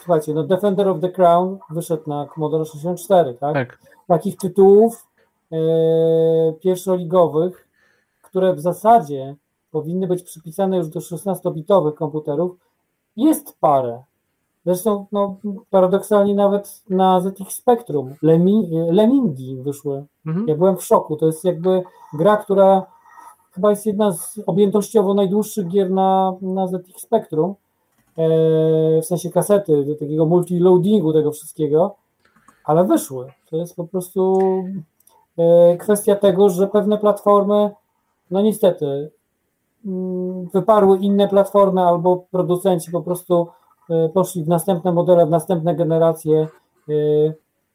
Słuchajcie, 0.03 0.35
no 0.35 0.43
Defender 0.43 0.89
of 0.89 1.01
the 1.01 1.11
Crown 1.11 1.59
wyszedł 1.71 2.03
na 2.07 2.27
Commodore 2.35 2.65
64, 2.65 3.35
tak? 3.35 3.55
tak. 3.55 3.79
Takich 4.09 4.37
tytułów 4.37 5.07
e, 5.53 5.57
pierwszoligowych, 6.53 7.69
które 8.23 8.55
w 8.55 8.61
zasadzie 8.61 9.37
powinny 9.73 10.07
być 10.07 10.23
przypisane 10.23 10.77
już 10.77 10.89
do 10.89 11.01
16-bitowych 11.01 11.95
komputerów, 11.95 12.57
jest 13.17 13.57
parę. 13.61 14.03
Zresztą 14.67 15.07
no, 15.13 15.37
paradoksalnie 15.71 16.35
nawet 16.35 16.83
na 16.91 17.21
ZX 17.21 17.55
Spectrum 17.55 18.15
Lemi, 18.23 18.71
Lemingi 18.91 19.57
wyszły. 19.57 20.05
Mhm. 20.27 20.49
Ja 20.49 20.55
byłem 20.55 20.77
w 20.77 20.85
szoku. 20.85 21.17
To 21.17 21.27
jest 21.27 21.45
jakby 21.45 21.83
gra, 22.15 22.37
która 22.37 22.87
chyba 23.53 23.71
jest 23.71 23.87
jedna 23.87 24.13
z 24.13 24.41
objętościowo 24.47 25.15
najdłuższych 25.15 25.69
gier 25.69 25.91
na, 25.91 26.37
na 26.41 26.67
ZX 26.67 27.03
Spectrum 27.03 27.55
E, 28.19 29.03
w 29.03 29.07
sensie 29.07 29.31
kasety, 29.31 29.85
do 29.85 29.95
takiego 29.95 30.27
multiloadingu 30.27 31.13
tego 31.13 31.33
wszystkiego, 31.33 31.95
ale 32.65 32.85
wyszły. 32.85 33.27
To 33.51 33.57
jest 33.57 33.77
po 33.77 33.85
prostu 33.85 34.41
e, 35.39 35.77
kwestia 35.77 36.17
tego, 36.17 36.51
że 36.51 36.67
pewne 36.67 36.99
platformy, 36.99 37.71
no 38.31 38.43
niestety, 38.43 39.11
wyparły 40.55 40.99
inne 40.99 41.29
platformy 41.29 41.81
albo 41.81 42.25
producenci 42.31 42.91
po 42.91 43.03
prostu 43.03 43.49
e, 43.91 44.09
poszli 44.09 44.45
w 44.45 44.49
następne 44.49 44.93
modele, 44.93 45.27
w 45.27 45.31
następne 45.31 45.75
generacje. 45.75 46.49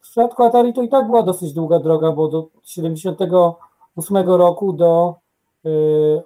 przypadku 0.00 0.42
Atari 0.42 0.72
to 0.72 0.82
i 0.82 0.88
tak 0.88 1.06
była 1.06 1.22
dosyć 1.22 1.52
długa 1.52 1.78
droga, 1.78 2.12
bo 2.12 2.28
do 2.28 2.46
78 2.62 4.16
roku 4.16 4.72
do 4.72 5.14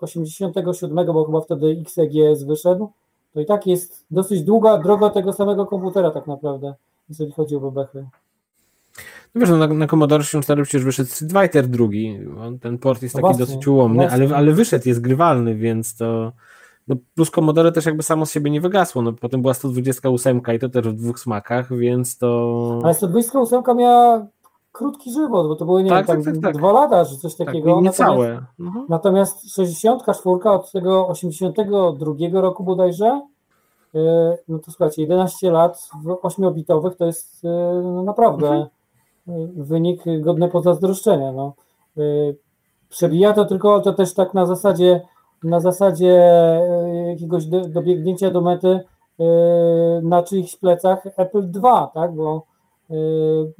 87, 0.00 1.06
bo 1.06 1.24
chyba 1.24 1.40
wtedy 1.40 1.76
XEGS 1.80 2.42
wyszedł, 2.42 2.88
to 3.34 3.40
i 3.40 3.46
tak 3.46 3.66
jest 3.66 4.06
dosyć 4.10 4.42
długa 4.42 4.78
droga 4.78 5.10
tego 5.10 5.32
samego 5.32 5.66
komputera 5.66 6.10
tak 6.10 6.26
naprawdę, 6.26 6.74
jeżeli 7.08 7.32
chodzi 7.32 7.56
o 7.56 7.60
bebechy. 7.60 8.06
No 9.34 9.40
wiesz, 9.40 9.50
no 9.50 9.56
na, 9.56 9.66
na 9.66 9.86
Commodore 9.86 10.24
64 10.24 10.62
przecież 10.62 10.84
wyszedł 10.84 11.10
Street 11.10 11.32
Fighter 11.32 11.68
drugi, 11.68 12.18
ten 12.60 12.78
port 12.78 13.02
jest 13.02 13.14
no 13.14 13.20
taki 13.20 13.28
właśnie, 13.28 13.46
dosyć 13.46 13.68
ułomny, 13.68 14.10
ale, 14.10 14.36
ale 14.36 14.52
wyszedł, 14.52 14.88
jest 14.88 15.00
grywalny, 15.00 15.54
więc 15.54 15.96
to... 15.96 16.32
No 16.88 16.96
plus 17.14 17.30
Commodore 17.30 17.72
też 17.72 17.86
jakby 17.86 18.02
samo 18.02 18.26
z 18.26 18.32
siebie 18.32 18.50
nie 18.50 18.60
wygasło, 18.60 19.02
no 19.02 19.12
potem 19.12 19.42
była 19.42 19.54
128 19.54 20.40
i 20.56 20.58
to 20.58 20.68
też 20.68 20.88
w 20.88 20.94
dwóch 20.94 21.18
smakach, 21.18 21.76
więc 21.76 22.18
to... 22.18 22.78
Ale 22.84 22.94
128 22.94 23.76
miała 23.76 24.26
krótki 24.72 25.12
żywot, 25.12 25.48
bo 25.48 25.56
to 25.56 25.64
były, 25.64 25.82
nie 25.82 25.90
tak, 25.90 26.06
wiem, 26.06 26.24
tak, 26.24 26.34
tak, 26.34 26.42
tak, 26.42 26.56
dwa 26.56 26.72
lata, 26.72 27.04
czy 27.04 27.16
coś 27.16 27.34
tak, 27.34 27.46
takiego. 27.46 27.74
Tak, 27.74 27.84
niecałe. 27.84 28.42
Mhm. 28.60 28.86
Natomiast 28.88 29.54
64 29.54 30.18
od 30.44 30.72
tego 30.72 31.08
82 31.08 32.40
roku 32.40 32.64
bodajże, 32.64 33.22
y, 33.94 33.98
no 34.48 34.58
to 34.58 34.70
słuchajcie, 34.70 35.02
11 35.02 35.50
lat 35.50 35.88
w 36.04 36.06
8-bitowych 36.06 36.94
to 36.94 37.06
jest 37.06 37.44
y, 37.44 37.48
no 37.82 38.02
naprawdę 38.02 38.46
mhm. 38.46 38.66
Y, 39.28 39.32
wynik 39.56 40.02
godny 40.20 40.48
pozazdroszczenia. 40.48 41.32
No. 41.32 41.54
Przebija 42.88 43.32
to 43.32 43.44
tylko, 43.44 43.80
to 43.80 43.92
też 43.92 44.14
tak 44.14 44.34
na 44.34 44.46
zasadzie 44.46 45.00
na 45.42 45.60
zasadzie 45.60 46.30
jakiegoś 47.06 47.46
dobiegnięcia 47.46 48.30
do 48.30 48.40
mety 48.40 48.80
na 50.02 50.22
czyichś 50.22 50.56
plecach 50.56 51.06
Apple 51.16 51.50
2, 51.50 51.90
tak, 51.94 52.14
bo 52.14 52.46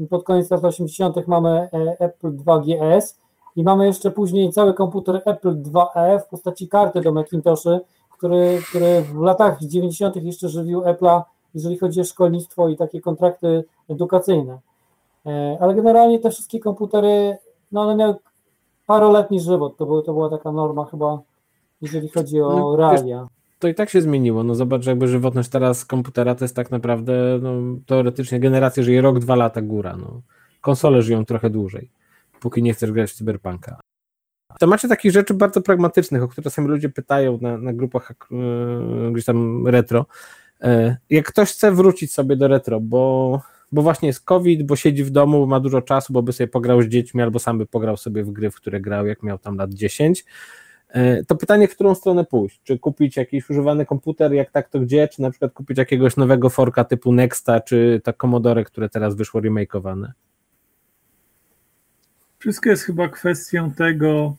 Y, 0.01 0.07
pod 0.11 0.25
koniec 0.25 0.51
lat 0.51 0.65
80. 0.65 1.27
mamy 1.27 1.51
e, 1.51 1.97
Apple 2.01 2.37
2 2.37 2.59
GS 2.59 3.19
i 3.57 3.63
mamy 3.63 3.87
jeszcze 3.87 4.11
później 4.11 4.53
cały 4.53 4.75
komputer 4.75 5.23
Apple 5.25 5.63
2e 5.63 6.21
w 6.21 6.27
postaci 6.27 6.69
karty 6.69 7.01
do 7.01 7.13
Macintoshy, 7.13 7.81
który, 8.11 8.59
który 8.69 9.03
w 9.03 9.21
latach 9.21 9.65
90. 9.65 10.17
jeszcze 10.17 10.49
żywił 10.49 10.81
Apple'a, 10.81 11.23
jeżeli 11.55 11.79
chodzi 11.79 12.01
o 12.01 12.05
szkolnictwo 12.05 12.69
i 12.69 12.77
takie 12.77 13.01
kontrakty 13.01 13.65
edukacyjne. 13.89 14.59
E, 15.27 15.57
ale 15.61 15.75
generalnie 15.75 16.19
te 16.19 16.31
wszystkie 16.31 16.61
komputery, 16.61 17.37
no 17.73 17.83
one 17.83 17.97
miały 17.97 18.15
paroletni 18.87 19.41
żywot, 19.41 19.77
to, 19.77 19.87
był, 19.87 20.03
to 20.03 20.13
była 20.13 20.31
taka 20.31 20.53
norma 20.53 20.85
chyba, 20.85 21.21
jeżeli 21.81 22.09
chodzi 22.09 22.41
o 22.41 22.49
no, 22.49 22.77
realia 22.77 23.29
to 23.63 23.69
i 23.69 23.75
tak 23.75 23.91
się 23.91 24.03
zmieniło. 24.03 24.45
No 24.45 24.55
zobacz, 24.55 24.87
jakby 24.87 25.09
żywotność 25.09 25.49
teraz 25.49 25.85
komputera 25.85 26.35
to 26.35 26.45
jest 26.45 26.57
tak 26.57 26.71
naprawdę, 26.71 27.39
no, 27.43 27.53
teoretycznie 27.87 28.41
generacja 28.41 28.83
żyje 28.83 29.01
rok, 29.01 29.19
dwa 29.19 29.37
lata 29.37 29.63
góra. 29.63 29.97
No. 29.97 30.23
Konsole 30.61 31.03
żyją 31.03 31.25
trochę 31.25 31.51
dłużej, 31.51 31.91
póki 32.41 32.63
nie 32.63 32.75
chcesz 32.75 32.93
grać 32.93 33.11
w 33.11 33.15
cyberpunka. 33.15 33.81
to 34.59 34.67
macie 34.67 34.89
takich 34.89 35.13
rzeczy 35.13 35.35
bardzo 35.35 35.61
pragmatycznych, 35.61 36.23
o 36.23 36.29
które 36.29 36.45
czasami 36.45 36.69
ludzie 36.69 36.89
pytają 36.89 37.39
na, 37.41 37.59
na 37.59 37.73
grupach 37.73 38.13
yy, 38.31 39.13
gdzieś 39.13 39.25
tam 39.25 39.67
retro. 39.67 40.07
Yy, 40.63 40.97
jak 41.11 41.27
ktoś 41.27 41.53
chce 41.53 41.73
wrócić 41.73 42.13
sobie 42.13 42.37
do 42.37 42.49
retro, 42.49 42.81
bo, 42.81 43.41
bo 43.73 43.83
właśnie 43.83 44.07
jest 44.07 44.25
COVID, 44.25 44.63
bo 44.63 44.77
siedzi 44.77 45.05
w 45.05 45.11
domu, 45.11 45.47
ma 45.47 45.61
dużo 45.61 45.83
czasu, 45.83 46.13
bo 46.13 46.23
by 46.23 46.33
sobie 46.33 46.49
pograł 46.49 46.83
z 46.83 46.87
dziećmi, 46.87 47.23
albo 47.23 47.39
sam 47.39 47.59
by 47.59 47.67
pograł 47.67 47.97
sobie 47.97 48.25
w 48.25 48.31
gry, 48.31 48.51
w 48.51 48.55
które 48.55 48.81
grał, 48.81 49.07
jak 49.07 49.23
miał 49.23 49.39
tam 49.39 49.57
lat 49.57 49.75
10, 49.75 50.25
yy, 50.95 51.25
to 51.25 51.37
pytanie, 51.37 51.69
w 51.69 51.75
którą 51.75 51.95
stronę 51.95 52.25
pójść? 52.25 52.61
Czy 52.65 52.79
kupić 52.79 53.17
jakiś 53.17 53.51
używany 53.51 53.87
komputer, 53.87 54.33
jak 54.33 54.51
tak 54.51 54.69
to 54.69 54.81
gdzie, 54.81 55.09
czy 55.09 55.23
na 55.23 55.31
przykład 55.31 55.53
kupić 55.53 55.79
jakiegoś 55.79 56.17
nowego 56.17 56.51
forka 56.51 56.85
typu 56.85 57.13
Nexta, 57.13 57.61
czy 57.61 58.01
ta 58.05 58.13
Commodore, 58.13 58.65
które 58.65 58.89
teraz 58.89 59.15
wyszło 59.15 59.41
remakeowane? 59.41 60.13
Wszystko 62.39 62.71
jest 62.71 62.83
chyba 62.83 63.09
kwestią 63.09 63.73
tego, 63.73 64.37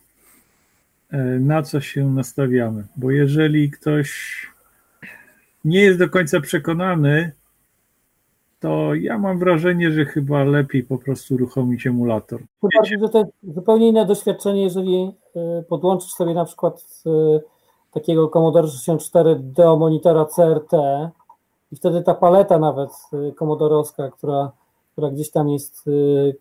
e, 1.12 1.18
na 1.40 1.64
co 1.64 1.82
się 1.82 2.14
nastawiamy. 2.14 2.84
Bo 2.96 3.12
jeżeli 3.12 3.72
ktoś 3.72 4.42
nie 5.66 5.82
jest 5.82 6.00
do 6.00 6.10
końca 6.10 6.42
przekonany, 6.42 7.32
to 8.64 8.96
ja 8.96 9.18
mam 9.18 9.40
wrażenie, 9.40 9.92
że 9.92 10.06
chyba 10.06 10.44
lepiej 10.44 10.84
po 10.84 10.98
prostu 10.98 11.36
uruchomić 11.36 11.88
emulator. 11.88 12.42
Bardziej, 12.76 13.00
to 13.12 13.18
jest 13.18 13.32
zupełnie 13.44 13.88
inne 13.88 14.06
doświadczenie, 14.06 14.64
jeżeli 14.64 15.12
e, 15.36 15.64
podłączysz 15.64 16.12
sobie 16.12 16.34
na 16.34 16.46
przykład 16.46 17.04
e, 17.06 17.40
takiego 17.92 18.28
Commodore 18.28 18.68
64 18.68 19.36
do 19.40 19.78
monitora 19.78 20.26
CRT 20.26 20.72
i 21.72 21.76
wtedy 21.76 22.02
ta 22.02 22.14
paleta 22.14 22.60
nawet 22.60 22.90
komodorowska, 23.36 24.12
która 24.12 24.52
która 24.92 25.10
gdzieś 25.10 25.32
tam 25.32 25.50
jest 25.50 25.90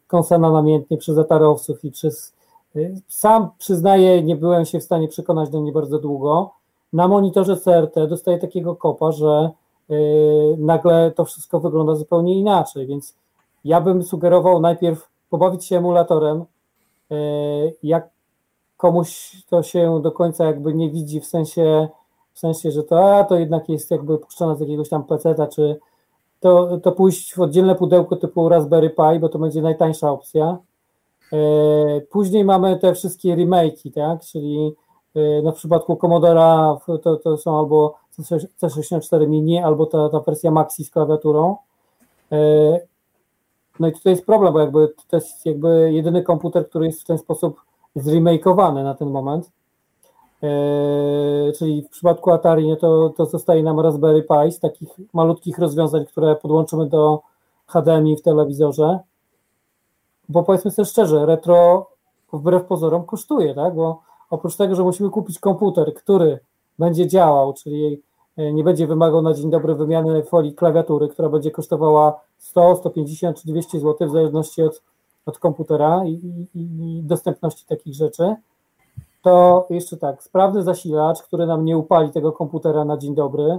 kąsana 0.07 0.53
namiętnie 0.53 0.97
przez 0.97 1.19
atarowców 1.19 1.85
i 1.85 1.91
przez. 1.91 2.35
Sam 3.09 3.49
przyznaję, 3.59 4.23
nie 4.23 4.37
byłem 4.37 4.65
się 4.65 4.81
w 4.81 4.85
stanie 4.85 5.09
przekonać 5.09 5.51
do 5.51 5.61
niej 5.61 5.73
bardzo 5.73 5.99
długo. 5.99 6.51
Na 6.93 7.09
monitorze 7.09 7.57
CRT 7.57 8.07
dostaję 8.09 8.39
takiego 8.39 8.77
kopa, 8.77 9.13
że 9.13 9.51
nagle 10.59 11.11
to 11.11 11.25
wszystko 11.25 11.61
wygląda 11.61 11.95
zupełnie 11.95 12.39
inaczej, 12.39 12.87
więc 12.87 13.15
ja 13.65 13.81
bym 13.81 14.03
sugerował 14.03 14.61
najpierw 14.61 15.09
pobawić 15.31 15.65
się 15.65 15.77
emulatorem. 15.77 16.45
Jak 17.83 18.09
komuś 18.77 19.37
to 19.49 19.63
się 19.63 20.01
do 20.03 20.13
końca 20.13 20.45
jakby 20.45 20.75
nie 20.75 20.91
widzi, 20.91 21.21
w 21.21 21.27
sensie, 21.27 21.89
w 22.33 22.39
sensie 22.39 22.71
że 22.71 22.83
to, 22.83 23.17
a, 23.17 23.25
to 23.25 23.39
jednak 23.39 23.69
jest 23.69 23.91
jakby 23.91 24.19
puszczone 24.19 24.57
z 24.57 24.61
jakiegoś 24.61 24.89
tam 24.89 25.05
peceta, 25.05 25.47
czy, 25.47 25.81
to, 26.41 26.79
to 26.79 26.93
pójść 26.93 27.35
w 27.35 27.41
oddzielne 27.41 27.75
pudełko 27.75 28.17
typu 28.17 28.49
Raspberry 28.49 28.91
Pi, 28.91 29.19
bo 29.21 29.29
to 29.29 29.39
będzie 29.39 29.63
najtańsza 29.63 30.11
opcja. 30.11 30.59
E, 31.33 32.01
później 32.01 32.45
mamy 32.45 32.79
te 32.79 32.95
wszystkie 32.95 33.37
remake'i, 33.37 33.93
tak? 33.93 34.21
czyli 34.21 34.75
no 35.43 35.53
w 35.53 35.55
przypadku 35.55 35.97
Commodora 35.97 36.77
to, 37.03 37.17
to 37.17 37.37
są 37.37 37.59
albo 37.59 37.95
C64 38.63 39.29
Mini, 39.29 39.59
albo 39.59 39.87
ta, 39.87 40.09
ta 40.09 40.21
wersja 40.21 40.51
Maxi 40.51 40.85
z 40.85 40.91
klawiaturą. 40.91 41.57
E, 42.33 42.81
no 43.81 43.89
i 43.89 43.93
tutaj 43.93 44.13
jest 44.13 44.27
problem, 44.27 44.53
bo 44.53 44.61
jakby 44.61 44.95
to 45.09 45.17
jest 45.17 45.47
jakby 45.47 45.93
jedyny 45.93 46.23
komputer, 46.23 46.69
który 46.69 46.87
jest 46.87 47.03
w 47.03 47.05
ten 47.07 47.19
sposób 47.19 47.61
zremakeowany 47.97 48.85
na 48.85 48.95
ten 48.95 49.11
moment. 49.11 49.51
Eee, 50.43 51.53
czyli 51.53 51.83
w 51.83 51.89
przypadku 51.89 52.31
Atari 52.31 52.69
no 52.69 52.77
to, 52.77 53.13
to 53.17 53.27
zostaje 53.27 53.63
nam 53.63 53.81
Raspberry 53.81 54.23
Pi 54.23 54.53
z 54.53 54.61
takich 54.61 54.89
malutkich 55.13 55.59
rozwiązań, 55.59 56.07
które 56.07 56.37
podłączymy 56.37 56.87
do 56.87 57.21
HDMI 57.67 58.17
w 58.17 58.23
telewizorze. 58.23 58.99
Bo 60.29 60.43
powiedzmy 60.43 60.71
sobie 60.71 60.87
szczerze, 60.87 61.27
retro 61.27 61.87
wbrew 62.33 62.65
pozorom 62.65 63.05
kosztuje, 63.05 63.55
tak? 63.55 63.75
Bo 63.75 64.01
oprócz 64.31 64.57
tego, 64.57 64.75
że 64.75 64.83
musimy 64.83 65.11
kupić 65.11 65.39
komputer, 65.39 65.95
który 65.95 66.39
będzie 66.83 67.07
działał, 67.09 67.53
czyli 67.53 68.03
e, 68.37 68.53
nie 68.53 68.65
będzie 68.65 68.87
wymagał 68.87 69.23
na 69.23 69.35
dzień 69.35 69.51
dobry 69.51 69.75
wymiany 69.75 70.23
folii 70.23 70.55
klawiatury, 70.55 71.09
która 71.09 71.29
będzie 71.29 71.51
kosztowała 71.51 72.21
100, 72.39 72.77
150 72.77 73.41
czy 73.41 73.47
200 73.47 73.81
zł 73.81 74.09
w 74.09 74.13
zależności 74.13 74.63
od, 74.63 74.83
od 75.27 75.39
komputera 75.39 76.05
i, 76.05 76.11
i, 76.11 76.49
i 76.55 77.03
dostępności 77.03 77.67
takich 77.67 77.95
rzeczy. 77.95 78.35
To 79.23 79.67
jeszcze 79.71 79.97
tak, 79.97 80.23
sprawny 80.23 80.63
zasilacz, 80.63 81.23
który 81.23 81.47
nam 81.47 81.65
nie 81.65 81.79
upali 81.79 82.11
tego 82.11 82.33
komputera 82.33 82.85
na 82.85 82.97
dzień 82.97 83.15
dobry, 83.15 83.59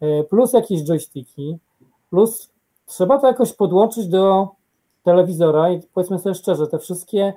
e, 0.00 0.24
plus 0.24 0.52
jakieś 0.52 0.84
joysticki, 0.84 1.58
plus 2.10 2.50
trzeba 2.86 3.18
to 3.18 3.26
jakoś 3.26 3.52
podłączyć 3.52 4.08
do 4.08 4.48
telewizora 5.02 5.70
i 5.70 5.80
powiedzmy 5.94 6.18
sobie 6.18 6.34
szczerze, 6.34 6.66
te 6.66 6.78
wszystkie 6.78 7.32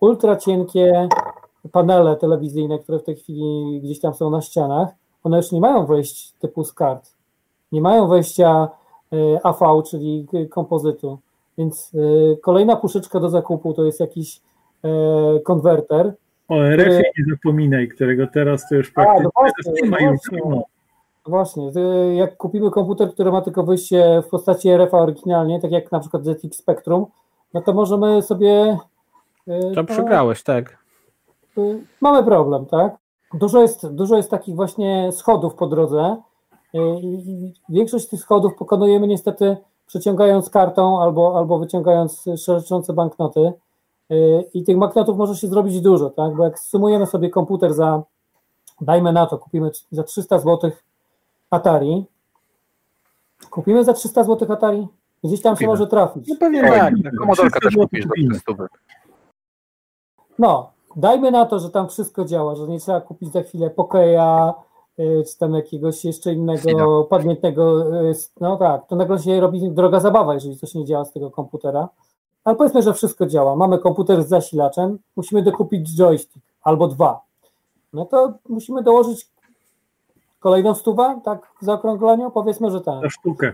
ultra 0.00 0.36
cienkie 0.36 1.08
panele 1.72 2.16
telewizyjne, 2.16 2.78
które 2.78 2.98
w 2.98 3.04
tej 3.04 3.16
chwili 3.16 3.80
gdzieś 3.82 4.00
tam 4.00 4.14
są 4.14 4.30
na 4.30 4.40
ścianach, 4.40 4.88
one 5.24 5.36
już 5.36 5.52
nie 5.52 5.60
mają 5.60 5.86
wejść 5.86 6.32
typu 6.32 6.64
SCART, 6.64 7.16
nie 7.72 7.80
mają 7.80 8.08
wejścia 8.08 8.68
e, 9.12 9.46
AV, 9.46 9.82
czyli 9.86 10.26
kompozytu, 10.50 11.18
więc 11.58 11.92
e, 11.94 12.36
kolejna 12.36 12.76
puszeczka 12.76 13.20
do 13.20 13.28
zakupu 13.28 13.74
to 13.74 13.84
jest 13.84 14.00
jakiś 14.00 14.40
konwerter, 15.44 16.14
o 16.48 16.66
RF 16.66 17.02
nie 17.18 17.24
zapominaj, 17.34 17.88
którego 17.88 18.26
teraz 18.26 18.68
to 18.68 18.74
już 18.74 18.90
praktycznie 18.90 19.20
A, 19.20 19.22
no 19.22 19.30
właśnie, 19.34 19.82
nie 19.82 19.90
ma 19.90 20.00
już. 20.00 20.20
No. 20.44 20.62
Właśnie, 21.26 21.70
jak 22.14 22.36
kupimy 22.36 22.70
komputer, 22.70 23.12
który 23.14 23.32
ma 23.32 23.42
tylko 23.42 23.62
wyjście 23.62 24.22
w 24.26 24.28
postaci 24.28 24.68
RF 24.68 24.94
oryginalnie, 24.94 25.60
tak 25.60 25.70
jak 25.70 25.92
na 25.92 26.00
przykład 26.00 26.24
ZX 26.24 26.56
Spectrum, 26.56 27.06
no 27.54 27.62
to 27.62 27.72
możemy 27.72 28.22
sobie. 28.22 28.78
To 29.74 29.84
przegrałeś, 29.84 30.42
tak. 30.42 30.81
Y, 31.58 31.86
mamy 32.00 32.24
problem, 32.24 32.66
tak? 32.66 32.96
Dużo 33.34 33.62
jest, 33.62 33.88
dużo 33.94 34.16
jest 34.16 34.30
takich 34.30 34.54
właśnie 34.54 35.12
schodów 35.12 35.54
po 35.54 35.66
drodze. 35.66 36.16
Y, 36.74 36.78
I 37.02 37.52
większość 37.68 38.08
tych 38.08 38.20
schodów 38.20 38.54
pokonujemy 38.54 39.06
niestety 39.06 39.56
przeciągając 39.86 40.50
kartą 40.50 41.02
albo, 41.02 41.38
albo 41.38 41.58
wyciągając 41.58 42.24
szerzące 42.36 42.92
banknoty. 42.92 43.52
I 44.54 44.64
tych 44.64 44.76
magnetów 44.76 45.16
może 45.16 45.36
się 45.36 45.48
zrobić 45.48 45.80
dużo, 45.80 46.10
tak? 46.10 46.34
Bo 46.36 46.44
jak 46.44 46.58
sumujemy 46.58 47.06
sobie 47.06 47.30
komputer 47.30 47.74
za, 47.74 48.02
dajmy 48.80 49.12
na 49.12 49.26
to, 49.26 49.38
kupimy 49.38 49.70
za 49.90 50.02
300 50.02 50.38
zł 50.38 50.70
Atari, 51.50 52.04
kupimy 53.50 53.84
za 53.84 53.92
300 53.92 54.24
zł 54.24 54.52
Atari, 54.52 54.88
gdzieś 55.24 55.42
tam 55.42 55.54
kupimy. 55.54 55.66
się 55.66 55.70
może 55.70 55.86
trafić. 55.86 56.28
No 56.28 56.36
pewnie 56.40 56.62
tak. 56.62 56.94
Komodorka 57.18 57.60
też 57.60 57.76
kupisz 57.76 58.04
za 58.04 58.40
300 58.40 58.52
No, 60.38 60.71
dajmy 60.96 61.30
na 61.30 61.46
to, 61.46 61.58
że 61.58 61.70
tam 61.70 61.88
wszystko 61.88 62.24
działa, 62.24 62.56
że 62.56 62.68
nie 62.68 62.80
trzeba 62.80 63.00
kupić 63.00 63.32
za 63.32 63.42
chwilę 63.42 63.70
Pokeja, 63.70 64.54
y, 64.98 65.24
czy 65.30 65.38
tam 65.38 65.54
jakiegoś 65.54 66.04
jeszcze 66.04 66.32
innego 66.32 67.04
pamiętnego, 67.04 67.94
y, 68.10 68.14
no 68.40 68.56
tak, 68.56 68.86
to 68.86 68.96
nagle 68.96 69.18
się 69.18 69.40
robi 69.40 69.70
droga 69.70 70.00
zabawa, 70.00 70.34
jeżeli 70.34 70.56
coś 70.56 70.74
nie 70.74 70.84
działa 70.84 71.04
z 71.04 71.12
tego 71.12 71.30
komputera. 71.30 71.88
Ale 72.44 72.56
powiedzmy, 72.56 72.82
że 72.82 72.94
wszystko 72.94 73.26
działa. 73.26 73.56
Mamy 73.56 73.78
komputer 73.78 74.22
z 74.22 74.28
zasilaczem, 74.28 74.98
musimy 75.16 75.42
dokupić 75.42 75.96
joystick 75.96 76.46
albo 76.62 76.88
dwa. 76.88 77.20
No 77.92 78.04
to 78.04 78.32
musimy 78.48 78.82
dołożyć 78.82 79.28
kolejną 80.40 80.74
stówę, 80.74 81.20
tak 81.24 81.52
w 81.62 81.64
zaokrągleniu? 81.64 82.30
Powiedzmy, 82.30 82.70
że 82.70 82.80
tak. 82.80 83.02
Za 83.02 83.10
sztukę. 83.10 83.52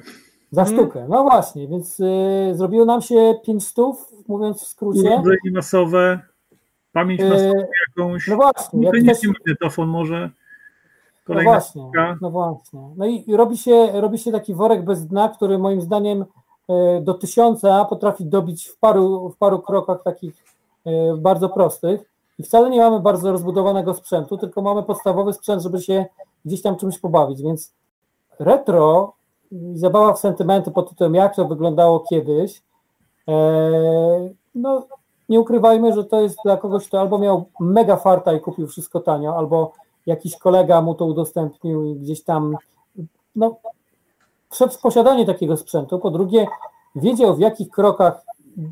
Za 0.51 0.67
sztukę, 0.67 1.07
no 1.09 1.23
właśnie, 1.23 1.69
więc 1.69 2.01
y, 2.01 2.53
zrobiło 2.55 2.85
nam 2.85 3.03
się 3.03 3.35
pięć 3.45 3.67
stów, 3.67 4.13
mówiąc 4.29 4.63
w 4.63 4.67
skrócie. 4.67 5.01
Urządzenie 5.01 5.53
masowe, 5.53 6.21
pamięć 6.93 7.21
y, 7.21 7.29
masową 7.29 7.67
jakąś. 7.89 8.29
No 8.29 8.37
właśnie. 8.37 8.85
Jak 8.85 8.95
ktoś... 8.95 9.23
magnetofon 9.23 9.89
może. 9.89 10.31
no 11.29 11.43
właśnie, 11.43 11.91
no 12.21 12.31
właśnie. 12.31 12.81
No 12.97 13.07
i 13.07 13.25
robi 13.37 13.59
się, 13.59 14.01
robi 14.01 14.19
się 14.19 14.33
taki 14.33 14.55
worek 14.55 14.85
bez 14.85 15.07
dna, 15.07 15.29
który 15.29 15.59
moim 15.59 15.81
zdaniem 15.81 16.25
E, 16.69 17.01
do 17.01 17.15
tysiąca 17.15 17.85
potrafi 17.85 18.27
dobić 18.27 18.69
w 18.69 18.79
paru, 18.79 19.31
w 19.31 19.37
paru 19.37 19.59
krokach 19.59 20.03
takich 20.03 20.45
e, 20.87 21.17
bardzo 21.17 21.49
prostych. 21.49 22.11
I 22.39 22.43
wcale 22.43 22.71
nie 22.71 22.81
mamy 22.81 23.01
bardzo 23.01 23.33
rozbudowanego 23.33 23.95
sprzętu, 23.95 24.39
tylko 24.39 24.63
mamy 24.63 24.83
podstawowy 24.83 25.33
sprzęt, 25.33 25.63
żeby 25.63 25.81
się 25.81 26.07
gdzieś 26.45 26.63
tam 26.63 26.77
czymś 26.77 26.99
pobawić. 26.99 27.43
Więc 27.43 27.75
retro 28.39 29.13
i 29.51 29.73
zabawa 29.75 30.13
w 30.13 30.19
sentymenty 30.19 30.71
pod 30.71 30.89
tytułem 30.91 31.15
jak 31.15 31.37
to 31.37 31.45
wyglądało 31.45 32.01
kiedyś, 32.01 32.63
e, 33.29 33.35
no 34.55 34.87
nie 35.29 35.41
ukrywajmy, 35.41 35.93
że 35.93 36.05
to 36.05 36.21
jest 36.21 36.39
dla 36.45 36.57
kogoś, 36.57 36.89
kto 36.89 37.01
albo 37.01 37.19
miał 37.19 37.45
mega 37.61 37.97
farta 37.97 38.33
i 38.33 38.41
kupił 38.41 38.67
wszystko 38.67 39.01
tanio, 39.01 39.37
albo 39.37 39.73
jakiś 40.07 40.39
kolega 40.39 40.81
mu 40.81 40.95
to 40.95 41.07
udostępnił 41.07 41.85
i 41.85 41.97
gdzieś 41.97 42.25
tam 42.25 42.57
no, 43.37 43.57
przed 44.51 44.79
posiadanie 44.79 45.27
takiego 45.27 45.57
sprzętu, 45.57 45.99
po 45.99 46.11
drugie 46.11 46.47
wiedział 46.97 47.37
w 47.37 47.41
jakich 47.41 47.71
krokach 47.71 48.25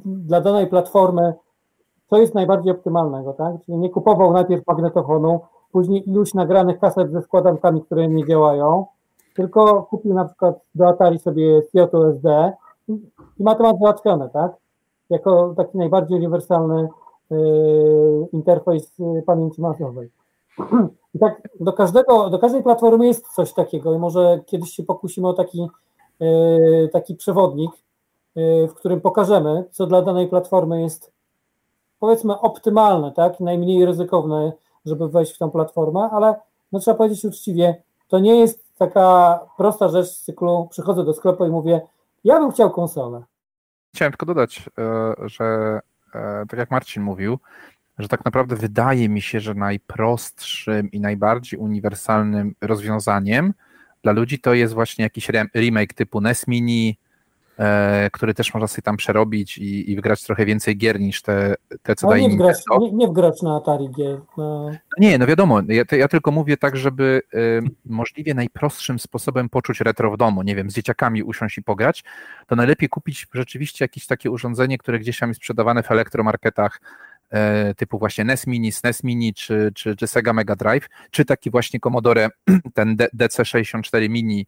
dla 0.05 0.41
danej 0.41 0.67
platformy 0.67 1.35
co 2.11 2.19
jest 2.19 2.35
najbardziej 2.35 2.73
optymalnego, 2.73 3.33
tak? 3.33 3.55
Czyli 3.65 3.79
nie 3.79 3.91
kupował 3.91 4.33
najpierw 4.33 4.67
magnetofonu, 4.67 5.41
później 5.73 6.09
iluś 6.11 6.35
nagranych 6.35 6.79
kaset 6.79 7.13
ze 7.13 7.23
składankami, 7.23 7.83
które 7.83 8.09
nie 8.09 8.27
działają, 8.27 8.87
tylko 9.35 9.83
kupił 9.83 10.15
na 10.15 10.25
przykład 10.25 10.61
do 10.75 10.89
Atari 10.89 11.19
sobie 11.19 11.63
Kyoto 11.73 12.11
SD 12.11 12.53
i 13.39 13.43
ma 13.43 13.55
temat 13.55 13.79
załatwiony, 13.79 14.29
tak? 14.33 14.53
Jako 15.11 15.55
taki 15.57 15.79
najbardziej 15.79 16.19
uniwersalny 16.19 16.89
interfejs 18.33 18.93
pamięci 19.27 19.61
masowej. 19.61 20.11
I 21.15 21.19
tak 21.19 21.49
do, 21.61 21.73
każdego, 21.73 22.31
do 22.31 22.39
każdej 22.39 22.63
platformy 22.63 23.07
jest 23.07 23.35
coś 23.35 23.53
takiego 23.53 23.95
i 23.95 23.99
może 23.99 24.41
kiedyś 24.47 24.71
się 24.71 24.83
pokusimy 24.83 25.29
o 25.29 25.33
taki, 25.33 25.69
taki 26.93 27.15
przewodnik, 27.15 27.71
w 28.69 28.75
którym 28.75 29.01
pokażemy, 29.01 29.65
co 29.71 29.87
dla 29.87 30.03
danej 30.03 30.29
platformy 30.29 30.83
jest 30.83 31.13
powiedzmy 32.01 32.41
optymalne, 32.41 33.13
tak, 33.13 33.41
najmniej 33.41 33.87
ryzykowne, 33.87 34.53
żeby 34.87 35.09
wejść 35.09 35.33
w 35.33 35.39
tą 35.39 35.51
platformę, 35.51 36.01
ale 36.13 36.35
no 36.73 36.79
trzeba 36.79 36.97
powiedzieć 36.97 37.25
uczciwie, 37.25 37.83
to 38.09 38.19
nie 38.19 38.37
jest 38.37 38.77
taka 38.79 39.41
prosta 39.57 39.89
rzecz 39.89 40.07
z 40.07 40.23
cyklu 40.23 40.69
przychodzę 40.71 41.05
do 41.05 41.15
sklepu 41.15 41.47
i 41.47 41.51
mówię, 41.51 41.81
ja 42.25 42.41
bym 42.41 42.51
chciał 42.51 42.71
konsolę. 42.71 43.23
Chciałem 43.97 44.13
tylko 44.13 44.27
dodać, 44.27 44.71
e, 44.79 45.15
że 45.29 45.81
e, 46.15 46.45
tak 46.49 46.59
jak 46.59 46.71
Marcin 46.71 47.03
mówił, 47.03 47.39
że 47.99 48.09
tak 48.09 48.25
naprawdę 48.25 48.57
wydaje 48.57 49.09
mi 49.09 49.23
się, 49.23 49.41
że 49.41 49.55
najprostszym 49.55 50.91
i 50.91 51.01
najbardziej 51.01 51.61
uniwersalnym 51.61 52.55
rozwiązaniem 52.61 53.55
dla 54.03 54.13
ludzi 54.13 54.39
to 54.39 54.55
jest 54.55 54.75
właśnie 54.75 55.03
jakiś 55.03 55.29
remake 55.55 55.95
typu 55.95 56.21
NES 56.21 56.49
Mini, 56.49 56.99
który 58.13 58.35
też 58.35 58.55
można 58.55 58.67
sobie 58.67 58.83
tam 58.83 58.97
przerobić 58.97 59.59
i, 59.59 59.91
i 59.91 59.97
wygrać 59.97 60.23
trochę 60.23 60.45
więcej 60.45 60.77
gier 60.77 61.01
niż 61.01 61.23
te, 61.23 61.55
te 61.83 61.95
co 61.95 62.09
daje 62.09 62.29
nie 62.29 62.35
wgrać, 62.35 62.59
nie, 62.81 62.93
nie 62.93 63.09
wgrać 63.09 63.43
na 63.43 63.57
Atari 63.57 63.89
gier. 63.91 64.21
No. 64.37 64.71
Nie, 64.99 65.19
no 65.19 65.27
wiadomo, 65.27 65.61
ja, 65.69 65.83
ja 65.99 66.09
tylko 66.09 66.31
mówię 66.31 66.57
tak, 66.57 66.77
żeby 66.77 67.23
y, 67.35 67.63
możliwie 67.85 68.35
najprostszym 68.35 68.99
sposobem 68.99 69.49
poczuć 69.49 69.81
retro 69.81 70.11
w 70.11 70.17
domu, 70.17 70.43
nie 70.43 70.57
wiem, 70.57 70.71
z 70.71 70.75
dzieciakami 70.75 71.23
usiąść 71.23 71.59
i 71.59 71.63
pograć, 71.63 72.05
to 72.47 72.57
najlepiej 72.57 72.89
kupić 72.89 73.27
rzeczywiście 73.33 73.85
jakieś 73.85 74.07
takie 74.07 74.31
urządzenie, 74.31 74.79
które 74.79 74.99
gdzieś 74.99 75.19
tam 75.19 75.31
jest 75.31 75.41
sprzedawane 75.41 75.83
w 75.83 75.91
elektromarketach, 75.91 76.81
e, 77.31 77.75
typu 77.75 77.99
właśnie 77.99 78.25
NES 78.25 78.47
Mini, 78.47 78.73
SNES 78.73 79.05
Mini 79.05 79.35
czy, 79.35 79.73
czy, 79.75 79.97
czy 79.97 80.07
Sega 80.07 80.33
Mega 80.33 80.57
Drive, 80.57 80.89
czy 81.11 81.25
taki 81.25 81.51
właśnie 81.51 81.81
Commodore, 81.81 82.29
ten 82.75 82.97
DC64 82.97 84.09
Mini, 84.09 84.47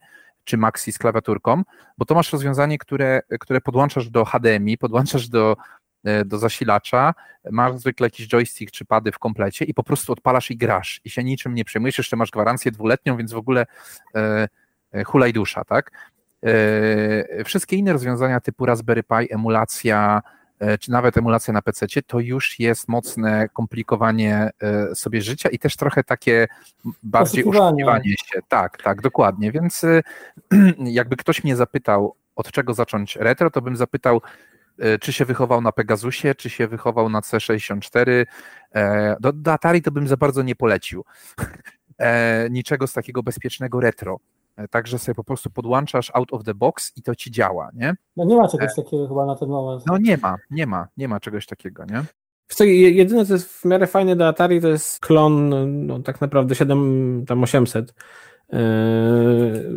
czy 0.48 0.56
Maxi 0.56 0.92
z 0.92 0.98
klawiaturką, 0.98 1.62
bo 1.98 2.04
to 2.04 2.14
masz 2.14 2.32
rozwiązanie, 2.32 2.78
które, 2.78 3.20
które 3.40 3.60
podłączasz 3.60 4.10
do 4.10 4.24
HDMI, 4.24 4.78
podłączasz 4.78 5.28
do, 5.28 5.56
e, 6.04 6.24
do 6.24 6.38
zasilacza, 6.38 7.14
masz 7.50 7.76
zwykle 7.76 8.06
jakiś 8.06 8.28
joystick 8.28 8.72
czy 8.72 8.84
pady 8.84 9.12
w 9.12 9.18
komplecie 9.18 9.64
i 9.64 9.74
po 9.74 9.82
prostu 9.82 10.12
odpalasz 10.12 10.50
i 10.50 10.56
grasz 10.56 11.00
i 11.04 11.10
się 11.10 11.24
niczym 11.24 11.54
nie 11.54 11.64
przejmujesz, 11.64 11.98
jeszcze 11.98 12.16
masz 12.16 12.30
gwarancję 12.30 12.72
dwuletnią, 12.72 13.16
więc 13.16 13.32
w 13.32 13.36
ogóle 13.36 13.66
e, 14.14 14.48
e 14.92 15.04
hulaj 15.04 15.32
dusza, 15.32 15.64
tak? 15.64 15.90
E, 16.44 17.44
wszystkie 17.44 17.76
inne 17.76 17.92
rozwiązania 17.92 18.40
typu 18.40 18.66
Raspberry 18.66 19.02
Pi, 19.02 19.34
emulacja, 19.34 20.22
czy 20.80 20.90
nawet 20.90 21.16
emulacja 21.16 21.54
na 21.54 21.62
PC, 21.62 21.86
to 22.06 22.20
już 22.20 22.58
jest 22.58 22.88
mocne 22.88 23.48
komplikowanie 23.48 24.50
e, 24.62 24.94
sobie 24.94 25.22
życia 25.22 25.48
i 25.48 25.58
też 25.58 25.76
trochę 25.76 26.04
takie 26.04 26.48
bardziej 27.02 27.44
oszukiwanie 27.44 28.10
się. 28.10 28.40
Tak, 28.48 28.82
tak, 28.82 29.00
dokładnie. 29.00 29.52
Więc 29.52 29.84
e, 29.84 30.02
jakby 30.78 31.16
ktoś 31.16 31.44
mnie 31.44 31.56
zapytał, 31.56 32.14
od 32.36 32.52
czego 32.52 32.74
zacząć 32.74 33.16
retro, 33.16 33.50
to 33.50 33.62
bym 33.62 33.76
zapytał, 33.76 34.22
czy 35.00 35.12
się 35.12 35.24
wychował 35.24 35.60
na 35.60 35.72
Pegasusie, 35.72 36.34
czy 36.34 36.50
się 36.50 36.68
wychował 36.68 37.08
na 37.08 37.20
C64. 37.20 38.26
Do, 39.20 39.32
do 39.32 39.52
Atari 39.52 39.82
to 39.82 39.90
bym 39.90 40.08
za 40.08 40.16
bardzo 40.16 40.42
nie 40.42 40.56
polecił. 40.56 41.04
Niczego 42.50 42.86
z 42.86 42.92
takiego 42.92 43.22
bezpiecznego 43.22 43.80
retro. 43.80 44.20
E, 44.58 44.68
także 44.68 44.98
sobie 44.98 45.14
po 45.14 45.24
prostu 45.24 45.50
podłączasz 45.50 46.10
out 46.14 46.32
of 46.32 46.44
the 46.44 46.54
box 46.54 46.92
i 46.96 47.02
to 47.02 47.14
ci 47.14 47.30
działa, 47.30 47.70
nie? 47.74 47.94
No 48.16 48.24
nie 48.24 48.36
ma 48.36 48.48
czegoś 48.48 48.70
e, 48.72 48.82
takiego 48.82 49.08
chyba 49.08 49.26
na 49.26 49.36
ten 49.36 49.48
moment. 49.48 49.82
No 49.86 49.98
nie 49.98 50.16
ma, 50.16 50.36
nie 50.50 50.66
ma, 50.66 50.88
nie 50.96 51.08
ma 51.08 51.20
czegoś 51.20 51.46
takiego, 51.46 51.84
nie? 51.84 52.02
Co, 52.48 52.64
jedyne, 52.64 53.26
co 53.26 53.32
jest 53.32 53.48
w 53.48 53.64
miarę 53.64 53.86
fajne 53.86 54.16
do 54.16 54.28
Atari, 54.28 54.60
to 54.60 54.68
jest 54.68 55.00
klon, 55.00 55.50
no 55.86 56.00
tak 56.00 56.20
naprawdę 56.20 56.54
7, 56.54 57.24
tam 57.26 57.42
800, 57.42 57.94
yy, 58.52 58.58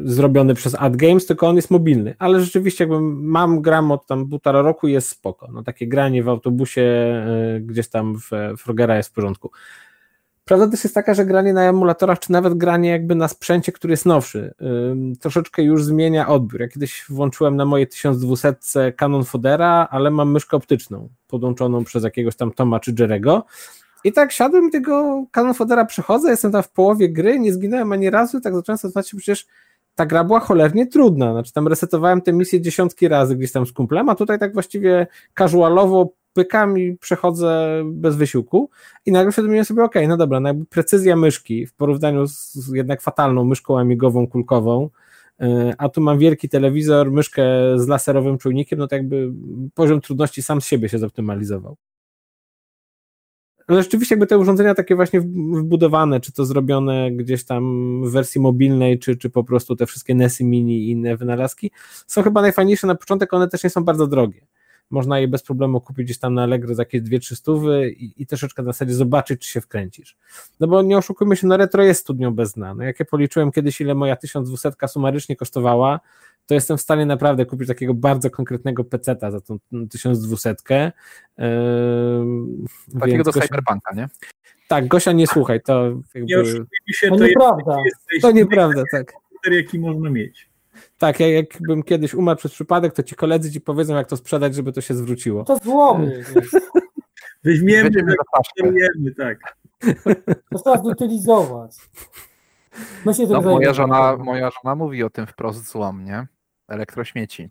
zrobiony 0.04 0.54
przez 0.54 0.76
Ad 0.76 0.98
Games, 0.98 1.26
tylko 1.26 1.48
on 1.48 1.56
jest 1.56 1.72
mobilny, 1.72 2.16
ale 2.20 2.42
rzeczywiście 2.42 2.84
jakby 2.84 3.02
mam, 3.02 3.62
gram 3.62 3.92
od 3.92 4.08
tam 4.08 4.30
półtora 4.30 4.62
roku 4.62 4.88
jest 4.88 5.10
spoko, 5.10 5.48
no 5.52 5.64
takie 5.64 5.88
granie 5.88 6.24
w 6.24 6.30
autobusie 6.30 6.82
yy, 7.54 7.62
gdzieś 7.62 7.90
tam 7.90 8.16
w 8.16 8.30
Frogera 8.58 8.98
jest 8.98 9.10
w 9.10 9.14
porządku. 9.14 9.52
Prawda 10.52 10.68
też 10.68 10.84
jest 10.84 10.96
taka, 10.96 11.14
że 11.14 11.26
granie 11.26 11.54
na 11.54 11.64
emulatorach, 11.64 12.20
czy 12.20 12.32
nawet 12.32 12.54
granie 12.54 12.90
jakby 12.90 13.16
na 13.16 13.28
sprzęcie, 13.28 13.72
który 13.72 13.94
jest 13.94 14.06
nowszy, 14.06 14.54
troszeczkę 15.20 15.64
już 15.64 15.84
zmienia 15.86 16.28
odbiór. 16.28 16.62
Ja 16.62 16.68
kiedyś 16.68 17.06
włączyłem 17.10 17.56
na 17.56 17.66
moje 17.66 17.88
1200 17.88 18.94
Canon 18.98 19.24
Fodera, 19.24 19.88
ale 19.92 20.12
mam 20.12 20.32
myszkę 20.32 20.58
optyczną, 20.58 21.10
podłączoną 21.28 21.84
przez 21.84 22.04
jakiegoś 22.04 22.36
tam 22.36 22.52
Toma 22.52 22.80
czy 22.80 22.94
Jerego. 23.00 23.46
I 24.04 24.14
tak 24.14 24.32
siadłem 24.32 24.68
i 24.68 24.72
tego 24.72 25.26
Canon 25.32 25.54
Fodera 25.54 25.86
przechodzę, 25.86 26.30
jestem 26.30 26.52
tam 26.52 26.64
w 26.64 26.72
połowie 26.72 27.10
gry, 27.10 27.40
nie 27.40 27.54
zginąłem 27.54 27.92
ani 27.92 28.10
razu 28.10 28.42
tak 28.42 28.56
zacząłem 28.56 28.78
zastanawiać 28.78 29.10
się, 29.10 29.18
przecież 29.18 29.46
ta 29.96 30.06
gra 30.06 30.24
była 30.24 30.40
cholernie 30.40 30.88
trudna, 30.88 31.32
znaczy 31.32 31.54
tam 31.54 31.68
resetowałem 31.68 32.22
tę 32.22 32.34
misję 32.34 32.62
dziesiątki 32.62 33.08
razy 33.08 33.36
gdzieś 33.36 33.52
tam 33.52 33.66
z 33.66 33.72
kumplem, 33.72 34.10
a 34.10 34.16
tutaj 34.16 34.40
tak 34.40 34.54
właściwie 34.54 35.08
casualowo 35.38 36.14
pykami 36.34 36.98
przechodzę 36.98 37.82
bez 37.86 38.16
wysiłku 38.16 38.70
i 39.06 39.12
nagle 39.12 39.32
świadomiłem 39.32 39.66
sobie, 39.66 39.84
ok, 39.84 39.96
no 40.08 40.18
dobra, 40.18 40.40
no 40.40 40.50
jakby 40.50 40.66
precyzja 40.66 41.16
myszki 41.16 41.66
w 41.66 41.74
porównaniu 41.74 42.28
z 42.28 42.68
jednak 42.74 43.02
fatalną 43.02 43.44
myszką 43.46 43.80
amigową, 43.80 44.28
kulkową, 44.28 44.90
e, 45.40 45.74
a 45.78 45.90
tu 45.90 46.02
mam 46.02 46.20
wielki 46.20 46.50
telewizor, 46.50 47.12
myszkę 47.12 47.44
z 47.76 47.88
laserowym 47.88 48.38
czujnikiem, 48.38 48.80
no 48.80 48.88
to 48.88 48.96
jakby 48.96 49.32
poziom 49.74 50.02
trudności 50.02 50.44
sam 50.44 50.62
z 50.62 50.66
siebie 50.66 50.90
się 50.90 51.00
zoptymalizował. 51.00 51.78
Ale 53.68 53.84
rzeczywiście 53.84 54.16
jakby 54.16 54.28
te 54.28 54.38
urządzenia 54.38 54.76
takie 54.76 54.96
właśnie 54.96 55.22
wbudowane, 55.22 56.20
czy 56.20 56.32
to 56.32 56.46
zrobione 56.46 57.12
gdzieś 57.12 57.46
tam 57.46 57.64
w 58.06 58.12
wersji 58.12 58.42
mobilnej, 58.42 59.00
czy, 59.00 59.18
czy 59.18 59.30
po 59.30 59.44
prostu 59.44 59.76
te 59.76 59.86
wszystkie 59.86 60.16
Nesy 60.16 60.44
Mini 60.44 60.78
i 60.78 60.92
inne 60.92 61.18
wynalazki, 61.18 61.72
są 62.08 62.24
chyba 62.24 62.42
najfajniejsze 62.42 62.88
na 62.88 62.96
początek, 62.96 63.34
one 63.34 63.48
też 63.48 63.64
nie 63.64 63.70
są 63.70 63.84
bardzo 63.84 64.08
drogie 64.08 64.42
można 64.92 65.20
je 65.20 65.28
bez 65.28 65.44
problemu 65.44 65.82
kupić 65.82 66.06
gdzieś 66.06 66.20
tam 66.20 66.34
na 66.34 66.44
Allegro 66.44 66.76
za 66.76 66.82
jakieś 66.82 67.02
2-3 67.02 67.36
stówy 67.36 67.90
i, 67.90 68.22
i 68.22 68.28
troszeczkę 68.28 68.64
na 68.64 68.72
zasadzie 68.72 68.94
zobaczyć, 68.94 69.42
czy 69.42 69.50
się 69.50 69.62
wkręcisz. 69.62 70.18
No 70.60 70.68
bo 70.68 70.82
nie 70.82 70.98
oszukujmy 70.98 71.36
się, 71.36 71.48
no 71.48 71.58
retro 71.58 71.84
jest 71.84 72.02
studnią 72.02 72.32
bez 72.32 72.54
dna. 72.54 72.74
No 72.74 72.84
jak 72.84 73.00
ja 73.00 73.06
policzyłem 73.06 73.52
kiedyś, 73.52 73.82
ile 73.82 73.96
moja 73.96 74.16
1200 74.16 74.72
sumarycznie 74.88 75.36
kosztowała, 75.36 76.00
to 76.46 76.54
jestem 76.54 76.78
w 76.78 76.82
stanie 76.82 77.06
naprawdę 77.06 77.46
kupić 77.46 77.68
takiego 77.68 77.94
bardzo 77.94 78.30
konkretnego 78.30 78.84
peceta 78.84 79.32
za 79.32 79.42
tą 79.42 79.58
1200. 79.90 80.56
Yy, 81.38 81.46
takiego 83.00 83.24
do 83.24 83.32
Gosia... 83.32 83.48
Cyberpunka, 83.48 83.94
nie? 83.96 84.10
Tak, 84.68 84.88
Gosia, 84.88 85.12
nie 85.12 85.28
słuchaj, 85.28 85.62
to 85.62 85.84
jakby... 86.14 86.66
Nie 86.88 86.94
się, 86.94 87.10
to, 87.10 87.18
to 87.18 87.28
nieprawda. 87.28 87.78
To 88.22 88.32
nieprawda, 88.32 88.84
tak. 88.92 89.14
Jaki 89.52 89.80
można 89.80 90.10
mieć. 90.10 90.51
Tak, 90.98 91.20
ja 91.20 91.28
jakbym 91.28 91.84
kiedyś 91.84 92.14
umarł 92.14 92.38
przez 92.38 92.52
przypadek, 92.52 92.94
to 92.94 93.04
ci 93.04 93.16
koledzy 93.16 93.52
ci 93.52 93.62
powiedzą, 93.62 93.96
jak 93.96 94.08
to 94.08 94.18
sprzedać, 94.18 94.56
żeby 94.56 94.72
to 94.72 94.82
się 94.82 94.94
zwróciło. 94.94 95.44
To 95.44 95.58
złomy. 95.58 96.24
Weźmiemy, 97.44 97.90
weźmiemy, 97.90 99.16
tak. 99.18 99.58
To 100.52 100.60
trzeba 100.60 100.84
zutylizować. 100.84 101.72
no, 103.30 103.42
moja, 103.42 103.74
żona, 103.74 104.18
moja 104.18 104.50
żona 104.52 104.76
mówi 104.76 105.04
o 105.04 105.10
tym 105.10 105.28
wprost 105.28 105.72
złom, 105.72 106.04
nie? 106.04 106.28
Elektrośmieci. 106.68 107.50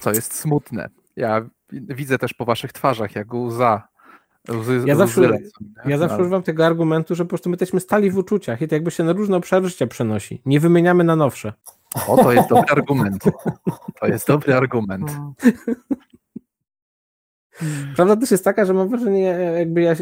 Co 0.00 0.10
jest 0.10 0.34
smutne. 0.34 0.88
Ja 1.16 1.48
widzę 1.72 2.18
też 2.18 2.34
po 2.34 2.44
waszych 2.44 2.72
twarzach, 2.72 3.14
jak 3.16 3.34
łza 3.34 3.92
Łzy, 4.50 4.82
ja 4.86 4.96
zawsze, 4.96 5.20
lecą, 5.20 5.50
ja 5.84 5.98
zawsze 5.98 6.16
używam 6.16 6.42
tego 6.42 6.66
argumentu, 6.66 7.14
że 7.14 7.24
po 7.24 7.28
prostu 7.28 7.50
my 7.50 7.54
jesteśmy 7.54 7.80
stali 7.80 8.10
w 8.10 8.16
uczuciach 8.16 8.62
i 8.62 8.68
to 8.68 8.74
jakby 8.74 8.90
się 8.90 9.04
na 9.04 9.12
różne 9.12 9.36
obszary 9.36 9.68
życia 9.68 9.86
przenosi. 9.86 10.42
Nie 10.46 10.60
wymieniamy 10.60 11.04
na 11.04 11.16
nowsze. 11.16 11.52
O, 12.08 12.16
to 12.16 12.32
jest 12.32 12.48
dobry 12.48 12.72
argument. 12.72 13.24
To 14.00 14.06
jest 14.06 14.26
dobry 14.28 14.54
argument. 14.54 15.10
Prawda 17.96 18.16
też 18.16 18.30
jest 18.30 18.44
taka, 18.44 18.64
że 18.64 18.74
mam 18.74 18.88
wrażenie, 18.88 19.22
jakby 19.58 19.82
ja 19.82 19.94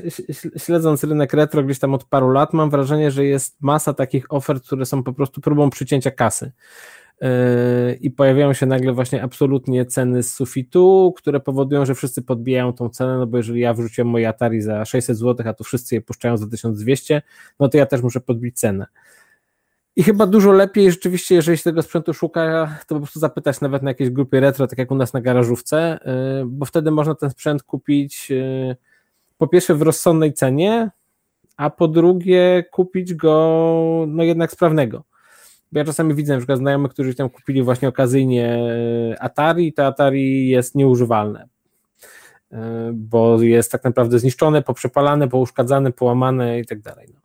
śledząc 0.56 1.04
rynek 1.04 1.32
retro 1.32 1.62
gdzieś 1.62 1.78
tam 1.78 1.94
od 1.94 2.04
paru 2.04 2.30
lat, 2.30 2.52
mam 2.52 2.70
wrażenie, 2.70 3.10
że 3.10 3.24
jest 3.24 3.56
masa 3.60 3.94
takich 3.94 4.32
ofert, 4.32 4.66
które 4.66 4.86
są 4.86 5.02
po 5.02 5.12
prostu 5.12 5.40
próbą 5.40 5.70
przycięcia 5.70 6.10
kasy. 6.10 6.52
Yy, 7.20 7.28
I 8.00 8.10
pojawiają 8.10 8.52
się 8.52 8.66
nagle 8.66 8.92
właśnie 8.92 9.22
absolutnie 9.22 9.86
ceny 9.86 10.22
z 10.22 10.32
sufitu, 10.32 11.14
które 11.16 11.40
powodują, 11.40 11.86
że 11.86 11.94
wszyscy 11.94 12.22
podbijają 12.22 12.72
tą 12.72 12.88
cenę, 12.88 13.18
no 13.18 13.26
bo 13.26 13.36
jeżeli 13.36 13.60
ja 13.60 13.74
wrzuciłem 13.74 14.08
moje 14.08 14.28
Atari 14.28 14.62
za 14.62 14.84
600 14.84 15.18
zł, 15.18 15.48
a 15.48 15.54
tu 15.54 15.64
wszyscy 15.64 15.94
je 15.94 16.00
puszczają 16.00 16.36
za 16.36 16.46
1200, 16.46 17.22
no 17.60 17.68
to 17.68 17.78
ja 17.78 17.86
też 17.86 18.02
muszę 18.02 18.20
podbić 18.20 18.58
cenę. 18.58 18.86
I 20.00 20.02
chyba 20.02 20.26
dużo 20.26 20.52
lepiej 20.52 20.90
rzeczywiście, 20.90 21.34
jeżeli 21.34 21.58
się 21.58 21.64
tego 21.64 21.82
sprzętu 21.82 22.14
szuka, 22.14 22.74
to 22.86 22.94
po 22.94 23.00
prostu 23.00 23.20
zapytać 23.20 23.60
nawet 23.60 23.82
na 23.82 23.90
jakiejś 23.90 24.10
grupie 24.10 24.40
retro, 24.40 24.66
tak 24.66 24.78
jak 24.78 24.90
u 24.90 24.94
nas 24.94 25.12
na 25.12 25.20
garażówce, 25.20 25.98
y, 26.42 26.46
bo 26.46 26.66
wtedy 26.66 26.90
można 26.90 27.14
ten 27.14 27.30
sprzęt 27.30 27.62
kupić 27.62 28.30
y, 28.30 28.76
po 29.38 29.48
pierwsze 29.48 29.74
w 29.74 29.82
rozsądnej 29.82 30.32
cenie, 30.32 30.90
a 31.56 31.70
po 31.70 31.88
drugie 31.88 32.64
kupić 32.70 33.14
go 33.14 34.04
no 34.08 34.22
jednak 34.22 34.50
sprawnego. 34.50 35.04
Bo 35.72 35.78
ja 35.78 35.84
czasami 35.84 36.14
widzę 36.14 36.32
na 36.32 36.38
przykład 36.38 36.58
znajomych, 36.58 36.92
którzy 36.92 37.14
tam 37.14 37.30
kupili 37.30 37.62
właśnie 37.62 37.88
okazyjnie 37.88 38.58
y, 39.12 39.20
Atari, 39.20 39.72
to 39.72 39.86
Atari 39.86 40.48
jest 40.48 40.74
nieużywalne. 40.74 41.48
bo 42.92 43.42
jest 43.42 43.72
tak 43.72 43.84
naprawdę 43.84 44.18
zniszczone, 44.18 44.62
poprzepalane, 44.62 45.28
pouszkadzane, 45.28 45.92
połamane 45.92 46.60
i 46.60 46.66
tak 46.66 46.80
dalej. 46.80 47.19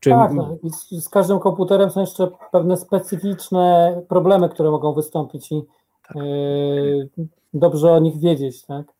Czy... 0.00 0.10
Tak, 0.10 0.32
no, 0.32 0.56
z 0.90 1.08
każdym 1.08 1.38
komputerem 1.38 1.90
są 1.90 2.00
jeszcze 2.00 2.28
pewne 2.52 2.76
specyficzne 2.76 4.00
problemy, 4.08 4.48
które 4.48 4.70
mogą 4.70 4.92
wystąpić 4.92 5.52
i 5.52 5.62
tak. 6.08 6.16
yy, 6.16 7.08
dobrze 7.54 7.92
o 7.92 7.98
nich 7.98 8.18
wiedzieć, 8.18 8.62
tak? 8.64 8.98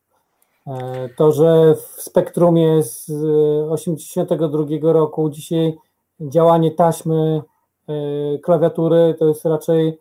E, 0.68 1.08
to, 1.08 1.32
że 1.32 1.74
w 1.74 2.02
spektrumie 2.02 2.82
z 2.82 3.04
1982 3.04 4.92
roku 4.92 5.30
dzisiaj 5.30 5.78
działanie 6.20 6.70
taśmy 6.70 7.42
e, 7.88 8.38
klawiatury 8.38 9.16
to 9.18 9.26
jest 9.26 9.44
raczej 9.44 9.98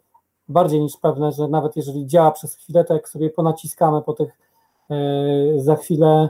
bardziej 0.49 0.81
niż 0.81 0.97
pewne, 0.97 1.31
że 1.31 1.47
nawet 1.47 1.75
jeżeli 1.75 2.07
działa 2.07 2.31
przez 2.31 2.55
chwilę, 2.55 2.83
to 2.83 2.93
jak 2.93 3.09
sobie 3.09 3.29
ponaciskamy 3.29 4.01
po 4.01 4.13
tych 4.13 4.37
e, 4.89 4.95
za 5.59 5.75
chwilę 5.75 6.29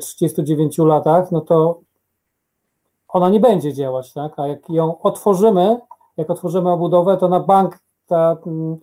39 0.00 0.78
latach, 0.78 1.32
no 1.32 1.40
to 1.40 1.80
ona 3.08 3.28
nie 3.28 3.40
będzie 3.40 3.72
działać, 3.72 4.12
tak? 4.12 4.38
A 4.38 4.46
jak 4.46 4.70
ją 4.70 4.98
otworzymy, 4.98 5.80
jak 6.16 6.30
otworzymy 6.30 6.70
obudowę, 6.70 7.16
to 7.16 7.28
na 7.28 7.40
bank 7.40 7.78
ta 8.06 8.36
mm, 8.46 8.76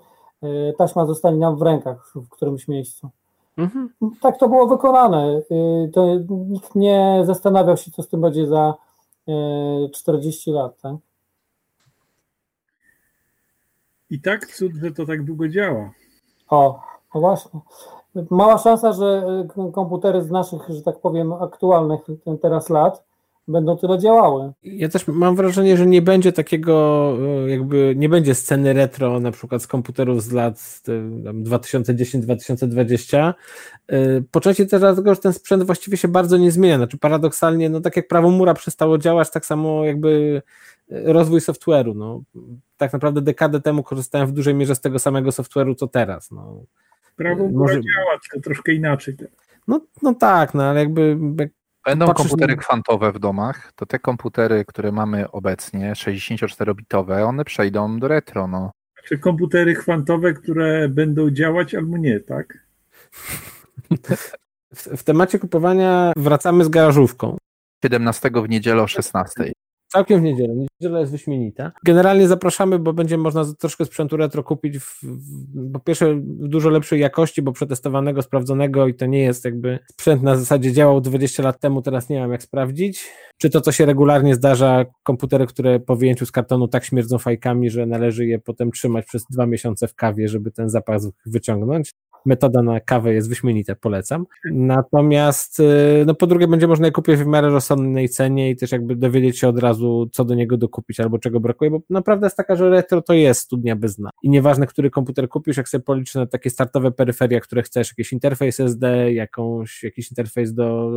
taśma 0.77 1.05
zostanie 1.05 1.37
nam 1.37 1.57
w 1.57 1.61
rękach 1.61 2.13
w 2.15 2.29
którymś 2.29 2.67
miejscu. 2.67 3.09
Mhm. 3.57 3.89
Tak 4.21 4.37
to 4.37 4.49
było 4.49 4.67
wykonane. 4.67 5.41
Y, 5.51 5.91
to 5.93 6.15
nikt 6.29 6.75
nie 6.75 7.21
zastanawiał 7.23 7.77
się, 7.77 7.91
co 7.91 8.03
z 8.03 8.07
tym 8.07 8.21
będzie 8.21 8.47
za 8.47 8.73
40 9.93 10.49
y, 10.49 10.53
lat. 10.53 10.81
Tak? 10.81 10.95
I 14.09 14.21
tak 14.21 14.47
cud, 14.47 14.71
że 14.83 14.91
to 14.91 15.05
tak 15.05 15.23
długo 15.23 15.47
działa. 15.49 15.91
O, 16.49 16.79
no 17.15 17.21
właśnie. 17.21 17.59
Mała 18.29 18.57
szansa, 18.57 18.93
że 18.93 19.25
y, 19.69 19.71
komputery 19.71 20.21
z 20.21 20.31
naszych, 20.31 20.61
że 20.69 20.81
tak 20.81 20.99
powiem, 20.99 21.33
aktualnych 21.33 22.01
teraz 22.41 22.69
lat 22.69 23.03
będą 23.47 23.77
tyle 23.77 23.99
działały. 23.99 24.51
Ja 24.63 24.89
też 24.89 25.07
mam 25.07 25.35
wrażenie, 25.35 25.77
że 25.77 25.85
nie 25.85 26.01
będzie 26.01 26.31
takiego, 26.31 27.17
e, 27.45 27.49
jakby 27.49 27.93
nie 27.97 28.09
będzie 28.09 28.35
sceny 28.35 28.73
retro 28.73 29.19
na 29.19 29.31
przykład 29.31 29.61
z 29.61 29.67
komputerów 29.67 30.23
z 30.23 30.31
lat 30.31 30.81
2010-2020. 31.43 33.33
E, 33.87 34.21
po 34.31 34.41
części 34.41 34.67
też 34.67 34.79
dlatego, 34.79 35.15
że 35.15 35.21
ten 35.21 35.33
sprzęt 35.33 35.63
właściwie 35.63 35.97
się 35.97 36.07
bardzo 36.07 36.37
nie 36.37 36.51
zmienia. 36.51 36.77
Znaczy 36.77 36.97
paradoksalnie, 36.97 37.69
no 37.69 37.81
tak 37.81 37.95
jak 37.95 38.07
prawo 38.07 38.29
mura 38.29 38.53
przestało 38.53 38.97
działać, 38.97 39.31
tak 39.31 39.45
samo 39.45 39.85
jakby 39.85 40.41
rozwój 40.89 41.39
software'u. 41.39 41.95
No, 41.95 42.21
tak 42.77 42.93
naprawdę 42.93 43.21
dekadę 43.21 43.61
temu 43.61 43.83
korzystałem 43.83 44.27
w 44.27 44.31
dużej 44.31 44.55
mierze 44.55 44.75
z 44.75 44.81
tego 44.81 44.99
samego 44.99 45.29
software'u, 45.29 45.75
co 45.75 45.87
teraz. 45.87 46.31
No. 46.31 46.63
Prawo 47.15 47.47
mura 47.47 47.59
Może... 47.59 47.73
działa, 47.73 48.19
to 48.33 48.39
troszkę 48.39 48.73
inaczej. 48.73 49.15
No, 49.67 49.81
no 50.01 50.13
tak, 50.13 50.53
no 50.53 50.63
ale 50.63 50.79
jakby 50.79 51.17
Będą 51.85 52.13
komputery 52.13 52.57
kwantowe 52.57 53.11
w 53.11 53.19
domach, 53.19 53.73
to 53.75 53.85
te 53.85 53.99
komputery, 53.99 54.65
które 54.65 54.91
mamy 54.91 55.31
obecnie, 55.31 55.93
64-bitowe, 55.93 57.27
one 57.27 57.45
przejdą 57.45 57.99
do 57.99 58.07
retro. 58.07 58.47
No. 58.47 58.71
Czy 59.07 59.17
komputery 59.17 59.75
kwantowe, 59.75 60.33
które 60.33 60.89
będą 60.89 61.29
działać 61.29 61.75
albo 61.75 61.97
nie, 61.97 62.19
tak? 62.19 62.67
W, 64.75 64.97
w 64.97 65.03
temacie 65.03 65.39
kupowania 65.39 66.13
wracamy 66.17 66.63
z 66.65 66.69
garażówką. 66.69 67.37
17 67.85 68.31
w 68.43 68.49
niedzielę 68.49 68.83
o 68.83 68.87
16. 68.87 69.52
Całkiem 69.93 70.19
w 70.19 70.23
niedzielę. 70.23 70.53
Niedziela 70.55 70.99
jest 70.99 71.11
wyśmienita. 71.11 71.71
Generalnie 71.85 72.27
zapraszamy, 72.27 72.79
bo 72.79 72.93
będzie 72.93 73.17
można 73.17 73.53
troszkę 73.59 73.85
sprzętu 73.85 74.17
retro 74.17 74.43
kupić 74.43 74.79
w, 74.79 75.03
w, 75.03 75.71
po 75.73 75.79
pierwsze 75.79 76.15
w 76.15 76.47
dużo 76.47 76.69
lepszej 76.69 76.99
jakości, 76.99 77.41
bo 77.41 77.51
przetestowanego, 77.51 78.21
sprawdzonego 78.21 78.87
i 78.87 78.93
to 78.93 79.05
nie 79.05 79.19
jest 79.19 79.45
jakby 79.45 79.79
sprzęt 79.91 80.23
na 80.23 80.37
zasadzie 80.37 80.71
działał 80.71 81.01
20 81.01 81.43
lat 81.43 81.59
temu, 81.59 81.81
teraz 81.81 82.09
nie 82.09 82.19
mam 82.19 82.31
jak 82.31 82.43
sprawdzić. 82.43 83.05
Czy 83.37 83.49
to, 83.49 83.61
co 83.61 83.71
się 83.71 83.85
regularnie 83.85 84.35
zdarza, 84.35 84.85
komputery, 85.03 85.47
które 85.47 85.79
po 85.79 85.95
wyjęciu 85.95 86.25
z 86.25 86.31
kartonu 86.31 86.67
tak 86.67 86.85
śmierdzą 86.85 87.17
fajkami, 87.17 87.69
że 87.69 87.85
należy 87.85 88.25
je 88.25 88.39
potem 88.39 88.71
trzymać 88.71 89.05
przez 89.05 89.25
dwa 89.31 89.45
miesiące 89.45 89.87
w 89.87 89.95
kawie, 89.95 90.27
żeby 90.27 90.51
ten 90.51 90.69
zapach 90.69 91.01
wyciągnąć 91.25 91.93
metoda 92.25 92.61
na 92.61 92.79
kawę 92.79 93.13
jest 93.13 93.29
wyśmienita, 93.29 93.75
polecam. 93.75 94.25
Natomiast, 94.51 95.59
y, 95.59 96.03
no 96.07 96.15
po 96.15 96.27
drugie, 96.27 96.47
będzie 96.47 96.67
można 96.67 96.85
je 96.85 96.91
kupić 96.91 97.15
w 97.15 97.25
miarę 97.25 97.49
rozsądnej 97.49 98.09
cenie 98.09 98.49
i 98.49 98.55
też 98.55 98.71
jakby 98.71 98.95
dowiedzieć 98.95 99.39
się 99.39 99.47
od 99.47 99.59
razu, 99.59 100.09
co 100.11 100.25
do 100.25 100.35
niego 100.35 100.57
dokupić 100.57 100.99
albo 100.99 101.19
czego 101.19 101.39
brakuje, 101.39 101.71
bo 101.71 101.79
naprawdę 101.89 102.25
jest 102.25 102.37
taka, 102.37 102.55
że 102.55 102.69
retro 102.69 103.01
to 103.01 103.13
jest 103.13 103.41
studnia 103.41 103.75
bez 103.75 103.95
dna. 103.95 104.09
I 104.23 104.29
nieważne, 104.29 104.67
który 104.67 104.89
komputer 104.89 105.29
kupisz, 105.29 105.57
jak 105.57 105.69
sobie 105.69 105.83
policzysz 105.83 106.15
na 106.15 106.25
takie 106.25 106.49
startowe 106.49 106.91
peryferia, 106.91 107.39
które 107.39 107.63
chcesz, 107.63 107.89
jakiś 107.89 108.13
interfejs 108.13 108.59
SD, 108.59 109.13
jakąś, 109.13 109.83
jakiś 109.83 110.11
interfejs 110.11 110.53
do 110.53 110.91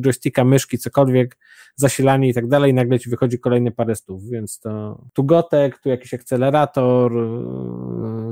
joysticka, 0.00 0.44
myszki, 0.44 0.78
cokolwiek, 0.78 1.36
zasilanie 1.76 2.28
i 2.28 2.34
tak 2.34 2.48
dalej, 2.48 2.74
nagle 2.74 2.98
ci 2.98 3.10
wychodzi 3.10 3.38
kolejny 3.38 3.70
parę 3.70 3.94
stów, 3.94 4.28
więc 4.28 4.60
to 4.60 5.02
tu 5.12 5.24
gotek, 5.24 5.78
tu 5.78 5.88
jakiś 5.88 6.14
akcelerator, 6.14 7.12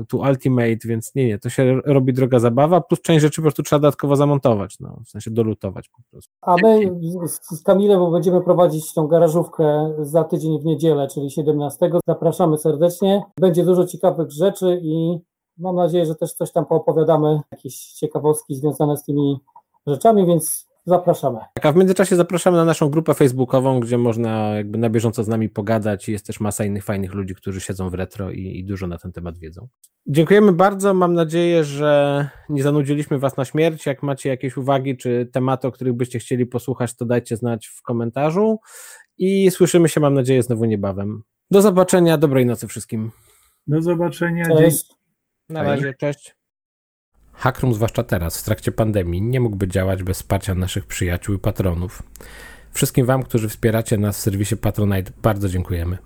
tu 0.07 0.19
ultimate, 0.19 0.77
więc 0.85 1.15
nie, 1.15 1.27
nie, 1.27 1.39
to 1.39 1.49
się 1.49 1.81
robi 1.85 2.13
droga 2.13 2.39
zabawa, 2.39 2.81
plus 2.81 3.01
część 3.01 3.21
rzeczy 3.21 3.35
po 3.35 3.41
prostu 3.41 3.63
trzeba 3.63 3.79
dodatkowo 3.79 4.15
zamontować, 4.15 4.79
no, 4.79 4.99
w 5.05 5.09
sensie 5.09 5.31
dolutować 5.31 5.89
po 5.89 6.01
prostu. 6.11 6.33
A 6.41 6.55
my 6.63 6.99
z, 7.27 7.59
z 7.59 7.63
Kamilem, 7.63 7.99
bo 7.99 8.11
będziemy 8.11 8.41
prowadzić 8.41 8.93
tą 8.93 9.07
garażówkę 9.07 9.93
za 9.99 10.23
tydzień 10.23 10.59
w 10.59 10.65
niedzielę, 10.65 11.07
czyli 11.07 11.31
17. 11.31 11.91
Zapraszamy 12.07 12.57
serdecznie. 12.57 13.23
Będzie 13.39 13.65
dużo 13.65 13.85
ciekawych 13.85 14.31
rzeczy 14.31 14.79
i 14.83 15.19
mam 15.57 15.75
nadzieję, 15.75 16.05
że 16.05 16.15
też 16.15 16.33
coś 16.33 16.51
tam 16.51 16.65
poopowiadamy, 16.65 17.39
jakieś 17.51 17.75
ciekawostki 17.75 18.55
związane 18.55 18.97
z 18.97 19.03
tymi 19.03 19.39
rzeczami, 19.87 20.25
więc 20.25 20.64
Zapraszamy. 20.85 21.39
Tak, 21.53 21.65
a 21.65 21.71
w 21.71 21.75
międzyczasie 21.75 22.15
zapraszamy 22.15 22.57
na 22.57 22.65
naszą 22.65 22.89
grupę 22.89 23.13
facebookową, 23.13 23.79
gdzie 23.79 23.97
można 23.97 24.55
jakby 24.55 24.77
na 24.77 24.89
bieżąco 24.89 25.23
z 25.23 25.27
nami 25.27 25.49
pogadać 25.49 26.09
i 26.09 26.11
jest 26.11 26.25
też 26.25 26.39
masa 26.39 26.65
innych 26.65 26.83
fajnych 26.83 27.13
ludzi, 27.13 27.35
którzy 27.35 27.61
siedzą 27.61 27.89
w 27.89 27.93
retro 27.93 28.31
i, 28.31 28.59
i 28.59 28.65
dużo 28.65 28.87
na 28.87 28.97
ten 28.97 29.11
temat 29.11 29.37
wiedzą. 29.37 29.67
Dziękujemy 30.07 30.53
bardzo. 30.53 30.93
Mam 30.93 31.13
nadzieję, 31.13 31.63
że 31.63 32.29
nie 32.49 32.63
zanudziliśmy 32.63 33.19
Was 33.19 33.37
na 33.37 33.45
śmierć. 33.45 33.85
Jak 33.85 34.03
macie 34.03 34.29
jakieś 34.29 34.57
uwagi 34.57 34.97
czy 34.97 35.29
tematy, 35.31 35.67
o 35.67 35.71
których 35.71 35.93
byście 35.93 36.19
chcieli 36.19 36.45
posłuchać, 36.45 36.95
to 36.95 37.05
dajcie 37.05 37.37
znać 37.37 37.67
w 37.67 37.81
komentarzu 37.81 38.59
i 39.17 39.51
słyszymy 39.51 39.89
się, 39.89 39.99
mam 39.99 40.13
nadzieję, 40.13 40.43
znowu 40.43 40.65
niebawem. 40.65 41.23
Do 41.51 41.61
zobaczenia, 41.61 42.17
dobrej 42.17 42.45
nocy 42.45 42.67
wszystkim. 42.67 43.11
Do 43.67 43.81
zobaczenia. 43.81 44.45
Cześć. 44.45 44.93
Na 45.49 45.63
razie, 45.63 45.93
cześć. 45.93 46.35
Hackroom, 47.37 47.73
zwłaszcza 47.73 48.03
teraz, 48.03 48.41
w 48.41 48.43
trakcie 48.43 48.71
pandemii, 48.71 49.21
nie 49.21 49.39
mógłby 49.39 49.67
działać 49.67 50.03
bez 50.03 50.17
wsparcia 50.17 50.55
naszych 50.55 50.85
przyjaciół 50.85 51.35
i 51.35 51.39
patronów. 51.39 52.03
Wszystkim 52.71 53.05
Wam, 53.05 53.23
którzy 53.23 53.49
wspieracie 53.49 53.97
nas 53.97 54.17
w 54.17 54.21
serwisie 54.21 54.57
Patronite, 54.57 55.11
bardzo 55.21 55.49
dziękujemy. 55.49 55.97